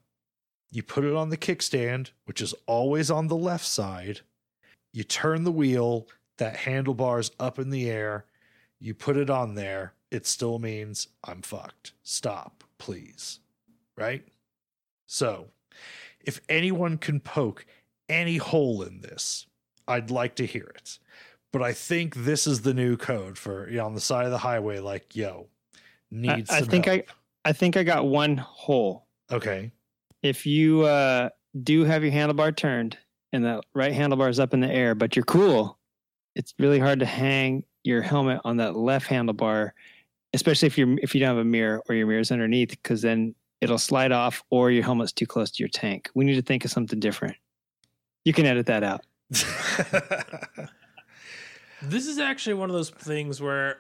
you 0.72 0.82
put 0.82 1.04
it 1.04 1.14
on 1.14 1.30
the 1.30 1.38
kickstand, 1.38 2.10
which 2.26 2.42
is 2.42 2.56
always 2.66 3.12
on 3.12 3.28
the 3.28 3.38
left 3.38 3.68
side. 3.68 4.22
You 4.94 5.04
turn 5.04 5.44
the 5.44 5.52
wheel, 5.52 6.08
that 6.38 6.56
handlebar's 6.56 7.32
up 7.40 7.60
in 7.60 7.70
the 7.70 7.90
air. 7.90 8.26
You 8.80 8.94
put 8.94 9.18
it 9.18 9.30
on 9.30 9.56
there. 9.56 9.94
it 10.12 10.28
still 10.28 10.60
means 10.60 11.08
I'm 11.24 11.42
fucked. 11.42 11.94
Stop, 12.04 12.64
please. 12.78 13.40
Right? 13.98 14.28
So, 15.08 15.48
if 16.24 16.40
anyone 16.50 16.98
can 16.98 17.20
poke 17.20 17.66
any 18.10 18.38
hole 18.38 18.84
in 18.84 19.02
this, 19.02 19.48
I'd 19.88 20.12
like 20.12 20.36
to 20.36 20.46
hear 20.46 20.72
it. 20.76 21.00
But 21.52 21.64
I 21.64 21.74
think 21.74 22.16
this 22.16 22.46
is 22.46 22.62
the 22.62 22.74
new 22.74 22.96
code 22.98 23.38
for 23.38 23.70
you 23.70 23.78
know, 23.78 23.86
on 23.86 23.96
the 23.96 24.02
side 24.02 24.26
of 24.26 24.32
the 24.32 24.38
highway, 24.38 24.80
like, 24.80 25.16
yo, 25.16 25.48
I, 25.74 25.78
needs 26.12 26.50
I 26.50 26.60
some 26.60 26.70
think 26.70 26.86
help. 26.86 27.02
I 27.10 27.50
I 27.50 27.54
think 27.54 27.78
I 27.78 27.84
got 27.84 28.06
one 28.06 28.38
hole. 28.38 29.08
Okay. 29.32 29.72
If 30.22 30.46
you 30.46 30.84
uh, 30.84 31.30
do 31.64 31.84
have 31.84 32.04
your 32.04 32.14
handlebar 32.14 32.56
turned 32.56 32.98
and 33.34 33.44
the 33.44 33.62
right 33.74 33.92
handlebar 33.92 34.30
is 34.30 34.40
up 34.40 34.54
in 34.54 34.62
the 34.62 34.72
air, 34.72 34.96
but 34.96 35.16
you're 35.16 35.26
cool, 35.26 35.78
it's 36.36 36.54
really 36.60 36.80
hard 36.80 37.00
to 37.00 37.06
hang 37.06 37.64
your 37.84 38.02
helmet 38.02 38.40
on 38.46 38.58
that 38.58 38.78
left 38.78 39.08
handlebar, 39.10 39.72
especially 40.34 40.68
if 40.68 40.78
you're 40.78 40.98
if 41.00 41.14
you 41.14 41.20
don't 41.20 41.36
have 41.36 41.38
a 41.38 41.44
mirror 41.44 41.82
or 41.90 41.96
your 41.96 42.08
mirror's 42.08 42.32
underneath, 42.32 42.70
because 42.70 43.02
then 43.02 43.36
it'll 43.60 43.78
slide 43.78 44.14
off 44.14 44.42
or 44.50 44.72
your 44.72 44.84
helmet's 44.84 45.12
too 45.12 45.26
close 45.26 45.52
to 45.52 45.62
your 45.62 45.70
tank. 45.70 46.10
We 46.16 46.24
need 46.24 46.36
to 46.36 46.42
think 46.42 46.64
of 46.64 46.72
something 46.72 47.00
different. 47.00 47.36
You 48.24 48.32
can 48.32 48.46
edit 48.46 48.68
that 48.68 48.84
out. 48.84 49.02
This 51.86 52.08
is 52.08 52.18
actually 52.18 52.54
one 52.54 52.70
of 52.70 52.76
those 52.76 52.90
things 52.90 53.42
where 53.42 53.80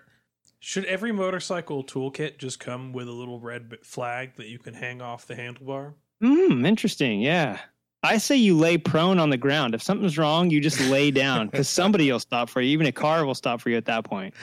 should 0.59 0.83
every 0.85 1.13
motorcycle 1.13 1.85
toolkit 1.85 2.37
just 2.37 2.59
come 2.59 2.91
with 2.91 3.07
a 3.07 3.13
little 3.13 3.39
red 3.39 3.77
flag 3.81 4.35
that 4.35 4.47
you 4.47 4.59
can 4.59 4.73
hang 4.73 5.01
off 5.01 5.25
the 5.25 5.35
handlebar? 5.35 5.93
Hmm, 6.21 6.65
interesting. 6.65 7.21
Yeah. 7.21 7.59
I 8.03 8.17
say 8.17 8.35
you 8.35 8.57
lay 8.57 8.77
prone 8.77 9.17
on 9.17 9.29
the 9.29 9.37
ground. 9.37 9.73
If 9.73 9.81
something's 9.81 10.17
wrong, 10.17 10.49
you 10.49 10.59
just 10.59 10.79
lay 10.89 11.09
down 11.09 11.47
because 11.47 11.69
somebody 11.69 12.11
will 12.11 12.19
stop 12.19 12.49
for 12.49 12.59
you. 12.59 12.69
Even 12.71 12.85
a 12.85 12.91
car 12.91 13.25
will 13.25 13.33
stop 13.33 13.61
for 13.61 13.69
you 13.69 13.77
at 13.77 13.85
that 13.85 14.03
point. 14.03 14.33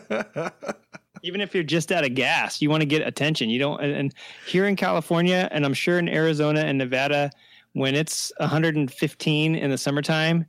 Even 1.22 1.42
if 1.42 1.54
you're 1.54 1.62
just 1.62 1.92
out 1.92 2.02
of 2.02 2.14
gas, 2.14 2.62
you 2.62 2.70
want 2.70 2.80
to 2.80 2.86
get 2.86 3.06
attention. 3.06 3.50
You 3.50 3.58
don't. 3.58 3.82
And, 3.82 3.92
and 3.92 4.14
here 4.46 4.66
in 4.66 4.74
California, 4.74 5.48
and 5.52 5.66
I'm 5.66 5.74
sure 5.74 5.98
in 5.98 6.08
Arizona 6.08 6.60
and 6.60 6.78
Nevada, 6.78 7.30
when 7.74 7.94
it's 7.94 8.32
115 8.38 9.54
in 9.54 9.70
the 9.70 9.76
summertime, 9.76 10.46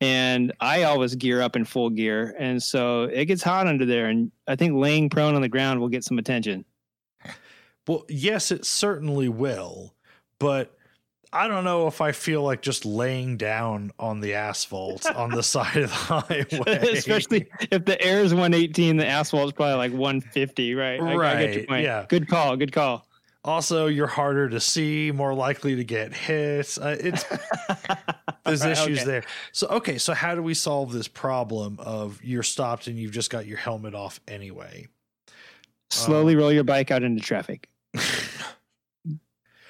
and 0.00 0.52
I 0.60 0.84
always 0.84 1.16
gear 1.16 1.42
up 1.42 1.56
in 1.56 1.64
full 1.64 1.90
gear, 1.90 2.36
and 2.38 2.62
so 2.62 3.04
it 3.04 3.24
gets 3.24 3.42
hot 3.42 3.66
under 3.66 3.84
there. 3.84 4.06
And 4.06 4.30
I 4.46 4.54
think 4.54 4.74
laying 4.74 5.10
prone 5.10 5.34
on 5.34 5.42
the 5.42 5.48
ground 5.48 5.80
will 5.80 5.88
get 5.88 6.04
some 6.04 6.18
attention. 6.18 6.64
well, 7.88 8.04
yes, 8.08 8.52
it 8.52 8.64
certainly 8.64 9.28
will, 9.28 9.94
but 10.38 10.76
I 11.34 11.48
don't 11.48 11.64
know 11.64 11.88
if 11.88 12.00
I 12.00 12.12
feel 12.12 12.42
like 12.42 12.62
just 12.62 12.84
laying 12.84 13.36
down 13.36 13.90
on 13.98 14.20
the 14.20 14.34
asphalt 14.34 15.04
on 15.10 15.30
the 15.30 15.42
side 15.54 15.76
of 15.78 15.90
the 15.90 15.96
highway. 15.96 16.46
Especially 16.92 17.48
if 17.72 17.84
the 17.84 18.00
air 18.00 18.20
is 18.20 18.32
118, 18.32 18.96
the 18.96 19.06
asphalt 19.06 19.46
is 19.48 19.52
probably 19.52 19.74
like 19.74 19.92
150, 19.92 20.74
right? 20.74 21.00
I- 21.00 21.04
I, 21.04 21.06
get 21.06 21.10
your 21.10 21.18
Right, 21.20 21.68
point. 21.68 21.84
yeah. 21.84 22.06
Good 22.08 22.28
call. 22.28 22.56
Good 22.56 22.72
call. 22.72 23.06
Also, 23.44 23.88
you're 23.88 24.06
harder 24.06 24.48
to 24.48 24.58
see, 24.60 25.10
more 25.12 25.34
likely 25.34 25.76
to 25.76 25.84
get 25.84 26.14
hit. 26.14 26.78
Uh, 26.80 26.96
it's 26.98 27.24
there's 28.44 28.62
Right, 28.62 28.70
issues 28.70 29.00
okay. 29.00 29.04
there. 29.04 29.24
So 29.52 29.66
okay, 29.68 29.98
so 29.98 30.14
how 30.14 30.34
do 30.34 30.42
we 30.42 30.54
solve 30.54 30.92
this 30.92 31.08
problem 31.08 31.78
of 31.80 32.22
you're 32.24 32.42
stopped 32.42 32.86
and 32.86 32.96
you've 32.98 33.12
just 33.12 33.28
got 33.28 33.44
your 33.44 33.58
helmet 33.58 33.94
off 33.94 34.18
anyway? 34.28 34.86
Slowly 35.90 36.36
roll 36.36 36.52
your 36.52 36.64
bike 36.64 36.90
out 36.90 37.02
into 37.02 37.22
traffic. 37.22 37.68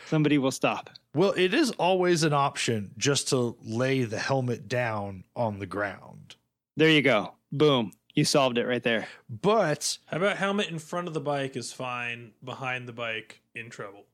Somebody 0.06 0.38
will 0.38 0.52
stop. 0.52 0.90
Well, 1.14 1.32
it 1.36 1.54
is 1.54 1.70
always 1.72 2.24
an 2.24 2.32
option 2.32 2.90
just 2.98 3.28
to 3.28 3.56
lay 3.62 4.02
the 4.02 4.18
helmet 4.18 4.68
down 4.68 5.24
on 5.36 5.60
the 5.60 5.66
ground. 5.66 6.34
There 6.76 6.90
you 6.90 7.02
go. 7.02 7.34
Boom. 7.52 7.92
You 8.14 8.24
solved 8.24 8.58
it 8.58 8.66
right 8.66 8.82
there. 8.82 9.06
But 9.28 9.98
How 10.06 10.18
about 10.18 10.36
helmet 10.36 10.68
in 10.68 10.78
front 10.78 11.08
of 11.08 11.14
the 11.14 11.20
bike 11.20 11.56
is 11.56 11.72
fine, 11.72 12.32
behind 12.42 12.88
the 12.88 12.92
bike 12.92 13.40
in 13.54 13.70
trouble? 13.70 14.04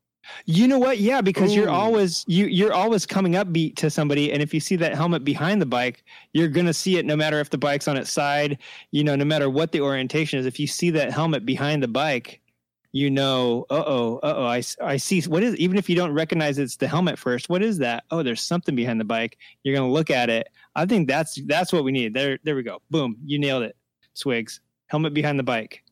You 0.44 0.68
know 0.68 0.78
what? 0.78 0.98
Yeah, 0.98 1.22
because 1.22 1.54
you're 1.54 1.70
always 1.70 2.24
you 2.28 2.46
you're 2.46 2.74
always 2.74 3.06
coming 3.06 3.36
up 3.36 3.52
beat 3.52 3.76
to 3.76 3.88
somebody, 3.88 4.32
and 4.32 4.42
if 4.42 4.52
you 4.52 4.60
see 4.60 4.76
that 4.76 4.94
helmet 4.94 5.24
behind 5.24 5.62
the 5.62 5.66
bike, 5.66 6.04
you're 6.34 6.48
gonna 6.48 6.74
see 6.74 6.98
it 6.98 7.06
no 7.06 7.16
matter 7.16 7.40
if 7.40 7.48
the 7.48 7.58
bike's 7.58 7.88
on 7.88 7.96
its 7.96 8.12
side. 8.12 8.58
You 8.90 9.02
know, 9.02 9.16
no 9.16 9.24
matter 9.24 9.48
what 9.48 9.72
the 9.72 9.80
orientation 9.80 10.38
is. 10.38 10.44
If 10.44 10.60
you 10.60 10.66
see 10.66 10.90
that 10.90 11.10
helmet 11.10 11.46
behind 11.46 11.82
the 11.82 11.88
bike, 11.88 12.40
you 12.92 13.10
know, 13.10 13.66
uh 13.70 13.84
oh, 13.86 14.16
uh 14.22 14.34
oh, 14.36 14.44
I, 14.46 14.62
I 14.82 14.96
see 14.96 15.20
what 15.22 15.42
is 15.42 15.54
even 15.56 15.76
if 15.78 15.88
you 15.88 15.94
don't 15.96 16.12
recognize 16.12 16.58
it's 16.58 16.76
the 16.76 16.88
helmet 16.88 17.18
first. 17.18 17.48
What 17.48 17.62
is 17.62 17.78
that? 17.78 18.04
Oh, 18.10 18.22
there's 18.22 18.42
something 18.42 18.74
behind 18.74 19.00
the 19.00 19.04
bike. 19.04 19.38
You're 19.62 19.76
gonna 19.76 19.90
look 19.90 20.10
at 20.10 20.28
it. 20.30 20.48
I 20.74 20.86
think 20.86 21.06
that's 21.08 21.40
that's 21.46 21.72
what 21.72 21.84
we 21.84 21.92
need. 21.92 22.14
There 22.14 22.38
there 22.44 22.56
we 22.56 22.62
go. 22.62 22.82
Boom, 22.90 23.16
you 23.24 23.38
nailed 23.38 23.62
it. 23.62 23.76
Swigs. 24.14 24.60
Helmet 24.88 25.14
behind 25.14 25.38
the 25.38 25.44
bike. 25.44 25.84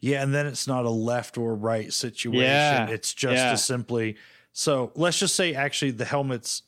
yeah, 0.00 0.22
and 0.22 0.34
then 0.34 0.46
it's 0.46 0.66
not 0.66 0.84
a 0.84 0.90
left 0.90 1.38
or 1.38 1.54
right 1.54 1.92
situation. 1.92 2.40
Yeah, 2.42 2.88
It's 2.88 3.14
just 3.14 3.36
yeah. 3.36 3.52
a 3.52 3.56
simply 3.56 4.16
so 4.52 4.90
let's 4.96 5.18
just 5.18 5.34
say 5.36 5.54
actually 5.54 5.92
the 5.92 6.04
helmet's 6.04 6.62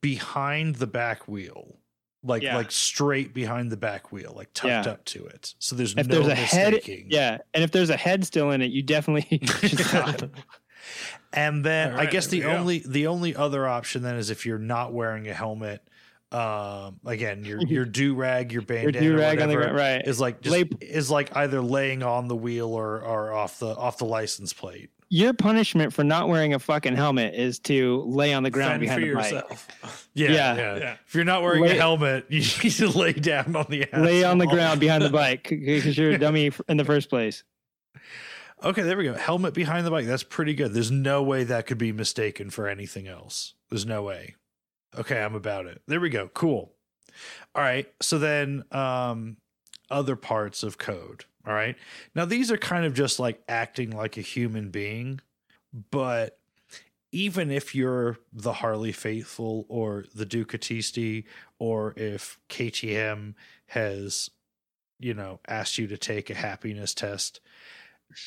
behind 0.00 0.76
the 0.76 0.86
back 0.86 1.28
wheel. 1.28 1.76
Like 2.24 2.42
Yeah. 2.42 2.56
like 2.56 2.72
straight 2.72 3.32
behind 3.32 3.70
the 3.70 3.76
back 3.76 4.10
wheel, 4.10 4.32
like 4.36 4.52
tucked 4.52 4.86
Yeah. 4.86 4.92
up 4.92 5.04
to 5.06 5.24
it. 5.26 5.54
So 5.60 5.76
there's 5.76 5.94
If 5.96 6.08
no 6.08 6.16
there's 6.16 6.26
a 6.26 6.34
head, 6.34 6.80
yeah, 6.86 7.38
and 7.54 7.62
if 7.62 7.70
there's 7.70 7.90
a 7.90 7.96
head 7.96 8.24
still 8.24 8.50
in 8.50 8.60
it, 8.60 8.70
you 8.72 8.82
definitely. 8.82 9.40
And 11.32 11.62
then 11.64 11.92
All 11.92 12.00
I 12.00 12.06
guess 12.06 12.26
the 12.28 12.40
there 12.40 12.48
we 12.48 12.54
go. 12.54 12.60
only 12.60 12.78
the 12.80 13.06
only 13.08 13.36
other 13.36 13.68
option 13.68 14.02
then 14.02 14.16
is 14.16 14.30
if 14.30 14.46
you're 14.46 14.58
not 14.58 14.92
wearing 14.92 15.28
a 15.28 15.34
helmet. 15.34 15.82
Um, 16.30 17.00
again, 17.06 17.44
your 17.44 17.60
your 17.66 17.84
do 17.86 18.14
rag, 18.14 18.52
your 18.52 18.60
Your 18.62 18.66
bandana, 18.66 19.00
do 19.00 19.14
or 19.14 19.18
rag 19.18 19.40
on 19.40 19.48
the 19.48 19.54
whatever, 19.56 19.74
ground, 19.74 19.96
right? 19.98 20.06
is 20.06 20.20
like 20.20 20.40
just, 20.42 20.52
Lay- 20.52 20.68
is 20.82 21.10
like 21.10 21.34
either 21.36 21.60
laying 21.62 22.02
on 22.02 22.28
the 22.28 22.36
wheel 22.36 22.68
or 22.74 23.00
or 23.02 23.32
off 23.32 23.58
the 23.58 23.66
off 23.68 23.98
the 23.98 24.04
license 24.06 24.52
plate. 24.52 24.90
Your 25.10 25.32
punishment 25.32 25.92
for 25.94 26.04
not 26.04 26.28
wearing 26.28 26.52
a 26.52 26.58
fucking 26.58 26.94
helmet 26.94 27.34
is 27.34 27.58
to 27.60 28.02
lay 28.06 28.34
on 28.34 28.42
the 28.42 28.50
ground 28.50 28.72
Fend 28.72 28.80
behind 28.82 29.00
for 29.02 29.06
the 29.08 29.14
bike. 29.14 29.32
yourself. 29.32 29.68
Yeah, 30.14 30.30
Yeah. 30.32 30.56
yeah. 30.56 30.76
Yeah. 30.76 30.96
If 31.06 31.14
you're 31.14 31.24
not 31.24 31.42
wearing 31.42 31.62
Lay- 31.62 31.76
a 31.76 31.80
helmet, 31.80 32.26
you 32.28 32.40
need 32.62 32.72
to 32.72 32.88
lay 32.90 33.12
down 33.12 33.54
on 33.56 33.66
the 33.70 33.86
Lay 33.96 34.24
on 34.24 34.38
the 34.38 34.46
ground 34.46 34.80
behind 34.80 35.02
the 35.04 35.10
bike 35.10 35.44
because 35.48 35.96
you're 35.96 36.10
a 36.10 36.18
dummy 36.18 36.50
in 36.68 36.76
the 36.76 36.84
first 36.84 37.08
place. 37.08 37.44
Okay, 38.62 38.82
there 38.82 38.96
we 38.96 39.04
go. 39.04 39.14
Helmet 39.14 39.54
behind 39.54 39.86
the 39.86 39.90
bike. 39.90 40.06
That's 40.06 40.24
pretty 40.24 40.54
good. 40.54 40.74
There's 40.74 40.90
no 40.90 41.22
way 41.22 41.44
that 41.44 41.66
could 41.66 41.78
be 41.78 41.92
mistaken 41.92 42.50
for 42.50 42.66
anything 42.68 43.06
else. 43.06 43.54
There's 43.70 43.86
no 43.86 44.02
way. 44.02 44.34
Okay, 44.98 45.22
I'm 45.22 45.34
about 45.36 45.66
it. 45.66 45.80
There 45.86 46.00
we 46.00 46.10
go. 46.10 46.28
Cool. 46.28 46.72
All 47.54 47.62
right. 47.62 47.86
So 48.02 48.18
then 48.18 48.64
um 48.72 49.36
other 49.90 50.16
parts 50.16 50.62
of 50.64 50.76
code. 50.78 51.24
All 51.48 51.54
right. 51.54 51.76
Now 52.14 52.26
these 52.26 52.52
are 52.52 52.58
kind 52.58 52.84
of 52.84 52.92
just 52.92 53.18
like 53.18 53.42
acting 53.48 53.90
like 53.90 54.18
a 54.18 54.22
human 54.22 54.68
being, 54.68 55.20
but 55.90 56.38
even 57.10 57.50
if 57.50 57.74
you're 57.74 58.18
the 58.32 58.52
Harley 58.52 58.92
faithful 58.92 59.64
or 59.68 60.04
the 60.14 60.26
Ducatisti 60.26 61.24
or 61.58 61.94
if 61.96 62.38
KTM 62.50 63.34
has 63.68 64.30
you 64.98 65.14
know 65.14 65.40
asked 65.48 65.78
you 65.78 65.86
to 65.86 65.96
take 65.96 66.30
a 66.30 66.34
happiness 66.34 66.94
test 66.94 67.40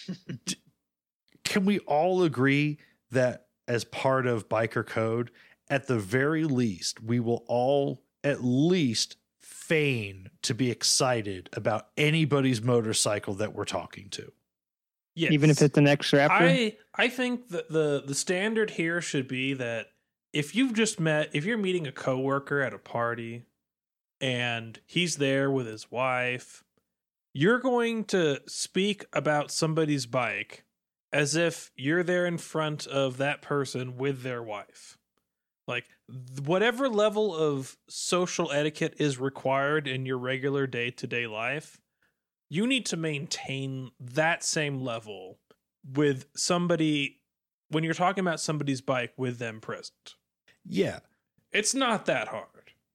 can 1.44 1.66
we 1.66 1.80
all 1.80 2.24
agree 2.24 2.78
that 3.12 3.48
as 3.68 3.84
part 3.84 4.26
of 4.26 4.48
biker 4.48 4.86
code 4.86 5.32
at 5.70 5.88
the 5.88 6.00
very 6.00 6.44
least 6.44 7.04
we 7.04 7.20
will 7.20 7.44
all 7.48 8.02
at 8.24 8.44
least 8.44 9.18
feign 9.72 10.30
to 10.42 10.54
be 10.54 10.70
excited 10.70 11.50
about 11.54 11.88
anybody's 11.96 12.62
motorcycle 12.62 13.36
that 13.36 13.54
we're 13.54 13.66
talking 13.66 14.10
to 14.10 14.32
Yes. 15.16 15.32
Even 15.34 15.50
if 15.50 15.62
it's 15.62 15.78
an 15.78 15.84
next 15.84 16.12
Raptor. 16.12 16.30
I 16.32 16.78
I 16.96 17.10
think 17.10 17.50
that 17.50 17.70
the 17.70 18.04
the 18.06 18.16
standard 18.16 18.72
here 18.72 19.02
should 19.02 19.28
be 19.28 19.54
that 19.56 19.88
if 20.32 20.56
you've 20.56 20.74
just 20.74 21.00
met 21.00 21.30
if 21.34 21.44
you're 21.44 21.58
meeting 21.58 21.86
a 21.86 21.92
coworker 21.92 22.62
at 22.62 22.74
a 22.74 22.78
party 22.78 23.44
and 24.22 24.80
he's 24.86 25.18
there 25.18 25.52
with 25.52 25.68
his 25.68 25.92
wife, 25.92 26.64
you're 27.34 27.60
going 27.60 28.06
to 28.06 28.40
speak 28.48 29.06
about 29.12 29.52
somebody's 29.52 30.06
bike 30.06 30.64
as 31.12 31.36
if 31.36 31.72
you're 31.76 32.04
there 32.04 32.26
in 32.26 32.38
front 32.38 32.88
of 32.88 33.18
that 33.18 33.42
person 33.42 33.98
with 33.98 34.24
their 34.24 34.42
wife. 34.42 34.98
Like 35.68 35.86
whatever 36.44 36.90
level 36.90 37.36
of 37.36 37.78
social 37.88 38.52
etiquette 38.52 38.96
is 38.98 39.20
required 39.20 39.88
in 39.88 40.06
your 40.06 40.18
regular 40.18 40.68
day-to-day 40.68 41.28
life, 41.28 41.80
you 42.50 42.68
need 42.68 42.86
to 42.88 42.98
maintain 42.98 43.92
that 44.00 44.44
same 44.44 44.82
level 44.82 45.40
with 45.96 46.26
somebody 46.36 47.20
when 47.70 47.84
you're 47.84 47.94
talking 47.94 48.22
about 48.22 48.40
somebody's 48.42 48.82
bike 48.82 49.14
with 49.18 49.38
them 49.40 49.62
present. 49.62 50.16
yeah 50.66 51.00
It's 51.54 51.74
not 51.74 52.06
that 52.08 52.28
hard. 52.28 52.46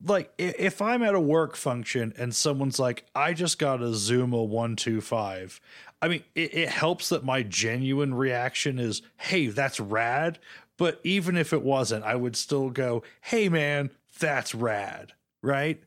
like 0.05 0.30
if 0.38 0.82
i'm 0.82 1.02
at 1.02 1.14
a 1.14 1.20
work 1.20 1.56
function 1.56 2.12
and 2.18 2.34
someone's 2.34 2.78
like 2.78 3.06
i 3.14 3.32
just 3.32 3.59
got 3.59 3.82
a 3.82 3.94
zuma 3.94 4.43
125 4.43 5.60
i 6.02 6.09
mean 6.09 6.22
it, 6.34 6.55
it 6.55 6.68
helps 6.68 7.09
that 7.09 7.24
my 7.24 7.43
genuine 7.43 8.12
reaction 8.14 8.78
is 8.78 9.01
hey 9.16 9.47
that's 9.47 9.80
rad 9.80 10.38
but 10.77 11.01
even 11.05 11.36
if 11.36 11.53
it 11.53 11.62
wasn't 11.62 12.05
i 12.05 12.15
would 12.15 12.36
still 12.36 12.70
go 12.70 13.03
hey 13.23 13.48
man 13.48 13.90
that's 14.19 14.55
rad 14.55 15.12
right 15.43 15.82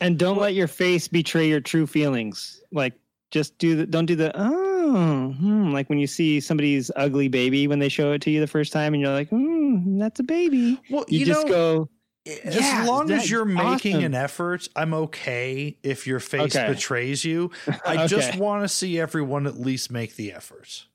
and 0.00 0.18
don't 0.18 0.38
let 0.38 0.54
your 0.54 0.66
face 0.68 1.08
betray 1.08 1.48
your 1.48 1.60
true 1.60 1.86
feelings. 1.86 2.60
Like 2.72 2.94
just 3.30 3.56
do 3.58 3.76
the 3.76 3.86
don't 3.86 4.06
do 4.06 4.16
the 4.16 4.32
oh 4.34 5.32
hmm, 5.38 5.70
like 5.70 5.88
when 5.88 5.98
you 5.98 6.06
see 6.06 6.40
somebody's 6.40 6.90
ugly 6.96 7.28
baby 7.28 7.68
when 7.68 7.78
they 7.78 7.88
show 7.88 8.12
it 8.12 8.22
to 8.22 8.30
you 8.30 8.40
the 8.40 8.46
first 8.46 8.72
time 8.72 8.94
and 8.94 9.02
you're 9.02 9.12
like 9.12 9.28
hmm, 9.28 9.98
that's 9.98 10.18
a 10.20 10.22
baby. 10.22 10.78
Well, 10.90 11.04
You, 11.08 11.20
you, 11.20 11.26
just 11.26 11.46
go 11.48 11.88
as 12.26 12.54
Yeah, 12.54 12.84
long 12.86 13.10
as 13.10 13.30
you're 13.30 13.44
making 13.44 13.96
awesome. 13.96 14.04
an 14.06 14.14
effort, 14.14 14.68
I'm 14.76 14.92
okay 14.94 15.76
if 15.82 16.06
your 16.06 16.20
face 16.20 16.56
Okay. 16.56 16.72
betrays 16.72 17.24
you. 17.24 17.50
I 17.86 18.06
just 18.06 18.36
want 18.36 18.64
to 18.64 18.68
see 18.68 18.98
everyone 19.00 19.46
at 19.46 19.58
least 19.58 19.90
make 19.90 20.16
the 20.16 20.32
effort. 20.32 20.86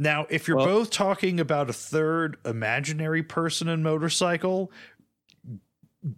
Now, 0.00 0.26
if 0.30 0.48
you're 0.48 0.56
Well- 0.56 0.66
both 0.66 0.90
talking 0.90 1.38
about 1.38 1.68
a 1.68 1.74
third 1.74 2.38
imaginary 2.46 3.22
person 3.22 3.68
in 3.68 3.82
motorcycle, 3.82 4.72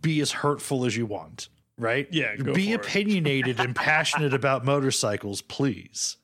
be 0.00 0.20
as 0.20 0.30
hurtful 0.30 0.84
as 0.84 0.96
you 0.96 1.04
want, 1.04 1.48
right? 1.76 2.06
Yeah, 2.12 2.36
be 2.36 2.74
opinionated 2.74 3.58
and 3.58 3.74
passionate 3.74 4.34
about 4.34 4.64
motorcycles, 4.64 5.42
please. 5.42 6.16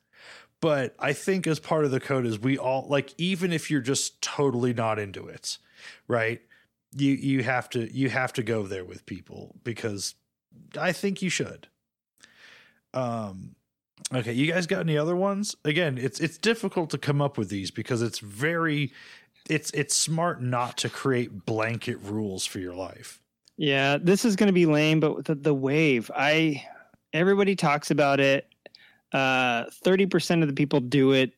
But 0.61 0.95
I 0.99 1.11
think 1.11 1.47
as 1.47 1.59
part 1.59 1.83
of 1.83 1.91
the 1.91 1.99
code 1.99 2.25
is 2.25 2.39
we 2.39 2.57
all 2.57 2.87
like 2.87 3.13
even 3.17 3.51
if 3.51 3.69
you're 3.69 3.81
just 3.81 4.21
totally 4.21 4.73
not 4.73 4.97
into 4.97 5.27
it, 5.27 5.57
right? 6.07 6.41
You 6.95 7.11
you 7.11 7.43
have 7.43 7.69
to 7.71 7.93
you 7.93 8.09
have 8.09 8.31
to 8.33 8.43
go 8.43 8.63
there 8.67 8.85
with 8.85 9.05
people 9.05 9.55
because 9.65 10.15
I 10.79 10.93
think 10.93 11.21
you 11.21 11.29
should. 11.29 11.67
Um 12.93 13.55
okay, 14.13 14.33
you 14.33 14.51
guys 14.51 14.67
got 14.67 14.81
any 14.81 14.97
other 14.97 15.15
ones? 15.15 15.55
Again, 15.65 15.97
it's 15.97 16.19
it's 16.19 16.37
difficult 16.37 16.89
to 16.91 16.97
come 16.97 17.21
up 17.21 17.37
with 17.37 17.49
these 17.49 17.71
because 17.71 18.01
it's 18.01 18.19
very 18.19 18.91
it's 19.49 19.71
it's 19.71 19.95
smart 19.95 20.41
not 20.41 20.77
to 20.77 20.89
create 20.89 21.45
blanket 21.45 21.97
rules 22.03 22.45
for 22.45 22.59
your 22.59 22.73
life. 22.73 23.21
Yeah, 23.57 23.97
this 24.01 24.23
is 24.23 24.35
going 24.35 24.47
to 24.47 24.53
be 24.53 24.65
lame, 24.65 24.99
but 24.99 25.25
the, 25.25 25.35
the 25.35 25.53
wave, 25.53 26.09
I 26.15 26.65
everybody 27.13 27.55
talks 27.55 27.91
about 27.91 28.19
it. 28.19 28.47
Uh, 29.11 29.65
Thirty 29.83 30.05
percent 30.05 30.43
of 30.43 30.47
the 30.47 30.55
people 30.55 30.79
do 30.79 31.11
it. 31.11 31.33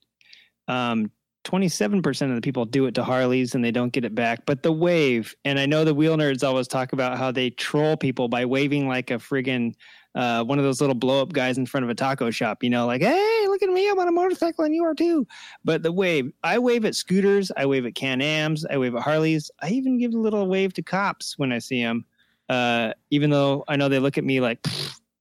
Um, 0.68 1.12
Twenty-seven 1.44 2.04
percent 2.04 2.30
of 2.30 2.36
the 2.36 2.42
people 2.42 2.66
do 2.66 2.86
it 2.86 2.94
to 2.94 3.04
Harleys 3.04 3.56
and 3.56 3.66
they 3.66 3.72
don't 3.72 3.92
get 3.92 4.06
it 4.06 4.14
back. 4.14 4.46
But 4.46 4.62
the 4.62 4.72
wave, 4.72 5.36
and 5.44 5.58
I 5.58 5.66
know 5.66 5.84
the 5.84 5.96
wheel 5.96 6.16
nerds 6.16 6.48
always 6.48 6.68
talk 6.68 6.94
about 6.94 7.18
how 7.18 7.32
they 7.32 7.50
troll 7.50 7.98
people 7.98 8.28
by 8.28 8.46
waving 8.46 8.88
like 8.88 9.10
a 9.10 9.16
friggin' 9.16 9.74
uh, 10.16 10.44
one 10.44 10.58
of 10.58 10.66
those 10.66 10.82
little 10.82 10.96
blow-up 10.96 11.34
guys 11.34 11.58
in 11.58 11.66
front 11.66 11.84
of 11.84 11.90
a 11.90 11.96
taco 11.96 12.32
shop. 12.32 12.64
You 12.64 12.70
know, 12.70 12.86
like, 12.86 13.02
hey, 13.02 13.46
look 13.48 13.62
at 13.62 13.70
me, 13.70 13.90
I'm 13.90 14.00
on 14.00 14.08
a 14.08 14.12
motorcycle 14.12 14.66
and 14.66 14.76
you 14.76 14.84
are 14.84 14.96
too. 14.96 15.26
But 15.64 15.84
the 15.84 15.92
wave, 15.92 16.32
I 16.44 16.60
wave 16.60 16.86
at 16.86 16.96
scooters, 16.96 17.52
I 17.56 17.66
wave 17.66 17.86
at 17.86 17.96
Can-Ams, 17.96 18.66
I 18.70 18.78
wave 18.78 18.96
at 18.96 19.02
Harleys. 19.02 19.50
I 19.62 19.70
even 19.70 19.98
give 19.98 20.14
a 20.14 20.20
little 20.20 20.48
wave 20.48 20.74
to 20.74 20.82
cops 20.82 21.38
when 21.38 21.52
I 21.52 21.60
see 21.60 21.82
them 21.82 22.06
uh, 22.52 22.92
even 23.12 23.30
though 23.30 23.64
I 23.70 23.78
know 23.78 23.88
they 23.88 24.00
look 24.00 24.18
at 24.18 24.26
me 24.26 24.42
like, 24.42 24.60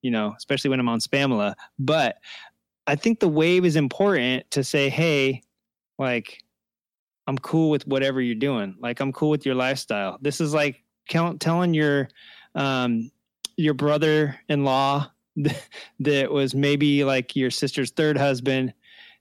you 0.02 0.10
know, 0.10 0.34
especially 0.36 0.70
when 0.70 0.80
I'm 0.80 0.88
on 0.88 0.98
Spamula. 0.98 1.54
But 1.78 2.16
I 2.88 2.96
think 2.96 3.20
the 3.20 3.28
wave 3.28 3.64
is 3.64 3.76
important 3.76 4.50
to 4.50 4.64
say, 4.64 4.88
hey, 4.88 5.42
like, 5.96 6.42
I'm 7.28 7.38
cool 7.38 7.70
with 7.70 7.86
whatever 7.86 8.20
you're 8.20 8.34
doing. 8.34 8.74
Like, 8.80 8.98
I'm 8.98 9.12
cool 9.12 9.30
with 9.30 9.46
your 9.46 9.54
lifestyle. 9.54 10.18
This 10.20 10.40
is 10.40 10.52
like 10.52 10.82
telling 11.08 11.72
your 11.72 12.08
um, 12.56 13.12
your 13.56 13.74
brother-in-law 13.74 15.10
that 16.00 16.30
was 16.30 16.54
maybe 16.54 17.04
like 17.04 17.36
your 17.36 17.50
sister's 17.50 17.90
third 17.90 18.16
husband 18.16 18.74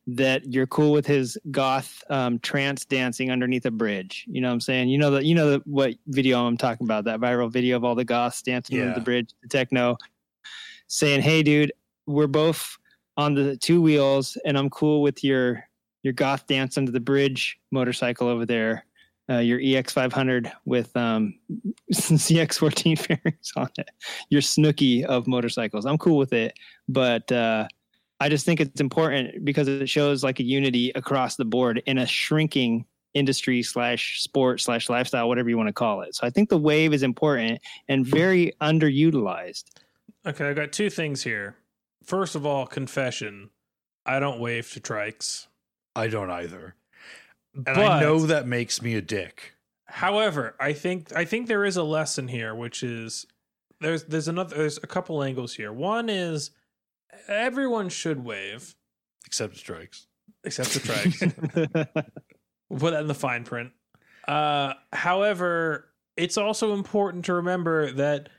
that 0.07 0.51
you're 0.51 0.65
cool 0.67 0.91
with 0.91 1.05
his 1.05 1.37
goth 1.51 2.03
um, 2.09 2.39
trance 2.39 2.83
dancing 2.83 3.29
underneath 3.29 3.65
a 3.65 3.71
bridge. 3.71 4.25
You 4.27 4.41
know 4.41 4.47
what 4.47 4.53
I'm 4.53 4.61
saying? 4.61 4.89
You 4.89 4.97
know 4.97 5.11
that 5.11 5.25
you 5.25 5.35
know 5.35 5.51
the, 5.51 5.61
what 5.65 5.93
video 6.07 6.43
I'm 6.45 6.57
talking 6.57 6.85
about? 6.87 7.03
That 7.05 7.19
viral 7.19 7.51
video 7.51 7.77
of 7.77 7.83
all 7.83 7.95
the 7.95 8.05
goths 8.05 8.41
dancing 8.41 8.77
Yeah. 8.77 8.83
under 8.83 8.95
the 8.95 9.03
bridge, 9.03 9.29
the 9.43 9.47
techno, 9.49 9.97
saying, 10.87 11.21
"Hey, 11.21 11.43
dude, 11.43 11.71
we're 12.07 12.27
both 12.27 12.77
on 13.17 13.35
the 13.35 13.55
two 13.57 13.81
wheels, 13.81 14.35
and 14.45 14.57
I'm 14.57 14.69
cool 14.71 15.01
with 15.03 15.23
your 15.23 15.63
your 16.01 16.13
goth 16.13 16.47
dance 16.47 16.77
under 16.77 16.91
the 16.91 16.99
bridge 16.99 17.59
motorcycle 17.71 18.27
over 18.27 18.45
there." 18.47 18.85
Uh, 19.29 19.37
your 19.37 19.59
EX500 19.59 20.51
with 20.65 20.95
um, 20.97 21.35
ZX14 21.93 22.97
fairings 23.21 23.53
on 23.55 23.69
it. 23.77 23.91
Your 24.29 24.41
Snooki 24.41 25.03
of 25.03 25.27
motorcycles. 25.27 25.85
I'm 25.85 25.99
cool 25.99 26.17
with 26.17 26.33
it, 26.33 26.57
but 26.87 27.31
uh, 27.31 27.67
I 28.19 28.27
just 28.27 28.45
think 28.45 28.59
it's 28.59 28.81
important 28.81 29.45
because 29.45 29.67
it 29.67 29.87
shows 29.87 30.23
like 30.23 30.39
a 30.39 30.43
unity 30.43 30.91
across 30.95 31.35
the 31.35 31.45
board 31.45 31.83
in 31.85 31.99
a 31.99 32.07
shrinking 32.07 32.85
industry 33.13 33.63
slash 33.63 34.21
sport 34.21 34.61
slash 34.61 34.89
lifestyle, 34.89 35.27
whatever 35.27 35.49
you 35.49 35.57
want 35.57 35.67
to 35.67 35.73
call 35.73 36.01
it. 36.01 36.15
So 36.15 36.27
I 36.27 36.29
think 36.29 36.49
the 36.49 36.57
wave 36.57 36.93
is 36.93 37.03
important 37.03 37.61
and 37.87 38.05
very 38.05 38.53
underutilized. 38.61 39.65
Okay, 40.25 40.49
I've 40.49 40.55
got 40.55 40.71
two 40.71 40.89
things 40.89 41.23
here. 41.23 41.55
First 42.03 42.35
of 42.35 42.45
all, 42.45 42.65
confession. 42.65 43.49
I 44.05 44.19
don't 44.19 44.39
wave 44.39 44.71
to 44.73 44.79
trikes. 44.79 45.47
I 45.95 46.07
don't 46.07 46.29
either. 46.29 46.75
And 47.55 47.65
but, 47.65 47.77
I 47.79 47.99
know 48.01 48.19
that 48.19 48.47
makes 48.47 48.81
me 48.81 48.95
a 48.95 49.01
dick. 49.01 49.53
However, 49.85 50.55
I 50.59 50.73
think 50.73 51.11
I 51.15 51.25
think 51.25 51.47
there 51.47 51.65
is 51.65 51.77
a 51.77 51.83
lesson 51.83 52.27
here, 52.27 52.53
which 52.53 52.83
is 52.83 53.25
there's 53.81 54.03
there's 54.05 54.27
another 54.27 54.55
there's 54.57 54.77
a 54.77 54.87
couple 54.87 55.23
angles 55.23 55.55
here. 55.55 55.73
One 55.73 56.09
is 56.09 56.51
everyone 57.27 57.89
should 57.89 58.23
wave, 58.23 58.75
Except 59.25 59.53
the 59.53 59.59
strikes. 59.59 60.07
except 60.43 60.73
the 60.73 60.79
strikes. 60.79 61.21
We'll 62.69 62.79
put 62.79 62.91
that 62.91 63.01
in 63.01 63.07
the 63.07 63.15
fine 63.15 63.43
print. 63.43 63.71
Uh, 64.27 64.73
however, 64.93 65.89
it's 66.17 66.37
also 66.37 66.73
important 66.73 67.25
to 67.25 67.33
remember 67.33 67.91
that 67.93 68.29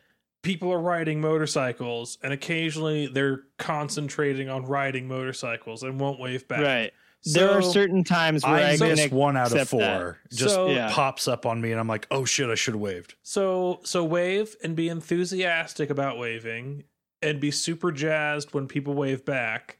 people 0.43 0.73
are 0.73 0.81
riding 0.81 1.21
motorcycles, 1.21 2.17
and 2.23 2.33
occasionally 2.33 3.09
they're 3.09 3.41
concentrating 3.59 4.49
on 4.49 4.65
riding 4.67 5.09
motorcycles 5.09 5.83
and 5.83 5.99
won't 5.99 6.21
wave 6.21 6.47
back. 6.47 6.61
right. 6.63 6.93
There 7.25 7.51
are 7.51 7.63
certain 7.63 8.03
times 8.05 8.45
where 8.45 8.55
I 8.55 8.73
I, 8.73 8.77
miss 8.77 9.11
one 9.11 9.37
out 9.37 9.49
of 9.49 9.53
accept 9.53 9.71
that. 9.73 9.99
four. 10.01 10.19
Just 10.33 10.55
So- 10.55 10.71
Yeah. 10.71 10.91
pops 10.93 11.29
up 11.29 11.45
on 11.47 11.61
me, 11.61 11.71
and 11.71 11.79
I'm 11.81 11.89
like, 11.89 12.07
oh 12.11 12.25
shit, 12.25 12.49
I 12.49 12.55
should 12.55 12.75
have 12.75 12.81
waved. 12.81 13.15
So 13.23 13.81
so 13.85 14.05
wave 14.05 14.57
and 14.63 14.75
be 14.75 14.89
enthusiastic 14.89 15.91
about 15.91 16.19
waving 16.19 16.85
and 17.23 17.39
be 17.41 17.51
super 17.51 17.93
jazzed 17.93 18.55
when 18.55 18.67
people 18.67 18.95
wave 18.95 19.25
back. 19.25 19.79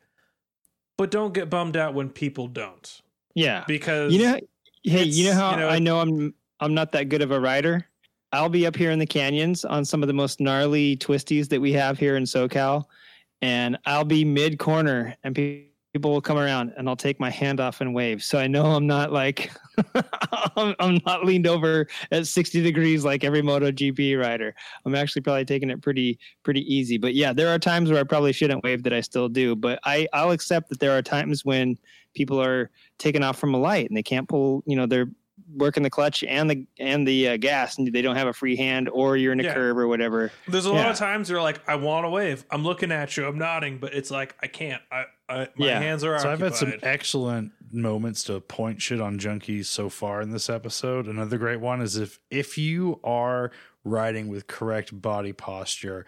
But 0.99 1.11
don't 1.11 1.33
get 1.33 1.49
bummed 1.49 1.77
out 1.79 1.95
when 1.95 2.11
people 2.11 2.47
don't. 2.47 3.01
Yeah. 3.35 3.65
Because 3.67 4.13
You 4.13 4.23
know, 4.23 4.39
hey, 4.85 5.05
you 5.05 5.25
know 5.25 5.35
how 5.35 5.51
you 5.53 5.57
know, 5.59 5.69
I 5.69 5.79
know 5.79 6.01
I'm 6.01 6.35
I'm 6.61 6.75
not 6.75 6.93
that 6.93 7.09
good 7.09 7.23
of 7.23 7.31
a 7.31 7.41
rider. 7.41 7.87
I'll 8.33 8.51
be 8.51 8.67
up 8.67 8.77
here 8.77 8.91
in 8.91 8.99
the 8.99 9.07
canyons 9.07 9.65
on 9.65 9.85
some 9.85 10.03
of 10.03 10.07
the 10.07 10.13
most 10.13 10.41
gnarly 10.41 10.97
twisties 10.99 11.49
that 11.49 11.61
we 11.61 11.73
have 11.73 11.99
here 11.99 12.17
in 12.17 12.25
SoCal, 12.25 12.85
and 13.43 13.77
I'll 13.87 14.05
be 14.05 14.25
mid 14.25 14.59
corner, 14.59 15.17
and 15.25 15.35
pe- 15.35 15.65
people 15.93 16.11
will 16.13 16.21
come 16.21 16.39
around, 16.39 16.73
and 16.77 16.89
I'll 16.89 16.97
take 16.97 17.19
my 17.19 17.31
hand 17.31 17.61
off 17.61 17.81
and 17.81 17.95
wave. 17.95 18.23
So 18.23 18.39
I 18.39 18.47
know 18.47 18.65
I'm 18.67 18.87
not 18.87 19.13
like 19.13 19.51
I'm, 20.57 20.75
I'm 20.79 21.01
not 21.07 21.25
leaned 21.25 21.47
over 21.47 21.87
at 22.13 22.27
60 22.27 22.63
degrees 22.63 23.05
like 23.05 23.25
every 23.25 23.43
MotoGP 23.43 24.19
rider. 24.21 24.55
I'm 24.85 24.95
actually 24.95 25.23
probably 25.23 25.45
taking 25.45 25.71
it 25.71 25.83
pretty 25.83 26.19
pretty 26.43 26.63
easy. 26.73 26.99
But 26.99 27.15
yeah, 27.15 27.33
there 27.33 27.49
are 27.49 27.59
times 27.59 27.91
where 27.91 28.01
I 28.01 28.05
probably 28.05 28.33
shouldn't 28.33 28.63
wave 28.63 28.83
that 28.85 28.93
I 28.93 29.01
still 29.01 29.29
do. 29.29 29.57
But 29.57 29.81
I 29.85 30.07
I'll 30.13 30.31
accept 30.31 30.69
that 30.71 30.81
there 30.81 30.97
are 30.97 31.03
times 31.03 31.45
when 31.45 31.77
people 32.15 32.41
are 32.43 32.71
taken 32.99 33.23
off 33.23 33.39
from 33.39 33.55
a 33.55 33.59
light 33.59 33.89
and 33.89 33.97
they 33.97 34.03
can't 34.03 34.29
pull 34.29 34.63
you 34.67 34.77
know 34.77 34.87
they're 34.87 35.09
working 35.57 35.83
the 35.83 35.91
clutch 35.91 36.23
and 36.25 36.49
the 36.51 36.67
and 36.79 37.07
the 37.09 37.29
uh, 37.31 37.37
gas 37.37 37.79
and 37.79 37.93
they 37.93 38.03
don't 38.03 38.15
have 38.17 38.29
a 38.29 38.33
free 38.33 38.55
hand 38.55 38.89
or 38.91 39.17
you're 39.17 39.33
in 39.33 39.41
a 39.41 39.45
Yeah. 39.45 39.55
curve 39.55 39.79
or 39.79 39.89
whatever 39.89 40.31
there's 40.47 40.67
a 40.67 40.73
lot 40.73 40.91
of 40.91 40.97
times 40.97 41.29
you're 41.31 41.43
like, 41.43 41.61
I 41.69 41.75
want 41.77 42.05
to 42.05 42.11
wave. 42.11 42.45
I'm 42.51 42.63
looking 42.63 42.93
at 42.93 43.17
you. 43.17 43.27
I'm 43.27 43.39
nodding, 43.39 43.79
but 43.79 43.95
it's 43.95 44.11
like 44.11 44.37
I 44.43 44.47
can't. 44.47 44.83
I, 44.93 45.05
I 45.31 45.49
my 45.57 45.67
Yeah. 45.67 45.79
hands 45.81 46.03
are 46.05 46.19
So 46.19 46.31
I've 46.31 46.41
had 46.41 46.55
some 46.57 46.75
excellent 46.83 47.53
moments 47.73 48.25
to 48.25 48.41
point 48.41 48.83
shit 48.83 49.01
on 49.01 49.19
junkies 49.19 49.67
so 49.67 49.89
far 49.89 50.21
in 50.21 50.31
this 50.33 50.51
episode. 50.51 51.07
Another 51.07 51.39
great 51.39 51.61
one 51.61 51.81
is 51.81 51.97
if 51.97 52.19
if 52.31 52.59
you 52.59 53.01
are 53.05 53.53
riding 53.85 54.29
with 54.29 54.47
correct 54.47 55.01
body 55.01 55.33
posture 55.33 56.05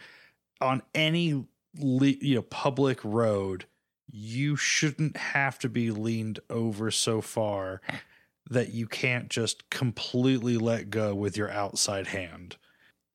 on 0.60 0.82
any 0.94 1.46
le- 1.78 2.06
you 2.06 2.34
know 2.36 2.42
public 2.42 2.98
road, 3.04 3.64
you 4.10 4.56
shouldn't 4.56 5.16
have 5.16 5.58
to 5.60 5.68
be 5.68 5.90
leaned 5.90 6.40
over 6.50 6.90
so 6.90 7.20
far 7.20 7.80
that 8.50 8.72
you 8.74 8.86
can't 8.88 9.28
just 9.28 9.70
completely 9.70 10.56
let 10.58 10.90
go 10.90 11.14
with 11.14 11.36
your 11.36 11.50
outside 11.50 12.08
hand 12.08 12.56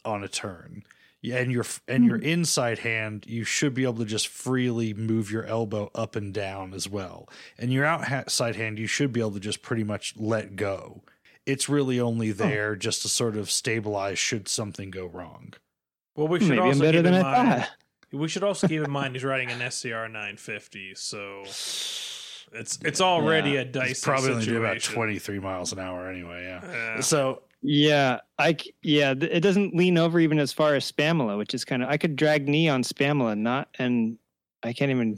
on 0.06 0.24
a 0.24 0.28
turn. 0.28 0.84
Yeah, 1.22 1.38
and 1.38 1.52
your 1.52 1.66
and 1.88 2.06
your 2.06 2.18
hmm. 2.18 2.26
inside 2.26 2.80
hand, 2.80 3.26
you 3.28 3.44
should 3.44 3.74
be 3.74 3.84
able 3.84 3.96
to 3.96 4.06
just 4.06 4.28
freely 4.28 4.94
move 4.94 5.32
your 5.32 5.46
elbow 5.46 5.90
up 5.96 6.16
and 6.16 6.34
down 6.34 6.74
as 6.74 6.88
well. 6.88 7.28
And 7.58 7.74
your 7.74 7.86
outside 7.86 8.56
hand, 8.56 8.78
you 8.78 8.88
should 8.88 9.12
be 9.12 9.20
able 9.20 9.32
to 9.32 9.40
just 9.40 9.62
pretty 9.62 9.84
much 9.84 10.14
let 10.18 10.56
go. 10.56 11.04
It's 11.46 11.68
really 11.68 12.00
only 12.00 12.32
there 12.32 12.76
just 12.76 13.02
to 13.02 13.10
sort 13.10 13.36
of 13.36 13.50
stabilize 13.50 14.20
should 14.20 14.48
something 14.48 14.92
go 14.92 15.06
wrong. 15.08 15.54
well, 16.16 16.28
we 16.28 16.40
should 16.40 16.50
maybe 16.50 16.62
also 16.62 16.82
better 16.82 16.98
keep 16.98 17.04
than 17.04 17.14
in 17.14 17.26
i 17.26 17.44
mind. 17.44 17.62
thought 17.62 17.70
We 18.12 18.28
should 18.28 18.44
also 18.44 18.68
keep 18.68 18.84
in 18.84 18.92
mind 18.92 19.16
he's 19.16 19.24
riding 19.24 19.50
an 19.50 19.72
SCR 19.72 20.08
950, 20.08 20.94
so 20.96 21.44
it's 21.46 22.80
it's 22.84 23.02
already 23.02 23.52
Yeah. 23.52 23.62
a 23.62 23.66
dicey 23.66 23.92
It's 23.92 24.04
probably 24.04 24.32
only 24.32 24.46
do 24.46 24.58
about 24.58 24.82
23 24.82 25.40
miles 25.40 25.74
an 25.74 25.80
hour 25.80 26.10
anyway. 26.10 26.44
Yeah. 26.44 26.62
Yeah. 26.64 27.02
So 27.02 27.42
yeah 27.62 28.20
i 28.38 28.56
yeah 28.84 29.14
it 29.20 29.42
doesn't 29.42 29.76
lean 29.76 29.98
over 29.98 30.20
even 30.20 30.40
as 30.40 30.54
far 30.54 30.76
as 30.76 30.86
spamula 30.86 31.38
which 31.38 31.54
is 31.54 31.66
kind 31.66 31.82
of 31.82 31.90
i 31.90 31.98
could 31.98 32.16
drag 32.16 32.48
knee 32.48 32.70
on 32.70 32.84
spamula 32.84 33.36
not 33.36 33.68
and 33.80 34.18
i 34.64 34.72
can't 34.72 34.92
even 34.92 35.18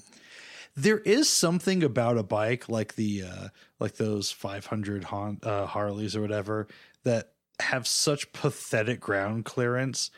there 0.76 1.00
is 1.00 1.30
something 1.30 1.84
about 1.84 2.18
a 2.18 2.24
bike 2.24 2.70
like 2.70 2.96
the 2.96 3.24
uh 3.24 3.48
like 3.80 3.96
those 3.96 4.32
500 4.32 5.04
Hon- 5.04 5.40
uh, 5.44 5.66
Harleys 5.66 6.16
or 6.16 6.22
whatever 6.22 6.68
that 7.04 7.34
have 7.60 7.88
such 7.88 8.32
pathetic 8.32 9.00
ground 9.00 9.46
clearance. 9.46 10.12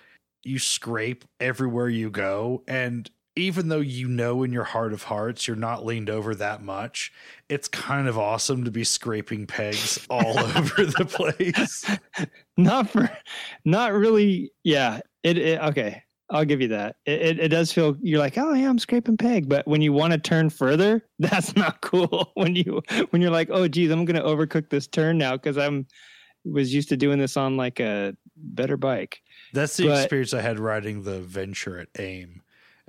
You 0.43 0.60
scrape 0.60 1.26
everywhere 1.39 1.89
you 1.89 2.10
go 2.10 2.64
and 2.68 3.10
even 3.35 3.69
though 3.69 3.79
you 3.79 4.07
know 4.07 4.43
in 4.43 4.51
your 4.51 4.63
heart 4.63 4.93
of 4.93 5.03
hearts 5.03 5.47
you're 5.47 5.55
not 5.55 5.85
leaned 5.85 6.09
over 6.09 6.35
that 6.35 6.61
much, 6.61 7.11
it's 7.49 7.67
kind 7.67 8.07
of 8.07 8.17
awesome 8.17 8.65
to 8.65 8.71
be 8.71 8.83
scraping 8.83 9.47
pegs 9.47 10.05
all 10.09 10.37
over 10.39 10.85
the 10.85 11.05
place. 11.05 11.85
not 12.57 12.89
for, 12.89 13.09
not 13.65 13.93
really. 13.93 14.51
Yeah. 14.63 14.99
It, 15.23 15.37
it 15.37 15.61
okay. 15.61 16.03
I'll 16.29 16.45
give 16.45 16.61
you 16.61 16.69
that. 16.69 16.95
It, 17.05 17.21
it, 17.21 17.39
it 17.39 17.47
does 17.49 17.73
feel 17.73 17.97
you're 18.01 18.19
like, 18.19 18.37
oh 18.37 18.53
yeah, 18.53 18.69
I'm 18.69 18.79
scraping 18.79 19.17
peg, 19.17 19.49
but 19.49 19.67
when 19.67 19.81
you 19.81 19.91
want 19.91 20.13
to 20.13 20.17
turn 20.17 20.49
further, 20.49 21.05
that's 21.19 21.55
not 21.55 21.81
cool. 21.81 22.31
When 22.35 22.55
you 22.55 22.81
when 23.09 23.21
you're 23.21 23.31
like, 23.31 23.49
oh 23.51 23.67
geez, 23.67 23.91
I'm 23.91 24.05
gonna 24.05 24.23
overcook 24.23 24.69
this 24.69 24.87
turn 24.87 25.17
now 25.17 25.33
because 25.33 25.57
I'm 25.57 25.87
was 26.43 26.73
used 26.73 26.89
to 26.89 26.97
doing 26.97 27.19
this 27.19 27.37
on 27.37 27.57
like 27.57 27.79
a 27.79 28.15
better 28.35 28.77
bike. 28.77 29.21
That's 29.53 29.77
the 29.77 29.87
But- 29.87 29.99
experience 29.99 30.33
I 30.33 30.41
had 30.41 30.59
riding 30.59 31.03
the 31.03 31.19
Venture 31.19 31.77
at 31.77 31.89
AIM. 31.99 32.40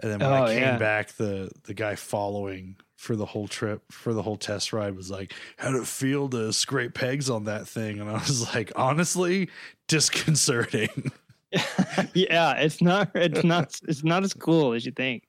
And 0.03 0.11
then 0.11 0.21
when 0.23 0.33
Oh, 0.33 0.35
I 0.35 0.55
came 0.55 0.77
yeah. 0.77 0.77
back, 0.77 1.13
the 1.13 1.51
the 1.65 1.75
guy 1.75 1.95
following 1.95 2.77
for 2.97 3.17
the 3.17 3.27
whole 3.27 3.49
trip, 3.49 3.83
for 3.93 4.13
the 4.15 4.23
whole 4.23 4.37
test 4.37 4.73
ride 4.73 4.97
was 4.97 5.11
like, 5.11 5.33
How'd 5.59 5.77
it 5.77 5.87
feel 5.87 6.29
to 6.31 6.53
scrape 6.53 6.95
pegs 6.95 7.31
on 7.31 7.45
that 7.45 7.69
thing? 7.69 8.01
And 8.01 8.11
I 8.11 8.15
was 8.15 8.55
like, 8.55 8.73
honestly, 8.77 9.51
disconcerting. 9.89 11.13
yeah, 12.15 12.55
it's 12.55 12.81
not 12.81 13.11
it's 13.15 13.45
not 13.45 13.79
it's 13.87 14.03
not 14.05 14.25
as 14.25 14.33
cool 14.35 14.73
as 14.73 14.87
you 14.87 14.93
think. 14.93 15.29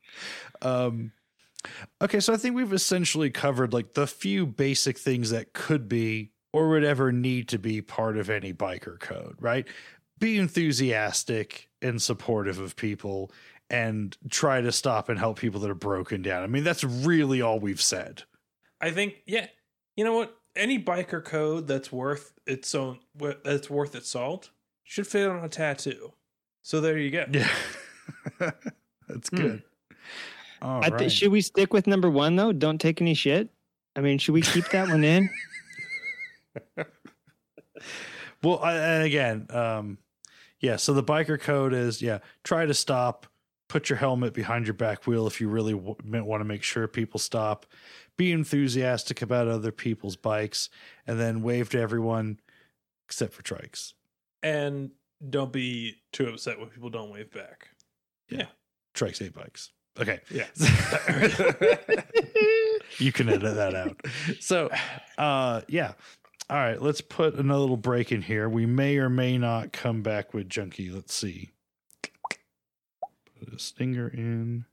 Um 0.61 1.11
okay, 2.01 2.19
so 2.19 2.33
I 2.33 2.37
think 2.37 2.55
we've 2.55 2.73
essentially 2.73 3.29
covered 3.29 3.73
like 3.73 3.93
the 3.93 4.07
few 4.07 4.45
basic 4.45 4.97
things 4.97 5.29
that 5.31 5.53
could 5.53 5.87
be 5.87 6.31
or 6.53 6.69
would 6.69 6.83
ever 6.83 7.11
need 7.11 7.49
to 7.49 7.59
be 7.59 7.81
part 7.81 8.17
of 8.17 8.29
any 8.29 8.53
biker 8.53 8.99
code, 8.99 9.35
right? 9.39 9.67
Be 10.19 10.37
enthusiastic 10.37 11.69
and 11.81 12.01
supportive 12.01 12.59
of 12.59 12.75
people 12.75 13.31
and 13.73 14.15
try 14.29 14.61
to 14.61 14.71
stop 14.71 15.09
and 15.09 15.17
help 15.17 15.39
people 15.39 15.59
that 15.61 15.69
are 15.69 15.75
broken 15.75 16.21
down. 16.21 16.43
I 16.43 16.47
mean, 16.47 16.63
that's 16.63 16.83
really 16.83 17.41
all 17.41 17.59
we've 17.59 17.81
said. 17.81 18.23
I 18.79 18.91
think, 18.91 19.15
yeah, 19.25 19.47
you 19.95 20.03
know 20.03 20.13
what? 20.13 20.37
Any 20.55 20.77
biker 20.81 21.23
code 21.23 21.67
that's 21.67 21.91
worth 21.91 22.33
its 22.45 22.75
own, 22.75 22.99
that's 23.43 23.69
worth 23.69 23.95
its 23.95 24.09
salt, 24.09 24.51
should 24.83 25.07
fit 25.07 25.27
on 25.27 25.43
a 25.43 25.49
tattoo. 25.49 26.13
So 26.61 26.79
there 26.81 26.97
you 26.97 27.09
go. 27.09 27.25
Yeah. 27.31 27.49
that's 29.07 29.29
Hmm. 29.29 29.35
good. 29.35 29.63
All 30.61 30.83
I 30.83 30.89
right. 30.89 31.11
should 31.11 31.31
we 31.31 31.41
stick 31.41 31.73
with 31.73 31.87
number 31.87 32.09
one 32.09 32.35
though? 32.35 32.53
Don't 32.53 32.79
take 32.79 33.01
any 33.01 33.15
shit. 33.15 33.49
I 33.95 34.01
mean, 34.01 34.17
should 34.19 34.33
we 34.33 34.41
keep 34.41 34.69
that 34.69 34.87
one 34.87 35.03
in? 35.03 35.29
Well, 38.43 38.59
I, 38.61 38.73
and 38.75 39.03
again, 39.05 39.47
um, 39.51 39.97
yeah. 40.59 40.75
So 40.75 40.93
the 40.93 41.03
biker 41.03 41.39
code 41.39 41.73
is 41.73 42.01
yeah. 42.01 42.19
Try 42.43 42.65
to 42.65 42.73
stop. 42.73 43.25
Put 43.73 43.89
your 43.89 43.97
helmet 43.97 44.35
behind 44.35 44.67
your 44.67 44.75
back 44.75 45.07
wheel 45.07 45.25
if 45.25 45.41
you 45.41 45.49
really 45.49 45.73
w- 45.73 45.95
want 46.23 46.41
to 46.41 46.45
make 46.45 46.61
sure 46.61 46.87
people 46.87 47.19
stop. 47.19 47.65
Be 48.17 48.31
enthusiastic 48.31 49.23
about 49.23 49.47
other 49.47 49.71
people's 49.71 50.15
bikes, 50.15 50.69
and 51.07 51.19
then 51.19 51.41
wave 51.41 51.71
to 51.71 51.79
everyone 51.79 52.39
except 53.07 53.33
for 53.33 53.41
trikes. 53.41 53.93
And 54.43 54.91
don't 55.27 55.51
be 55.51 55.95
too 56.11 56.27
upset 56.27 56.59
when 56.59 56.69
people 56.69 56.91
don't 56.91 57.09
wave 57.09 57.31
back. 57.31 57.69
Yeah. 58.29 58.45
Trikes 58.93 59.17
hate 59.17 59.33
bikes. 59.33 59.71
Okay. 59.99 60.19
Yeah. 60.29 60.45
you 62.99 63.11
can 63.11 63.27
edit 63.27 63.55
that 63.55 63.73
out. 63.73 63.99
So, 64.39 64.69
uh, 65.17 65.61
yeah. 65.67 65.93
All 66.47 66.57
right, 66.57 66.79
let's 66.79 67.01
put 67.01 67.33
another 67.33 67.61
little 67.61 67.77
break 67.77 68.11
in 68.11 68.21
here. 68.21 68.47
We 68.47 68.67
may 68.67 68.97
or 68.97 69.09
may 69.09 69.39
not 69.39 69.73
come 69.73 70.03
back 70.03 70.31
with 70.31 70.47
Junkie. 70.47 70.91
Let's 70.91 71.15
see. 71.15 71.49
Put 73.43 73.53
a 73.53 73.59
stinger 73.59 74.07
in. 74.07 74.65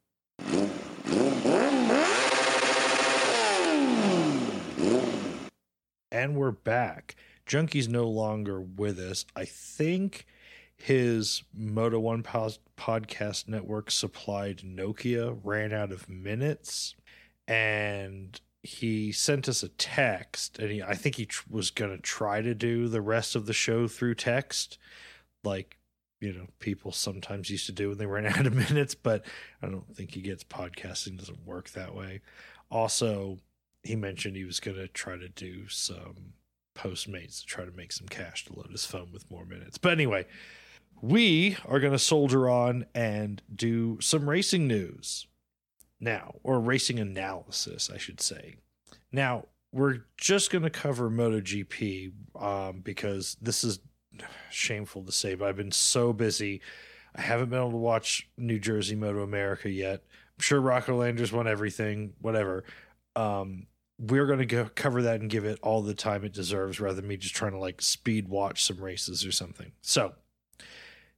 And 6.12 6.36
we're 6.36 6.52
back. 6.52 7.16
Junkie's 7.46 7.88
no 7.88 8.06
longer 8.06 8.60
with 8.60 9.00
us. 9.00 9.26
I 9.34 9.44
think 9.44 10.26
his 10.76 11.42
Moto 11.52 11.98
One 11.98 12.22
podcast 12.22 13.48
network 13.48 13.90
supplied 13.90 14.58
Nokia 14.58 15.40
ran 15.42 15.72
out 15.72 15.90
of 15.90 16.08
minutes, 16.08 16.94
and 17.48 18.40
he 18.62 19.10
sent 19.10 19.48
us 19.48 19.64
a 19.64 19.68
text. 19.70 20.60
And 20.60 20.70
he, 20.70 20.80
I 20.82 20.94
think 20.94 21.16
he 21.16 21.26
tr- 21.26 21.48
was 21.50 21.72
going 21.72 21.90
to 21.90 22.02
try 22.02 22.40
to 22.40 22.54
do 22.54 22.86
the 22.86 23.02
rest 23.02 23.34
of 23.34 23.46
the 23.46 23.52
show 23.52 23.88
through 23.88 24.14
text, 24.14 24.78
like 25.42 25.76
you 26.20 26.32
know 26.32 26.46
people 26.58 26.92
sometimes 26.92 27.50
used 27.50 27.66
to 27.66 27.72
do 27.72 27.88
when 27.88 27.98
they 27.98 28.06
ran 28.06 28.26
out 28.38 28.46
of 28.46 28.54
minutes. 28.54 28.94
But 28.94 29.24
I 29.62 29.66
don't 29.66 29.94
think 29.94 30.12
he 30.12 30.20
gets 30.20 30.44
podcasting 30.44 31.18
doesn't 31.18 31.46
work 31.46 31.70
that 31.70 31.94
way. 31.94 32.20
Also, 32.70 33.38
he 33.82 33.96
mentioned 33.96 34.36
he 34.36 34.44
was 34.44 34.60
going 34.60 34.76
to 34.76 34.88
try 34.88 35.16
to 35.16 35.28
do 35.28 35.68
some 35.68 36.34
Postmates 36.76 37.40
to 37.40 37.46
try 37.46 37.64
to 37.64 37.72
make 37.72 37.92
some 37.92 38.06
cash 38.08 38.44
to 38.44 38.54
load 38.54 38.70
his 38.70 38.86
phone 38.86 39.10
with 39.12 39.30
more 39.30 39.44
minutes. 39.44 39.76
But 39.76 39.92
anyway, 39.92 40.26
we 41.02 41.56
are 41.66 41.80
going 41.80 41.92
to 41.92 41.98
soldier 41.98 42.48
on 42.48 42.86
and 42.94 43.42
do 43.54 43.98
some 44.00 44.30
racing 44.30 44.66
news 44.66 45.26
now, 46.00 46.36
or 46.42 46.60
racing 46.60 46.98
analysis, 46.98 47.90
I 47.92 47.98
should 47.98 48.20
say. 48.20 48.56
Now, 49.12 49.46
we're 49.72 50.04
just 50.16 50.50
going 50.50 50.62
to 50.62 50.70
cover 50.70 51.10
MotoGP 51.10 52.12
um, 52.40 52.80
because 52.80 53.36
this 53.40 53.62
is 53.62 53.80
shameful 54.50 55.04
to 55.04 55.12
say, 55.12 55.34
but 55.34 55.48
I've 55.48 55.56
been 55.56 55.72
so 55.72 56.12
busy. 56.12 56.60
I 57.14 57.20
haven't 57.20 57.50
been 57.50 57.58
able 57.58 57.72
to 57.72 57.76
watch 57.76 58.28
New 58.36 58.58
Jersey 58.58 58.94
Moto 58.94 59.22
America 59.22 59.68
yet. 59.68 60.02
I'm 60.02 60.42
sure 60.42 60.60
Rocco 60.60 60.96
Landers 60.96 61.32
won 61.32 61.48
everything, 61.48 62.12
whatever. 62.20 62.64
Um, 63.16 63.66
we're 63.98 64.26
going 64.26 64.38
to 64.38 64.46
go 64.46 64.70
cover 64.74 65.02
that 65.02 65.20
and 65.20 65.28
give 65.28 65.44
it 65.44 65.58
all 65.62 65.82
the 65.82 65.94
time 65.94 66.24
it 66.24 66.32
deserves 66.32 66.80
rather 66.80 66.96
than 66.96 67.08
me 67.08 67.16
just 67.16 67.34
trying 67.34 67.52
to 67.52 67.58
like 67.58 67.82
speed 67.82 68.28
watch 68.28 68.64
some 68.64 68.78
races 68.78 69.26
or 69.26 69.32
something. 69.32 69.72
So, 69.82 70.14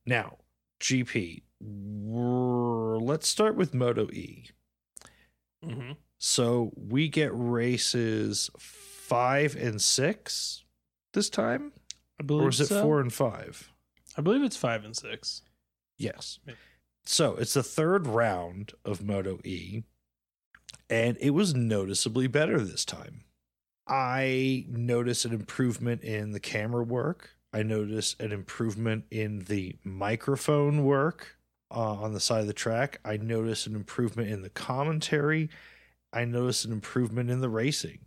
now, 0.04 0.38
GP. 0.80 1.42
Let's 1.60 3.28
start 3.28 3.54
with 3.54 3.72
Moto 3.72 4.08
E. 4.10 4.46
Mm-hmm. 5.64 5.92
So 6.18 6.72
we 6.76 7.08
get 7.08 7.30
races 7.32 8.50
five 8.58 9.54
and 9.56 9.80
six 9.80 10.64
this 11.12 11.30
time, 11.30 11.72
I 12.22 12.24
believe 12.24 12.46
or 12.46 12.48
is 12.50 12.60
it 12.60 12.66
so. 12.66 12.82
four 12.82 13.00
and 13.00 13.12
five? 13.12 13.70
I 14.16 14.20
believe 14.20 14.44
it's 14.44 14.56
five 14.56 14.84
and 14.84 14.96
six. 14.96 15.42
Yes. 15.98 16.38
So 17.04 17.34
it's 17.34 17.54
the 17.54 17.64
third 17.64 18.06
round 18.06 18.72
of 18.84 19.02
Moto 19.02 19.40
E, 19.42 19.82
and 20.88 21.16
it 21.20 21.30
was 21.30 21.54
noticeably 21.54 22.28
better 22.28 22.60
this 22.60 22.84
time. 22.84 23.24
I 23.88 24.66
noticed 24.68 25.24
an 25.24 25.32
improvement 25.32 26.02
in 26.02 26.30
the 26.30 26.38
camera 26.38 26.84
work. 26.84 27.30
I 27.52 27.64
noticed 27.64 28.20
an 28.20 28.30
improvement 28.30 29.04
in 29.10 29.40
the 29.40 29.76
microphone 29.82 30.84
work 30.84 31.36
uh, 31.70 31.94
on 31.94 32.12
the 32.12 32.20
side 32.20 32.42
of 32.42 32.46
the 32.46 32.52
track. 32.52 33.00
I 33.04 33.16
noticed 33.16 33.66
an 33.66 33.74
improvement 33.74 34.30
in 34.30 34.42
the 34.42 34.50
commentary. 34.50 35.50
I 36.12 36.24
noticed 36.24 36.64
an 36.64 36.72
improvement 36.72 37.30
in 37.30 37.40
the 37.40 37.48
racing. 37.48 37.98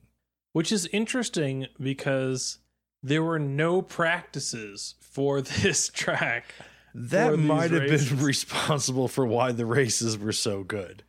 Which 0.54 0.72
is 0.72 0.88
interesting 0.94 1.68
because 1.82 2.60
there 3.06 3.24
were 3.24 3.40
no 3.40 3.84
practices 3.84 4.96
for 5.00 5.42
this 5.62 5.90
track. 5.90 6.46
That 6.94 7.38
might 7.38 7.72
have 7.72 7.84
races. 7.84 8.10
been 8.10 8.24
responsible 8.24 9.08
for 9.08 9.26
why 9.26 9.52
the 9.52 9.66
races 9.66 10.18
were 10.18 10.32
so 10.32 10.64
good. 10.64 11.04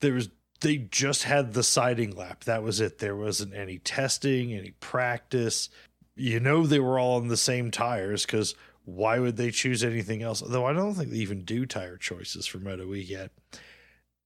There 0.00 0.14
was 0.14 0.28
they 0.60 0.76
just 0.76 1.22
had 1.22 1.52
the 1.52 1.62
sighting 1.62 2.16
lap. 2.16 2.44
That 2.44 2.64
was 2.64 2.80
it. 2.80 2.98
There 2.98 3.14
wasn't 3.14 3.54
any 3.54 3.78
testing, 3.78 4.52
any 4.52 4.72
practice. 4.80 5.68
You 6.16 6.40
know 6.40 6.66
they 6.66 6.80
were 6.80 6.98
all 6.98 7.16
on 7.16 7.28
the 7.28 7.36
same 7.36 7.70
tires 7.70 8.26
because 8.26 8.56
why 8.84 9.20
would 9.20 9.36
they 9.36 9.52
choose 9.52 9.84
anything 9.84 10.22
else? 10.22 10.40
Though 10.40 10.66
I 10.66 10.72
don't 10.72 10.94
think 10.94 11.10
they 11.10 11.18
even 11.18 11.44
do 11.44 11.64
tire 11.64 11.96
choices 11.96 12.46
for 12.46 12.58
Moto 12.58 12.92
E 12.94 13.00
yet. 13.00 13.30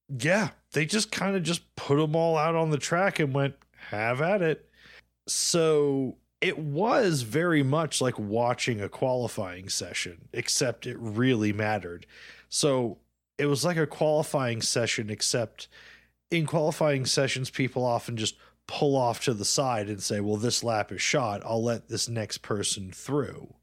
Yeah, 0.09 0.51
they 0.73 0.87
just 0.87 1.13
kind 1.13 1.37
of 1.37 1.43
just 1.43 1.77
put 1.77 1.97
them 1.97 2.17
all 2.17 2.39
out 2.39 2.55
on 2.55 2.71
the 2.71 2.79
track 2.79 3.19
and 3.19 3.35
went, 3.35 3.55
have 3.91 4.23
at 4.23 4.41
it. 4.41 4.67
So 5.29 6.17
it 6.43 6.59
was 6.59 7.23
very 7.23 7.63
much 7.63 8.01
like 8.01 8.19
watching 8.19 8.81
a 8.81 8.89
qualifying 8.89 9.69
session, 9.69 10.29
except 10.33 10.87
it 10.87 10.99
really 10.99 11.53
mattered. 11.53 12.05
So 12.49 12.99
it 13.39 13.47
was 13.47 13.65
like 13.65 13.77
a 13.77 13.87
qualifying 13.87 14.61
session, 14.61 15.09
except 15.09 15.69
in 16.33 16.45
qualifying 16.45 17.07
sessions, 17.07 17.49
people 17.49 17.85
often 17.85 18.17
just 18.17 18.37
pull 18.67 18.97
off 18.97 19.23
to 19.25 19.35
the 19.35 19.45
side 19.45 19.89
and 19.89 20.03
say, 20.03 20.21
Well, 20.21 20.37
this 20.37 20.65
lap 20.65 20.91
is 20.91 21.01
shot. 21.01 21.43
I'll 21.45 21.63
let 21.63 21.89
this 21.89 22.09
next 22.09 22.39
person 22.39 22.91
through. 22.91 23.55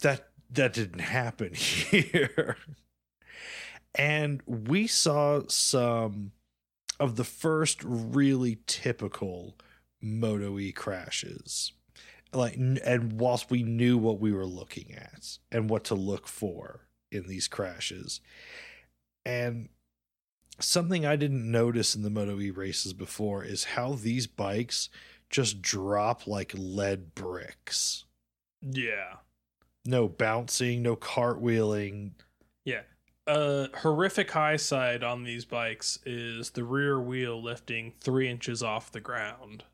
That 0.00 0.28
that 0.50 0.72
didn't 0.72 1.00
happen 1.00 1.52
here. 1.54 2.56
and 3.94 4.42
we 4.46 4.86
saw 4.86 5.42
some 5.48 6.32
of 6.98 7.16
the 7.16 7.24
first 7.24 7.82
really 7.84 8.60
typical 8.66 9.56
Moto 10.00 10.58
E 10.58 10.72
crashes. 10.72 11.72
Like, 12.34 12.56
and 12.56 13.20
whilst 13.20 13.50
we 13.50 13.62
knew 13.62 13.96
what 13.96 14.18
we 14.18 14.32
were 14.32 14.46
looking 14.46 14.92
at 14.94 15.38
and 15.52 15.70
what 15.70 15.84
to 15.84 15.94
look 15.94 16.26
for 16.26 16.88
in 17.10 17.28
these 17.28 17.48
crashes, 17.48 18.20
and 19.24 19.68
something 20.60 21.06
I 21.06 21.16
didn't 21.16 21.50
notice 21.50 21.94
in 21.94 22.02
the 22.02 22.10
Moto 22.10 22.40
E 22.40 22.50
races 22.50 22.92
before 22.92 23.44
is 23.44 23.64
how 23.64 23.94
these 23.94 24.26
bikes 24.26 24.88
just 25.30 25.62
drop 25.62 26.26
like 26.26 26.52
lead 26.54 27.14
bricks. 27.14 28.04
Yeah. 28.62 29.16
No 29.84 30.08
bouncing, 30.08 30.82
no 30.82 30.96
cartwheeling. 30.96 32.12
Yeah. 32.64 32.82
A 33.26 33.68
horrific 33.78 34.30
high 34.30 34.56
side 34.56 35.02
on 35.02 35.24
these 35.24 35.44
bikes 35.44 35.98
is 36.04 36.50
the 36.50 36.64
rear 36.64 37.00
wheel 37.00 37.42
lifting 37.42 37.94
three 38.00 38.28
inches 38.28 38.62
off 38.62 38.92
the 38.92 39.00
ground. 39.00 39.64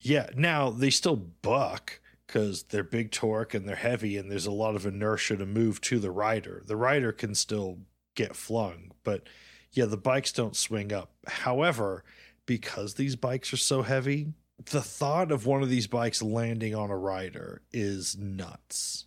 Yeah, 0.00 0.30
now 0.34 0.70
they 0.70 0.90
still 0.90 1.16
buck 1.16 2.00
because 2.26 2.62
they're 2.64 2.84
big 2.84 3.10
torque 3.10 3.54
and 3.54 3.68
they're 3.68 3.76
heavy, 3.76 4.16
and 4.16 4.30
there's 4.30 4.46
a 4.46 4.52
lot 4.52 4.76
of 4.76 4.86
inertia 4.86 5.36
to 5.36 5.46
move 5.46 5.80
to 5.82 5.98
the 5.98 6.10
rider. 6.10 6.62
The 6.64 6.76
rider 6.76 7.12
can 7.12 7.34
still 7.34 7.78
get 8.14 8.36
flung, 8.36 8.92
but 9.04 9.24
yeah, 9.72 9.84
the 9.86 9.96
bikes 9.96 10.32
don't 10.32 10.56
swing 10.56 10.92
up. 10.92 11.10
However, 11.26 12.04
because 12.46 12.94
these 12.94 13.16
bikes 13.16 13.52
are 13.52 13.56
so 13.58 13.82
heavy, 13.82 14.28
the 14.70 14.80
thought 14.82 15.30
of 15.32 15.46
one 15.46 15.62
of 15.62 15.68
these 15.68 15.86
bikes 15.86 16.22
landing 16.22 16.74
on 16.74 16.90
a 16.90 16.96
rider 16.96 17.62
is 17.72 18.16
nuts 18.16 19.06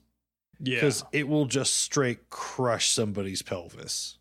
Yeah. 0.59 0.75
because 0.75 1.03
it 1.11 1.27
will 1.27 1.45
just 1.45 1.75
straight 1.75 2.29
crush 2.29 2.89
somebody's 2.89 3.41
pelvis. 3.41 4.17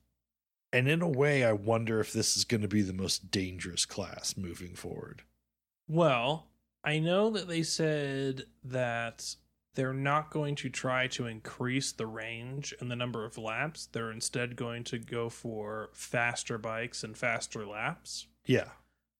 And 0.72 0.88
in 0.88 1.02
a 1.02 1.08
way, 1.08 1.44
I 1.44 1.52
wonder 1.52 2.00
if 2.00 2.12
this 2.12 2.36
is 2.36 2.44
going 2.44 2.62
to 2.62 2.68
be 2.68 2.82
the 2.82 2.92
most 2.92 3.30
dangerous 3.30 3.84
class 3.84 4.36
moving 4.36 4.74
forward. 4.74 5.22
Well, 5.88 6.48
I 6.84 6.98
know 6.98 7.30
that 7.30 7.48
they 7.48 7.62
said 7.62 8.44
that 8.64 9.36
they're 9.74 9.94
not 9.94 10.30
going 10.30 10.54
to 10.56 10.68
try 10.68 11.06
to 11.08 11.26
increase 11.26 11.92
the 11.92 12.06
range 12.06 12.74
and 12.80 12.90
the 12.90 12.96
number 12.96 13.24
of 13.24 13.38
laps. 13.38 13.86
They're 13.86 14.10
instead 14.10 14.56
going 14.56 14.84
to 14.84 14.98
go 14.98 15.28
for 15.28 15.90
faster 15.92 16.58
bikes 16.58 17.04
and 17.04 17.16
faster 17.16 17.64
laps. 17.66 18.26
Yeah. 18.44 18.68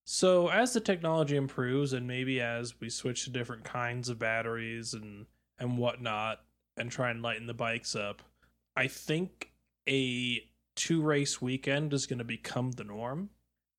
So, 0.05 0.49
as 0.49 0.73
the 0.73 0.81
technology 0.81 1.37
improves, 1.37 1.93
and 1.93 2.07
maybe 2.07 2.41
as 2.41 2.81
we 2.81 2.91
switch 2.91 3.25
to 3.25 3.31
different 3.31 3.65
kinds 3.65 4.09
of 4.09 4.19
batteries 4.19 4.95
and 4.95 5.27
and 5.59 5.79
whatnot, 5.79 6.41
and 6.77 6.91
try 6.91 7.11
and 7.11 7.23
lighten 7.23 7.47
the 7.47 7.55
bikes 7.55 7.95
up, 7.95 8.23
I 8.77 8.89
think 8.89 9.53
a 9.89 10.43
two 10.75 11.03
race 11.03 11.41
weekend 11.41 11.93
is 11.93 12.07
going 12.07 12.19
to 12.19 12.25
become 12.25 12.73
the 12.73 12.85
norm, 12.85 13.31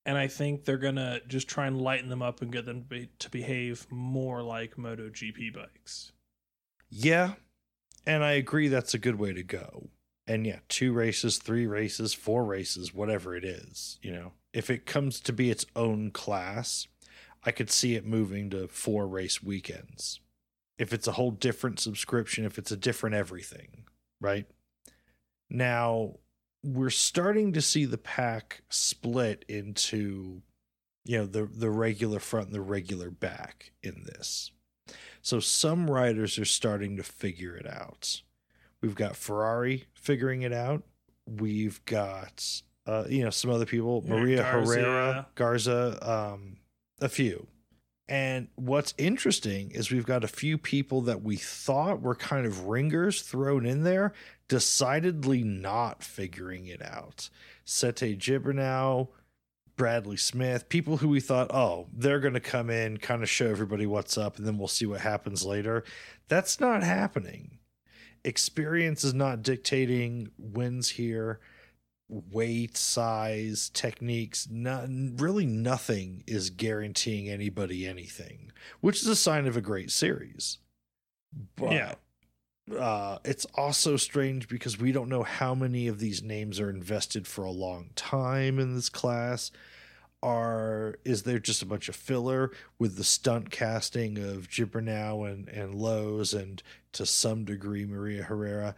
and 0.06 0.18
I 0.18 0.28
think 0.28 0.66
they're 0.66 0.78
to 0.78 1.22
just 1.28 1.48
try 1.48 1.68
and 1.68 1.82
lighten 1.82 2.10
them 2.10 2.22
up 2.22 2.42
and 2.42 2.52
get 2.52 2.66
them 2.66 2.82
to, 2.82 2.88
be, 2.88 3.10
to 3.20 3.30
behave 3.30 3.88
more 3.90 4.42
like 4.42 4.76
MotoGP 4.76 5.54
bikes. 5.54 6.12
Yeah. 6.90 7.34
And 8.06 8.24
I 8.24 8.34
agree 8.34 8.68
that's 8.68 8.94
a 8.94 9.00
good 9.00 9.18
way 9.18 9.34
to 9.34 9.44
go. 9.44 9.90
And 10.28 10.46
yeah, 10.46 10.60
two 10.70 10.94
races, 10.94 11.38
three 11.38 11.68
races, 11.68 12.14
four 12.14 12.46
races, 12.46 12.94
whatever 12.94 13.36
it 13.36 13.44
is, 13.44 13.98
you 14.02 14.12
know, 14.12 14.34
if 14.54 14.70
it 14.70 14.86
comes 14.86 15.20
to 15.22 15.34
be 15.34 15.50
its 15.50 15.66
own 15.76 16.12
class, 16.12 16.88
I 17.44 17.52
could 17.52 17.70
see 17.70 17.96
it 17.96 18.06
moving 18.06 18.50
to 18.52 18.68
four 18.68 19.08
race 19.08 19.44
weekends. 19.44 20.20
If 20.78 20.94
it's 20.94 21.08
a 21.08 21.14
whole 21.14 21.32
different 21.32 21.80
subscription, 21.80 22.46
if 22.46 22.58
it's 22.58 22.72
a 22.72 22.78
different 22.78 23.16
everything, 23.16 23.86
right? 24.22 24.46
Now, 25.50 26.16
we're 26.64 26.90
starting 26.90 27.54
to 27.54 27.62
see 27.62 27.86
the 27.86 27.98
pack 27.98 28.62
split 28.70 29.44
into, 29.48 30.42
you 31.06 31.18
know, 31.18 31.26
the 31.26 31.46
the 31.46 31.70
regular 31.70 32.20
front 32.20 32.48
and 32.48 32.56
the 32.56 32.62
regular 32.62 33.10
back 33.10 33.72
in 33.82 34.04
this. 34.06 34.52
So 35.22 35.40
some 35.40 35.90
riders 35.90 36.38
are 36.40 36.46
starting 36.46 36.98
to 36.98 37.04
figure 37.04 37.56
it 37.56 37.68
out. 37.68 38.22
We've 38.82 38.96
got 38.96 39.16
Ferrari 39.16 39.86
figuring 39.94 40.42
it 40.42 40.54
out. 40.54 40.84
We've 41.26 41.84
got 41.86 42.62
uh, 42.86 43.06
you 43.08 43.24
know 43.24 43.30
some 43.30 43.52
other 43.52 43.66
people, 43.66 44.04
Yeah, 44.06 44.14
Maria 44.16 44.44
Garzo. 44.44 44.76
Herrera, 44.76 45.28
Garzo, 45.36 46.08
um, 46.08 46.58
a 47.00 47.10
few. 47.10 47.48
And 48.10 48.50
what's 48.56 48.94
interesting 48.98 49.72
is 49.72 49.90
we've 49.90 50.06
got 50.06 50.26
a 50.26 50.28
few 50.28 50.58
people 50.58 51.02
that 51.04 51.24
we 51.24 51.38
thought 51.38 52.02
were 52.02 52.16
kind 52.16 52.46
of 52.46 52.66
ringers 52.66 53.22
thrown 53.22 53.66
in 53.66 53.84
there, 53.84 54.12
decidedly 54.54 55.44
not 55.44 56.04
figuring 56.04 56.68
it 56.68 56.80
out. 56.80 57.32
Sete 57.66 58.20
Gibernau, 58.20 59.08
Bradley 59.76 60.16
Smith, 60.16 60.70
people 60.70 60.98
who 60.98 61.10
we 61.10 61.20
thought, 61.20 61.52
oh, 61.52 61.88
they're 61.92 62.20
going 62.20 62.36
to 62.36 62.40
come 62.40 62.70
in, 62.70 62.98
kind 62.98 63.24
of 63.24 63.30
show 63.32 63.48
everybody 63.48 63.88
what's 63.88 64.16
up, 64.16 64.38
and 64.38 64.46
then 64.46 64.60
we'll 64.60 64.68
see 64.68 64.86
what 64.86 65.02
happens 65.02 65.44
later. 65.44 65.84
That's 66.28 66.60
not 66.60 66.84
happening. 66.84 67.58
Experience 68.24 69.04
is 69.04 69.16
not 69.16 69.42
dictating 69.42 70.30
wins 70.38 70.90
here. 70.90 71.40
Weight, 72.08 72.78
size, 72.78 73.72
techniques, 73.74 74.48
not, 74.52 74.86
really 75.18 75.48
nothing 75.48 76.24
is 76.28 76.52
guaranteeing 76.52 77.28
anybody 77.28 77.88
anything, 77.88 78.52
which 78.82 79.02
is 79.02 79.08
a 79.08 79.16
sign 79.16 79.48
of 79.48 79.58
a 79.58 79.62
great 79.62 79.90
series. 79.90 80.60
But 81.56 81.72
Yeah. 81.72 81.96
Uh, 82.72 83.18
it's 83.26 83.46
also 83.56 83.98
strange 83.98 84.48
because 84.48 84.80
we 84.80 84.92
don't 84.92 85.10
know 85.10 85.24
how 85.24 85.54
many 85.54 85.88
of 85.88 86.00
these 86.00 86.24
names 86.24 86.60
are 86.60 86.70
invested 86.70 87.28
for 87.28 87.44
a 87.44 87.52
long 87.52 87.90
time 87.96 88.58
in 88.58 88.76
this 88.76 88.90
class. 88.90 89.52
Are 90.22 90.96
is 91.04 91.24
there 91.24 91.40
just 91.40 91.62
a 91.62 91.66
bunch 91.66 91.90
of 91.90 91.98
filler 91.98 92.52
with 92.80 92.96
the 92.96 93.04
stunt 93.04 93.52
casting 93.52 94.18
of 94.18 94.48
Gibernau 94.48 95.30
and 95.30 95.50
and 95.50 95.76
Lowe's 95.76 96.34
and 96.34 96.64
to 96.94 97.06
some 97.06 97.44
degree 97.44 97.86
Maria 97.86 98.24
Herrera? 98.24 98.76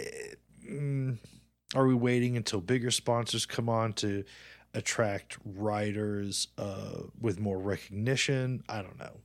Eh, 0.00 0.34
mm, 0.66 1.18
are 1.74 1.86
we 1.86 1.94
waiting 1.94 2.38
until 2.38 2.62
bigger 2.62 2.90
sponsors 2.90 3.44
come 3.44 3.68
on 3.68 3.92
to 3.94 4.24
attract 4.72 5.36
riders 5.44 6.48
uh, 6.56 7.02
with 7.20 7.38
more 7.38 7.58
recognition? 7.58 8.62
I 8.66 8.80
don't 8.80 8.98
know. 8.98 9.20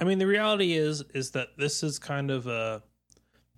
I 0.00 0.04
mean, 0.04 0.18
the 0.18 0.26
reality 0.26 0.72
is 0.72 1.04
is 1.14 1.32
that 1.32 1.58
this 1.58 1.82
is 1.82 1.98
kind 1.98 2.30
of 2.30 2.46
a 2.46 2.82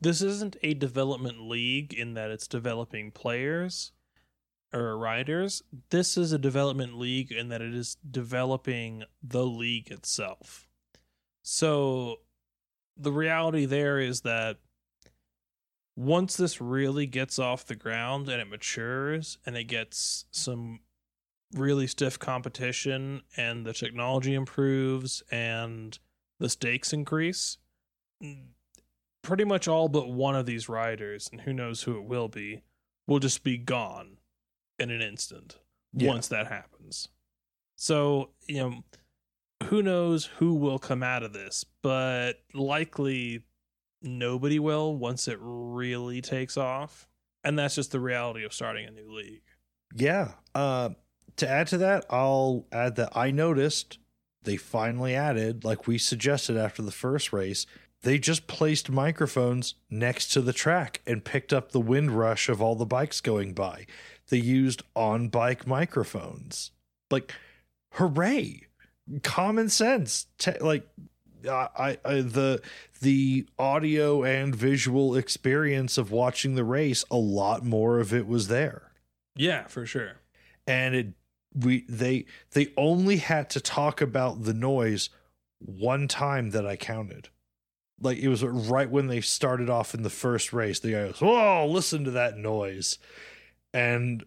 this 0.01 0.21
isn't 0.21 0.57
a 0.65 0.75
development 0.75 1.49
league 1.49 1.95
in 1.95 2.15
that 2.15 2.33
it's 2.33 2.49
developing 2.49 3.13
players 3.13 3.93
or 4.75 4.99
riders. 4.99 5.63
This 5.91 6.17
is 6.17 6.33
a 6.33 6.39
development 6.39 6.99
league 6.99 7.31
in 7.31 7.49
that 7.51 7.63
it 7.63 7.73
is 7.73 7.97
developing 8.11 9.05
the 9.23 9.47
league 9.47 9.93
itself. 9.93 10.67
So 11.43 12.17
the 12.97 13.13
reality 13.13 13.65
there 13.65 14.01
is 14.01 14.23
that 14.23 14.59
once 15.95 16.37
this 16.37 16.61
really 16.61 17.07
gets 17.07 17.39
off 17.39 17.67
the 17.67 17.77
ground 17.77 18.29
and 18.29 18.41
it 18.41 18.49
matures 18.49 19.39
and 19.47 19.57
it 19.57 19.65
gets 19.65 20.25
some 20.33 20.81
really 21.53 21.87
stiff 21.87 22.19
competition 22.19 23.23
and 23.37 23.65
the 23.65 23.75
technology 23.75 24.35
improves 24.35 25.23
and 25.31 25.99
the 26.43 26.49
stakes 26.49 26.93
increase, 26.93 27.59
pretty 29.23 29.45
much 29.45 29.69
all 29.69 29.89
but 29.89 30.09
one 30.11 30.35
of 30.35 30.45
these 30.45 30.69
riders, 30.69 31.29
and 31.31 31.43
who 31.43 31.53
knows 31.53 31.83
who 31.85 31.97
it 31.97 32.05
will 32.05 32.29
be, 32.29 32.63
will 33.07 33.21
just 33.21 33.45
be 33.45 33.57
gone 33.57 34.17
in 34.79 34.91
an 34.91 35.01
instant 35.01 35.59
Yeah. 35.93 36.09
once 36.09 36.27
that 36.29 36.49
happens. 36.49 37.09
So, 37.77 38.31
you 38.49 38.57
know, 38.57 38.85
who 39.69 39.83
knows 39.85 40.25
who 40.27 40.55
will 40.55 40.81
come 40.81 41.05
out 41.05 41.23
of 41.23 41.33
this, 41.33 41.65
but 41.83 42.43
likely 42.53 43.45
nobody 44.01 44.59
will 44.59 44.97
once 44.97 45.29
it 45.29 45.39
really 45.41 46.21
takes 46.21 46.57
off. 46.57 47.09
And 47.45 47.57
that's 47.57 47.77
just 47.77 47.93
the 47.93 48.01
reality 48.01 48.45
of 48.45 48.53
starting 48.53 48.87
a 48.87 48.91
new 48.91 49.13
league. 49.13 49.45
Yeah. 49.95 50.33
Uh, 50.57 50.91
to 51.37 51.49
add 51.49 51.69
to 51.69 51.79
that, 51.79 52.05
I'll 52.11 52.67
add 52.73 52.97
that 52.97 53.17
I 53.17 53.31
noticed 53.31 53.99
they 54.45 54.57
finally 54.57 55.15
added, 55.15 55.65
like 55.65 55.87
we 55.87 55.99
suggested 55.99 56.57
after 56.57 56.83
the 56.83 56.91
first 56.93 57.33
race, 57.33 57.67
they 58.03 58.19
just 58.19 58.47
placed 58.49 58.91
microphones 58.91 59.75
next 59.89 60.29
to 60.33 60.41
the 60.41 60.53
track 60.53 61.01
and 61.07 61.25
picked 61.25 61.53
up 61.53 61.71
the 61.71 61.81
wind 61.81 62.11
rush 62.11 62.49
of 62.49 62.61
all 62.61 62.75
the 62.75 62.85
bikes 62.87 63.21
going 63.21 63.53
by. 63.55 63.87
They 64.29 64.39
used 64.39 64.83
on 64.97 65.29
bike 65.29 65.67
microphones. 65.67 66.73
Like, 67.11 67.33
hooray! 67.93 68.63
Common 69.23 69.69
sense. 69.69 70.27
Te- 70.39 70.59
like, 70.61 70.89
I, 71.49 71.69
I, 71.77 71.99
I 72.05 72.15
the 72.23 72.61
the 73.01 73.47
audio 73.59 74.23
and 74.25 74.55
visual 74.55 75.17
experience 75.17 75.99
of 75.99 76.11
watching 76.13 76.55
the 76.55 76.65
race, 76.65 77.05
a 77.11 77.17
lot 77.17 77.65
more 77.65 77.99
of 77.99 78.13
it 78.15 78.27
was 78.29 78.47
there 78.49 78.93
Yeah, 79.37 79.67
for 79.67 79.85
sure. 79.85 80.21
and 80.69 80.95
it 80.95 81.07
we 81.55 81.85
they 81.89 82.27
they 82.53 82.73
only 82.77 83.17
had 83.19 83.51
to 83.51 83.61
talk 83.61 84.01
about 84.01 84.45
the 84.45 84.55
noise 84.55 85.11
one 85.59 86.09
time 86.09 86.51
that 86.51 86.67
I 86.67 86.77
counted. 86.77 87.29
Like 88.01 88.19
it 88.19 88.29
was 88.29 88.43
right 88.43 88.91
when 88.91 89.07
they 89.07 89.21
started 89.21 89.71
off 89.71 89.95
in 89.95 90.03
the 90.03 90.11
first 90.11 90.53
race. 90.53 90.81
The 90.81 90.93
guy 90.93 91.07
goes, 91.07 91.21
"Whoa, 91.21 91.67
listen 91.67 92.05
to 92.05 92.11
that 92.13 92.37
noise," 92.37 92.99
and 93.73 94.25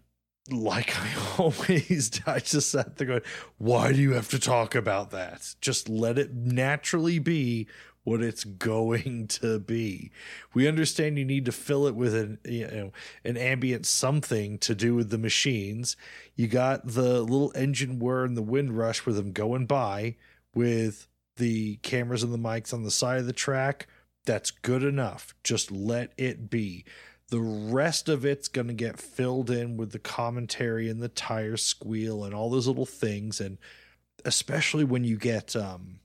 like 0.49 0.97
I 1.01 1.13
always, 1.37 2.21
I 2.25 2.39
just 2.39 2.71
sat 2.71 2.97
there 2.97 3.07
going, 3.07 3.21
why 3.57 3.93
do 3.93 4.01
you 4.01 4.13
have 4.13 4.29
to 4.29 4.39
talk 4.39 4.75
about 4.75 5.11
that? 5.11 5.55
Just 5.61 5.89
let 5.89 6.17
it 6.17 6.33
naturally 6.33 7.19
be 7.19 7.67
what 8.05 8.21
it's 8.21 8.43
going 8.45 9.27
to 9.27 9.59
be. 9.59 10.11
We 10.53 10.69
understand 10.69 11.17
you 11.17 11.25
need 11.25 11.43
to 11.45 11.51
fill 11.51 11.85
it 11.87 11.95
with 11.95 12.15
an 12.15 12.39
you 12.45 12.67
know 12.67 12.93
an 13.25 13.35
ambient 13.35 13.85
something 13.85 14.57
to 14.59 14.73
do 14.73 14.95
with 14.95 15.09
the 15.09 15.17
machines. 15.17 15.97
You 16.35 16.47
got 16.47 16.87
the 16.87 17.21
little 17.21 17.51
engine 17.53 17.99
whir 17.99 18.23
and 18.23 18.37
the 18.37 18.41
wind 18.41 18.77
rush 18.77 19.05
with 19.05 19.17
them 19.17 19.33
going 19.33 19.65
by 19.65 20.15
with 20.53 21.09
the 21.35 21.75
cameras 21.77 22.23
and 22.23 22.33
the 22.33 22.37
mics 22.37 22.73
on 22.73 22.83
the 22.83 22.91
side 22.91 23.19
of 23.19 23.25
the 23.25 23.33
track. 23.33 23.87
That's 24.23 24.51
good 24.51 24.83
enough. 24.83 25.35
Just 25.43 25.69
let 25.69 26.13
it 26.17 26.49
be. 26.49 26.85
The 27.29 27.41
rest 27.41 28.07
of 28.07 28.23
it's 28.25 28.47
going 28.47 28.67
to 28.67 28.73
get 28.73 28.99
filled 28.99 29.49
in 29.49 29.77
with 29.77 29.91
the 29.91 29.99
commentary 29.99 30.89
and 30.89 31.01
the 31.01 31.09
tire 31.09 31.57
squeal 31.57 32.23
and 32.23 32.33
all 32.33 32.49
those 32.49 32.67
little 32.67 32.85
things. 32.85 33.41
And 33.41 33.57
especially 34.23 34.83
when 34.83 35.03
you 35.03 35.17
get, 35.17 35.55
um, 35.55 35.99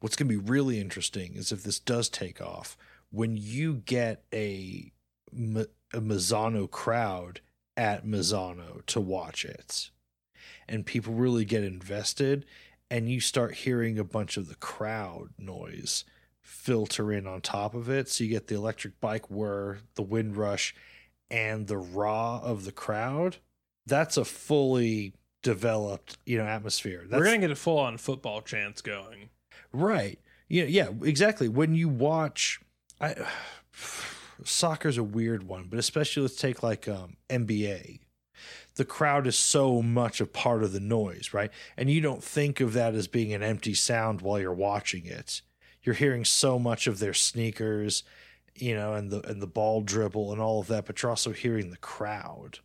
what's 0.00 0.16
going 0.16 0.28
to 0.28 0.38
be 0.38 0.50
really 0.50 0.80
interesting 0.80 1.34
is 1.34 1.52
if 1.52 1.62
this 1.62 1.78
does 1.78 2.08
take 2.08 2.40
off, 2.40 2.76
when 3.10 3.36
you 3.36 3.74
get 3.74 4.22
a, 4.32 4.92
a 5.32 6.00
Misano 6.00 6.70
crowd 6.70 7.40
at 7.76 8.04
Misano 8.04 8.84
to 8.86 9.00
watch 9.00 9.44
it 9.44 9.90
and 10.68 10.84
people 10.84 11.14
really 11.14 11.44
get 11.44 11.64
invested 11.64 12.44
and 12.90 13.10
you 13.10 13.20
start 13.20 13.54
hearing 13.54 13.98
a 13.98 14.04
bunch 14.04 14.36
of 14.36 14.48
the 14.48 14.54
crowd 14.56 15.30
noise 15.38 16.04
filter 16.40 17.12
in 17.12 17.26
on 17.26 17.40
top 17.40 17.74
of 17.74 17.88
it. 17.90 18.08
So 18.08 18.24
you 18.24 18.30
get 18.30 18.46
the 18.46 18.54
electric 18.54 19.00
bike 19.00 19.30
whir, 19.30 19.78
the 19.94 20.02
wind 20.02 20.36
rush, 20.36 20.74
and 21.30 21.66
the 21.66 21.76
raw 21.76 22.40
of 22.42 22.64
the 22.64 22.72
crowd. 22.72 23.36
That's 23.86 24.16
a 24.16 24.24
fully 24.24 25.14
developed, 25.42 26.18
you 26.26 26.38
know, 26.38 26.44
atmosphere. 26.44 27.04
That's, 27.08 27.18
We're 27.18 27.26
gonna 27.26 27.38
get 27.38 27.50
a 27.50 27.56
full 27.56 27.78
on 27.78 27.98
football 27.98 28.40
chance 28.40 28.80
going. 28.80 29.30
Right. 29.72 30.18
Yeah, 30.48 30.64
yeah, 30.64 30.88
exactly. 31.02 31.48
When 31.48 31.74
you 31.74 31.88
watch, 31.88 32.60
I, 33.00 33.14
soccer's 34.44 34.98
a 34.98 35.02
weird 35.02 35.42
one, 35.42 35.66
but 35.68 35.78
especially 35.78 36.22
let's 36.22 36.36
take 36.36 36.62
like 36.62 36.88
um, 36.88 37.16
NBA. 37.28 38.00
The 38.76 38.84
crowd 38.84 39.26
is 39.26 39.36
so 39.36 39.82
much 39.82 40.20
a 40.20 40.26
part 40.26 40.62
of 40.62 40.72
the 40.72 40.80
noise, 40.80 41.34
right? 41.34 41.50
And 41.76 41.90
you 41.90 42.00
don't 42.00 42.22
think 42.22 42.60
of 42.60 42.74
that 42.74 42.94
as 42.94 43.08
being 43.08 43.34
an 43.34 43.42
empty 43.42 43.74
sound 43.74 44.20
while 44.20 44.38
you're 44.38 44.52
watching 44.54 45.04
it 45.04 45.42
you're 45.82 45.94
hearing 45.94 46.24
so 46.24 46.58
much 46.58 46.86
of 46.86 46.98
their 46.98 47.14
sneakers, 47.14 48.02
you 48.54 48.74
know, 48.74 48.92
and 48.92 49.10
the 49.10 49.26
and 49.26 49.40
the 49.40 49.46
ball 49.46 49.80
dribble 49.80 50.32
and 50.32 50.40
all 50.40 50.60
of 50.60 50.66
that, 50.66 50.84
but 50.84 51.02
you're 51.02 51.10
also 51.10 51.32
hearing 51.32 51.70
the 51.70 51.78
crowd. 51.78 52.58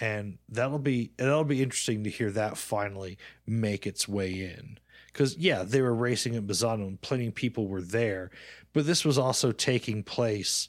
And 0.00 0.36
that'll 0.50 0.78
be 0.78 1.12
that'll 1.16 1.44
be 1.44 1.62
interesting 1.62 2.04
to 2.04 2.10
hear 2.10 2.30
that 2.32 2.58
finally 2.58 3.16
make 3.46 3.86
its 3.86 4.06
way 4.06 4.30
in. 4.32 4.78
Because 5.18 5.36
yeah, 5.36 5.64
they 5.64 5.82
were 5.82 5.96
racing 5.96 6.36
at 6.36 6.46
Misano 6.46 6.86
and 6.86 7.00
plenty 7.00 7.26
of 7.26 7.34
people 7.34 7.66
were 7.66 7.82
there, 7.82 8.30
but 8.72 8.86
this 8.86 9.04
was 9.04 9.18
also 9.18 9.50
taking 9.50 10.04
place 10.04 10.68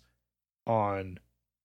on 0.65 1.19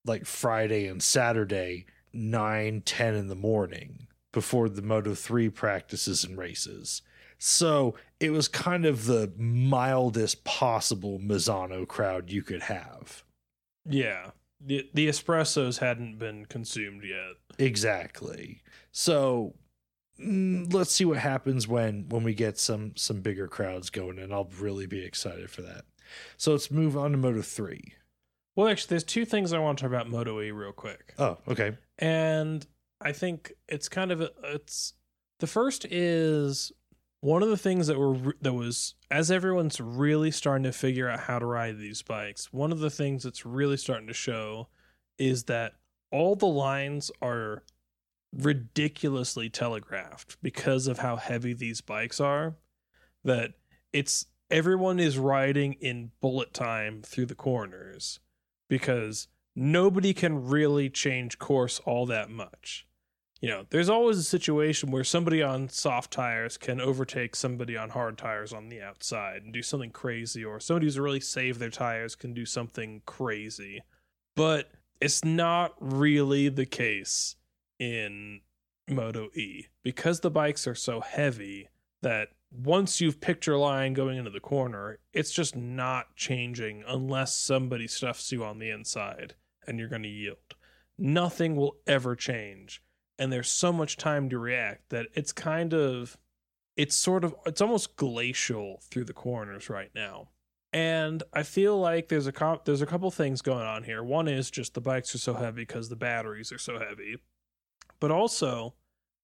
like 0.05 0.27
Friday 0.27 0.87
and 0.87 1.03
Saturday, 1.03 1.87
9, 2.13 2.83
10 2.83 3.15
in 3.15 3.29
the 3.29 3.35
morning 3.35 4.07
before 4.35 4.69
the 4.69 4.83
Moto 4.83 5.15
3 5.15 5.49
practices 5.49 6.25
and 6.25 6.37
races. 6.37 7.01
So 7.39 7.95
it 8.21 8.33
was 8.33 8.49
kind 8.49 8.85
of 8.85 9.07
the 9.07 9.33
mildest 9.39 10.45
possible 10.45 11.19
Misano 11.19 11.89
crowd 11.89 12.31
you 12.31 12.43
could 12.43 12.65
have. 12.65 13.25
Yeah. 13.89 14.33
The 14.61 14.91
the 14.93 15.09
espressos 15.09 15.79
hadn't 15.79 16.19
been 16.19 16.45
consumed 16.45 17.03
yet. 17.03 17.37
Exactly. 17.59 18.61
So 18.93 19.55
mm, 20.21 20.73
let's 20.73 20.93
see 20.93 21.05
what 21.05 21.19
happens 21.19 21.67
when 21.69 22.09
when 22.09 22.25
we 22.25 22.35
get 22.35 22.59
some 22.59 22.93
some 22.97 23.21
bigger 23.21 23.49
crowds 23.49 23.91
going 23.91 24.19
and 24.19 24.33
I'll 24.33 24.51
really 24.59 24.87
be 24.87 25.05
excited 25.05 25.51
for 25.51 25.63
that. 25.63 25.85
So 26.37 26.53
let's 26.53 26.71
move 26.71 26.97
on 26.97 27.13
to 27.13 27.17
Moto 27.17 27.43
3. 27.43 27.95
Well, 28.57 28.69
actually, 28.69 28.91
there's 28.91 29.05
two 29.05 29.25
things 29.25 29.53
I 29.53 29.59
want 29.59 29.79
to 29.79 29.83
talk 29.83 29.91
about 29.91 30.09
Moto 30.09 30.41
E 30.41 30.51
real 30.51 30.73
quick. 30.73 31.15
Oh, 31.19 31.39
okay. 31.49 31.77
And 31.99 32.65
I 33.01 33.13
think 33.13 33.53
it's 33.69 33.89
kind 33.89 34.13
of 34.13 34.21
a, 34.21 34.31
it's 34.45 34.95
the 35.41 35.47
first 35.47 35.85
is 35.87 36.73
one 37.21 37.43
of 37.43 37.49
the 37.49 37.57
things 37.57 37.87
that 37.87 37.99
were 37.99 38.35
that 38.43 38.53
was 38.53 38.95
as 39.11 39.31
everyone's 39.31 39.81
really 39.81 40.31
starting 40.31 40.65
to 40.65 40.73
figure 40.73 41.09
out 41.09 41.21
how 41.21 41.39
to 41.39 41.47
ride 41.47 41.79
these 41.79 42.03
bikes 42.03 42.53
one 42.53 42.71
of 42.71 42.81
the 42.81 42.91
things 42.91 43.23
that's 43.23 43.47
really 43.47 43.79
starting 43.79 44.07
to 44.07 44.13
show 44.13 44.69
is 45.19 45.45
that 45.45 45.73
all 46.11 46.37
the 46.37 46.47
lines 46.47 47.11
are 47.23 47.63
ridiculously 48.37 49.49
telegraphed 49.49 50.37
because 50.43 50.87
of 50.87 50.99
how 50.99 51.17
heavy 51.17 51.53
these 51.53 51.81
bikes 51.81 52.21
are 52.21 52.55
that 53.23 53.53
it's 53.93 54.27
everyone 54.51 54.99
is 54.99 55.19
riding 55.19 55.75
in 55.75 56.11
bullet 56.21 56.53
time 56.53 57.03
through 57.03 57.27
the 57.27 57.35
corners 57.35 58.21
because 58.69 59.29
nobody 59.55 60.13
can 60.13 60.47
really 60.47 60.91
change 60.91 61.39
course 61.39 61.81
all 61.85 62.07
that 62.07 62.29
much 62.29 62.87
you 63.45 63.51
know, 63.51 63.67
there's 63.69 63.91
always 63.91 64.17
a 64.17 64.23
situation 64.23 64.91
where 64.91 65.05
somebody 65.05 65.43
on 65.43 65.69
soft 65.69 66.11
tires 66.11 66.57
can 66.57 66.81
overtake 66.81 67.37
somebody 67.37 67.77
on 67.77 67.91
hard 67.91 68.17
tires 68.17 68.55
on 68.55 68.71
the 68.71 68.81
outside 68.81 69.43
and 69.43 69.53
do 69.53 69.63
something 69.63 69.91
crazy, 69.91 70.43
or 70.43 70.61
somebody 70.61 70.87
who's 70.87 70.99
really 70.99 71.21
saved 71.21 71.61
their 71.61 71.69
tires 71.69 72.15
can 72.15 72.33
do 72.33 72.47
something 72.47 73.03
crazy. 73.05 73.83
But 74.35 74.71
it's 74.99 75.23
not 75.23 75.75
really 75.79 76.49
the 76.49 76.65
case 76.65 77.37
in 77.79 78.41
Moto 78.89 79.31
E 79.35 79.67
because 79.83 80.21
the 80.21 80.31
bikes 80.31 80.67
are 80.67 80.75
so 80.75 81.01
heavy 81.01 81.69
that 82.03 82.29
once 82.53 83.01
you've 83.01 83.21
picked 83.21 83.47
your 83.47 83.59
line 83.59 83.95
going 83.95 84.19
into 84.19 84.31
the 84.31 84.41
corner, 84.41 84.99
it's 85.13 85.33
just 85.33 85.57
not 85.57 86.15
changing 86.15 86.85
unless 86.87 87.35
somebody 87.35 87.89
stuffs 87.89 88.31
you 88.31 88.45
on 88.45 88.59
the 88.59 88.71
inside 88.71 89.35
and 89.67 89.79
you're 89.79 89.89
going 89.89 90.03
to 90.03 90.09
yield. 90.09 90.55
Nothing 90.99 91.57
will 91.57 91.77
ever 91.87 92.15
change 92.15 92.83
and 93.19 93.33
there's 93.33 93.51
so 93.51 93.73
much 93.73 93.97
time 93.97 94.29
to 94.29 94.39
react 94.39 94.91
that 94.91 95.07
it's 95.15 95.33
kind 95.33 95.73
of 95.73 96.17
it's 96.77 96.97
sort 96.97 97.25
of 97.25 97.35
it's 97.47 97.61
almost 97.61 97.97
glacial 97.97 98.81
through 98.91 99.05
the 99.05 99.13
corners 99.13 99.71
right 99.71 99.91
now. 99.95 100.29
And 100.73 101.23
i 101.33 101.45
feel 101.45 101.79
like 101.79 102.09
there's 102.09 102.27
a 102.27 102.33
comp, 102.33 102.65
there's 102.65 102.83
a 102.83 102.87
couple 102.87 103.11
things 103.11 103.43
going 103.43 103.67
on 103.67 103.85
here. 103.85 104.03
One 104.03 104.27
is 104.27 104.51
just 104.51 104.75
the 104.75 104.81
bikes 104.81 105.15
are 105.15 105.19
so 105.19 105.35
heavy 105.35 105.63
because 105.63 105.89
the 105.89 105.97
batteries 105.97 106.51
are 106.53 106.59
so 106.59 106.79
heavy 106.79 107.19
but 108.05 108.11
also 108.11 108.75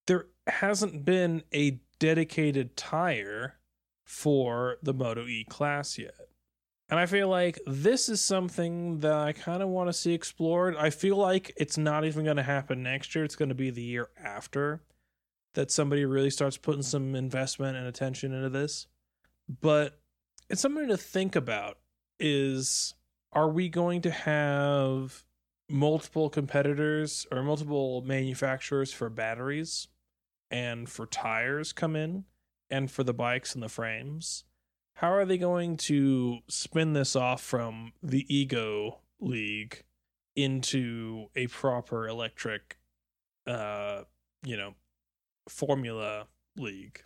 there 0.07 0.25
hasn't 0.47 1.05
been 1.05 1.43
a 1.53 1.79
dedicated 1.99 2.75
tire 2.75 3.59
for 4.03 4.77
the 4.81 4.91
moto 4.91 5.27
e 5.27 5.45
class 5.47 5.99
yet 5.99 6.15
and 6.89 6.99
I 6.99 7.05
feel 7.05 7.27
like 7.27 7.59
this 7.67 8.09
is 8.09 8.21
something 8.21 9.01
that 9.01 9.13
I 9.13 9.33
kind 9.33 9.61
of 9.61 9.69
want 9.69 9.87
to 9.87 9.93
see 9.93 10.13
explored. 10.13 10.75
I 10.75 10.89
feel 10.89 11.15
like 11.15 11.53
it's 11.55 11.77
not 11.77 12.03
even 12.03 12.25
going 12.25 12.35
to 12.35 12.43
happen 12.43 12.83
next 12.83 13.15
year. 13.15 13.23
It's 13.23 13.37
going 13.37 13.47
to 13.47 13.55
be 13.55 13.69
the 13.69 13.81
year 13.81 14.09
after 14.21 14.81
that 15.53 15.71
somebody 15.71 16.03
really 16.03 16.29
starts 16.29 16.57
putting 16.57 16.81
some 16.81 17.15
investment 17.15 17.77
and 17.77 17.87
attention 17.87 18.33
into 18.33 18.49
this. 18.49 18.87
But 19.61 20.01
it's 20.49 20.59
something 20.59 20.89
to 20.89 20.97
think 20.97 21.37
about 21.37 21.77
is 22.19 22.93
are 23.31 23.49
we 23.49 23.69
going 23.69 24.01
to 24.01 24.11
have 24.11 25.23
multiple 25.71 26.29
competitors 26.29 27.25
or 27.31 27.41
multiple 27.43 28.01
manufacturers 28.01 28.93
for 28.93 29.09
batteries 29.09 29.87
and 30.49 30.89
for 30.89 31.05
tires 31.05 31.71
come 31.73 31.95
in 31.95 32.25
and 32.69 32.91
for 32.91 33.03
the 33.03 33.13
bikes 33.13 33.53
and 33.53 33.63
the 33.63 33.69
frames? 33.69 34.43
how 35.01 35.11
are 35.11 35.25
they 35.25 35.37
going 35.37 35.77
to 35.77 36.39
spin 36.47 36.93
this 36.93 37.15
off 37.15 37.41
from 37.41 37.91
the 38.03 38.23
ego 38.33 38.99
league 39.19 39.83
into 40.35 41.27
a 41.35 41.47
proper 41.47 42.07
electric 42.07 42.77
uh 43.47 44.03
you 44.43 44.55
know 44.55 44.73
formula 45.49 46.27
league 46.55 47.03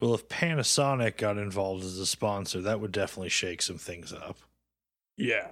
well 0.00 0.14
if 0.14 0.28
panasonic 0.28 1.16
got 1.16 1.38
involved 1.38 1.84
as 1.84 1.98
a 1.98 2.06
sponsor 2.06 2.60
that 2.60 2.80
would 2.80 2.92
definitely 2.92 3.28
shake 3.28 3.62
some 3.62 3.78
things 3.78 4.12
up 4.12 4.36
yeah 5.16 5.48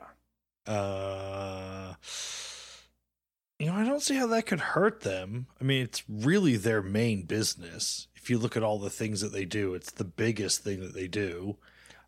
uh 0.70 1.94
you 3.58 3.66
know 3.66 3.74
i 3.74 3.84
don't 3.84 4.02
see 4.02 4.14
how 4.14 4.26
that 4.26 4.46
could 4.46 4.60
hurt 4.60 5.00
them 5.00 5.46
i 5.60 5.64
mean 5.64 5.82
it's 5.82 6.04
really 6.08 6.56
their 6.56 6.82
main 6.82 7.24
business 7.24 8.08
if 8.20 8.28
you 8.28 8.38
look 8.38 8.56
at 8.56 8.62
all 8.62 8.78
the 8.78 8.90
things 8.90 9.22
that 9.22 9.32
they 9.32 9.46
do, 9.46 9.72
it's 9.72 9.92
the 9.92 10.04
biggest 10.04 10.62
thing 10.62 10.80
that 10.80 10.92
they 10.92 11.08
do. 11.08 11.56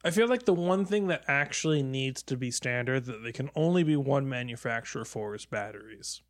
I 0.05 0.11
feel 0.11 0.29
like 0.29 0.45
the 0.45 0.53
one 0.53 0.85
thing 0.85 1.07
that 1.07 1.25
actually 1.27 1.83
needs 1.83 2.23
to 2.25 2.37
be 2.37 2.51
standard 2.51 3.07
that 3.07 3.23
they 3.23 3.33
can 3.33 3.51
only 3.55 3.83
be 3.83 3.97
one 3.97 4.29
manufacturer 4.29 5.07
for 5.07 5.35
is 5.35 5.47
batteries. 5.47 6.21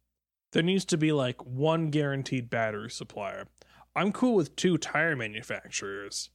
There 0.52 0.62
needs 0.62 0.84
to 0.86 0.96
be 0.96 1.10
like 1.10 1.44
one 1.44 1.90
guaranteed 1.90 2.48
battery 2.48 2.90
supplier. 2.90 3.48
I'm 3.96 4.12
cool 4.12 4.34
with 4.36 4.54
two 4.54 4.78
tire 4.78 5.16
manufacturers, 5.16 6.30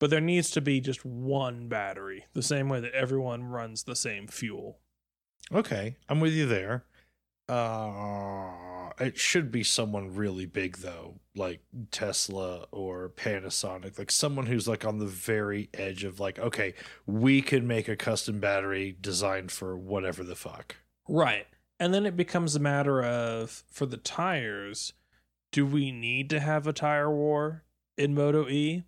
but 0.00 0.08
there 0.08 0.20
needs 0.20 0.50
to 0.52 0.62
be 0.62 0.80
just 0.80 1.04
one 1.04 1.68
battery, 1.68 2.24
the 2.32 2.42
same 2.42 2.70
way 2.70 2.80
that 2.80 2.94
everyone 2.94 3.44
runs 3.44 3.82
the 3.82 3.96
same 3.96 4.26
fuel. 4.26 4.78
Okay, 5.52 5.96
I'm 6.08 6.20
with 6.20 6.32
you 6.32 6.46
there. 6.46 6.84
Uh 7.48 8.66
it 8.98 9.18
should 9.18 9.50
be 9.52 9.62
someone 9.62 10.14
really 10.14 10.46
big 10.46 10.78
though, 10.78 11.20
like 11.34 11.60
Tesla 11.90 12.66
or 12.70 13.10
Panasonic, 13.10 13.98
like 13.98 14.10
someone 14.10 14.46
who's 14.46 14.66
like 14.66 14.84
on 14.84 14.98
the 14.98 15.06
very 15.06 15.68
edge 15.74 16.04
of 16.04 16.18
like, 16.18 16.38
okay, 16.38 16.74
we 17.06 17.42
can 17.42 17.66
make 17.66 17.88
a 17.88 17.96
custom 17.96 18.40
battery 18.40 18.96
designed 19.00 19.52
for 19.52 19.76
whatever 19.76 20.24
the 20.24 20.34
fuck. 20.34 20.76
Right. 21.08 21.46
And 21.78 21.92
then 21.92 22.06
it 22.06 22.16
becomes 22.16 22.56
a 22.56 22.60
matter 22.60 23.02
of 23.02 23.64
for 23.70 23.86
the 23.86 23.98
tires, 23.98 24.94
do 25.52 25.66
we 25.66 25.92
need 25.92 26.30
to 26.30 26.40
have 26.40 26.66
a 26.66 26.72
tire 26.72 27.10
war 27.10 27.64
in 27.98 28.14
Moto 28.14 28.48
E? 28.48 28.84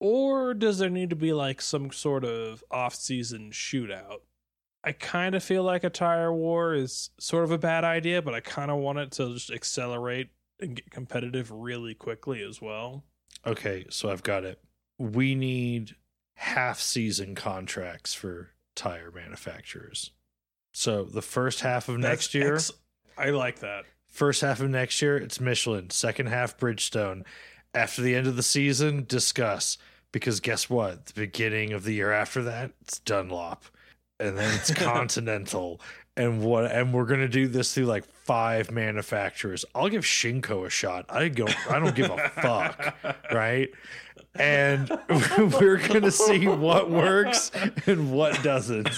Or 0.00 0.54
does 0.54 0.78
there 0.78 0.90
need 0.90 1.10
to 1.10 1.16
be 1.16 1.32
like 1.32 1.60
some 1.60 1.92
sort 1.92 2.24
of 2.24 2.64
off 2.70 2.94
season 2.94 3.50
shootout? 3.52 4.20
I 4.84 4.92
kind 4.92 5.34
of 5.34 5.44
feel 5.44 5.62
like 5.62 5.84
a 5.84 5.90
tire 5.90 6.32
war 6.32 6.74
is 6.74 7.10
sort 7.18 7.44
of 7.44 7.50
a 7.52 7.58
bad 7.58 7.84
idea, 7.84 8.20
but 8.20 8.34
I 8.34 8.40
kind 8.40 8.70
of 8.70 8.78
want 8.78 8.98
it 8.98 9.12
to 9.12 9.32
just 9.34 9.50
accelerate 9.50 10.30
and 10.60 10.76
get 10.76 10.90
competitive 10.90 11.50
really 11.50 11.94
quickly 11.94 12.42
as 12.42 12.60
well. 12.60 13.04
Okay, 13.46 13.86
so 13.90 14.10
I've 14.10 14.22
got 14.22 14.44
it. 14.44 14.60
We 14.98 15.34
need 15.34 15.96
half 16.34 16.80
season 16.80 17.34
contracts 17.34 18.14
for 18.14 18.50
tire 18.74 19.10
manufacturers. 19.12 20.10
So 20.72 21.04
the 21.04 21.22
first 21.22 21.60
half 21.60 21.88
of 21.88 21.98
next 21.98 22.32
That's 22.32 22.34
year, 22.34 22.54
ex- 22.54 22.72
I 23.18 23.30
like 23.30 23.60
that. 23.60 23.84
first 24.08 24.40
half 24.40 24.60
of 24.60 24.70
next 24.70 25.00
year, 25.02 25.16
it's 25.16 25.40
Michelin. 25.40 25.90
Second 25.90 26.26
half, 26.26 26.56
Bridgestone. 26.58 27.24
After 27.74 28.02
the 28.02 28.14
end 28.14 28.26
of 28.26 28.36
the 28.36 28.42
season, 28.42 29.04
discuss. 29.06 29.78
Because 30.12 30.40
guess 30.40 30.68
what? 30.68 31.06
The 31.06 31.14
beginning 31.14 31.72
of 31.72 31.84
the 31.84 31.94
year 31.94 32.12
after 32.12 32.42
that, 32.42 32.72
it's 32.82 32.98
Dunlop. 32.98 33.64
And 34.22 34.38
then 34.38 34.54
it's 34.54 34.72
Continental. 34.74 35.80
And 36.16 36.42
what 36.42 36.70
and 36.70 36.92
we're 36.92 37.06
gonna 37.06 37.28
do 37.28 37.48
this 37.48 37.74
through 37.74 37.86
like 37.86 38.04
five 38.04 38.70
manufacturers. 38.70 39.64
I'll 39.74 39.88
give 39.88 40.04
Shinko 40.04 40.66
a 40.66 40.70
shot. 40.70 41.06
I 41.08 41.28
go 41.28 41.46
I 41.68 41.78
don't 41.78 41.94
give 41.94 42.10
a 42.10 42.28
fuck. 42.28 42.94
Right? 43.32 43.70
And 44.34 44.90
we're 45.38 45.78
gonna 45.88 46.10
see 46.10 46.46
what 46.46 46.90
works 46.90 47.50
and 47.86 48.12
what 48.12 48.42
doesn't. 48.42 48.90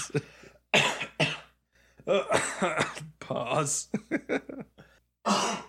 Pause. 3.19 3.87
oh 5.25 5.63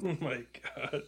my 0.00 0.44
god. 0.76 1.02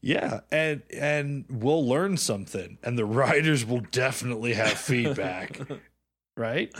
Yeah, 0.00 0.40
and 0.52 0.82
and 0.92 1.44
we'll 1.50 1.86
learn 1.86 2.16
something, 2.16 2.78
and 2.82 2.96
the 2.98 3.04
riders 3.24 3.64
will 3.64 3.80
definitely 3.80 4.54
have 4.54 4.72
feedback, 4.72 5.60
right? 6.36 6.72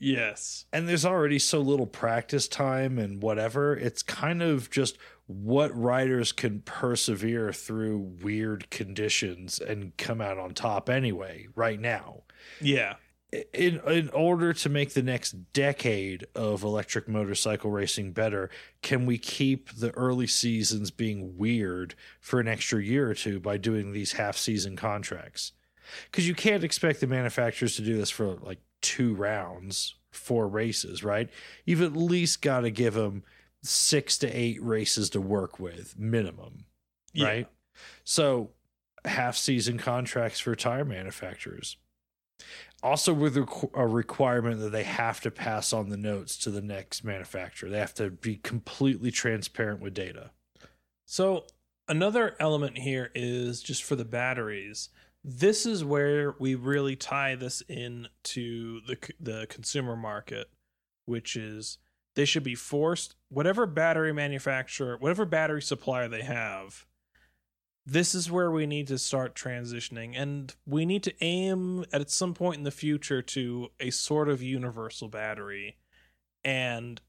Yes. 0.00 0.66
And 0.72 0.88
there's 0.88 1.04
already 1.04 1.40
so 1.40 1.60
little 1.60 1.86
practice 1.86 2.46
time 2.46 2.98
and 2.98 3.20
whatever. 3.20 3.76
It's 3.76 4.02
kind 4.02 4.42
of 4.42 4.70
just 4.70 4.96
what 5.26 5.76
riders 5.76 6.30
can 6.30 6.60
persevere 6.60 7.52
through 7.52 7.98
weird 8.22 8.70
conditions 8.70 9.58
and 9.58 9.96
come 9.96 10.20
out 10.20 10.38
on 10.38 10.54
top 10.54 10.88
anyway. 10.88 11.48
Right 11.56 11.80
now, 11.80 12.22
Yeah. 12.60 12.94
In 13.32 13.80
in 13.86 14.08
order 14.10 14.52
to 14.54 14.68
make 14.68 14.94
the 14.94 15.02
next 15.02 15.32
decade 15.52 16.26
of 16.34 16.62
electric 16.62 17.08
motorcycle 17.08 17.70
racing 17.70 18.12
better, 18.12 18.48
can 18.82 19.04
we 19.04 19.18
keep 19.18 19.70
the 19.74 19.90
early 19.90 20.26
seasons 20.26 20.90
being 20.90 21.36
weird 21.36 21.94
for 22.20 22.40
an 22.40 22.48
extra 22.48 22.82
year 22.82 23.10
or 23.10 23.14
two 23.14 23.38
by 23.38 23.56
doing 23.58 23.92
these 23.92 24.12
half 24.12 24.36
season 24.36 24.76
contracts? 24.76 25.52
Because 26.10 26.26
you 26.26 26.34
can't 26.34 26.64
expect 26.64 27.00
the 27.00 27.06
manufacturers 27.06 27.76
to 27.76 27.82
do 27.82 27.96
this 27.96 28.10
for 28.10 28.36
like 28.36 28.60
two 28.80 29.14
rounds, 29.14 29.96
four 30.10 30.48
races, 30.48 31.04
right? 31.04 31.28
You've 31.64 31.82
at 31.82 31.96
least 31.96 32.40
got 32.42 32.60
to 32.60 32.70
give 32.70 32.94
them 32.94 33.24
six 33.62 34.16
to 34.18 34.28
eight 34.28 34.62
races 34.62 35.10
to 35.10 35.20
work 35.20 35.58
with 35.58 35.98
minimum, 35.98 36.64
Yeah. 37.12 37.26
right? 37.26 37.48
So 38.04 38.50
half 39.04 39.36
season 39.36 39.78
contracts 39.78 40.40
for 40.40 40.54
tire 40.54 40.84
manufacturers. 40.84 41.76
Also, 42.82 43.12
with 43.12 43.36
a 43.36 43.86
requirement 43.86 44.60
that 44.60 44.70
they 44.70 44.84
have 44.84 45.20
to 45.20 45.30
pass 45.30 45.72
on 45.72 45.88
the 45.88 45.96
notes 45.96 46.36
to 46.38 46.50
the 46.50 46.62
next 46.62 47.02
manufacturer, 47.02 47.68
they 47.68 47.78
have 47.78 47.94
to 47.94 48.10
be 48.10 48.36
completely 48.36 49.10
transparent 49.10 49.80
with 49.80 49.94
data. 49.94 50.30
So 51.04 51.46
another 51.88 52.36
element 52.38 52.78
here 52.78 53.10
is 53.14 53.62
just 53.62 53.82
for 53.82 53.96
the 53.96 54.04
batteries. 54.04 54.90
This 55.24 55.66
is 55.66 55.84
where 55.84 56.36
we 56.38 56.54
really 56.54 56.94
tie 56.94 57.34
this 57.34 57.62
in 57.68 58.08
to 58.24 58.80
the 58.86 58.96
the 59.18 59.46
consumer 59.48 59.96
market, 59.96 60.48
which 61.06 61.34
is 61.34 61.78
they 62.14 62.24
should 62.24 62.44
be 62.44 62.54
forced 62.54 63.16
whatever 63.28 63.66
battery 63.66 64.12
manufacturer, 64.12 64.96
whatever 64.98 65.24
battery 65.24 65.62
supplier 65.62 66.08
they 66.08 66.22
have. 66.22 66.86
This 67.90 68.14
is 68.14 68.30
where 68.30 68.50
we 68.50 68.66
need 68.66 68.86
to 68.88 68.98
start 68.98 69.34
transitioning 69.34 70.12
and 70.14 70.54
we 70.66 70.84
need 70.84 71.02
to 71.04 71.24
aim 71.24 71.86
at 71.90 72.10
some 72.10 72.34
point 72.34 72.58
in 72.58 72.64
the 72.64 72.70
future 72.70 73.22
to 73.22 73.68
a 73.80 73.88
sort 73.88 74.28
of 74.28 74.42
universal 74.42 75.08
battery 75.08 75.78
and 76.44 77.00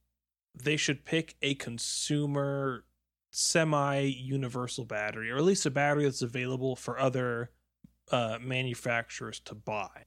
they 0.55 0.77
should 0.77 1.03
pick 1.03 1.35
a 1.41 1.55
consumer 1.55 2.85
semi 3.29 3.99
universal 3.99 4.85
battery, 4.85 5.29
or 5.29 5.35
at 5.35 5.43
least 5.43 5.65
a 5.65 5.71
battery 5.71 6.05
that's 6.05 6.21
available 6.21 6.77
for 6.77 6.97
other 6.97 7.51
uh, 8.09 8.37
manufacturers 8.41 9.41
to 9.41 9.55
buy, 9.55 10.05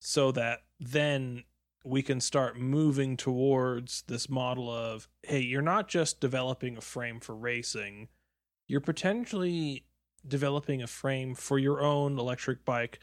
so 0.00 0.32
that 0.32 0.64
then 0.80 1.44
we 1.84 2.02
can 2.02 2.20
start 2.20 2.58
moving 2.58 3.16
towards 3.16 4.02
this 4.08 4.28
model 4.28 4.68
of 4.68 5.08
hey, 5.22 5.40
you're 5.40 5.62
not 5.62 5.88
just 5.88 6.20
developing 6.20 6.76
a 6.76 6.80
frame 6.80 7.20
for 7.20 7.36
racing, 7.36 8.08
you're 8.66 8.80
potentially 8.80 9.84
developing 10.26 10.82
a 10.82 10.86
frame 10.86 11.34
for 11.34 11.58
your 11.58 11.80
own 11.80 12.18
electric 12.18 12.64
bike 12.64 12.98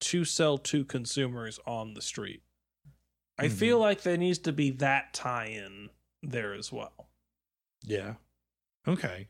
to 0.00 0.24
sell 0.24 0.58
to 0.58 0.84
consumers 0.84 1.58
on 1.66 1.94
the 1.94 2.02
street. 2.02 2.42
I 3.38 3.46
Mhm. 3.46 3.58
feel 3.58 3.78
like 3.78 4.02
there 4.02 4.16
needs 4.16 4.38
to 4.40 4.52
be 4.52 4.70
that 4.72 5.12
tie 5.14 5.46
in 5.46 5.90
there 6.22 6.54
as 6.54 6.72
well. 6.72 7.08
Yeah. 7.82 8.16
Okay. 8.86 9.28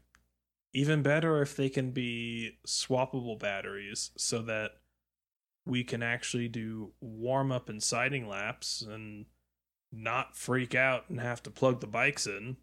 even 0.73 1.03
better 1.03 1.41
if 1.41 1.57
they 1.57 1.71
can 1.71 1.91
be 1.91 2.59
swappable 2.67 3.39
batteries 3.39 4.11
so 4.19 4.43
that 4.43 4.73
we 5.65 5.83
can 5.83 6.03
actually 6.03 6.49
do 6.49 6.93
warm 7.01 7.51
up 7.51 7.71
and 7.71 7.83
sighting 7.83 8.29
laps 8.29 8.83
and 8.83 9.25
not 9.91 10.37
freak 10.37 10.75
out 10.75 11.09
and 11.09 11.19
have 11.19 11.43
to 11.43 11.51
plug 11.51 11.81
the 11.81 11.87
bikes 11.87 12.27
in. 12.27 12.59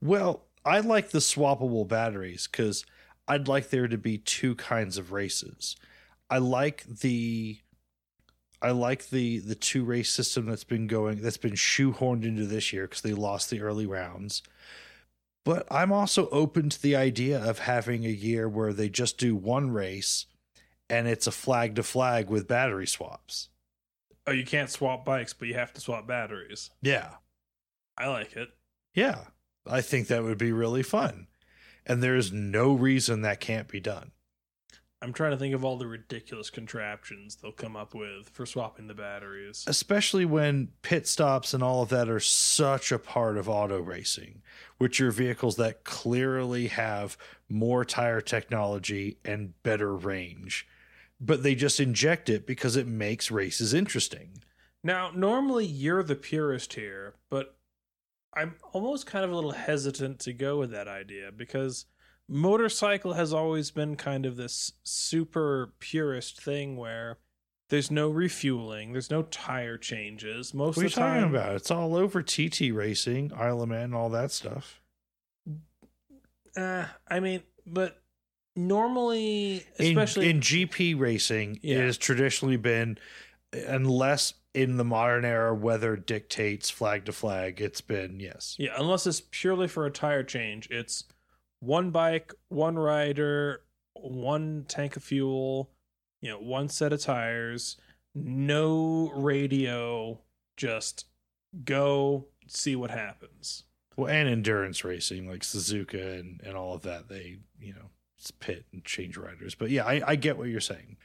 Well, 0.00 0.48
I 0.64 0.80
like 0.80 1.10
the 1.10 1.18
swappable 1.18 1.86
batteries 1.86 2.46
because 2.46 2.86
I'd 3.28 3.46
like 3.46 3.68
there 3.70 3.86
to 3.86 3.98
be 3.98 4.18
two 4.18 4.54
kinds 4.54 4.96
of 4.96 5.12
races. 5.12 5.76
I 6.30 6.38
like 6.38 6.84
the 6.84 7.58
I 8.60 8.70
like 8.70 9.10
the 9.10 9.38
the 9.38 9.54
two 9.54 9.84
race 9.84 10.10
system 10.10 10.46
that's 10.46 10.64
been 10.64 10.86
going 10.86 11.20
that's 11.20 11.36
been 11.36 11.52
shoehorned 11.52 12.24
into 12.24 12.46
this 12.46 12.72
year 12.72 12.86
because 12.86 13.02
they 13.02 13.12
lost 13.12 13.50
the 13.50 13.60
early 13.60 13.86
rounds. 13.86 14.42
But 15.44 15.66
I'm 15.70 15.92
also 15.92 16.28
open 16.30 16.68
to 16.70 16.82
the 16.82 16.96
idea 16.96 17.42
of 17.42 17.60
having 17.60 18.04
a 18.04 18.10
year 18.10 18.48
where 18.48 18.72
they 18.72 18.88
just 18.88 19.18
do 19.18 19.36
one 19.36 19.70
race 19.70 20.26
and 20.90 21.06
it's 21.06 21.26
a 21.26 21.32
flag 21.32 21.76
to 21.76 21.82
flag 21.82 22.28
with 22.28 22.48
battery 22.48 22.86
swaps. 22.86 23.48
Oh, 24.26 24.32
you 24.32 24.44
can't 24.44 24.68
swap 24.70 25.04
bikes, 25.04 25.32
but 25.32 25.48
you 25.48 25.54
have 25.54 25.72
to 25.74 25.80
swap 25.80 26.06
batteries. 26.06 26.70
Yeah. 26.82 27.12
I 27.96 28.08
like 28.08 28.36
it. 28.36 28.50
Yeah. 28.94 29.20
I 29.66 29.80
think 29.80 30.08
that 30.08 30.22
would 30.22 30.38
be 30.38 30.52
really 30.52 30.82
fun. 30.82 31.28
And 31.88 32.02
there's 32.02 32.32
no 32.32 32.72
reason 32.74 33.22
that 33.22 33.40
can't 33.40 33.66
be 33.66 33.80
done. 33.80 34.12
I'm 35.00 35.12
trying 35.12 35.30
to 35.30 35.36
think 35.36 35.54
of 35.54 35.64
all 35.64 35.76
the 35.78 35.86
ridiculous 35.86 36.50
contraptions 36.50 37.36
they'll 37.36 37.52
come 37.52 37.76
up 37.76 37.94
with 37.94 38.28
for 38.30 38.44
swapping 38.44 38.88
the 38.88 38.94
batteries. 38.94 39.64
especially 39.68 40.24
when 40.24 40.68
pit 40.82 41.06
stops 41.06 41.54
and 41.54 41.62
all 41.62 41.82
of 41.82 41.88
that 41.90 42.08
are 42.08 42.18
such 42.18 42.90
a 42.90 42.98
part 42.98 43.36
of 43.36 43.48
auto 43.48 43.80
racing, 43.80 44.42
which 44.78 45.00
are 45.00 45.12
vehicles 45.12 45.54
that 45.56 45.84
clearly 45.84 46.66
have 46.66 47.16
more 47.48 47.84
tire 47.84 48.20
technology 48.20 49.18
and 49.24 49.54
better 49.62 49.94
range, 49.94 50.66
but 51.20 51.44
they 51.44 51.54
just 51.54 51.78
inject 51.78 52.28
it 52.28 52.44
because 52.44 52.74
it 52.74 52.86
makes 52.88 53.30
races 53.30 53.72
interesting. 53.72 54.42
Now, 54.82 55.12
normally 55.14 55.64
you're 55.64 56.02
the 56.02 56.16
purist 56.16 56.74
here, 56.74 57.14
but 57.30 57.54
I'm 58.38 58.54
almost 58.72 59.06
kind 59.06 59.24
of 59.24 59.32
a 59.32 59.34
little 59.34 59.50
hesitant 59.50 60.20
to 60.20 60.32
go 60.32 60.58
with 60.58 60.70
that 60.70 60.86
idea 60.86 61.32
because 61.36 61.86
motorcycle 62.28 63.14
has 63.14 63.32
always 63.32 63.70
been 63.72 63.96
kind 63.96 64.24
of 64.26 64.36
this 64.36 64.72
super 64.84 65.72
purist 65.80 66.40
thing 66.40 66.76
where 66.76 67.18
there's 67.68 67.90
no 67.90 68.08
refueling, 68.08 68.92
there's 68.92 69.10
no 69.10 69.22
tire 69.24 69.76
changes. 69.76 70.54
Most 70.54 70.76
What 70.76 70.82
are 70.84 70.86
you 70.86 70.90
time, 70.90 71.22
talking 71.22 71.36
about? 71.36 71.56
It's 71.56 71.70
all 71.70 71.96
over 71.96 72.22
TT 72.22 72.70
racing, 72.72 73.32
Isle 73.36 73.62
of 73.62 73.68
Man, 73.68 73.92
all 73.92 74.08
that 74.10 74.30
stuff. 74.30 74.80
Uh, 76.56 76.86
I 77.08 77.20
mean, 77.20 77.42
but 77.66 78.00
normally, 78.56 79.66
In, 79.78 79.98
especially 79.98 80.30
in 80.30 80.40
GP 80.40 80.98
racing, 80.98 81.58
Yeah. 81.62 81.78
it 81.78 81.86
has 81.86 81.98
traditionally 81.98 82.56
been 82.56 82.98
unless 83.52 84.34
in 84.58 84.76
the 84.76 84.84
modern 84.84 85.24
era, 85.24 85.54
weather 85.54 85.94
dictates 85.94 86.68
flag 86.68 87.04
to 87.04 87.12
flag. 87.12 87.60
It's 87.60 87.80
been 87.80 88.18
yes. 88.18 88.56
Yeah, 88.58 88.72
unless 88.76 89.06
it's 89.06 89.22
purely 89.30 89.68
for 89.68 89.86
a 89.86 89.90
tire 89.90 90.24
change, 90.24 90.68
it's 90.68 91.04
one 91.60 91.92
bike, 91.92 92.34
one 92.48 92.76
rider, 92.76 93.62
one 93.94 94.64
tank 94.66 94.96
of 94.96 95.04
fuel, 95.04 95.70
you 96.20 96.30
know, 96.30 96.40
one 96.40 96.68
set 96.68 96.92
of 96.92 97.00
tires, 97.00 97.76
no 98.16 99.12
radio, 99.14 100.18
just 100.56 101.06
go 101.64 102.26
see 102.48 102.74
what 102.74 102.90
happens. 102.90 103.62
Well, 103.96 104.08
and 104.08 104.28
endurance 104.28 104.82
racing 104.82 105.28
like 105.28 105.42
Suzuka 105.42 106.18
and, 106.18 106.40
and 106.44 106.56
all 106.56 106.74
of 106.74 106.82
that, 106.82 107.08
they, 107.08 107.38
you 107.60 107.74
know, 107.74 107.90
it's 108.18 108.32
pit 108.32 108.66
and 108.72 108.84
change 108.84 109.16
riders. 109.16 109.54
But 109.54 109.70
yeah, 109.70 109.84
I, 109.84 110.02
I 110.04 110.16
get 110.16 110.36
what 110.36 110.48
you're 110.48 110.60
saying. 110.60 110.96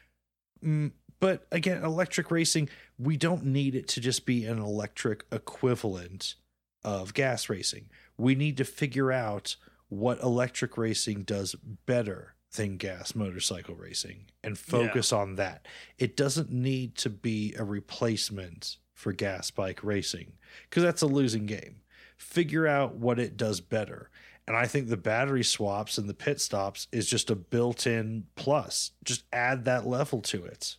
Mm, 0.66 0.92
but 1.24 1.48
again, 1.54 1.86
electric 1.86 2.32
racing, 2.32 2.68
we 3.00 3.16
don't 3.16 3.46
need 3.46 3.76
it 3.76 3.88
to 3.88 4.02
just 4.02 4.26
be 4.26 4.46
an 4.46 4.60
electric 4.60 5.24
equivalent 5.32 6.36
of 6.84 7.14
gas 7.14 7.48
racing. 7.48 7.86
We 8.18 8.36
need 8.36 8.58
to 8.58 8.66
figure 8.66 9.10
out 9.10 9.56
what 9.88 10.22
electric 10.22 10.78
racing 10.78 11.24
does 11.24 11.56
better 11.86 12.36
than 12.58 12.76
gas 12.76 13.16
motorcycle 13.16 13.74
racing 13.74 14.26
and 14.44 14.58
focus 14.58 15.14
on 15.14 15.36
that. 15.36 15.66
It 15.98 16.18
doesn't 16.18 16.52
need 16.52 16.98
to 16.98 17.10
be 17.10 17.56
a 17.58 17.64
replacement 17.64 18.76
for 18.94 19.14
gas 19.14 19.50
bike 19.50 19.82
racing 19.82 20.34
because 20.70 20.84
that's 20.84 21.04
a 21.04 21.08
losing 21.08 21.46
game. 21.46 21.78
Figure 22.18 22.68
out 22.68 22.96
what 22.96 23.18
it 23.18 23.38
does 23.38 23.62
better. 23.62 24.10
And 24.46 24.58
I 24.58 24.68
think 24.68 24.90
the 24.90 24.98
battery 24.98 25.46
swaps 25.46 25.98
and 25.98 26.10
the 26.10 26.14
pit 26.14 26.42
stops 26.42 26.88
is 26.92 27.08
just 27.08 27.30
a 27.30 27.36
built 27.36 27.88
in 27.88 28.26
plus. 28.36 28.92
Just 29.06 29.24
add 29.32 29.64
that 29.64 29.88
level 29.88 30.20
to 30.24 30.44
it. 30.44 30.76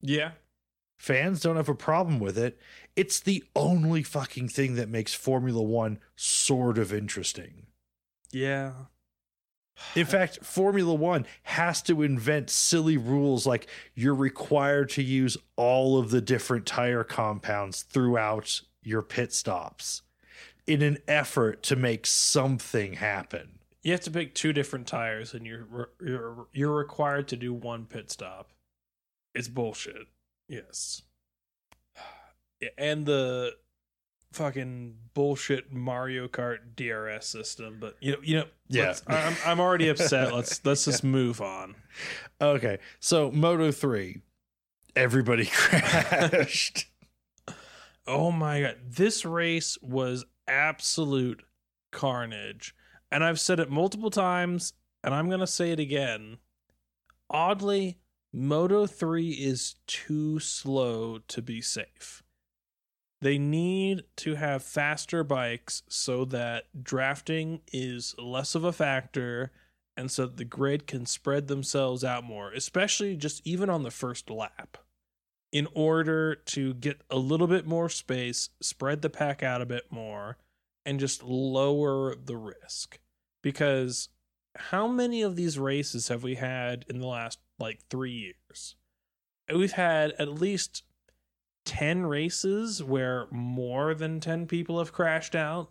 Yeah. 0.00 0.32
Fans 0.98 1.40
don't 1.40 1.56
have 1.56 1.68
a 1.68 1.74
problem 1.74 2.18
with 2.18 2.38
it. 2.38 2.58
It's 2.94 3.20
the 3.20 3.44
only 3.54 4.02
fucking 4.02 4.48
thing 4.48 4.76
that 4.76 4.88
makes 4.88 5.12
Formula 5.14 5.62
One 5.62 5.98
sort 6.16 6.78
of 6.78 6.92
interesting. 6.92 7.66
Yeah. 8.32 8.72
In 9.94 10.06
fact, 10.06 10.38
Formula 10.42 10.94
One 10.94 11.26
has 11.42 11.82
to 11.82 12.02
invent 12.02 12.48
silly 12.48 12.96
rules 12.96 13.46
like 13.46 13.68
you're 13.94 14.14
required 14.14 14.88
to 14.90 15.02
use 15.02 15.36
all 15.56 15.98
of 15.98 16.10
the 16.10 16.22
different 16.22 16.64
tire 16.64 17.04
compounds 17.04 17.82
throughout 17.82 18.62
your 18.82 19.02
pit 19.02 19.34
stops 19.34 20.02
in 20.66 20.80
an 20.80 20.98
effort 21.06 21.62
to 21.64 21.76
make 21.76 22.06
something 22.06 22.94
happen. 22.94 23.58
You 23.82 23.92
have 23.92 24.00
to 24.00 24.10
pick 24.10 24.34
two 24.34 24.52
different 24.52 24.86
tires 24.86 25.34
and 25.34 25.46
you're 25.46 25.90
you're 26.00 26.46
you're 26.52 26.74
required 26.74 27.28
to 27.28 27.36
do 27.36 27.52
one 27.52 27.84
pit 27.84 28.10
stop. 28.10 28.50
It's 29.36 29.48
bullshit. 29.48 30.06
Yes. 30.48 31.02
And 32.78 33.04
the 33.06 33.52
fucking 34.32 34.96
bullshit 35.14 35.72
Mario 35.72 36.28
Kart 36.28 36.58
DRS 36.76 37.26
system, 37.26 37.78
but 37.80 37.96
you 38.00 38.12
know, 38.12 38.18
you 38.22 38.36
know, 38.36 38.44
Yeah. 38.68 38.94
I'm 39.06 39.36
I'm 39.44 39.60
already 39.60 39.88
upset. 39.90 40.34
Let's 40.34 40.64
let's 40.64 40.84
just 40.84 41.04
move 41.04 41.40
on. 41.40 41.74
Okay, 42.40 42.78
so 43.00 43.30
Moto 43.30 43.70
3, 43.72 44.20
everybody 44.94 45.46
crashed. 45.52 46.86
Oh 48.06 48.30
my 48.30 48.60
god, 48.62 48.76
this 48.88 49.24
race 49.24 49.78
was 49.82 50.24
absolute 50.48 51.42
carnage. 51.92 52.74
And 53.10 53.24
I've 53.24 53.40
said 53.40 53.60
it 53.60 53.70
multiple 53.70 54.10
times 54.10 54.72
and 55.02 55.14
I'm 55.14 55.28
going 55.28 55.40
to 55.40 55.46
say 55.46 55.70
it 55.70 55.80
again. 55.80 56.38
Oddly, 57.30 57.98
Moto 58.38 58.86
3 58.86 59.30
is 59.30 59.76
too 59.86 60.38
slow 60.38 61.20
to 61.26 61.40
be 61.40 61.62
safe. 61.62 62.22
They 63.22 63.38
need 63.38 64.02
to 64.16 64.34
have 64.34 64.62
faster 64.62 65.24
bikes 65.24 65.82
so 65.88 66.26
that 66.26 66.64
drafting 66.82 67.62
is 67.72 68.14
less 68.18 68.54
of 68.54 68.62
a 68.62 68.74
factor 68.74 69.52
and 69.96 70.10
so 70.10 70.26
the 70.26 70.44
grid 70.44 70.86
can 70.86 71.06
spread 71.06 71.48
themselves 71.48 72.04
out 72.04 72.24
more, 72.24 72.52
especially 72.52 73.16
just 73.16 73.40
even 73.46 73.70
on 73.70 73.84
the 73.84 73.90
first 73.90 74.28
lap 74.28 74.76
in 75.50 75.66
order 75.72 76.34
to 76.34 76.74
get 76.74 77.00
a 77.08 77.16
little 77.16 77.46
bit 77.46 77.66
more 77.66 77.88
space, 77.88 78.50
spread 78.60 79.00
the 79.00 79.08
pack 79.08 79.42
out 79.42 79.62
a 79.62 79.66
bit 79.66 79.90
more, 79.90 80.36
and 80.84 81.00
just 81.00 81.22
lower 81.22 82.14
the 82.14 82.36
risk. 82.36 82.98
Because 83.42 84.10
how 84.56 84.86
many 84.86 85.22
of 85.22 85.36
these 85.36 85.58
races 85.58 86.08
have 86.08 86.22
we 86.22 86.34
had 86.34 86.84
in 86.90 87.00
the 87.00 87.06
last 87.06 87.38
like 87.58 87.80
three 87.90 88.12
years? 88.12 88.76
We've 89.52 89.72
had 89.72 90.12
at 90.18 90.28
least 90.28 90.82
10 91.64 92.06
races 92.06 92.82
where 92.82 93.26
more 93.30 93.94
than 93.94 94.20
10 94.20 94.46
people 94.46 94.78
have 94.78 94.92
crashed 94.92 95.34
out. 95.34 95.70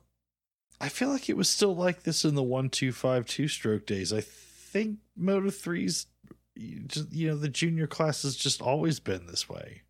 I 0.79 0.89
feel 0.89 1.09
like 1.09 1.29
it 1.29 1.37
was 1.37 1.49
still 1.49 1.75
like 1.75 2.03
this 2.03 2.25
in 2.25 2.35
the 2.35 2.43
1252 2.43 3.47
stroke 3.47 3.85
days. 3.85 4.11
I 4.11 4.21
think 4.21 4.99
Moto 5.15 5.47
3's 5.47 6.07
you 6.55 7.27
know 7.27 7.35
the 7.35 7.49
junior 7.49 7.87
class 7.87 8.23
has 8.23 8.35
just 8.35 8.61
always 8.61 8.99
been 8.99 9.27
this 9.27 9.49
way. 9.49 9.81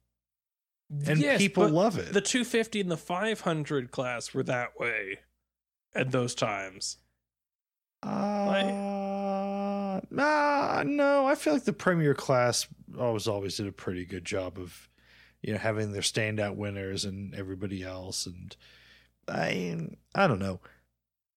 And 1.07 1.19
Yes, 1.19 1.39
people 1.39 1.67
love 1.67 1.97
it. 1.97 2.13
The 2.13 2.21
250 2.21 2.81
and 2.81 2.91
the 2.91 2.97
500 2.97 3.91
class 3.91 4.33
were 4.33 4.43
that 4.43 4.79
way 4.79 5.19
at 5.93 6.11
those 6.11 6.35
times. 6.35 6.97
Uh, 8.03 8.07
nah, 10.09 10.83
no, 10.85 11.25
I 11.25 11.35
feel 11.35 11.53
like 11.53 11.65
the 11.65 11.73
premier 11.73 12.13
class 12.13 12.67
always 12.99 13.27
always 13.27 13.57
did 13.57 13.67
a 13.67 13.71
pretty 13.71 14.05
good 14.05 14.25
job 14.25 14.57
of 14.57 14.89
you 15.41 15.53
know 15.53 15.59
having 15.59 15.91
their 15.91 16.01
standout 16.01 16.55
winners 16.55 17.05
and 17.05 17.35
everybody 17.35 17.83
else 17.83 18.25
and 18.25 18.55
I 19.27 19.89
I 20.13 20.27
don't 20.27 20.39
know. 20.39 20.59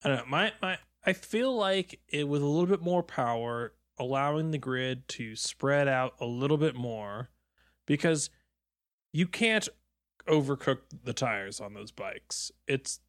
I 0.05 0.09
don't 0.09 0.19
know. 0.19 0.25
My 0.27 0.53
my 0.61 0.79
I 1.05 1.13
feel 1.13 1.55
like 1.57 2.01
it 2.09 2.29
with 2.29 2.43
a 2.43 2.47
little 2.47 2.67
bit 2.67 2.83
more 2.83 3.03
power, 3.03 3.73
allowing 3.99 4.51
the 4.51 4.59
grid 4.59 5.09
to 5.09 5.37
spread 5.37 5.89
out 5.89 6.15
a 6.21 6.27
little 6.27 6.59
bit 6.59 6.75
more, 6.75 7.31
because 7.87 8.31
you 9.13 9.27
can't 9.27 9.69
overcook 10.27 10.79
the 11.05 11.13
tires 11.13 11.61
on 11.61 11.75
those 11.75 11.91
bikes. 11.91 12.53
It's 12.67 13.01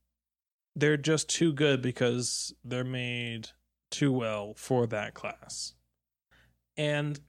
they're 0.76 0.98
just 0.98 1.30
too 1.30 1.52
good 1.52 1.82
because 1.82 2.54
they're 2.64 2.84
made 2.84 3.50
too 3.90 4.12
well 4.12 4.54
for 4.56 4.88
that 4.88 5.14
class. 5.14 5.74
And 6.78 7.20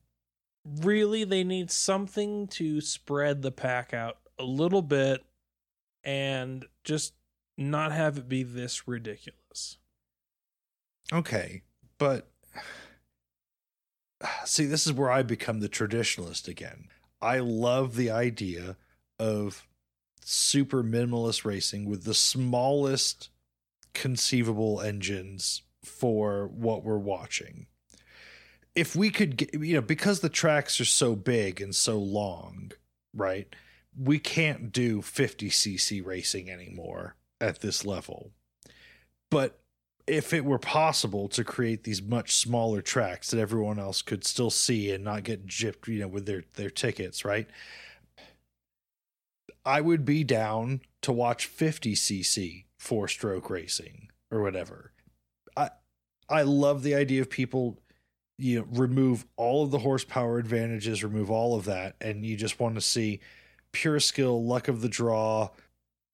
really 0.65 1.25
they 1.25 1.45
need 1.45 1.71
something 1.71 2.47
to 2.49 2.81
spread 2.81 3.43
the 3.43 3.53
pack 3.53 3.95
out 3.95 4.19
a 4.39 4.45
little 4.45 4.83
bit 4.83 5.25
and 6.05 6.65
just 6.85 7.15
not 7.57 7.93
have 7.93 8.17
it 8.19 8.29
be 8.29 8.43
this 8.43 8.89
ridiculous. 8.89 9.79
Okay, 11.13 11.63
but 11.99 12.31
see, 14.45 14.67
this 14.67 14.87
is 14.87 14.93
where 14.93 15.11
I 15.11 15.23
become 15.23 15.61
the 15.61 15.69
traditionalist 15.69 16.49
again. 16.49 16.89
I 17.21 17.39
love 17.39 17.97
the 17.97 18.11
idea 18.11 18.77
of 19.19 19.67
super 20.25 20.83
minimalist 20.83 21.45
racing 21.45 21.87
with 21.87 22.05
the 22.05 22.15
smallest 22.15 23.29
conceivable 23.93 24.81
engines 24.81 25.63
for 25.91 26.47
what 26.49 26.85
we're 26.85 26.99
watching. 26.99 27.67
If 28.75 28.95
we 28.95 29.11
could 29.11 29.37
get, 29.37 29.55
you 29.55 29.75
know, 29.75 29.81
because 29.81 30.21
the 30.21 30.29
tracks 30.29 30.81
are 30.81 30.85
so 30.85 31.17
big 31.17 31.61
and 31.61 31.75
so 31.75 31.99
long, 31.99 32.73
right? 33.15 33.55
We 33.99 34.19
can't 34.19 34.73
do 34.73 35.01
50cc 35.01 36.05
racing 36.07 36.49
anymore 36.49 37.17
at 37.41 37.61
this 37.61 37.85
level. 37.85 38.31
But 39.31 39.61
if 40.07 40.33
it 40.33 40.45
were 40.45 40.59
possible 40.59 41.29
to 41.29 41.45
create 41.45 41.85
these 41.85 42.03
much 42.03 42.35
smaller 42.35 42.83
tracks 42.83 43.31
that 43.31 43.41
everyone 43.41 43.79
else 43.79 44.03
could 44.03 44.25
still 44.25 44.51
see 44.51 44.91
and 44.93 45.05
not 45.05 45.25
get 45.25 45.47
gypped, 45.47 45.89
you 45.89 46.01
know, 46.01 46.09
with 46.09 46.27
their 46.27 46.45
their 46.55 46.71
tickets, 46.71 47.25
right? 47.25 47.49
I 49.65 49.81
would 49.81 50.05
be 50.05 50.25
down 50.25 50.81
to 51.03 51.13
watch 51.13 51.49
50cc 51.55 52.65
four 52.79 53.09
stroke 53.09 53.51
racing 53.51 54.09
or 54.31 54.43
whatever. 54.43 54.93
I 56.31 56.43
love 56.43 56.83
the 56.83 56.95
idea 56.95 57.21
of 57.21 57.29
people 57.31 57.79
you 58.39 58.61
know 58.61 58.67
remove 58.71 59.27
all 59.37 59.65
of 59.65 59.71
the 59.71 59.81
horsepower 59.81 60.39
advantages, 60.39 61.05
remove 61.05 61.31
all 61.31 61.57
of 61.57 61.67
that 61.67 61.97
and 62.01 62.25
you 62.25 62.37
just 62.37 62.61
want 62.61 62.77
to 62.77 62.81
see 62.81 63.21
pure 63.73 64.01
skill, 64.01 64.45
luck 64.45 64.69
of 64.69 64.81
the 64.81 64.89
draw, 64.89 65.51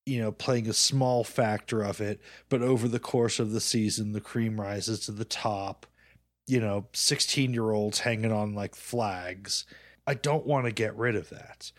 you 0.04 0.20
know, 0.20 0.32
playing 0.32 0.68
a 0.68 0.72
small 0.72 1.24
factor 1.24 1.82
of 1.82 2.00
it, 2.00 2.20
but 2.48 2.62
over 2.62 2.88
the 2.88 3.00
course 3.00 3.38
of 3.38 3.52
the 3.52 3.60
season, 3.60 4.12
the 4.12 4.20
cream 4.20 4.60
rises 4.60 5.00
to 5.00 5.12
the 5.12 5.24
top. 5.24 5.86
You 6.48 6.60
know, 6.60 6.86
16 6.92 7.52
year 7.52 7.72
olds 7.72 8.00
hanging 8.00 8.30
on 8.32 8.54
like 8.54 8.76
flags. 8.76 9.64
I 10.06 10.14
don't 10.14 10.46
want 10.46 10.66
to 10.66 10.72
get 10.72 10.96
rid 10.96 11.16
of 11.16 11.28
that, 11.30 11.72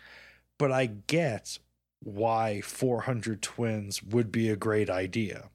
but 0.58 0.70
I 0.70 0.86
get 0.86 1.58
why 2.00 2.60
400 2.60 3.40
twins 3.40 4.02
would 4.02 4.30
be 4.30 4.50
a 4.50 4.56
great 4.56 4.90
idea. 4.90 5.48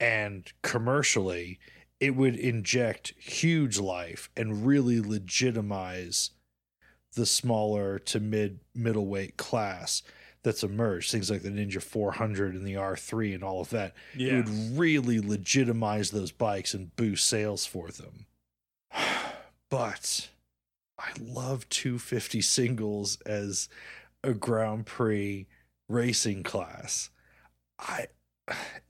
And 0.00 0.52
commercially, 0.62 1.60
it 2.02 2.16
would 2.16 2.34
inject 2.34 3.14
huge 3.16 3.78
life 3.78 4.28
and 4.36 4.66
really 4.66 5.00
legitimize 5.00 6.30
the 7.14 7.24
smaller 7.24 7.96
to 8.00 8.18
mid 8.18 8.58
middleweight 8.74 9.36
class 9.36 10.02
that's 10.42 10.64
emerged, 10.64 11.12
things 11.12 11.30
like 11.30 11.42
the 11.42 11.48
Ninja 11.50 11.80
400 11.80 12.56
and 12.56 12.66
the 12.66 12.74
R3 12.74 13.34
and 13.34 13.44
all 13.44 13.60
of 13.60 13.70
that, 13.70 13.94
it 14.16 14.34
would 14.44 14.78
really 14.78 15.20
legitimize 15.20 16.10
those 16.10 16.32
bikes 16.32 16.74
and 16.74 16.94
boost 16.96 17.26
sales 17.26 17.64
for 17.64 17.88
them. 17.90 18.26
But 19.70 20.28
I 20.98 21.12
love 21.18 21.68
250 21.70 22.40
singles 22.42 23.16
as 23.24 23.68
a 24.24 24.34
Grand 24.34 24.84
Prix 24.86 25.46
racing 25.88 26.42
class. 26.42 27.10
I- 27.78 28.08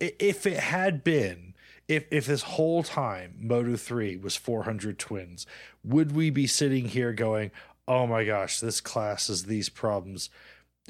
if 0.01 0.47
it 0.47 0.59
had 0.59 1.05
been 1.05 1.52
if 1.89 2.07
if 2.11 2.27
this 2.27 2.43
whole 2.43 2.83
time 2.83 3.35
Moto 3.39 3.77
3 3.77 4.17
was 4.17 4.37
400 4.37 4.99
twins, 4.99 5.47
would 5.85 6.13
we 6.13 6.31
be 6.31 6.47
sitting 6.47 6.89
here 6.89 7.13
going, 7.13 7.51
"Oh 7.87 8.07
my 8.07 8.25
gosh, 8.25 8.61
this 8.61 8.81
class 8.81 9.29
has 9.29 9.45
these 9.45 9.69
problems." 9.69 10.31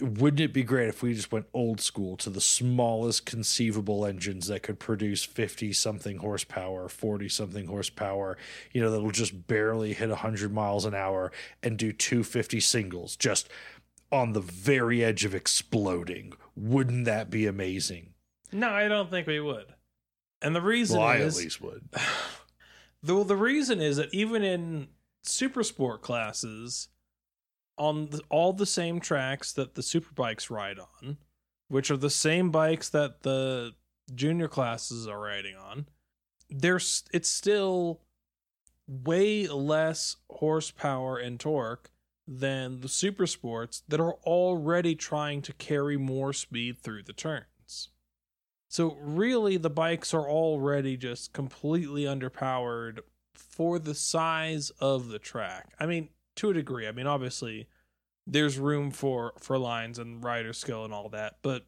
Wouldn't 0.00 0.40
it 0.40 0.54
be 0.54 0.62
great 0.62 0.88
if 0.88 1.02
we 1.02 1.12
just 1.12 1.32
went 1.32 1.48
old 1.52 1.78
school 1.78 2.16
to 2.16 2.30
the 2.30 2.40
smallest 2.40 3.26
conceivable 3.26 4.06
engines 4.06 4.46
that 4.46 4.62
could 4.62 4.78
produce 4.78 5.22
50 5.22 5.74
something 5.74 6.16
horsepower, 6.16 6.88
40 6.88 7.28
something 7.28 7.66
horsepower, 7.66 8.38
you 8.72 8.80
know, 8.80 8.90
that'll 8.90 9.10
just 9.10 9.46
barely 9.46 9.92
hit 9.92 10.08
100 10.08 10.50
miles 10.50 10.86
an 10.86 10.94
hour 10.94 11.30
and 11.62 11.76
do 11.76 11.92
250 11.92 12.58
singles 12.58 13.16
just 13.16 13.50
on 14.10 14.32
the 14.32 14.40
very 14.40 15.04
edge 15.04 15.26
of 15.26 15.34
exploding? 15.34 16.32
Wouldn't 16.56 17.04
that 17.04 17.28
be 17.28 17.46
amazing? 17.46 18.14
No, 18.50 18.70
I 18.70 18.88
don't 18.88 19.10
think 19.10 19.26
we 19.26 19.40
would. 19.40 19.74
And 20.42 20.54
the 20.56 20.60
reason 20.60 20.98
Well, 20.98 21.08
I 21.08 21.16
is 21.16 21.36
at 21.36 21.42
least 21.42 21.60
would. 21.60 21.88
Though 23.02 23.24
the 23.24 23.36
reason 23.36 23.80
is 23.80 23.96
that 23.96 24.12
even 24.12 24.42
in 24.42 24.88
super 25.22 25.62
sport 25.62 26.02
classes, 26.02 26.88
on 27.78 28.10
the, 28.10 28.20
all 28.28 28.52
the 28.52 28.66
same 28.66 29.00
tracks 29.00 29.52
that 29.54 29.74
the 29.74 29.82
super 29.82 30.12
bikes 30.14 30.50
ride 30.50 30.78
on, 30.78 31.16
which 31.68 31.90
are 31.90 31.96
the 31.96 32.10
same 32.10 32.50
bikes 32.50 32.88
that 32.90 33.22
the 33.22 33.72
junior 34.14 34.48
classes 34.48 35.06
are 35.08 35.20
riding 35.20 35.56
on, 35.56 35.86
there's 36.50 37.04
it's 37.12 37.28
still 37.28 38.02
way 38.86 39.46
less 39.48 40.16
horsepower 40.30 41.16
and 41.18 41.40
torque 41.40 41.90
than 42.26 42.80
the 42.80 42.88
super 42.88 43.26
sports 43.26 43.82
that 43.88 44.00
are 44.00 44.14
already 44.24 44.94
trying 44.94 45.42
to 45.42 45.52
carry 45.54 45.96
more 45.96 46.32
speed 46.32 46.78
through 46.78 47.02
the 47.02 47.12
turns. 47.12 47.46
So 48.72 48.96
really 49.02 49.58
the 49.58 49.68
bikes 49.68 50.14
are 50.14 50.26
already 50.26 50.96
just 50.96 51.34
completely 51.34 52.04
underpowered 52.04 53.00
for 53.34 53.78
the 53.78 53.94
size 53.94 54.70
of 54.80 55.08
the 55.08 55.18
track. 55.18 55.74
I 55.78 55.84
mean, 55.84 56.08
to 56.36 56.48
a 56.48 56.54
degree. 56.54 56.88
I 56.88 56.92
mean, 56.92 57.06
obviously 57.06 57.68
there's 58.26 58.58
room 58.58 58.90
for 58.90 59.34
for 59.38 59.58
lines 59.58 59.98
and 59.98 60.24
rider 60.24 60.54
skill 60.54 60.86
and 60.86 60.94
all 60.94 61.10
that, 61.10 61.36
but 61.42 61.66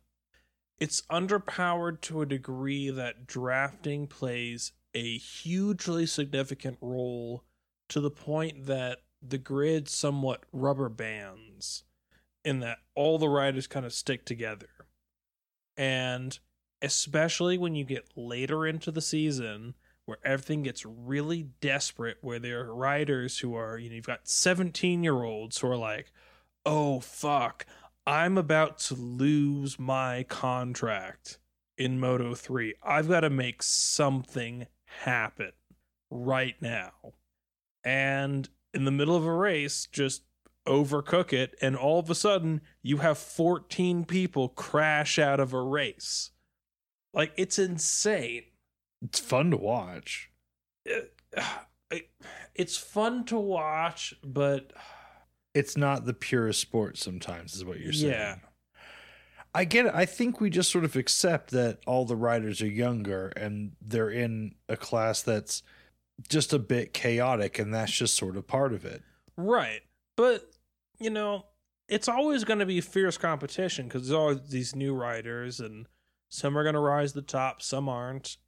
it's 0.79 1.03
underpowered 1.11 2.01
to 2.03 2.23
a 2.23 2.27
degree 2.27 2.89
that 2.89 3.27
drafting 3.27 4.07
plays 4.07 4.73
a 4.95 5.19
hugely 5.19 6.07
significant 6.07 6.79
role 6.81 7.45
to 7.91 8.01
the 8.01 8.11
point 8.11 8.65
that 8.65 9.01
the 9.21 9.37
grid 9.37 9.91
somewhat 9.91 10.45
rubber 10.53 10.89
bands 10.89 11.85
in 12.47 12.61
that 12.61 12.79
all 12.95 13.19
the 13.19 13.29
riders 13.29 13.67
kind 13.67 13.85
of 13.85 13.93
stick 13.93 14.25
together. 14.25 14.71
And 15.77 16.39
especially 16.85 17.59
when 17.59 17.74
you 17.74 17.85
get 17.85 18.05
later 18.16 18.66
into 18.66 18.90
the 18.90 19.01
season 19.01 19.74
where 20.06 20.19
everything 20.24 20.62
gets 20.62 20.85
really 20.85 21.48
desperate 21.61 22.19
where 22.20 22.39
there 22.39 22.61
are 22.61 22.74
riders 22.74 23.39
who 23.39 23.55
are 23.55 23.78
you 23.78 23.89
know 23.89 23.97
you've 23.97 24.06
got 24.06 24.28
17 24.28 25.02
year 25.02 25.23
olds 25.23 25.59
who 25.59 25.69
are 25.69 25.77
like 25.77 26.12
oh 26.66 27.01
fuck 27.01 27.66
i'm 28.06 28.39
about 28.39 28.78
to 28.78 28.94
lose 28.94 29.78
my 29.78 30.24
contract 30.28 31.39
in 31.78 31.98
moto 31.98 32.35
3 32.35 32.74
i've 32.82 33.09
got 33.09 33.20
to 33.20 33.31
make 33.31 33.62
something 33.62 34.66
happen 35.02 35.52
right 36.15 36.56
now. 36.61 36.93
And 37.85 38.48
in 38.73 38.85
the 38.85 38.90
middle 38.90 39.16
of 39.16 39.24
a 39.24 39.32
race 39.32 39.86
just 39.90 40.23
overcook 40.66 41.32
it 41.32 41.55
and 41.61 41.77
all 41.77 41.98
of 41.98 42.09
a 42.09 42.15
sudden 42.15 42.62
you 42.82 42.97
have 42.97 43.19
14 43.19 44.06
people 44.06 44.48
crash 44.48 45.19
out 45.19 45.39
of 45.39 45.52
a 45.52 45.61
race 45.61 46.31
like 47.15 47.32
it's 47.36 47.59
insane 47.59 48.43
It's 49.03 49.19
fun 49.20 49.51
to 49.53 49.57
watch. 49.57 50.31
it- 50.85 51.15
it- 51.91 52.11
it's 52.55 52.77
fun 52.77 53.24
to 53.27 53.39
watch, 53.39 54.15
but 54.24 54.73
It's 55.55 55.77
not 55.77 56.05
the 56.05 56.15
purest 56.15 56.61
sport 56.61 56.97
sometimes, 56.99 57.55
is 57.55 57.65
what 57.65 57.78
you're 57.81 57.93
saying. 57.93 58.12
Yeah. 58.12 58.36
I 59.57 59.65
get 59.65 59.86
it. 59.86 59.95
I 59.95 60.05
think 60.05 60.41
we 60.41 60.51
just 60.51 60.70
sort 60.73 60.85
of 60.85 60.97
accept 60.97 61.53
that 61.53 61.78
all 61.86 62.05
the 62.05 62.16
riders 62.16 62.61
are 62.61 62.66
younger 62.66 63.28
and 63.36 63.73
they're 63.81 64.11
in 64.11 64.57
a 64.69 64.77
class 64.77 65.23
that's 65.23 65.62
just 66.28 66.53
a 66.53 66.59
bit 66.59 66.93
chaotic, 66.93 67.59
and 67.61 67.73
that's 67.73 67.93
just 67.93 68.16
sort 68.16 68.36
of 68.36 68.47
part 68.49 68.73
of 68.73 68.85
it. 68.85 69.03
right. 69.36 69.82
But 70.16 70.49
you 71.01 71.11
know, 71.11 71.47
it's 71.89 72.09
always 72.09 72.45
going 72.45 72.61
to 72.61 72.66
be 72.66 72.81
fierce 72.81 73.16
competition 73.19 73.86
because 73.86 74.03
there's 74.09 74.16
always 74.16 74.49
these 74.49 74.74
new 74.77 74.95
riders, 74.95 75.59
and 75.61 75.86
some 76.35 76.59
are 76.59 76.65
going 76.65 76.74
to 76.74 76.81
rise 76.81 77.12
to 77.12 77.20
the 77.20 77.27
top, 77.27 77.62
some 77.62 77.89
aren't. 77.89 78.39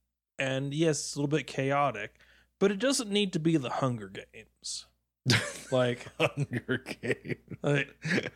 And 0.40 0.74
yes, 0.74 0.98
it's 0.98 1.14
a 1.14 1.18
little 1.20 1.28
bit 1.28 1.46
chaotic, 1.46 2.16
but 2.58 2.72
it 2.72 2.80
doesn't 2.80 3.10
need 3.10 3.32
to 3.34 3.38
be 3.38 3.56
the 3.56 3.70
Hunger 3.70 4.08
Games. 4.08 4.86
Like, 5.72 6.06
Hunger 6.20 6.84
Games. 7.02 7.36
like 7.62 7.88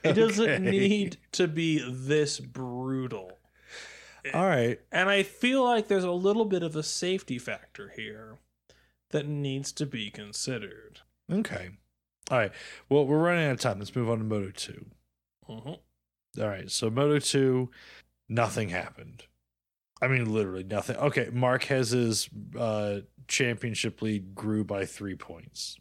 it 0.02 0.14
doesn't 0.14 0.64
need 0.64 1.18
to 1.32 1.46
be 1.46 1.78
this 1.88 2.40
brutal. 2.40 3.38
All 4.34 4.46
right. 4.48 4.80
And 4.90 5.08
I 5.08 5.22
feel 5.22 5.62
like 5.64 5.86
there's 5.88 6.02
a 6.04 6.10
little 6.10 6.44
bit 6.44 6.62
of 6.64 6.74
a 6.74 6.82
safety 6.82 7.38
factor 7.38 7.92
here 7.94 8.38
that 9.10 9.26
needs 9.28 9.70
to 9.72 9.86
be 9.86 10.10
considered. 10.10 11.00
Okay. 11.30 11.70
All 12.30 12.38
right. 12.38 12.52
Well, 12.88 13.06
we're 13.06 13.18
running 13.18 13.44
out 13.46 13.52
of 13.52 13.60
time. 13.60 13.78
Let's 13.78 13.94
move 13.94 14.10
on 14.10 14.18
to 14.18 14.24
Moto 14.24 14.50
2. 14.50 14.86
Mhm. 15.48 15.78
All 16.40 16.48
right. 16.48 16.70
So 16.70 16.90
Moto 16.90 17.18
2, 17.20 17.70
nothing 18.28 18.70
happened. 18.70 19.24
I 20.02 20.08
mean, 20.08 20.32
literally 20.32 20.64
nothing. 20.64 20.96
Okay. 20.96 21.28
Marquez's 21.32 22.28
uh, 22.58 23.00
championship 23.28 24.02
lead 24.02 24.34
grew 24.34 24.64
by 24.64 24.86
three 24.86 25.14
points. 25.14 25.76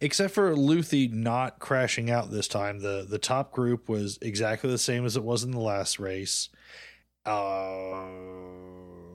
Except 0.00 0.34
for 0.34 0.54
Luthi 0.54 1.10
not 1.12 1.58
crashing 1.58 2.10
out 2.10 2.30
this 2.30 2.48
time. 2.48 2.80
The 2.80 3.06
the 3.08 3.18
top 3.18 3.50
group 3.52 3.88
was 3.88 4.18
exactly 4.20 4.70
the 4.70 4.78
same 4.78 5.06
as 5.06 5.16
it 5.16 5.24
was 5.24 5.42
in 5.42 5.52
the 5.52 5.60
last 5.60 5.98
race. 5.98 6.50
Uh 7.24 8.04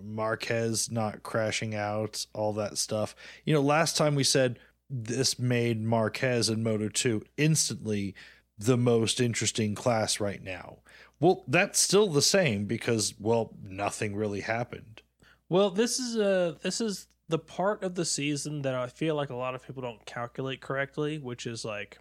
Marquez 0.04 0.92
not 0.92 1.24
crashing 1.24 1.76
out, 1.76 2.26
all 2.34 2.54
that 2.54 2.78
stuff. 2.78 3.16
You 3.46 3.54
know, 3.54 3.62
last 3.62 3.96
time 3.96 4.16
we 4.16 4.24
said 4.24 4.60
this 4.90 5.38
made 5.38 5.82
Marquez 5.82 6.50
and 6.50 6.64
Moto 6.64 6.90
2 6.90 7.24
instantly 7.38 8.16
the 8.58 8.78
most 8.78 9.22
interesting 9.22 9.76
class 9.76 10.20
right 10.20 10.44
now. 10.44 10.80
Well, 11.20 11.44
that's 11.48 11.80
still 11.80 12.08
the 12.08 12.22
same 12.22 12.66
because 12.66 13.14
well, 13.20 13.54
nothing 13.62 14.16
really 14.16 14.42
happened. 14.42 15.02
Well, 15.50 15.70
this 15.70 16.00
is 16.00 16.16
a 16.16 16.58
this 16.62 16.80
is 16.80 17.08
the 17.28 17.40
part 17.40 17.84
of 17.84 17.96
the 17.96 18.06
season 18.06 18.62
that 18.62 18.74
I 18.74 18.88
feel 18.88 19.16
like 19.16 19.30
a 19.30 19.36
lot 19.36 19.54
of 19.54 19.66
people 19.66 19.82
don't 19.82 20.06
calculate 20.06 20.62
correctly, 20.62 21.18
which 21.20 21.46
is 21.46 21.66
like, 21.66 22.00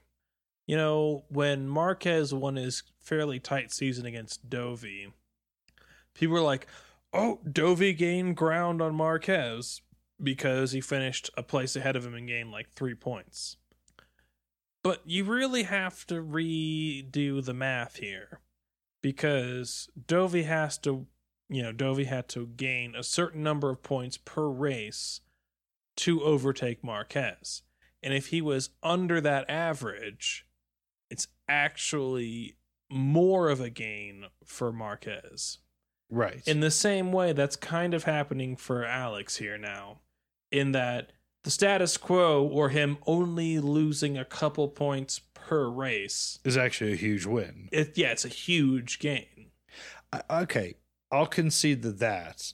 you 0.66 0.76
know, 0.76 1.24
when 1.28 1.68
Marquez 1.68 2.32
won 2.32 2.56
his 2.56 2.82
fairly 3.00 3.40
tight 3.40 3.72
season 3.72 4.06
against 4.06 4.48
Dovi, 4.48 5.12
people 6.14 6.34
were 6.34 6.40
like, 6.40 6.66
"Oh, 7.12 7.40
Dovi 7.44 7.96
gained 7.96 8.36
ground 8.36 8.80
on 8.80 8.94
Marquez 8.94 9.82
because 10.22 10.72
he 10.72 10.80
finished 10.80 11.30
a 11.36 11.42
place 11.42 11.74
ahead 11.74 11.96
of 11.96 12.06
him 12.06 12.14
and 12.14 12.28
gained 12.28 12.52
like 12.52 12.70
three 12.70 12.94
points." 12.94 13.56
But 14.84 15.02
you 15.04 15.24
really 15.24 15.64
have 15.64 16.06
to 16.06 16.22
redo 16.22 17.44
the 17.44 17.52
math 17.52 17.96
here 17.96 18.40
because 19.02 19.88
Dovi 20.06 20.44
has 20.44 20.78
to 20.78 21.06
you 21.48 21.62
know, 21.62 21.72
Dovi 21.72 22.06
had 22.06 22.28
to 22.30 22.46
gain 22.46 22.94
a 22.94 23.02
certain 23.02 23.42
number 23.42 23.70
of 23.70 23.82
points 23.82 24.16
per 24.16 24.48
race 24.48 25.20
to 25.96 26.22
overtake 26.22 26.84
Marquez. 26.84 27.62
And 28.02 28.14
if 28.14 28.28
he 28.28 28.40
was 28.40 28.70
under 28.82 29.20
that 29.20 29.48
average, 29.50 30.46
it's 31.10 31.26
actually 31.48 32.56
more 32.90 33.48
of 33.48 33.60
a 33.60 33.70
gain 33.70 34.26
for 34.44 34.72
Marquez. 34.72 35.58
Right. 36.10 36.46
In 36.46 36.60
the 36.60 36.70
same 36.70 37.12
way, 37.12 37.32
that's 37.32 37.56
kind 37.56 37.94
of 37.94 38.04
happening 38.04 38.56
for 38.56 38.84
Alex 38.84 39.36
here 39.36 39.58
now, 39.58 40.00
in 40.52 40.72
that 40.72 41.12
the 41.48 41.52
status 41.52 41.96
quo, 41.96 42.46
or 42.46 42.68
him 42.68 42.98
only 43.06 43.58
losing 43.58 44.18
a 44.18 44.24
couple 44.26 44.68
points 44.68 45.22
per 45.32 45.66
race, 45.66 46.40
is 46.44 46.58
actually 46.58 46.92
a 46.92 46.96
huge 46.96 47.24
win. 47.24 47.70
it, 47.72 47.96
yeah, 47.96 48.10
it's 48.10 48.26
a 48.26 48.28
huge 48.28 48.98
gain. 48.98 49.46
I- 50.12 50.42
okay, 50.42 50.74
I'll 51.10 51.24
concede 51.26 51.80
that 51.84 52.00
that 52.00 52.52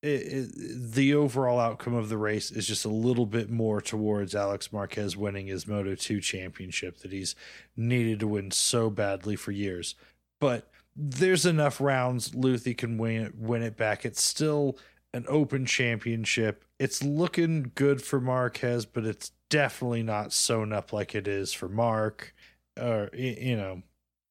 it, 0.00 0.08
it, 0.08 0.92
the 0.92 1.12
overall 1.12 1.58
outcome 1.58 1.94
of 1.94 2.08
the 2.08 2.18
race 2.18 2.52
is 2.52 2.68
just 2.68 2.84
a 2.84 2.88
little 2.88 3.26
bit 3.26 3.50
more 3.50 3.80
towards 3.80 4.32
Alex 4.36 4.72
Marquez 4.72 5.16
winning 5.16 5.48
his 5.48 5.66
Moto 5.66 5.96
2 5.96 6.20
championship 6.20 6.98
that 6.98 7.10
he's 7.10 7.34
needed 7.76 8.20
to 8.20 8.28
win 8.28 8.52
so 8.52 8.90
badly 8.90 9.34
for 9.34 9.50
years. 9.50 9.96
But 10.38 10.70
there's 10.94 11.46
enough 11.46 11.80
rounds 11.80 12.30
Luthi 12.30 12.78
can 12.78 12.96
win 12.96 13.22
it, 13.22 13.34
win 13.36 13.62
it 13.62 13.76
back. 13.76 14.04
It's 14.04 14.22
still 14.22 14.78
an 15.12 15.24
open 15.28 15.66
championship. 15.66 16.64
It's 16.78 17.02
looking 17.02 17.72
good 17.74 18.02
for 18.02 18.20
Marquez, 18.20 18.86
but 18.86 19.04
it's 19.04 19.32
definitely 19.48 20.02
not 20.02 20.32
sewn 20.32 20.72
up 20.72 20.92
like 20.92 21.14
it 21.14 21.26
is 21.26 21.52
for 21.52 21.68
Mark. 21.68 22.34
Or 22.80 23.10
you 23.14 23.56
know, 23.56 23.82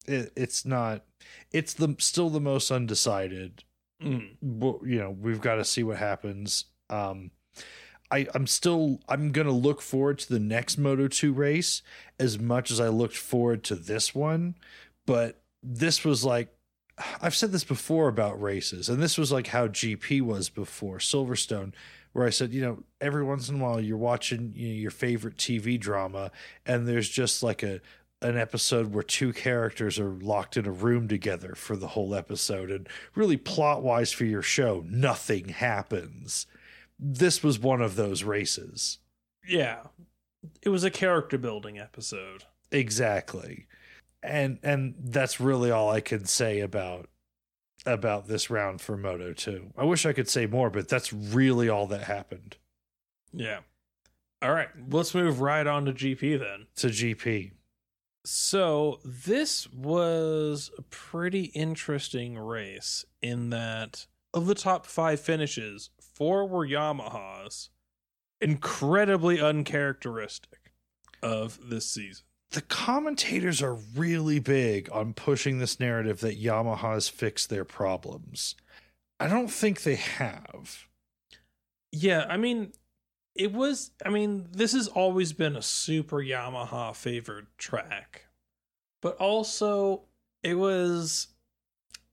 it, 0.06 0.31
it's 0.35 0.65
not. 0.65 1.03
It's 1.52 1.73
the 1.73 1.95
still 1.99 2.30
the 2.30 2.39
most 2.39 2.72
undecided. 2.72 3.64
Mm. 4.02 4.35
Well, 4.41 4.80
You 4.85 4.99
know, 4.99 5.11
we've 5.11 5.41
got 5.41 5.56
to 5.56 5.65
see 5.65 5.84
what 5.84 5.97
happens. 5.97 6.65
Um, 6.89 7.31
I, 8.11 8.27
I'm 8.34 8.47
still 8.47 8.99
I'm 9.10 9.31
gonna 9.31 9.52
look 9.52 9.81
forward 9.81 10.19
to 10.19 10.30
the 10.30 10.39
next 10.39 10.77
Moto 10.77 11.07
2 11.07 11.34
race 11.34 11.81
as 12.19 12.38
much 12.38 12.69
as 12.69 12.80
I 12.80 12.89
looked 12.89 13.18
forward 13.18 13.64
to 13.65 13.76
this 13.76 14.14
one, 14.14 14.56
but 15.07 15.41
this 15.64 16.06
was 16.06 16.23
like 16.23 16.55
I've 17.22 17.35
said 17.35 17.51
this 17.51 17.63
before 17.63 18.07
about 18.07 18.41
races, 18.41 18.88
and 18.89 19.01
this 19.01 19.17
was 19.17 19.31
like 19.31 19.47
how 19.47 19.67
GP 19.67 20.22
was 20.22 20.49
before 20.49 20.97
Silverstone, 20.97 21.73
where 22.13 22.26
I 22.26 22.30
said, 22.30 22.53
you 22.53 22.61
know, 22.61 22.84
every 23.01 23.23
once 23.23 23.49
in 23.49 23.59
a 23.59 23.63
while 23.63 23.81
you're 23.81 23.97
watching 23.97 24.53
you 24.55 24.69
know, 24.69 24.76
your 24.76 24.91
favorite 24.91 25.35
TV 25.35 25.80
drama, 25.80 26.31
and 26.65 26.88
there's 26.88 27.09
just 27.09 27.43
like 27.43 27.63
a 27.63 27.81
an 28.22 28.38
episode 28.38 28.93
where 28.93 29.03
two 29.03 29.34
characters 29.34 29.99
are 29.99 30.09
locked 30.09 30.57
in 30.57 30.65
a 30.65 30.72
room 30.72 31.07
together 31.07 31.53
for 31.53 31.76
the 31.76 31.89
whole 31.89 32.15
episode, 32.15 32.72
and 32.72 32.88
really 33.13 33.38
plot 33.38 33.84
wise 33.84 34.11
for 34.11 34.26
your 34.26 34.41
show, 34.41 34.84
nothing 34.88 35.49
happens. 35.49 36.47
This 36.97 37.43
was 37.43 37.59
one 37.59 37.81
of 37.81 37.95
those 37.95 38.23
races. 38.23 38.99
Yeah. 39.47 39.81
It 40.61 40.69
was 40.69 40.84
a 40.84 40.89
character 40.89 41.38
building 41.38 41.77
episode. 41.77 42.45
Exactly. 42.72 43.67
And 44.26 44.60
and 44.64 44.95
that's 44.99 45.39
really 45.39 45.72
all 45.72 45.89
I 45.89 46.02
can 46.02 46.26
say 46.26 46.60
about 46.60 47.10
about 47.85 48.27
this 48.27 48.49
round 48.49 48.81
for 48.81 48.97
Moto 48.97 49.31
2. 49.34 49.73
I 49.77 49.84
wish 49.84 50.06
I 50.06 50.14
could 50.14 50.27
say 50.27 50.47
more, 50.47 50.69
but 50.69 50.89
that's 50.89 51.14
really 51.14 51.69
all 51.69 51.88
that 51.88 52.02
happened 52.03 52.57
Yeah. 53.31 53.60
All 54.41 54.52
right. 54.52 54.69
Let's 54.89 55.14
move 55.14 55.41
right 55.41 55.65
on 55.65 55.85
to 55.85 55.93
GP 55.93 56.39
then. 56.39 56.68
to 56.77 56.88
GP. 56.88 57.52
So 58.26 58.99
this 59.03 59.72
was 59.72 60.72
a 60.77 60.81
pretty 60.84 61.45
interesting 61.45 62.38
race 62.38 63.06
in 63.22 63.52
that 63.52 64.07
of 64.34 64.47
the 64.47 64.56
top 64.56 64.85
five 64.85 65.19
finishes, 65.19 65.91
four 65.99 66.47
were 66.47 66.68
Yamahas, 66.68 67.69
incredibly 68.41 69.39
uncharacteristic 69.39 70.73
of 71.22 71.60
this 71.69 71.89
season. 71.89 72.24
The 72.51 72.61
commentators 72.61 73.61
are 73.61 73.76
really 73.95 74.39
big 74.39 74.89
on 74.91 75.13
pushing 75.13 75.59
this 75.59 75.80
narrative 75.80 76.22
that 76.22 76.41
Yamaha's 76.41 77.09
fixed 77.09 77.49
their 77.49 77.65
problems. 77.65 78.55
I 79.19 79.27
don't 79.27 79.49
think 79.49 79.84
they 79.84 79.95
have. 79.95 80.88
Yeah, 81.91 82.26
I 82.30 82.38
mean, 82.38 82.73
it 83.35 83.51
was. 83.51 83.91
I 84.05 84.09
mean, 84.09 84.47
this 84.51 84.73
has 84.73 84.88
always 84.88 85.34
been 85.34 85.55
a 85.55 85.61
super 85.61 86.17
Yamaha 86.17 86.95
favored 86.95 87.47
track, 87.57 88.26
but 89.01 89.17
also 89.17 90.03
it 90.43 90.55
was. 90.55 91.27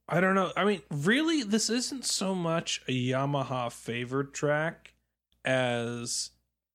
I 0.09 0.20
don't 0.20 0.34
know. 0.34 0.52
I 0.56 0.64
mean, 0.64 0.82
really, 0.90 1.42
this 1.42 1.70
isn't 1.70 2.04
so 2.04 2.34
much 2.34 2.82
a 2.88 2.92
Yamaha 2.92 3.72
favored 3.72 4.34
track 4.34 4.94
as 5.44 6.30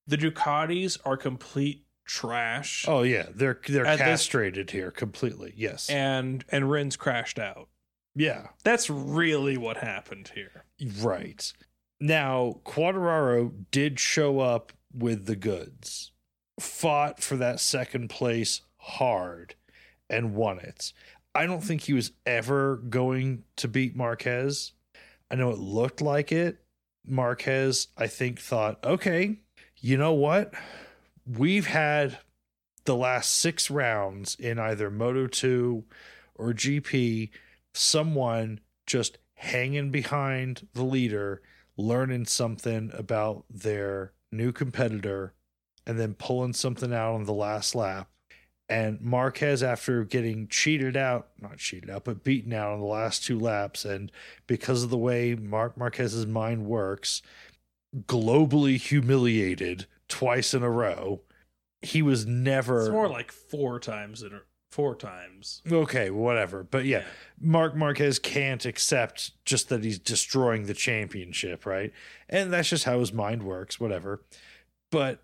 the 0.07 0.17
Ducatis 0.17 0.97
are 1.05 1.17
complete 1.17 1.85
trash, 2.07 2.85
Oh 2.87 3.03
yeah, 3.03 3.27
they're 3.33 3.59
they're 3.67 3.85
At 3.85 3.99
this- 3.99 4.05
castrated 4.07 4.71
here 4.71 4.89
completely. 4.91 5.53
Yes. 5.55 5.89
and 5.89 6.43
and 6.49 6.71
Rins 6.71 6.95
crashed 6.97 7.37
out. 7.37 7.67
yeah. 8.15 8.47
That's 8.63 8.89
really 8.89 9.57
what 9.57 9.77
happened 9.77 10.31
here. 10.33 10.65
Right. 10.99 11.51
Now, 11.99 12.61
Quartararo 12.65 13.51
did 13.71 13.99
show 13.99 14.39
up 14.39 14.71
with 14.93 15.25
the 15.25 15.35
goods, 15.35 16.11
fought 16.59 17.21
for 17.21 17.35
that 17.37 17.59
second 17.59 18.09
place 18.09 18.61
hard, 18.77 19.55
and 20.09 20.33
won 20.35 20.59
it. 20.59 20.93
I 21.35 21.45
don't 21.45 21.63
think 21.63 21.81
he 21.81 21.93
was 21.93 22.11
ever 22.25 22.77
going 22.77 23.43
to 23.57 23.67
beat 23.67 23.95
Marquez. 23.95 24.71
I 25.29 25.35
know 25.35 25.49
it 25.51 25.59
looked 25.59 26.01
like 26.01 26.31
it. 26.31 26.57
Marquez, 27.05 27.87
I 27.97 28.07
think, 28.07 28.39
thought, 28.39 28.83
okay, 28.83 29.39
you 29.79 29.97
know 29.97 30.13
what? 30.13 30.53
We've 31.27 31.67
had 31.67 32.19
the 32.85 32.95
last 32.95 33.35
six 33.35 33.69
rounds 33.69 34.35
in 34.35 34.57
either 34.59 34.89
Moto 34.89 35.27
2 35.27 35.83
or 36.35 36.53
GP, 36.53 37.31
someone 37.73 38.61
just 38.85 39.17
hanging 39.33 39.91
behind 39.91 40.67
the 40.73 40.85
leader, 40.85 41.41
learning 41.75 42.25
something 42.25 42.91
about 42.93 43.43
their 43.49 44.13
new 44.31 44.53
competitor, 44.53 45.33
and 45.85 45.99
then 45.99 46.13
pulling 46.13 46.53
something 46.53 46.93
out 46.93 47.15
on 47.15 47.25
the 47.25 47.33
last 47.33 47.75
lap. 47.75 48.09
And 48.69 49.01
Marquez, 49.01 49.61
after 49.61 50.05
getting 50.05 50.47
cheated 50.47 50.95
out, 50.95 51.29
not 51.41 51.57
cheated 51.57 51.89
out, 51.89 52.05
but 52.05 52.23
beaten 52.23 52.53
out 52.53 52.71
on 52.71 52.79
the 52.79 52.85
last 52.85 53.25
two 53.25 53.39
laps, 53.39 53.83
and 53.83 54.11
because 54.45 54.83
of 54.83 54.89
the 54.89 54.97
way 54.97 55.35
Mark 55.35 55.77
Marquez's 55.77 56.25
mind 56.25 56.65
works, 56.65 57.21
globally 58.05 58.77
humiliated 58.77 59.87
twice 60.07 60.53
in 60.53 60.63
a 60.63 60.69
row. 60.69 61.21
He 61.81 62.01
was 62.01 62.25
never 62.25 62.81
It's 62.81 62.89
more 62.89 63.07
like 63.09 63.31
four 63.31 63.79
times 63.79 64.23
in 64.23 64.33
a, 64.33 64.41
four 64.71 64.95
times. 64.95 65.61
okay, 65.71 66.09
whatever. 66.09 66.63
But 66.63 66.85
yeah, 66.85 67.03
Mark 67.39 67.75
Marquez 67.75 68.19
can't 68.19 68.65
accept 68.65 69.31
just 69.45 69.69
that 69.69 69.83
he's 69.83 69.99
destroying 69.99 70.65
the 70.65 70.73
championship, 70.73 71.65
right? 71.65 71.93
And 72.29 72.51
that's 72.51 72.69
just 72.69 72.85
how 72.85 72.99
his 72.99 73.13
mind 73.13 73.43
works, 73.43 73.79
whatever. 73.79 74.23
But 74.91 75.23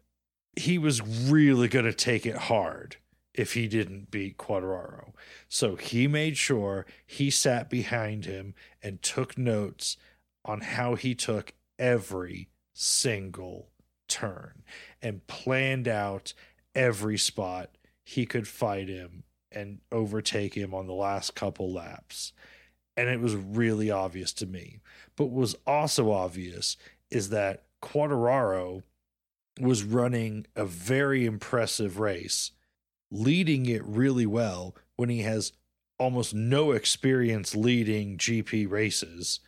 he 0.56 0.78
was 0.78 1.02
really 1.02 1.68
going 1.68 1.86
to 1.86 1.94
take 1.94 2.26
it 2.26 2.36
hard 2.36 2.98
if 3.34 3.54
he 3.54 3.68
didn't 3.68 4.12
beat 4.12 4.38
Quartararo. 4.38 5.14
So 5.50 5.76
he 5.76 6.08
made 6.08 6.38
sure 6.38 6.86
he 7.06 7.32
sat 7.32 7.70
behind 7.70 8.26
him 8.26 8.54
and 8.84 9.02
took 9.02 9.38
notes 9.38 9.98
on 10.46 10.62
how 10.62 10.94
he 10.94 11.16
took 11.16 11.54
every 11.80 12.50
single 12.74 13.70
turn 14.14 14.64
and 15.02 15.26
planned 15.28 15.88
out 15.88 16.34
every 16.76 17.18
spot 17.18 17.72
he 18.04 18.26
could 18.26 18.48
fight 18.48 18.88
him 18.88 19.24
and 19.52 19.80
overtake 19.92 20.54
him 20.54 20.74
on 20.74 20.88
the 20.88 20.94
last 20.94 21.36
couple 21.36 21.72
laps. 21.72 22.34
And 22.96 23.10
it 23.10 23.20
was 23.20 23.36
really 23.36 23.90
obvious 23.90 24.34
to 24.34 24.46
me. 24.46 24.80
But 25.16 25.26
what 25.26 25.40
was 25.42 25.56
also 25.66 26.12
obvious 26.12 26.78
is 27.10 27.30
that 27.30 27.64
Quartararo 27.82 28.84
was 29.60 29.84
running 29.84 30.46
a 30.56 30.66
very 30.66 31.26
impressive 31.26 32.00
race, 32.00 32.52
leading 33.12 33.66
it 33.66 33.84
really 33.86 34.26
well 34.26 34.76
when 34.96 35.10
he 35.10 35.22
has 35.22 35.54
almost 36.00 36.34
no 36.34 36.72
experience 36.72 37.56
leading 37.56 38.18
GP 38.18 38.70
races 38.70 39.40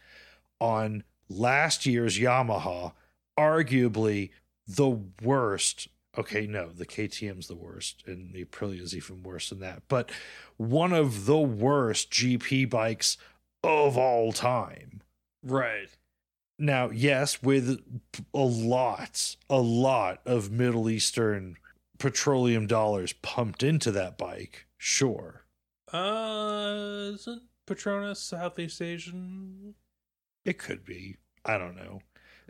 on 0.59 1.03
last 1.27 1.85
year's 1.85 2.19
Yamaha, 2.19 2.93
arguably 3.37 4.29
the 4.67 4.99
worst. 5.21 5.87
Okay, 6.17 6.47
no, 6.47 6.69
the 6.69 6.85
KTM's 6.85 7.47
the 7.47 7.55
worst, 7.55 8.03
and 8.07 8.33
the 8.33 8.45
Aprilia 8.45 8.81
is 8.81 8.95
even 8.95 9.21
worse 9.21 9.49
than 9.49 9.59
that. 9.59 9.83
But 9.87 10.09
one 10.57 10.93
of 10.93 11.25
the 11.25 11.39
worst 11.39 12.11
GP 12.11 12.69
bikes 12.69 13.17
of 13.63 13.97
all 13.97 14.31
time. 14.31 15.01
Right. 15.43 15.89
Now, 16.57 16.89
yes, 16.89 17.43
with 17.43 17.81
a 18.33 18.39
lot, 18.39 19.35
a 19.49 19.59
lot 19.59 20.21
of 20.25 20.51
Middle 20.51 20.89
Eastern 20.89 21.57
petroleum 21.97 22.67
dollars 22.67 23.13
pumped 23.13 23.61
into 23.63 23.91
that 23.91 24.17
bike, 24.17 24.65
sure. 24.77 25.45
Uh, 25.91 27.11
isn't 27.13 27.43
Petronas 27.67 28.17
Southeast 28.17 28.81
Asian? 28.81 29.75
It 30.45 30.57
could 30.57 30.85
be. 30.85 31.17
I 31.43 31.57
don't 31.57 31.75
know. 31.75 31.99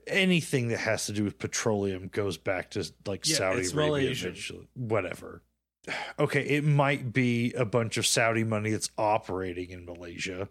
Anything 0.07 0.68
that 0.69 0.80
has 0.80 1.06
to 1.07 1.14
do 1.14 1.23
with 1.23 1.40
petroleum 1.40 2.07
goes 2.10 2.38
back 2.38 2.72
to 2.72 2.86
like 3.06 3.27
Yeah, 3.27 3.38
Saudi 3.38 3.61
it's 3.61 3.73
Arabia 3.73 4.11
eventually. 4.11 4.68
Whatever. 4.76 5.41
Okay, 6.18 6.41
it 6.41 6.64
might 6.64 7.14
be 7.14 7.53
a 7.53 7.64
bunch 7.65 7.98
of 7.98 8.07
Saudi 8.07 8.44
money 8.44 8.72
that's 8.72 8.90
operating 8.98 9.69
in 9.69 9.86
Malaysia. 9.86 10.49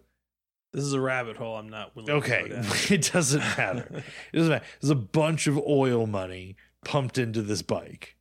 This 0.71 0.83
is 0.85 0.93
a 0.93 1.01
rabbit 1.01 1.35
hole 1.35 1.57
I'm 1.57 1.67
not 1.69 1.93
willing 1.93 2.07
to 2.07 2.13
Okay, 2.13 2.43
it 2.89 3.09
doesn't 3.11 3.39
matter. 3.39 4.03
It 4.31 4.37
doesn't 4.37 4.51
matter. 4.51 4.65
There's 4.79 4.91
a 4.91 4.95
bunch 4.95 5.47
of 5.47 5.57
oil 5.57 6.07
money 6.07 6.55
pumped 6.85 7.17
into 7.17 7.41
this 7.41 7.61
bike. 7.61 8.15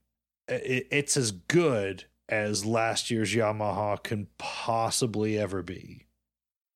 It, 0.48 0.88
it's 0.90 1.16
as 1.16 1.30
good 1.30 2.04
as 2.28 2.64
last 2.64 3.10
year's 3.12 3.32
Yamaha 3.34 4.02
can 4.02 4.26
possibly 4.38 5.38
ever 5.38 5.62
be, 5.62 6.06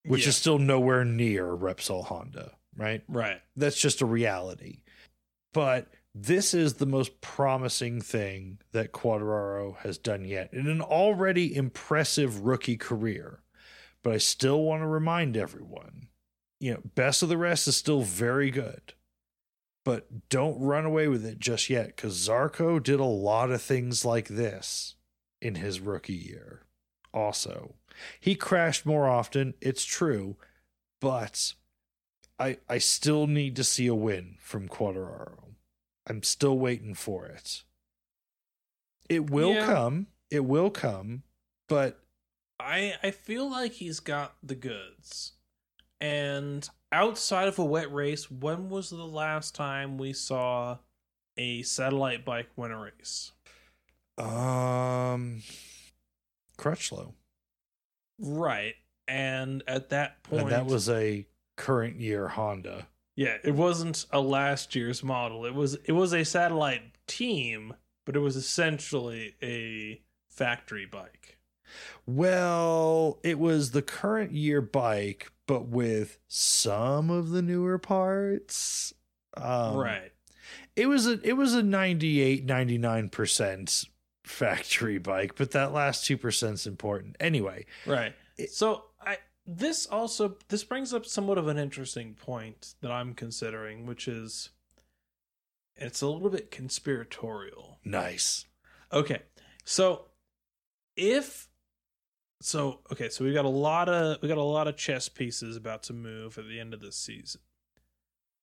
which 0.04 0.22
Yeah, 0.22 0.28
is 0.28 0.36
still 0.36 0.58
nowhere 0.60 1.04
near 1.04 1.46
Repsol 1.56 2.04
Honda, 2.04 2.52
right? 2.78 3.02
right. 3.08 3.40
That's 3.56 3.78
just 3.78 4.00
a 4.00 4.06
reality. 4.06 4.82
But 5.52 5.88
this 6.14 6.54
is 6.54 6.74
the 6.74 6.86
most 6.86 7.20
promising 7.20 8.00
thing 8.00 8.58
that 8.72 8.92
Quartararo 8.92 9.76
has 9.78 9.98
done 9.98 10.24
yet 10.24 10.52
in 10.52 10.66
an 10.66 10.80
already 10.80 11.54
impressive 11.54 12.40
rookie 12.40 12.76
career. 12.76 13.40
But 14.02 14.14
I 14.14 14.18
still 14.18 14.62
want 14.62 14.82
to 14.82 14.86
remind 14.86 15.36
everyone, 15.36 16.08
you 16.60 16.74
know, 16.74 16.80
best 16.94 17.22
of 17.22 17.28
the 17.28 17.36
rest 17.36 17.68
is 17.68 17.76
still 17.76 18.02
very 18.02 18.50
good. 18.50 18.94
But 19.84 20.28
don't 20.28 20.60
run 20.60 20.84
away 20.84 21.08
with 21.08 21.24
it 21.24 21.38
just 21.38 21.70
yet 21.70 21.88
because 21.88 22.28
Zarco 22.28 22.82
did 22.82 23.00
a 23.00 23.04
lot 23.04 23.50
of 23.50 23.62
things 23.62 24.04
like 24.04 24.28
this 24.28 24.96
in 25.40 25.54
his 25.56 25.80
rookie 25.80 26.12
year. 26.12 26.62
Also, 27.14 27.74
he 28.20 28.34
crashed 28.34 28.84
more 28.84 29.08
often, 29.08 29.54
it's 29.60 29.84
true, 29.84 30.36
but 31.00 31.54
I 32.38 32.58
I 32.68 32.78
still 32.78 33.26
need 33.26 33.56
to 33.56 33.64
see 33.64 33.86
a 33.86 33.94
win 33.94 34.36
from 34.40 34.68
Quartararo. 34.68 35.54
I'm 36.06 36.22
still 36.22 36.58
waiting 36.58 36.94
for 36.94 37.26
it. 37.26 37.62
It 39.08 39.30
will 39.30 39.54
Yeah. 39.54 39.66
come. 39.66 40.06
It 40.30 40.44
will 40.44 40.70
come, 40.70 41.22
but 41.68 42.04
I 42.60 42.94
I 43.02 43.10
feel 43.10 43.50
like 43.50 43.72
he's 43.72 44.00
got 44.00 44.36
the 44.42 44.54
goods. 44.54 45.32
And 46.00 46.68
outside 46.92 47.48
of 47.48 47.58
a 47.58 47.64
wet 47.64 47.92
race, 47.92 48.30
when 48.30 48.68
was 48.68 48.90
the 48.90 48.96
last 49.06 49.54
time 49.54 49.98
we 49.98 50.12
saw 50.12 50.78
a 51.36 51.62
satellite 51.62 52.24
bike 52.24 52.50
win 52.56 52.70
a 52.70 52.78
race? 52.78 53.32
um 54.18 55.42
Crutchlow. 56.58 57.14
Right. 58.18 58.74
And 59.06 59.62
at 59.66 59.90
that 59.90 60.22
point 60.24 60.42
And 60.42 60.50
that 60.50 60.66
was 60.66 60.88
a 60.88 61.24
current 61.58 62.00
year 62.00 62.28
Honda. 62.28 62.88
Yeah, 63.16 63.36
it 63.44 63.54
wasn't 63.54 64.06
a 64.12 64.20
last 64.20 64.74
year's 64.74 65.02
model. 65.02 65.44
It 65.44 65.54
was 65.54 65.74
it 65.84 65.92
was 65.92 66.14
a 66.14 66.24
satellite 66.24 66.82
team, 67.06 67.74
but 68.06 68.16
it 68.16 68.20
was 68.20 68.36
essentially 68.36 69.34
a 69.42 70.00
factory 70.30 70.86
bike. 70.86 71.36
Well, 72.06 73.18
it 73.22 73.38
was 73.38 73.72
the 73.72 73.82
current 73.82 74.32
year 74.32 74.62
bike, 74.62 75.30
but 75.46 75.66
with 75.68 76.18
some 76.26 77.10
of 77.10 77.30
the 77.30 77.42
newer 77.42 77.78
parts. 77.78 78.94
Um, 79.36 79.76
right. 79.76 80.12
It 80.76 80.86
was 80.86 81.06
a 81.06 81.20
it 81.22 81.34
was 81.36 81.54
a 81.54 81.62
98 81.62 82.46
99% 82.46 83.86
factory 84.24 84.98
bike, 84.98 85.34
but 85.36 85.50
that 85.50 85.72
last 85.72 86.04
2% 86.04 86.52
is 86.52 86.66
important. 86.66 87.16
Anyway, 87.20 87.66
Right. 87.84 88.14
It- 88.36 88.52
so 88.52 88.84
this 89.50 89.86
also 89.86 90.36
this 90.48 90.62
brings 90.62 90.92
up 90.92 91.06
somewhat 91.06 91.38
of 91.38 91.48
an 91.48 91.56
interesting 91.56 92.12
point 92.12 92.74
that 92.82 92.92
I'm 92.92 93.14
considering, 93.14 93.86
which 93.86 94.06
is 94.06 94.50
it's 95.74 96.02
a 96.02 96.06
little 96.06 96.28
bit 96.28 96.50
conspiratorial. 96.50 97.78
nice. 97.82 98.44
Okay. 98.92 99.22
So 99.64 100.04
if 100.96 101.48
so 102.42 102.80
okay, 102.92 103.08
so 103.08 103.24
we 103.24 103.32
got 103.32 103.46
a 103.46 103.48
lot 103.48 103.88
of 103.88 104.20
we 104.20 104.28
got 104.28 104.36
a 104.36 104.42
lot 104.42 104.68
of 104.68 104.76
chess 104.76 105.08
pieces 105.08 105.56
about 105.56 105.82
to 105.84 105.94
move 105.94 106.36
at 106.36 106.46
the 106.46 106.60
end 106.60 106.74
of 106.74 106.80
this 106.80 106.96
season. 106.96 107.40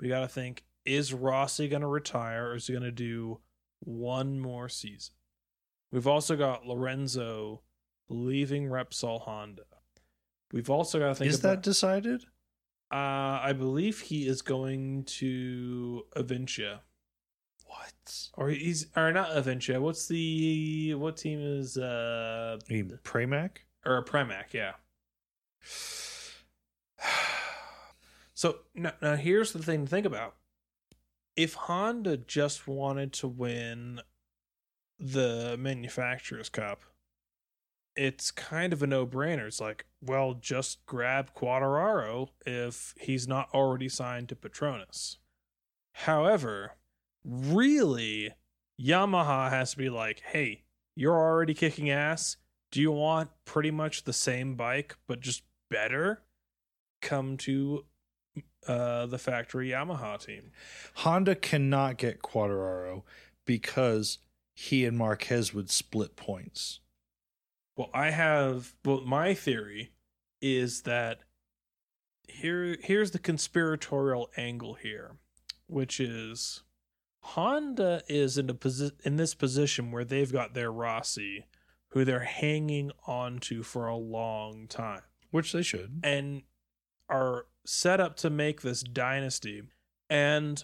We 0.02 0.08
got 0.08 0.22
to 0.22 0.28
think 0.28 0.64
is 0.86 1.14
Rossi 1.14 1.68
going 1.68 1.82
to 1.82 1.88
retire 1.88 2.50
or 2.50 2.56
is 2.56 2.66
he 2.66 2.74
going 2.74 2.84
to 2.84 2.92
do 2.92 3.42
one 3.80 4.40
more 4.40 4.70
season? 4.70 5.14
We've 5.92 6.08
also 6.08 6.36
got 6.36 6.66
Lorenzo 6.66 7.62
leaving 8.10 8.66
Repsol 8.70 9.22
Honda. 9.22 9.64
We've 10.56 10.70
also 10.70 11.00
got 11.00 11.10
to 11.10 11.16
think 11.16 11.30
Is 11.30 11.40
about 11.42 11.50
that 11.50 11.64
decided? 11.64 12.24
uh 12.90 13.42
I 13.44 13.52
believe 13.52 14.00
he 14.00 14.26
is 14.26 14.42
going 14.42 15.04
to 15.20 16.04
Avintia. 16.16 16.80
What? 17.66 18.30
Or 18.36 18.50
he's 18.50 18.88
or 18.96 19.12
not 19.12 19.32
Avintia. 19.32 19.82
What's 19.82 20.08
the 20.08 20.94
what 20.96 21.18
team 21.18 21.42
is 21.42 21.78
uh 21.78 22.58
Pramac? 22.70 23.58
or 23.86 24.04
Premac, 24.06 24.54
yeah. 24.54 24.74
So 28.38 28.60
now, 28.74 28.92
now 29.02 29.16
here's 29.16 29.54
the 29.54 29.64
thing 29.64 29.86
to 29.86 29.90
think 29.90 30.06
about. 30.06 30.36
If 31.38 31.54
Honda 31.54 32.18
just 32.18 32.68
wanted 32.68 33.14
to 33.14 33.30
win 33.30 34.02
the 35.00 35.56
manufacturers 35.58 36.50
cup, 36.50 36.84
it's 37.96 38.32
kind 38.32 38.74
of 38.74 38.84
a 38.84 38.88
no-brainer. 38.88 39.48
It's 39.48 39.62
like, 39.62 39.86
well, 40.02 40.34
just 40.34 40.86
grab 40.86 41.34
Quartararo 41.34 42.30
if 42.46 42.94
he's 43.00 43.28
not 43.28 43.50
already 43.54 43.90
signed 43.90 44.30
to 44.30 44.36
Petronas. 44.36 45.18
However, 45.94 46.74
really, 47.24 48.34
Yamaha 48.82 49.50
has 49.50 49.72
to 49.72 49.78
be 49.78 49.90
like, 49.90 50.22
hey, 50.32 50.64
you're 50.96 51.18
already 51.18 51.54
kicking 51.54 51.90
ass. 51.90 52.38
Do 52.72 52.82
you 52.82 52.92
want 52.92 53.30
pretty 53.46 53.72
much 53.72 54.04
the 54.04 54.14
same 54.14 54.56
bike 54.56 54.98
but 55.08 55.22
just 55.22 55.44
better? 55.70 56.24
Come 57.02 57.38
to 57.38 57.86
uh, 58.68 59.06
the 59.06 59.18
factory 59.18 59.70
Yamaha 59.70 60.24
team. 60.24 60.52
Honda 60.96 61.36
cannot 61.36 61.98
get 61.98 62.22
Quartararo 62.22 63.04
because 63.46 64.18
he 64.56 64.86
and 64.86 64.98
Marquez 64.98 65.54
would 65.54 65.70
split 65.70 66.16
points. 66.16 66.80
Well, 67.78 67.90
I 67.94 68.12
have. 68.12 68.74
Well, 68.84 69.02
my 69.02 69.34
theory 69.34 69.92
is 70.42 70.84
that 70.84 71.20
here 72.28 72.78
here's 72.82 73.12
the 73.12 73.20
conspiratorial 73.20 74.30
angle 74.38 74.76
here, 74.76 75.18
which 75.68 76.00
is 76.00 76.64
Honda 77.22 78.02
is 78.08 78.38
in 78.38 78.50
a 78.50 78.54
posi- 78.54 79.00
in 79.04 79.18
this 79.18 79.34
position 79.34 79.92
where 79.92 80.06
they've 80.06 80.32
got 80.32 80.54
their 80.54 80.72
Rossi, 80.72 81.48
who 81.90 82.06
they're 82.06 82.20
hanging 82.22 82.92
on 83.08 83.40
to 83.40 83.64
for 83.64 83.88
a 83.88 83.96
long 83.98 84.68
time. 84.68 85.02
Which 85.32 85.52
they 85.52 85.64
should. 85.64 86.00
and 86.04 86.44
are 87.10 87.46
set 87.66 88.00
up 88.00 88.16
to 88.18 88.30
make 88.30 88.62
this 88.62 88.82
dynasty. 88.82 89.64
And 90.10 90.64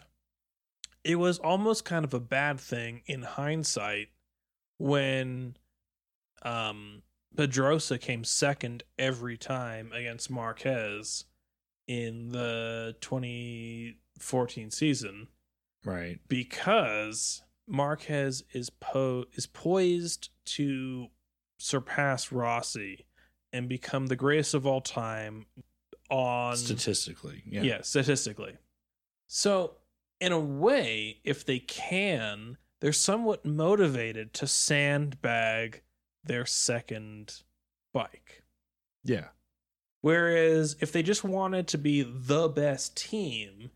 it 1.04 1.16
was 1.16 1.40
almost 1.40 1.84
kind 1.84 2.06
of 2.06 2.14
a 2.14 2.20
bad 2.20 2.60
thing 2.60 3.02
in 3.06 3.24
hindsight 3.24 4.10
when 4.78 5.58
um, 6.44 7.02
Pedrosa 7.36 7.98
came 7.98 8.24
second 8.24 8.84
every 9.00 9.38
time 9.38 9.92
against 9.94 10.30
Marquez 10.30 11.26
in 11.88 12.30
the 12.30 12.96
2014 13.02 14.72
season 14.72 15.28
Right. 15.84 16.20
because 16.28 17.42
Marquez 17.68 18.44
is 18.54 18.70
po 18.70 19.26
is 19.34 19.48
poised 19.48 20.30
to 20.46 21.08
surpass 21.58 22.32
Rossi 22.32 23.06
and 23.54 23.68
become 23.68 24.08
the 24.08 24.16
greatest 24.16 24.54
of 24.54 24.66
all 24.68 24.82
time 24.82 25.46
on 26.10 26.58
Statistically. 26.58 27.44
Yeah. 27.46 27.62
yeah. 27.62 27.82
statistically. 27.82 28.58
So, 29.28 29.76
in 30.20 30.32
a 30.32 30.40
way, 30.40 31.20
if 31.24 31.46
they 31.46 31.60
can, 31.60 32.58
they're 32.80 32.92
somewhat 32.94 33.46
motivated 33.46 34.34
to 34.36 34.48
sandbag 34.48 35.82
their 36.24 36.46
second 36.46 37.42
bike. 37.94 38.44
Yeah. 39.04 39.30
Whereas 40.02 40.76
if 40.80 40.92
they 40.92 41.04
just 41.04 41.24
wanted 41.24 41.68
to 41.70 41.78
be 41.78 42.02
the 42.02 42.48
best 42.48 42.98
team, 42.98 43.72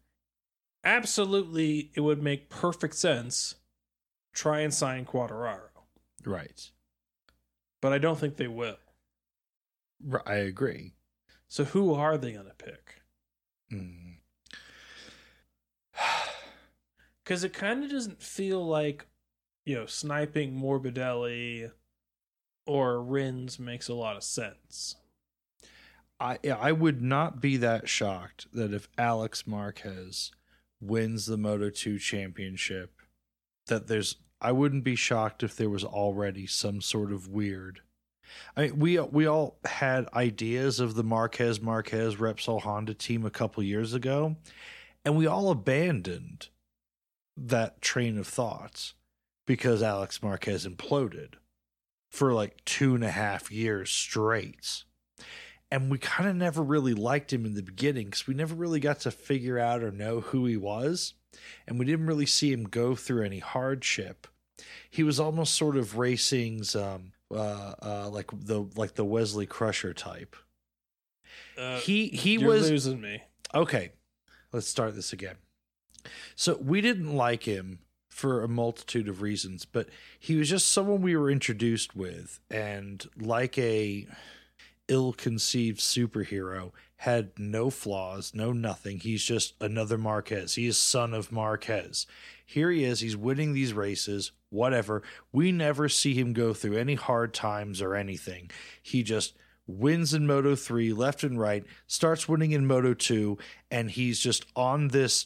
absolutely 0.84 1.92
it 1.96 2.02
would 2.02 2.22
make 2.22 2.50
perfect 2.50 2.96
sense. 2.96 3.56
Try 4.34 4.60
and 4.62 4.74
sign 4.74 5.06
Quartararo. 5.06 5.70
Right. 6.26 6.70
But 7.82 7.94
I 7.94 8.00
don't 8.00 8.20
think 8.20 8.38
they 8.38 8.48
will. 8.48 8.78
I 10.26 10.36
agree. 10.36 10.94
So 11.48 11.64
who 11.64 11.94
are 11.94 12.18
they 12.18 12.34
going 12.34 12.48
to 12.48 12.54
pick? 12.54 13.02
Mm. 13.72 14.18
Because 17.24 17.44
it 17.44 17.54
kind 17.54 17.84
of 17.84 17.90
doesn't 17.90 18.22
feel 18.22 18.64
like, 18.64 19.08
you 19.66 19.74
know, 19.74 19.88
sniping 19.88 20.54
Morbidelli 20.54 21.72
or 22.66 23.02
Rins 23.02 23.60
makes 23.60 23.88
a 23.88 23.94
lot 23.94 24.16
of 24.16 24.24
sense. 24.24 24.96
I 26.20 26.38
I 26.50 26.72
would 26.72 27.02
not 27.02 27.42
be 27.42 27.58
that 27.58 27.90
shocked 27.90 28.48
that 28.54 28.74
if 28.74 28.88
Alex 28.98 29.46
Marquez 29.46 30.32
wins 30.80 31.26
the 31.26 31.38
Moto 31.38 31.70
2 31.70 32.00
championship 32.00 33.02
that 33.68 33.88
there's 33.88 34.18
I 34.40 34.52
wouldn't 34.52 34.84
be 34.84 34.96
shocked 34.96 35.44
if 35.44 35.56
there 35.56 35.70
was 35.70 35.84
already 35.84 36.48
some 36.48 36.82
sort 36.82 37.12
of 37.12 37.28
weird 37.28 37.82
I 38.56 38.64
mean 38.64 38.80
we 38.80 39.00
we 39.00 39.26
all 39.26 39.58
had 39.66 40.08
ideas 40.14 40.80
of 40.80 40.96
the 40.96 41.04
Marquez 41.04 41.62
Marquez 41.62 42.16
Repsol 42.16 42.62
Honda 42.62 42.94
team 42.94 43.26
a 43.26 43.32
couple 43.32 43.62
years 43.64 43.94
ago 43.94 44.38
and 45.04 45.18
we 45.18 45.28
all 45.28 45.52
abandoned 45.52 46.48
that 47.36 47.82
train 47.82 48.18
of 48.18 48.28
thoughts 48.28 48.94
because 49.46 49.84
Alex 49.84 50.24
Marquez 50.24 50.66
imploded 50.66 51.34
for 52.16 52.34
like 52.34 52.64
two 52.66 52.96
and 52.96 53.04
a 53.04 53.12
half 53.12 53.52
years 53.52 53.92
straight 53.92 54.84
and 55.72 55.90
we 55.92 55.98
kind 55.98 56.30
of 56.30 56.36
never 56.36 56.62
really 56.64 56.94
liked 56.94 57.34
him 57.34 57.46
in 57.46 57.54
the 57.56 57.62
beginning 57.64 58.06
because 58.06 58.28
we 58.28 58.34
never 58.34 58.56
really 58.56 58.80
got 58.80 59.00
to 59.02 59.12
figure 59.12 59.60
out 59.60 59.84
or 59.84 59.92
know 59.92 60.22
who 60.22 60.46
he 60.46 60.56
was 60.58 61.14
and 61.68 61.78
we 61.78 61.86
didn't 61.86 62.08
really 62.08 62.26
see 62.26 62.52
him 62.54 62.64
go 62.64 62.96
through 62.96 63.24
any 63.26 63.40
hardship 63.40 64.28
he 64.90 65.04
was 65.04 65.20
almost 65.20 65.56
sort 65.56 65.76
of 65.76 65.98
racing's 65.98 66.76
um 66.76 67.12
uh 67.32 67.74
uh 67.82 68.10
like 68.10 68.30
the 68.32 68.66
like 68.76 68.94
the 68.94 69.04
Wesley 69.06 69.46
Crusher 69.46 69.94
type 69.94 70.36
Uh, 71.58 71.80
he 71.80 72.08
he 72.08 72.38
was 72.38 72.70
losing 72.70 73.02
me. 73.02 73.22
okay. 73.54 73.92
Let's 74.54 74.68
start 74.68 74.96
this 74.96 75.12
again. 75.12 75.36
So 76.36 76.58
we 76.62 76.80
didn't 76.82 77.14
like 77.16 77.44
him 77.44 77.80
for 78.16 78.42
a 78.42 78.48
multitude 78.48 79.10
of 79.10 79.22
reasons, 79.22 79.66
but 79.66 79.90
he 80.18 80.38
was 80.38 80.50
just 80.50 80.72
someone 80.72 81.02
we 81.02 81.18
were 81.18 81.30
introduced 81.30 81.98
with, 81.98 82.40
and 82.50 83.06
like 83.20 83.58
a 83.58 84.08
ill-conceived 84.88 85.82
superhero, 85.82 86.72
had 86.98 87.38
no 87.38 87.70
flaws, 87.70 88.32
no 88.34 88.54
nothing. 88.54 89.02
He's 89.02 89.22
just 89.22 89.54
another 89.60 89.98
Marquez. 89.98 90.56
He 90.56 90.66
is 90.66 90.78
son 90.78 91.14
of 91.14 91.30
Marquez. 91.30 92.08
Here 92.46 92.72
he 92.72 92.86
is. 92.86 93.02
He's 93.02 93.18
winning 93.18 93.52
these 93.52 93.74
races. 93.74 94.32
Whatever. 94.50 95.04
We 95.34 95.52
never 95.52 95.90
see 95.90 96.14
him 96.14 96.32
go 96.32 96.54
through 96.54 96.78
any 96.78 96.96
hard 96.96 97.34
times 97.34 97.82
or 97.82 97.96
anything. 97.96 98.50
He 98.82 99.04
just 99.04 99.36
wins 99.68 100.14
in 100.14 100.26
Moto 100.26 100.56
3 100.56 100.94
left 100.94 101.24
and 101.24 101.38
right, 101.38 101.66
starts 101.86 102.30
winning 102.30 102.54
in 102.54 102.66
Moto 102.66 102.94
2, 102.94 103.38
and 103.70 103.92
he's 103.92 104.22
just 104.22 104.46
on 104.56 104.88
this 104.88 105.26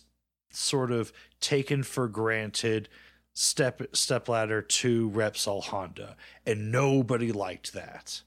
sort 0.52 0.92
of 0.92 1.14
taken 1.40 1.84
for 1.84 2.08
granted 2.08 2.90
step 3.34 3.82
step 3.96 4.28
ladder 4.28 4.62
to 4.62 5.10
Repsol 5.12 5.64
Honda. 5.66 6.16
And 6.46 6.72
nobody 6.72 7.32
liked 7.32 7.74
that. 7.74 8.22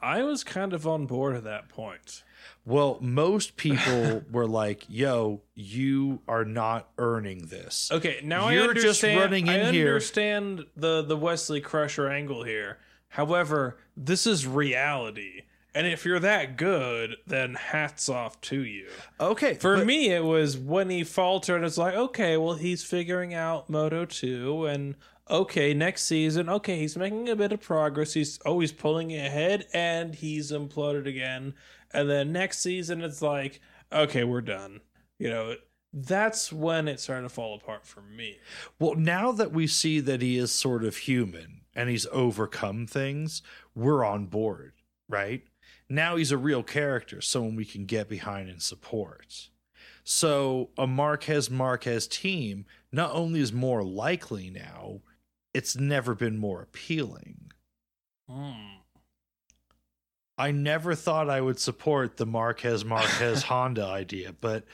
I 0.00 0.22
was 0.24 0.42
kind 0.42 0.72
of 0.72 0.86
on 0.86 1.06
board 1.06 1.36
at 1.36 1.44
that 1.44 1.68
point. 1.68 2.24
Well, 2.64 2.98
most 3.00 3.56
people 3.56 4.22
were 4.32 4.48
like, 4.48 4.84
"Yo, 4.88 5.42
you 5.54 6.22
are 6.26 6.44
not 6.44 6.88
earning 6.98 7.46
this." 7.46 7.88
Okay, 7.92 8.20
now 8.24 8.48
You're 8.48 8.68
understand. 8.70 8.94
just 8.94 9.02
running 9.04 9.46
in 9.46 9.60
I 9.66 9.70
here- 9.70 9.86
understand 9.88 10.64
the 10.76 11.02
the 11.02 11.16
Wesley 11.16 11.60
Crusher 11.60 12.08
angle 12.10 12.42
here. 12.42 12.78
However, 13.10 13.78
this 13.96 14.26
is 14.26 14.46
reality, 14.46 15.42
and 15.74 15.86
if 15.86 16.04
you're 16.04 16.20
that 16.20 16.56
good, 16.56 17.16
then 17.26 17.54
hats 17.54 18.08
off 18.08 18.40
to 18.42 18.62
you. 18.62 18.88
Okay, 19.20 19.54
For 19.54 19.76
but- 19.78 19.86
me, 19.86 20.10
it 20.10 20.24
was 20.24 20.56
when 20.56 20.90
he 20.90 21.04
faltered. 21.04 21.64
It's 21.64 21.78
like, 21.78 21.94
okay, 21.94 22.36
well, 22.36 22.54
he's 22.54 22.84
figuring 22.84 23.32
out 23.34 23.70
Moto 23.70 24.04
two, 24.04 24.66
and 24.66 24.94
okay, 25.30 25.72
next 25.72 26.04
season, 26.04 26.48
okay, 26.48 26.78
he's 26.78 26.96
making 26.96 27.28
a 27.28 27.36
bit 27.36 27.52
of 27.52 27.60
progress. 27.60 28.12
He's 28.14 28.38
always 28.40 28.72
pulling 28.72 29.12
ahead, 29.14 29.66
and 29.72 30.14
he's 30.14 30.52
imploded 30.52 31.06
again. 31.06 31.54
And 31.92 32.08
then 32.10 32.32
next 32.32 32.58
season, 32.60 33.02
it's 33.02 33.22
like, 33.22 33.60
okay, 33.92 34.24
we're 34.24 34.40
done. 34.40 34.80
You 35.18 35.30
know, 35.30 35.54
that's 35.92 36.52
when 36.52 36.88
it 36.88 37.00
started 37.00 37.22
to 37.24 37.28
fall 37.28 37.54
apart 37.54 37.86
for 37.86 38.00
me. 38.00 38.38
Well, 38.78 38.94
now 38.94 39.30
that 39.32 39.52
we 39.52 39.66
see 39.66 40.00
that 40.00 40.22
he 40.22 40.36
is 40.38 40.50
sort 40.50 40.84
of 40.84 40.96
human 40.96 41.60
and 41.74 41.88
he's 41.90 42.06
overcome 42.10 42.86
things, 42.86 43.42
we're 43.74 44.04
on 44.04 44.26
board, 44.26 44.72
right? 45.08 45.42
Now 45.92 46.16
he's 46.16 46.32
a 46.32 46.38
real 46.38 46.62
character, 46.62 47.20
someone 47.20 47.54
we 47.54 47.66
can 47.66 47.84
get 47.84 48.08
behind 48.08 48.48
and 48.48 48.62
support. 48.62 49.50
So 50.04 50.70
a 50.78 50.86
Marquez 50.86 51.50
Marquez 51.50 52.06
team 52.06 52.64
not 52.90 53.12
only 53.12 53.40
is 53.40 53.52
more 53.52 53.82
likely 53.84 54.48
now, 54.48 55.02
it's 55.52 55.76
never 55.76 56.14
been 56.14 56.38
more 56.38 56.62
appealing. 56.62 57.52
Hmm. 58.26 58.78
I 60.38 60.50
never 60.50 60.94
thought 60.94 61.28
I 61.28 61.42
would 61.42 61.60
support 61.60 62.16
the 62.16 62.24
Marquez 62.24 62.86
Marquez 62.86 63.42
Honda 63.50 63.84
idea, 63.84 64.32
but 64.32 64.64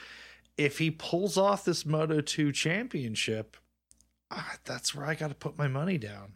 if 0.55 0.77
he 0.77 0.89
pulls 0.89 1.35
off 1.35 1.65
this 1.65 1.85
Moto 1.85 2.21
2 2.21 2.53
championship, 2.53 3.57
ah, 4.31 4.55
that's 4.63 4.95
where 4.95 5.05
I 5.05 5.15
got 5.15 5.27
to 5.27 5.35
put 5.35 5.57
my 5.57 5.67
money 5.67 5.97
down. 5.97 6.35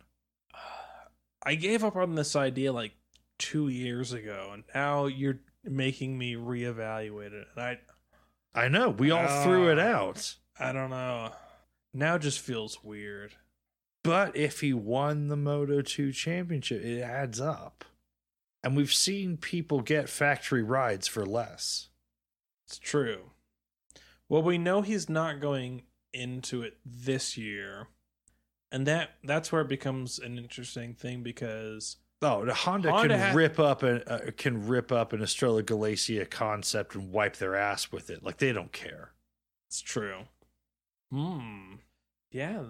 I 1.46 1.56
gave 1.56 1.86
up 1.86 1.96
on 1.96 2.16
this 2.16 2.36
idea 2.36 2.74
like 2.74 2.92
two 3.40 3.68
years 3.68 4.14
ago, 4.14 4.52
and 4.54 4.64
now 4.74 5.06
you're 5.06 5.40
making 5.64 6.18
me 6.18 6.36
reevaluate 6.36 7.34
it. 7.34 7.48
And 7.56 7.64
I, 7.64 7.80
I 8.54 8.68
know, 8.68 8.90
we 8.90 9.12
all 9.12 9.44
threw 9.44 9.70
it 9.72 9.80
Ah. 9.80 9.82
out. 9.82 10.36
I 10.60 10.72
don't 10.72 10.90
know. 10.90 11.32
Now 11.94 12.18
just 12.18 12.40
feels 12.40 12.84
weird. 12.84 13.34
But 14.04 14.36
if 14.36 14.60
he 14.62 14.74
won 14.74 15.28
the 15.30 15.38
Moto 15.38 15.82
2 15.82 16.12
championship, 16.12 16.84
it 16.84 17.02
adds 17.02 17.40
up. 17.40 17.86
And 18.64 18.76
we've 18.76 18.94
seen 18.94 19.38
people 19.38 19.82
get 19.82 20.10
factory 20.10 20.64
rides 20.64 21.08
for 21.08 21.26
less. 21.26 21.90
It's 22.68 22.78
true. 22.78 23.32
Well, 24.30 24.44
we 24.44 24.58
know 24.58 24.82
he's 24.82 25.10
not 25.10 25.40
going 25.42 25.84
into 26.14 26.62
it 26.62 26.78
this 26.86 27.38
year, 27.38 27.88
and 28.72 28.86
that 28.88 29.12
that's 29.24 29.52
where 29.52 29.62
it 29.62 29.68
becomes 29.68 30.18
an 30.20 30.38
interesting 30.38 30.94
thing 30.94 31.24
because 31.24 31.98
Oh, 32.24 32.46
the 32.46 32.54
Honda, 32.54 32.92
Honda 32.92 33.18
can 33.18 33.36
rip 33.36 33.60
up 33.60 33.84
an 33.84 34.04
uh, 34.08 34.20
can 34.38 34.68
rip 34.68 34.92
up 34.92 35.14
an 35.14 35.22
Estrella 35.22 35.62
Galicia 35.64 36.26
concept 36.26 36.96
and 36.96 37.12
wipe 37.12 37.38
their 37.38 37.56
ass 37.56 37.92
with 37.92 38.10
it. 38.10 38.24
Like 38.24 38.38
they 38.38 38.52
don't 38.54 38.72
care. 38.72 39.12
it's 39.68 39.82
true. 39.82 40.22
Hmm. 41.12 41.76
Yeah, 42.32 42.64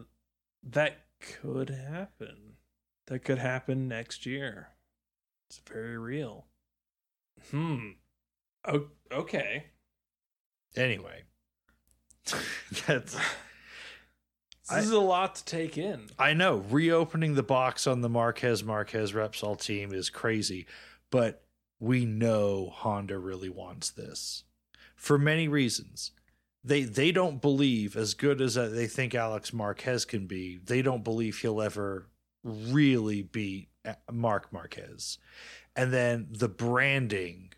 that 0.64 1.06
could 1.20 1.70
happen. 1.70 2.58
That 3.08 3.20
could 3.20 3.38
happen 3.38 3.88
next 3.88 4.26
year. 4.26 4.70
It's 5.50 5.62
very 5.70 5.98
real. 5.98 6.48
Hmm. 7.52 7.90
Oh, 8.66 8.88
okay. 9.12 9.68
Anyway, 10.76 11.24
that's 12.88 13.16
I- 14.74 14.80
is 14.80 14.92
a 14.92 15.00
lot 15.00 15.36
to 15.36 15.46
take 15.46 15.78
in. 15.78 16.10
I 16.18 16.34
know 16.34 16.58
reopening 16.70 17.36
the 17.36 17.44
box 17.44 17.88
on 17.88 18.02
the 18.02 18.10
Marquez 18.10 18.64
Marquez 18.64 19.12
Repsol 19.12 19.60
team 19.62 19.94
is 19.94 20.10
crazy, 20.10 20.66
but 21.12 21.44
we 21.80 22.06
know 22.06 22.70
Honda 22.74 23.18
really 23.18 23.50
wants 23.50 23.92
this 23.92 24.44
for 24.96 25.18
many 25.18 25.48
reasons. 25.48 26.12
They 26.64 26.84
they 26.84 27.12
don't 27.12 27.42
believe 27.42 27.98
as 27.98 28.14
good 28.14 28.40
as 28.40 28.56
they 28.56 28.88
think 28.88 29.14
Alex 29.14 29.52
Marquez 29.52 30.06
can 30.06 30.28
be. 30.28 30.60
They 30.64 30.82
don't 30.82 31.04
believe 31.04 31.40
he'll 31.40 31.62
ever 31.62 32.08
really 32.44 33.22
beat 33.22 33.68
Marc 34.12 34.52
Marquez. 34.54 35.18
And 35.76 35.92
then 35.92 36.28
the 36.30 36.48
branding, 36.48 37.52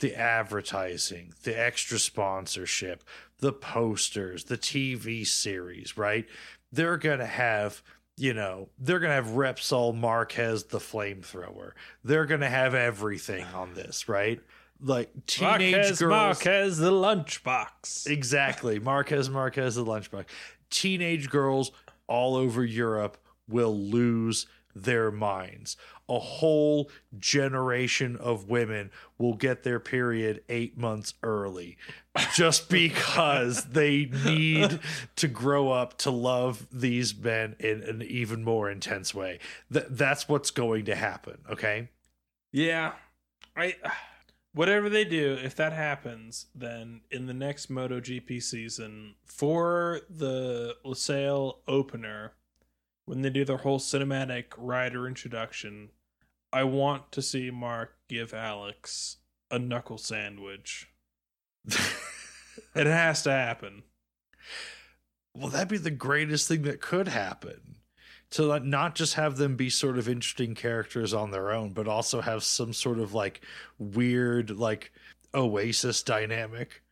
the 0.00 0.14
advertising, 0.14 1.32
the 1.42 1.58
extra 1.58 1.98
sponsorship, 1.98 3.04
the 3.38 3.52
posters, 3.52 4.44
the 4.44 4.58
TV 4.58 5.26
series, 5.26 5.96
right? 5.96 6.26
They're 6.72 6.96
going 6.96 7.18
to 7.18 7.26
have, 7.26 7.82
you 8.16 8.34
know, 8.34 8.68
they're 8.78 9.00
going 9.00 9.10
to 9.10 9.14
have 9.16 9.34
Repsol 9.34 9.94
Marquez 9.94 10.64
the 10.64 10.78
flamethrower. 10.78 11.72
They're 12.04 12.26
going 12.26 12.40
to 12.40 12.48
have 12.48 12.74
everything 12.74 13.44
on 13.54 13.74
this, 13.74 14.08
right? 14.08 14.40
Like 14.80 15.10
teenage 15.26 15.72
Marquez, 15.74 15.98
girls. 15.98 16.10
Marquez, 16.10 16.78
the 16.78 16.90
lunchbox. 16.90 18.06
Exactly. 18.06 18.78
Marquez 18.78 19.28
Marquez 19.28 19.74
the 19.74 19.84
lunchbox. 19.84 20.24
Teenage 20.70 21.28
girls 21.28 21.72
all 22.06 22.36
over 22.36 22.64
Europe 22.64 23.18
will 23.48 23.76
lose 23.76 24.46
their 24.74 25.10
minds. 25.10 25.76
A 26.08 26.18
whole 26.18 26.90
generation 27.18 28.16
of 28.16 28.48
women 28.48 28.90
will 29.18 29.34
get 29.34 29.62
their 29.62 29.78
period 29.78 30.42
eight 30.48 30.76
months 30.76 31.14
early 31.22 31.76
just 32.34 32.68
because 32.70 33.64
they 33.66 34.10
need 34.24 34.80
to 35.16 35.28
grow 35.28 35.70
up 35.70 35.96
to 35.98 36.10
love 36.10 36.66
these 36.72 37.16
men 37.16 37.56
in 37.58 37.82
an 37.82 38.02
even 38.02 38.42
more 38.42 38.70
intense 38.70 39.14
way. 39.14 39.38
Th- 39.72 39.86
that's 39.88 40.28
what's 40.28 40.50
going 40.50 40.84
to 40.86 40.94
happen. 40.94 41.38
Okay. 41.50 41.88
Yeah, 42.52 42.92
I. 43.56 43.76
Whatever 44.52 44.88
they 44.88 45.04
do, 45.04 45.38
if 45.40 45.54
that 45.54 45.72
happens, 45.72 46.46
then 46.56 47.02
in 47.08 47.26
the 47.26 47.32
next 47.32 47.70
MotoGP 47.70 48.42
season 48.42 49.14
for 49.24 50.00
the 50.10 50.74
Losail 50.84 51.58
opener, 51.68 52.32
when 53.10 53.22
they 53.22 53.30
do 53.30 53.44
their 53.44 53.56
whole 53.56 53.80
cinematic 53.80 54.44
rider 54.56 55.04
introduction, 55.04 55.88
I 56.52 56.62
want 56.62 57.10
to 57.10 57.20
see 57.20 57.50
Marc 57.50 57.96
give 58.08 58.32
Alex 58.32 59.16
a 59.50 59.58
knuckle 59.58 59.98
sandwich. 59.98 60.88
It 61.66 62.86
has 62.86 63.22
to 63.24 63.32
happen. 63.32 63.82
well, 65.34 65.48
that'd 65.48 65.66
be 65.66 65.76
the 65.76 65.90
greatest 65.90 66.46
thing 66.46 66.62
that 66.62 66.80
could 66.80 67.08
happen. 67.08 67.78
To 68.32 68.60
not 68.60 68.94
just 68.94 69.14
have 69.14 69.38
them 69.38 69.56
be 69.56 69.70
sort 69.70 69.98
of 69.98 70.08
interesting 70.08 70.54
characters 70.54 71.12
on 71.12 71.32
their 71.32 71.50
own, 71.50 71.72
but 71.72 71.88
also 71.88 72.20
have 72.20 72.44
some 72.44 72.72
sort 72.72 73.00
of 73.00 73.12
like 73.12 73.40
weird, 73.76 74.50
like 74.50 74.92
Oasis 75.34 76.04
dynamic. 76.04 76.82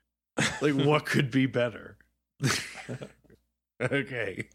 Like, 0.60 0.74
what 0.74 1.06
could 1.06 1.30
be 1.30 1.46
better? 1.46 1.96
okay. 3.80 4.48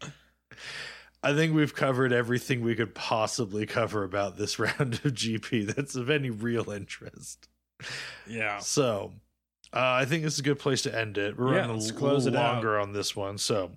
I 1.24 1.34
think 1.34 1.54
we've 1.54 1.74
covered 1.74 2.12
everything 2.12 2.60
we 2.62 2.74
could 2.74 2.94
possibly 2.94 3.66
cover 3.66 4.04
about 4.04 4.36
this 4.36 4.58
round 4.58 4.94
of 5.04 5.12
GP 5.14 5.74
that's 5.74 5.94
of 5.96 6.10
any 6.10 6.30
real 6.30 6.70
interest. 6.70 7.48
Yeah. 8.26 8.58
So, 8.58 9.12
uh, 9.72 9.78
I 9.80 10.04
think 10.04 10.22
this 10.22 10.34
is 10.34 10.40
a 10.40 10.42
good 10.44 10.58
place 10.58 10.82
to 10.82 10.96
end 10.96 11.18
it. 11.18 11.36
We're 11.38 11.54
Yeah, 11.54 11.60
running 11.62 11.76
a 11.76 11.92
close 11.92 12.24
little 12.26 12.38
it 12.40 12.42
out. 12.42 12.54
longer 12.54 12.78
on 12.78 12.92
this 12.92 13.16
one. 13.16 13.38
So, 13.38 13.72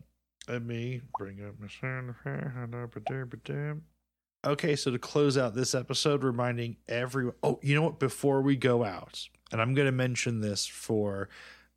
let 0.48 0.62
me 0.64 1.02
bring 1.18 1.44
up 1.46 1.56
my 1.60 1.68
sound. 1.68 2.10
Of 2.10 2.16
hair. 2.24 3.78
Okay, 4.46 4.76
so 4.76 4.92
to 4.92 5.00
close 5.00 5.38
out 5.38 5.56
this 5.56 5.74
episode, 5.74 6.24
reminding 6.24 6.78
everyone. 6.88 7.34
Oh, 7.44 7.60
you 7.64 7.76
know 7.76 7.82
what? 7.82 8.00
Before 8.00 8.42
we 8.42 8.56
go 8.56 8.84
out, 8.84 9.28
and 9.52 9.60
I'm 9.62 9.74
going 9.74 9.88
to 9.88 9.92
mention 9.92 10.42
this 10.42 10.66
for 10.68 11.28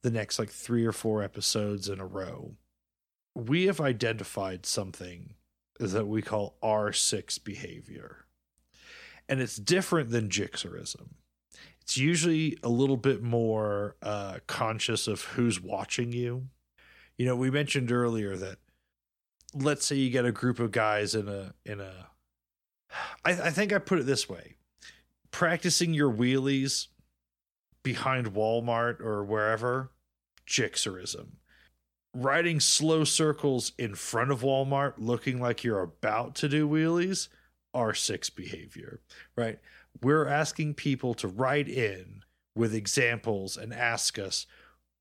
the 0.03 0.11
next 0.11 0.39
like 0.39 0.51
three 0.51 0.85
or 0.85 0.93
four 0.93 1.23
episodes 1.23 1.89
in 1.89 2.01
a 2.01 2.07
row. 2.07 2.55
We 3.35 3.67
have 3.67 3.81
identified 3.81 4.67
something 4.67 5.35
that 5.81 6.07
we 6.07 6.23
call 6.23 6.57
R6 6.63 7.43
behavior. 7.43 8.27
And 9.29 9.41
it's 9.41 9.57
different 9.57 10.11
than 10.11 10.29
Gixxerism. 10.29 11.09
It's 11.81 11.97
usually 11.97 12.59
a 12.63 12.69
little 12.69 12.97
bit 12.97 13.23
more 13.23 13.97
uh, 14.03 14.39
conscious 14.47 15.09
of 15.09 15.23
who's 15.23 15.61
watching 15.61 16.13
you. 16.13 16.49
You 17.17 17.27
know, 17.27 17.37
we 17.37 17.51
mentioned 17.51 17.91
earlier 17.91 18.37
that 18.37 18.59
let's 19.55 19.85
say 19.85 19.97
you 19.97 20.11
get 20.11 20.25
a 20.25 20.33
group 20.33 20.59
of 20.61 20.71
guys 20.71 21.15
in 21.15 21.29
a 21.29 21.55
in 21.65 21.81
a 21.81 22.09
I, 23.25 23.31
I 23.33 23.51
think 23.51 23.73
I 23.73 23.79
put 23.79 23.99
it 23.99 24.07
this 24.07 24.29
way 24.29 24.55
practicing 25.31 25.95
your 25.95 26.13
wheelies 26.13 26.89
behind 27.83 28.35
Walmart 28.35 29.01
or 29.01 29.25
wherever, 29.25 29.93
Gixxerism. 30.47 31.37
Riding 32.15 32.61
slow 32.61 33.05
circles 33.05 33.73
in 33.79 33.95
front 33.95 34.33
of 34.33 34.41
Walmart 34.41 34.95
looking 34.99 35.41
like 35.41 35.63
you're 35.63 35.83
about 35.83 36.35
to 36.37 36.49
do 36.49 36.69
wheelies, 36.69 37.29
R6 37.75 38.35
behavior, 38.35 39.01
right? 39.37 39.59
We're 40.03 40.27
asking 40.27 40.75
people 40.75 41.15
to 41.15 41.29
write 41.29 41.69
in 41.69 42.23
with 42.57 42.75
examples 42.75 43.57
and 43.57 43.73
ask 43.73 44.19
us, 44.19 44.47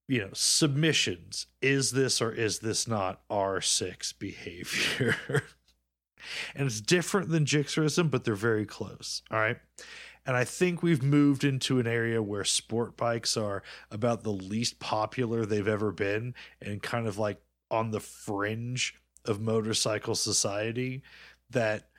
you 0.08 0.20
know, 0.20 0.30
submissions. 0.34 1.48
Is 1.62 1.92
this 1.92 2.22
or 2.22 2.32
is 2.32 2.60
this 2.60 2.88
not 2.88 3.22
R6 3.30 4.14
behavior? 4.20 5.16
and 6.56 6.68
it's 6.68 6.82
different 6.82 7.30
than 7.30 7.46
Gixxerism, 7.46 8.12
but 8.12 8.24
they're 8.24 8.36
very 8.36 8.66
close. 8.66 9.22
All 9.32 9.40
right. 9.40 9.58
And 10.26 10.36
I 10.36 10.44
think 10.44 10.84
we've 10.84 11.04
moved 11.04 11.44
into 11.44 11.80
an 11.80 11.88
area 11.88 12.22
where 12.22 12.44
sport 12.44 12.96
bikes 12.98 13.36
are 13.38 13.64
about 13.90 14.24
the 14.24 14.32
least 14.32 14.80
popular 14.80 15.46
they've 15.46 15.68
ever 15.68 15.92
been 15.92 16.36
and 16.62 16.84
kind 16.84 17.08
of 17.08 17.18
like 17.18 17.42
on 17.72 17.92
the 17.92 18.00
fringe 18.00 18.96
of 19.26 19.42
motorcycle 19.42 20.16
society. 20.16 21.02
That 21.50 21.90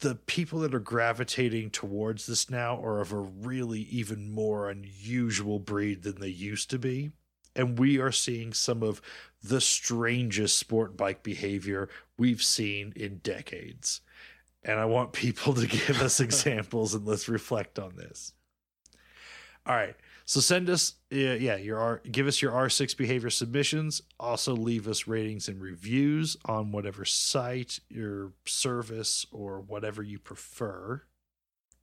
the 0.00 0.14
people 0.14 0.60
that 0.60 0.74
are 0.74 0.80
gravitating 0.80 1.70
towards 1.70 2.26
this 2.26 2.50
now 2.50 2.82
are 2.82 3.00
of 3.00 3.12
a 3.12 3.18
really 3.18 3.80
even 3.82 4.30
more 4.30 4.68
unusual 4.68 5.58
breed 5.58 6.02
than 6.02 6.20
they 6.20 6.28
used 6.28 6.70
to 6.70 6.78
be. 6.78 7.12
And 7.54 7.78
we 7.78 7.98
are 7.98 8.12
seeing 8.12 8.52
some 8.52 8.82
of 8.82 9.00
the 9.42 9.60
strangest 9.60 10.58
sport 10.58 10.96
bike 10.96 11.22
behavior 11.22 11.88
we've 12.18 12.42
seen 12.42 12.92
in 12.96 13.18
decades 13.18 14.02
and 14.66 14.80
I 14.80 14.84
want 14.84 15.12
people 15.12 15.54
to 15.54 15.66
give 15.66 16.02
us 16.02 16.20
examples 16.20 16.94
and 16.94 17.06
let's 17.06 17.28
reflect 17.28 17.78
on 17.78 17.96
this. 17.96 18.32
All 19.64 19.74
right. 19.74 19.96
So 20.26 20.40
send 20.40 20.68
us 20.68 20.94
yeah, 21.10 21.34
yeah, 21.34 21.56
your 21.56 21.78
R 21.78 22.02
give 22.10 22.26
us 22.26 22.42
your 22.42 22.52
R6 22.52 22.96
behavior 22.96 23.30
submissions. 23.30 24.02
Also 24.18 24.54
leave 24.54 24.88
us 24.88 25.06
ratings 25.06 25.48
and 25.48 25.60
reviews 25.60 26.36
on 26.44 26.72
whatever 26.72 27.04
site, 27.04 27.78
your 27.88 28.32
service, 28.44 29.24
or 29.30 29.60
whatever 29.60 30.02
you 30.02 30.18
prefer. 30.18 31.02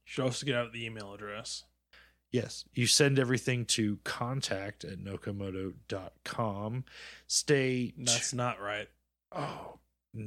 You 0.05 0.11
should 0.11 0.26
also 0.26 0.45
get 0.45 0.55
out 0.55 0.73
the 0.73 0.85
email 0.85 1.14
address. 1.14 1.64
Yes. 2.31 2.65
You 2.73 2.88
send 2.88 3.19
everything 3.19 3.65
to 3.65 3.99
contact 4.03 4.84
at 4.84 4.99
nokomoto.com. 4.99 6.84
Stay 7.27 7.93
That's 7.97 8.31
t- 8.31 8.38
not 8.38 8.60
right. 8.60 8.89
Oh, 9.31 9.80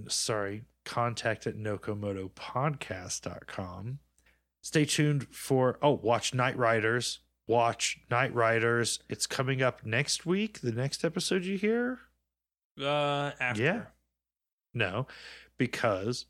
sorry 0.09 0.63
contact 0.87 1.47
at 1.47 1.57
nokomotopodcast.com. 1.57 3.99
Stay 4.63 4.87
tuned 4.87 5.29
for, 5.29 5.79
oh, 5.83 6.01
watch 6.03 6.33
Night 6.33 6.57
Riders. 6.57 7.19
Watch 7.47 7.99
Night 8.11 8.35
Riders. 8.35 9.01
It's 9.09 9.27
coming 9.27 9.63
up 9.63 9.85
next 9.85 10.25
week, 10.27 10.61
the 10.61 10.73
next 10.73 11.05
episode 11.05 11.45
you 11.45 11.59
hear? 11.59 11.99
Uh, 12.81 13.33
after. 13.39 13.63
Yeah. 13.63 13.83
No, 14.75 15.07
because 15.57 16.27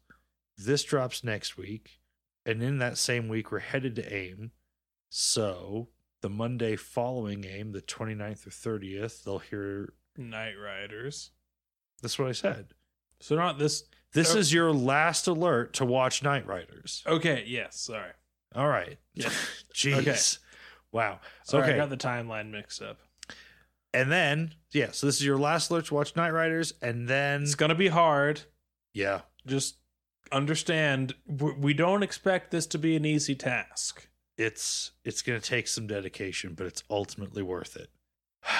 this 0.59 0.85
drops 0.85 1.25
next 1.25 1.57
week. 1.57 2.01
And 2.45 2.63
in 2.63 2.77
that 2.79 2.99
same 2.99 3.29
week, 3.29 3.51
we're 3.51 3.61
headed 3.61 3.97
to 3.97 4.15
AIM. 4.15 4.51
So 5.09 5.89
the 6.23 6.29
Monday 6.29 6.77
following 6.77 7.45
AIM, 7.45 7.73
the 7.73 7.81
29th 7.81 8.47
or 8.47 8.51
30th, 8.51 9.25
they'll 9.25 9.39
hear 9.39 9.95
Night 10.17 10.55
Riders. 10.55 11.31
That's 12.03 12.19
what 12.19 12.29
I 12.29 12.33
said. 12.33 12.69
So 13.21 13.35
not 13.35 13.59
this 13.59 13.85
this 14.17 14.35
is 14.35 14.53
your 14.53 14.73
last 14.73 15.27
alert 15.27 15.75
to 15.75 15.85
watch 15.85 16.23
Night 16.23 16.47
Riders. 16.47 17.03
Okay, 17.07 17.45
yes, 17.47 17.79
sorry. 17.79 18.13
All 18.55 18.69
right. 18.69 18.99
Yeah. 19.15 19.29
Jeez. 19.75 19.99
Okay. 19.99 20.17
Wow. 20.93 21.21
Sorry, 21.45 21.65
okay. 21.65 21.75
I 21.75 21.77
got 21.77 21.91
the 21.91 21.97
timeline 21.97 22.51
mixed 22.51 22.81
up. 22.81 22.99
And 23.93 24.11
then, 24.11 24.55
yeah, 24.73 24.91
so 24.93 25.07
this 25.07 25.17
is 25.17 25.25
your 25.25 25.39
last 25.39 25.71
alert 25.71 25.87
to 25.87 25.95
watch 25.95 26.17
Night 26.17 26.33
Riders, 26.33 26.75
and 26.83 27.09
then 27.09 27.43
it's 27.43 27.55
gonna 27.55 27.75
be 27.75 27.89
hard. 27.89 28.43
Yeah. 28.93 29.23
Just 29.47 29.77
understand, 30.33 31.15
we 31.27 31.73
don't 31.75 32.03
expect 32.03 32.51
this 32.51 32.67
to 32.69 32.79
be 32.79 32.97
an 32.97 33.05
easy 33.05 33.35
task. 33.35 34.09
It's 34.37 34.93
it's 35.05 35.23
gonna 35.23 35.41
take 35.41 35.69
some 35.69 35.87
dedication, 35.87 36.55
but 36.55 36.67
it's 36.67 36.83
ultimately 36.91 37.43
worth 37.43 37.77
it. 37.77 37.89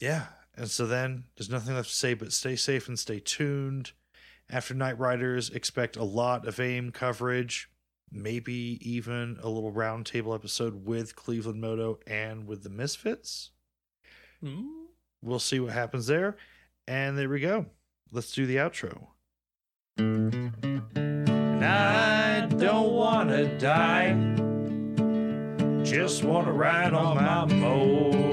yeah. 0.00 0.26
And 0.54 0.70
so 0.70 0.86
then 0.86 1.24
there's 1.36 1.50
nothing 1.50 1.74
left 1.74 1.88
to 1.88 1.94
say 1.94 2.14
but 2.14 2.32
stay 2.32 2.56
safe 2.56 2.86
and 2.86 2.98
stay 2.98 3.20
tuned. 3.20 3.92
After 4.52 4.74
Night 4.74 4.98
Riders, 4.98 5.48
expect 5.48 5.96
a 5.96 6.04
lot 6.04 6.46
of 6.46 6.60
AIM 6.60 6.92
coverage, 6.92 7.70
maybe 8.10 8.78
even 8.82 9.38
a 9.42 9.48
little 9.48 9.72
roundtable 9.72 10.34
episode 10.34 10.84
with 10.84 11.16
Cleveland 11.16 11.58
Moto 11.58 11.98
and 12.06 12.46
with 12.46 12.62
the 12.62 12.68
Misfits. 12.68 13.52
Mm. 14.44 14.66
We'll 15.22 15.38
see 15.38 15.58
what 15.58 15.72
happens 15.72 16.06
there. 16.06 16.36
And 16.86 17.16
there 17.16 17.30
we 17.30 17.40
go. 17.40 17.64
Let's 18.10 18.32
do 18.32 18.44
the 18.44 18.56
outro. 18.56 19.06
And 19.96 21.64
I 21.64 22.44
don't 22.46 22.92
want 22.92 23.30
to 23.30 23.56
die. 23.58 24.12
Just 25.82 26.24
want 26.24 26.46
to 26.46 26.52
ride 26.52 26.92
on 26.92 27.16
my 27.16 27.46
motor. 27.46 28.31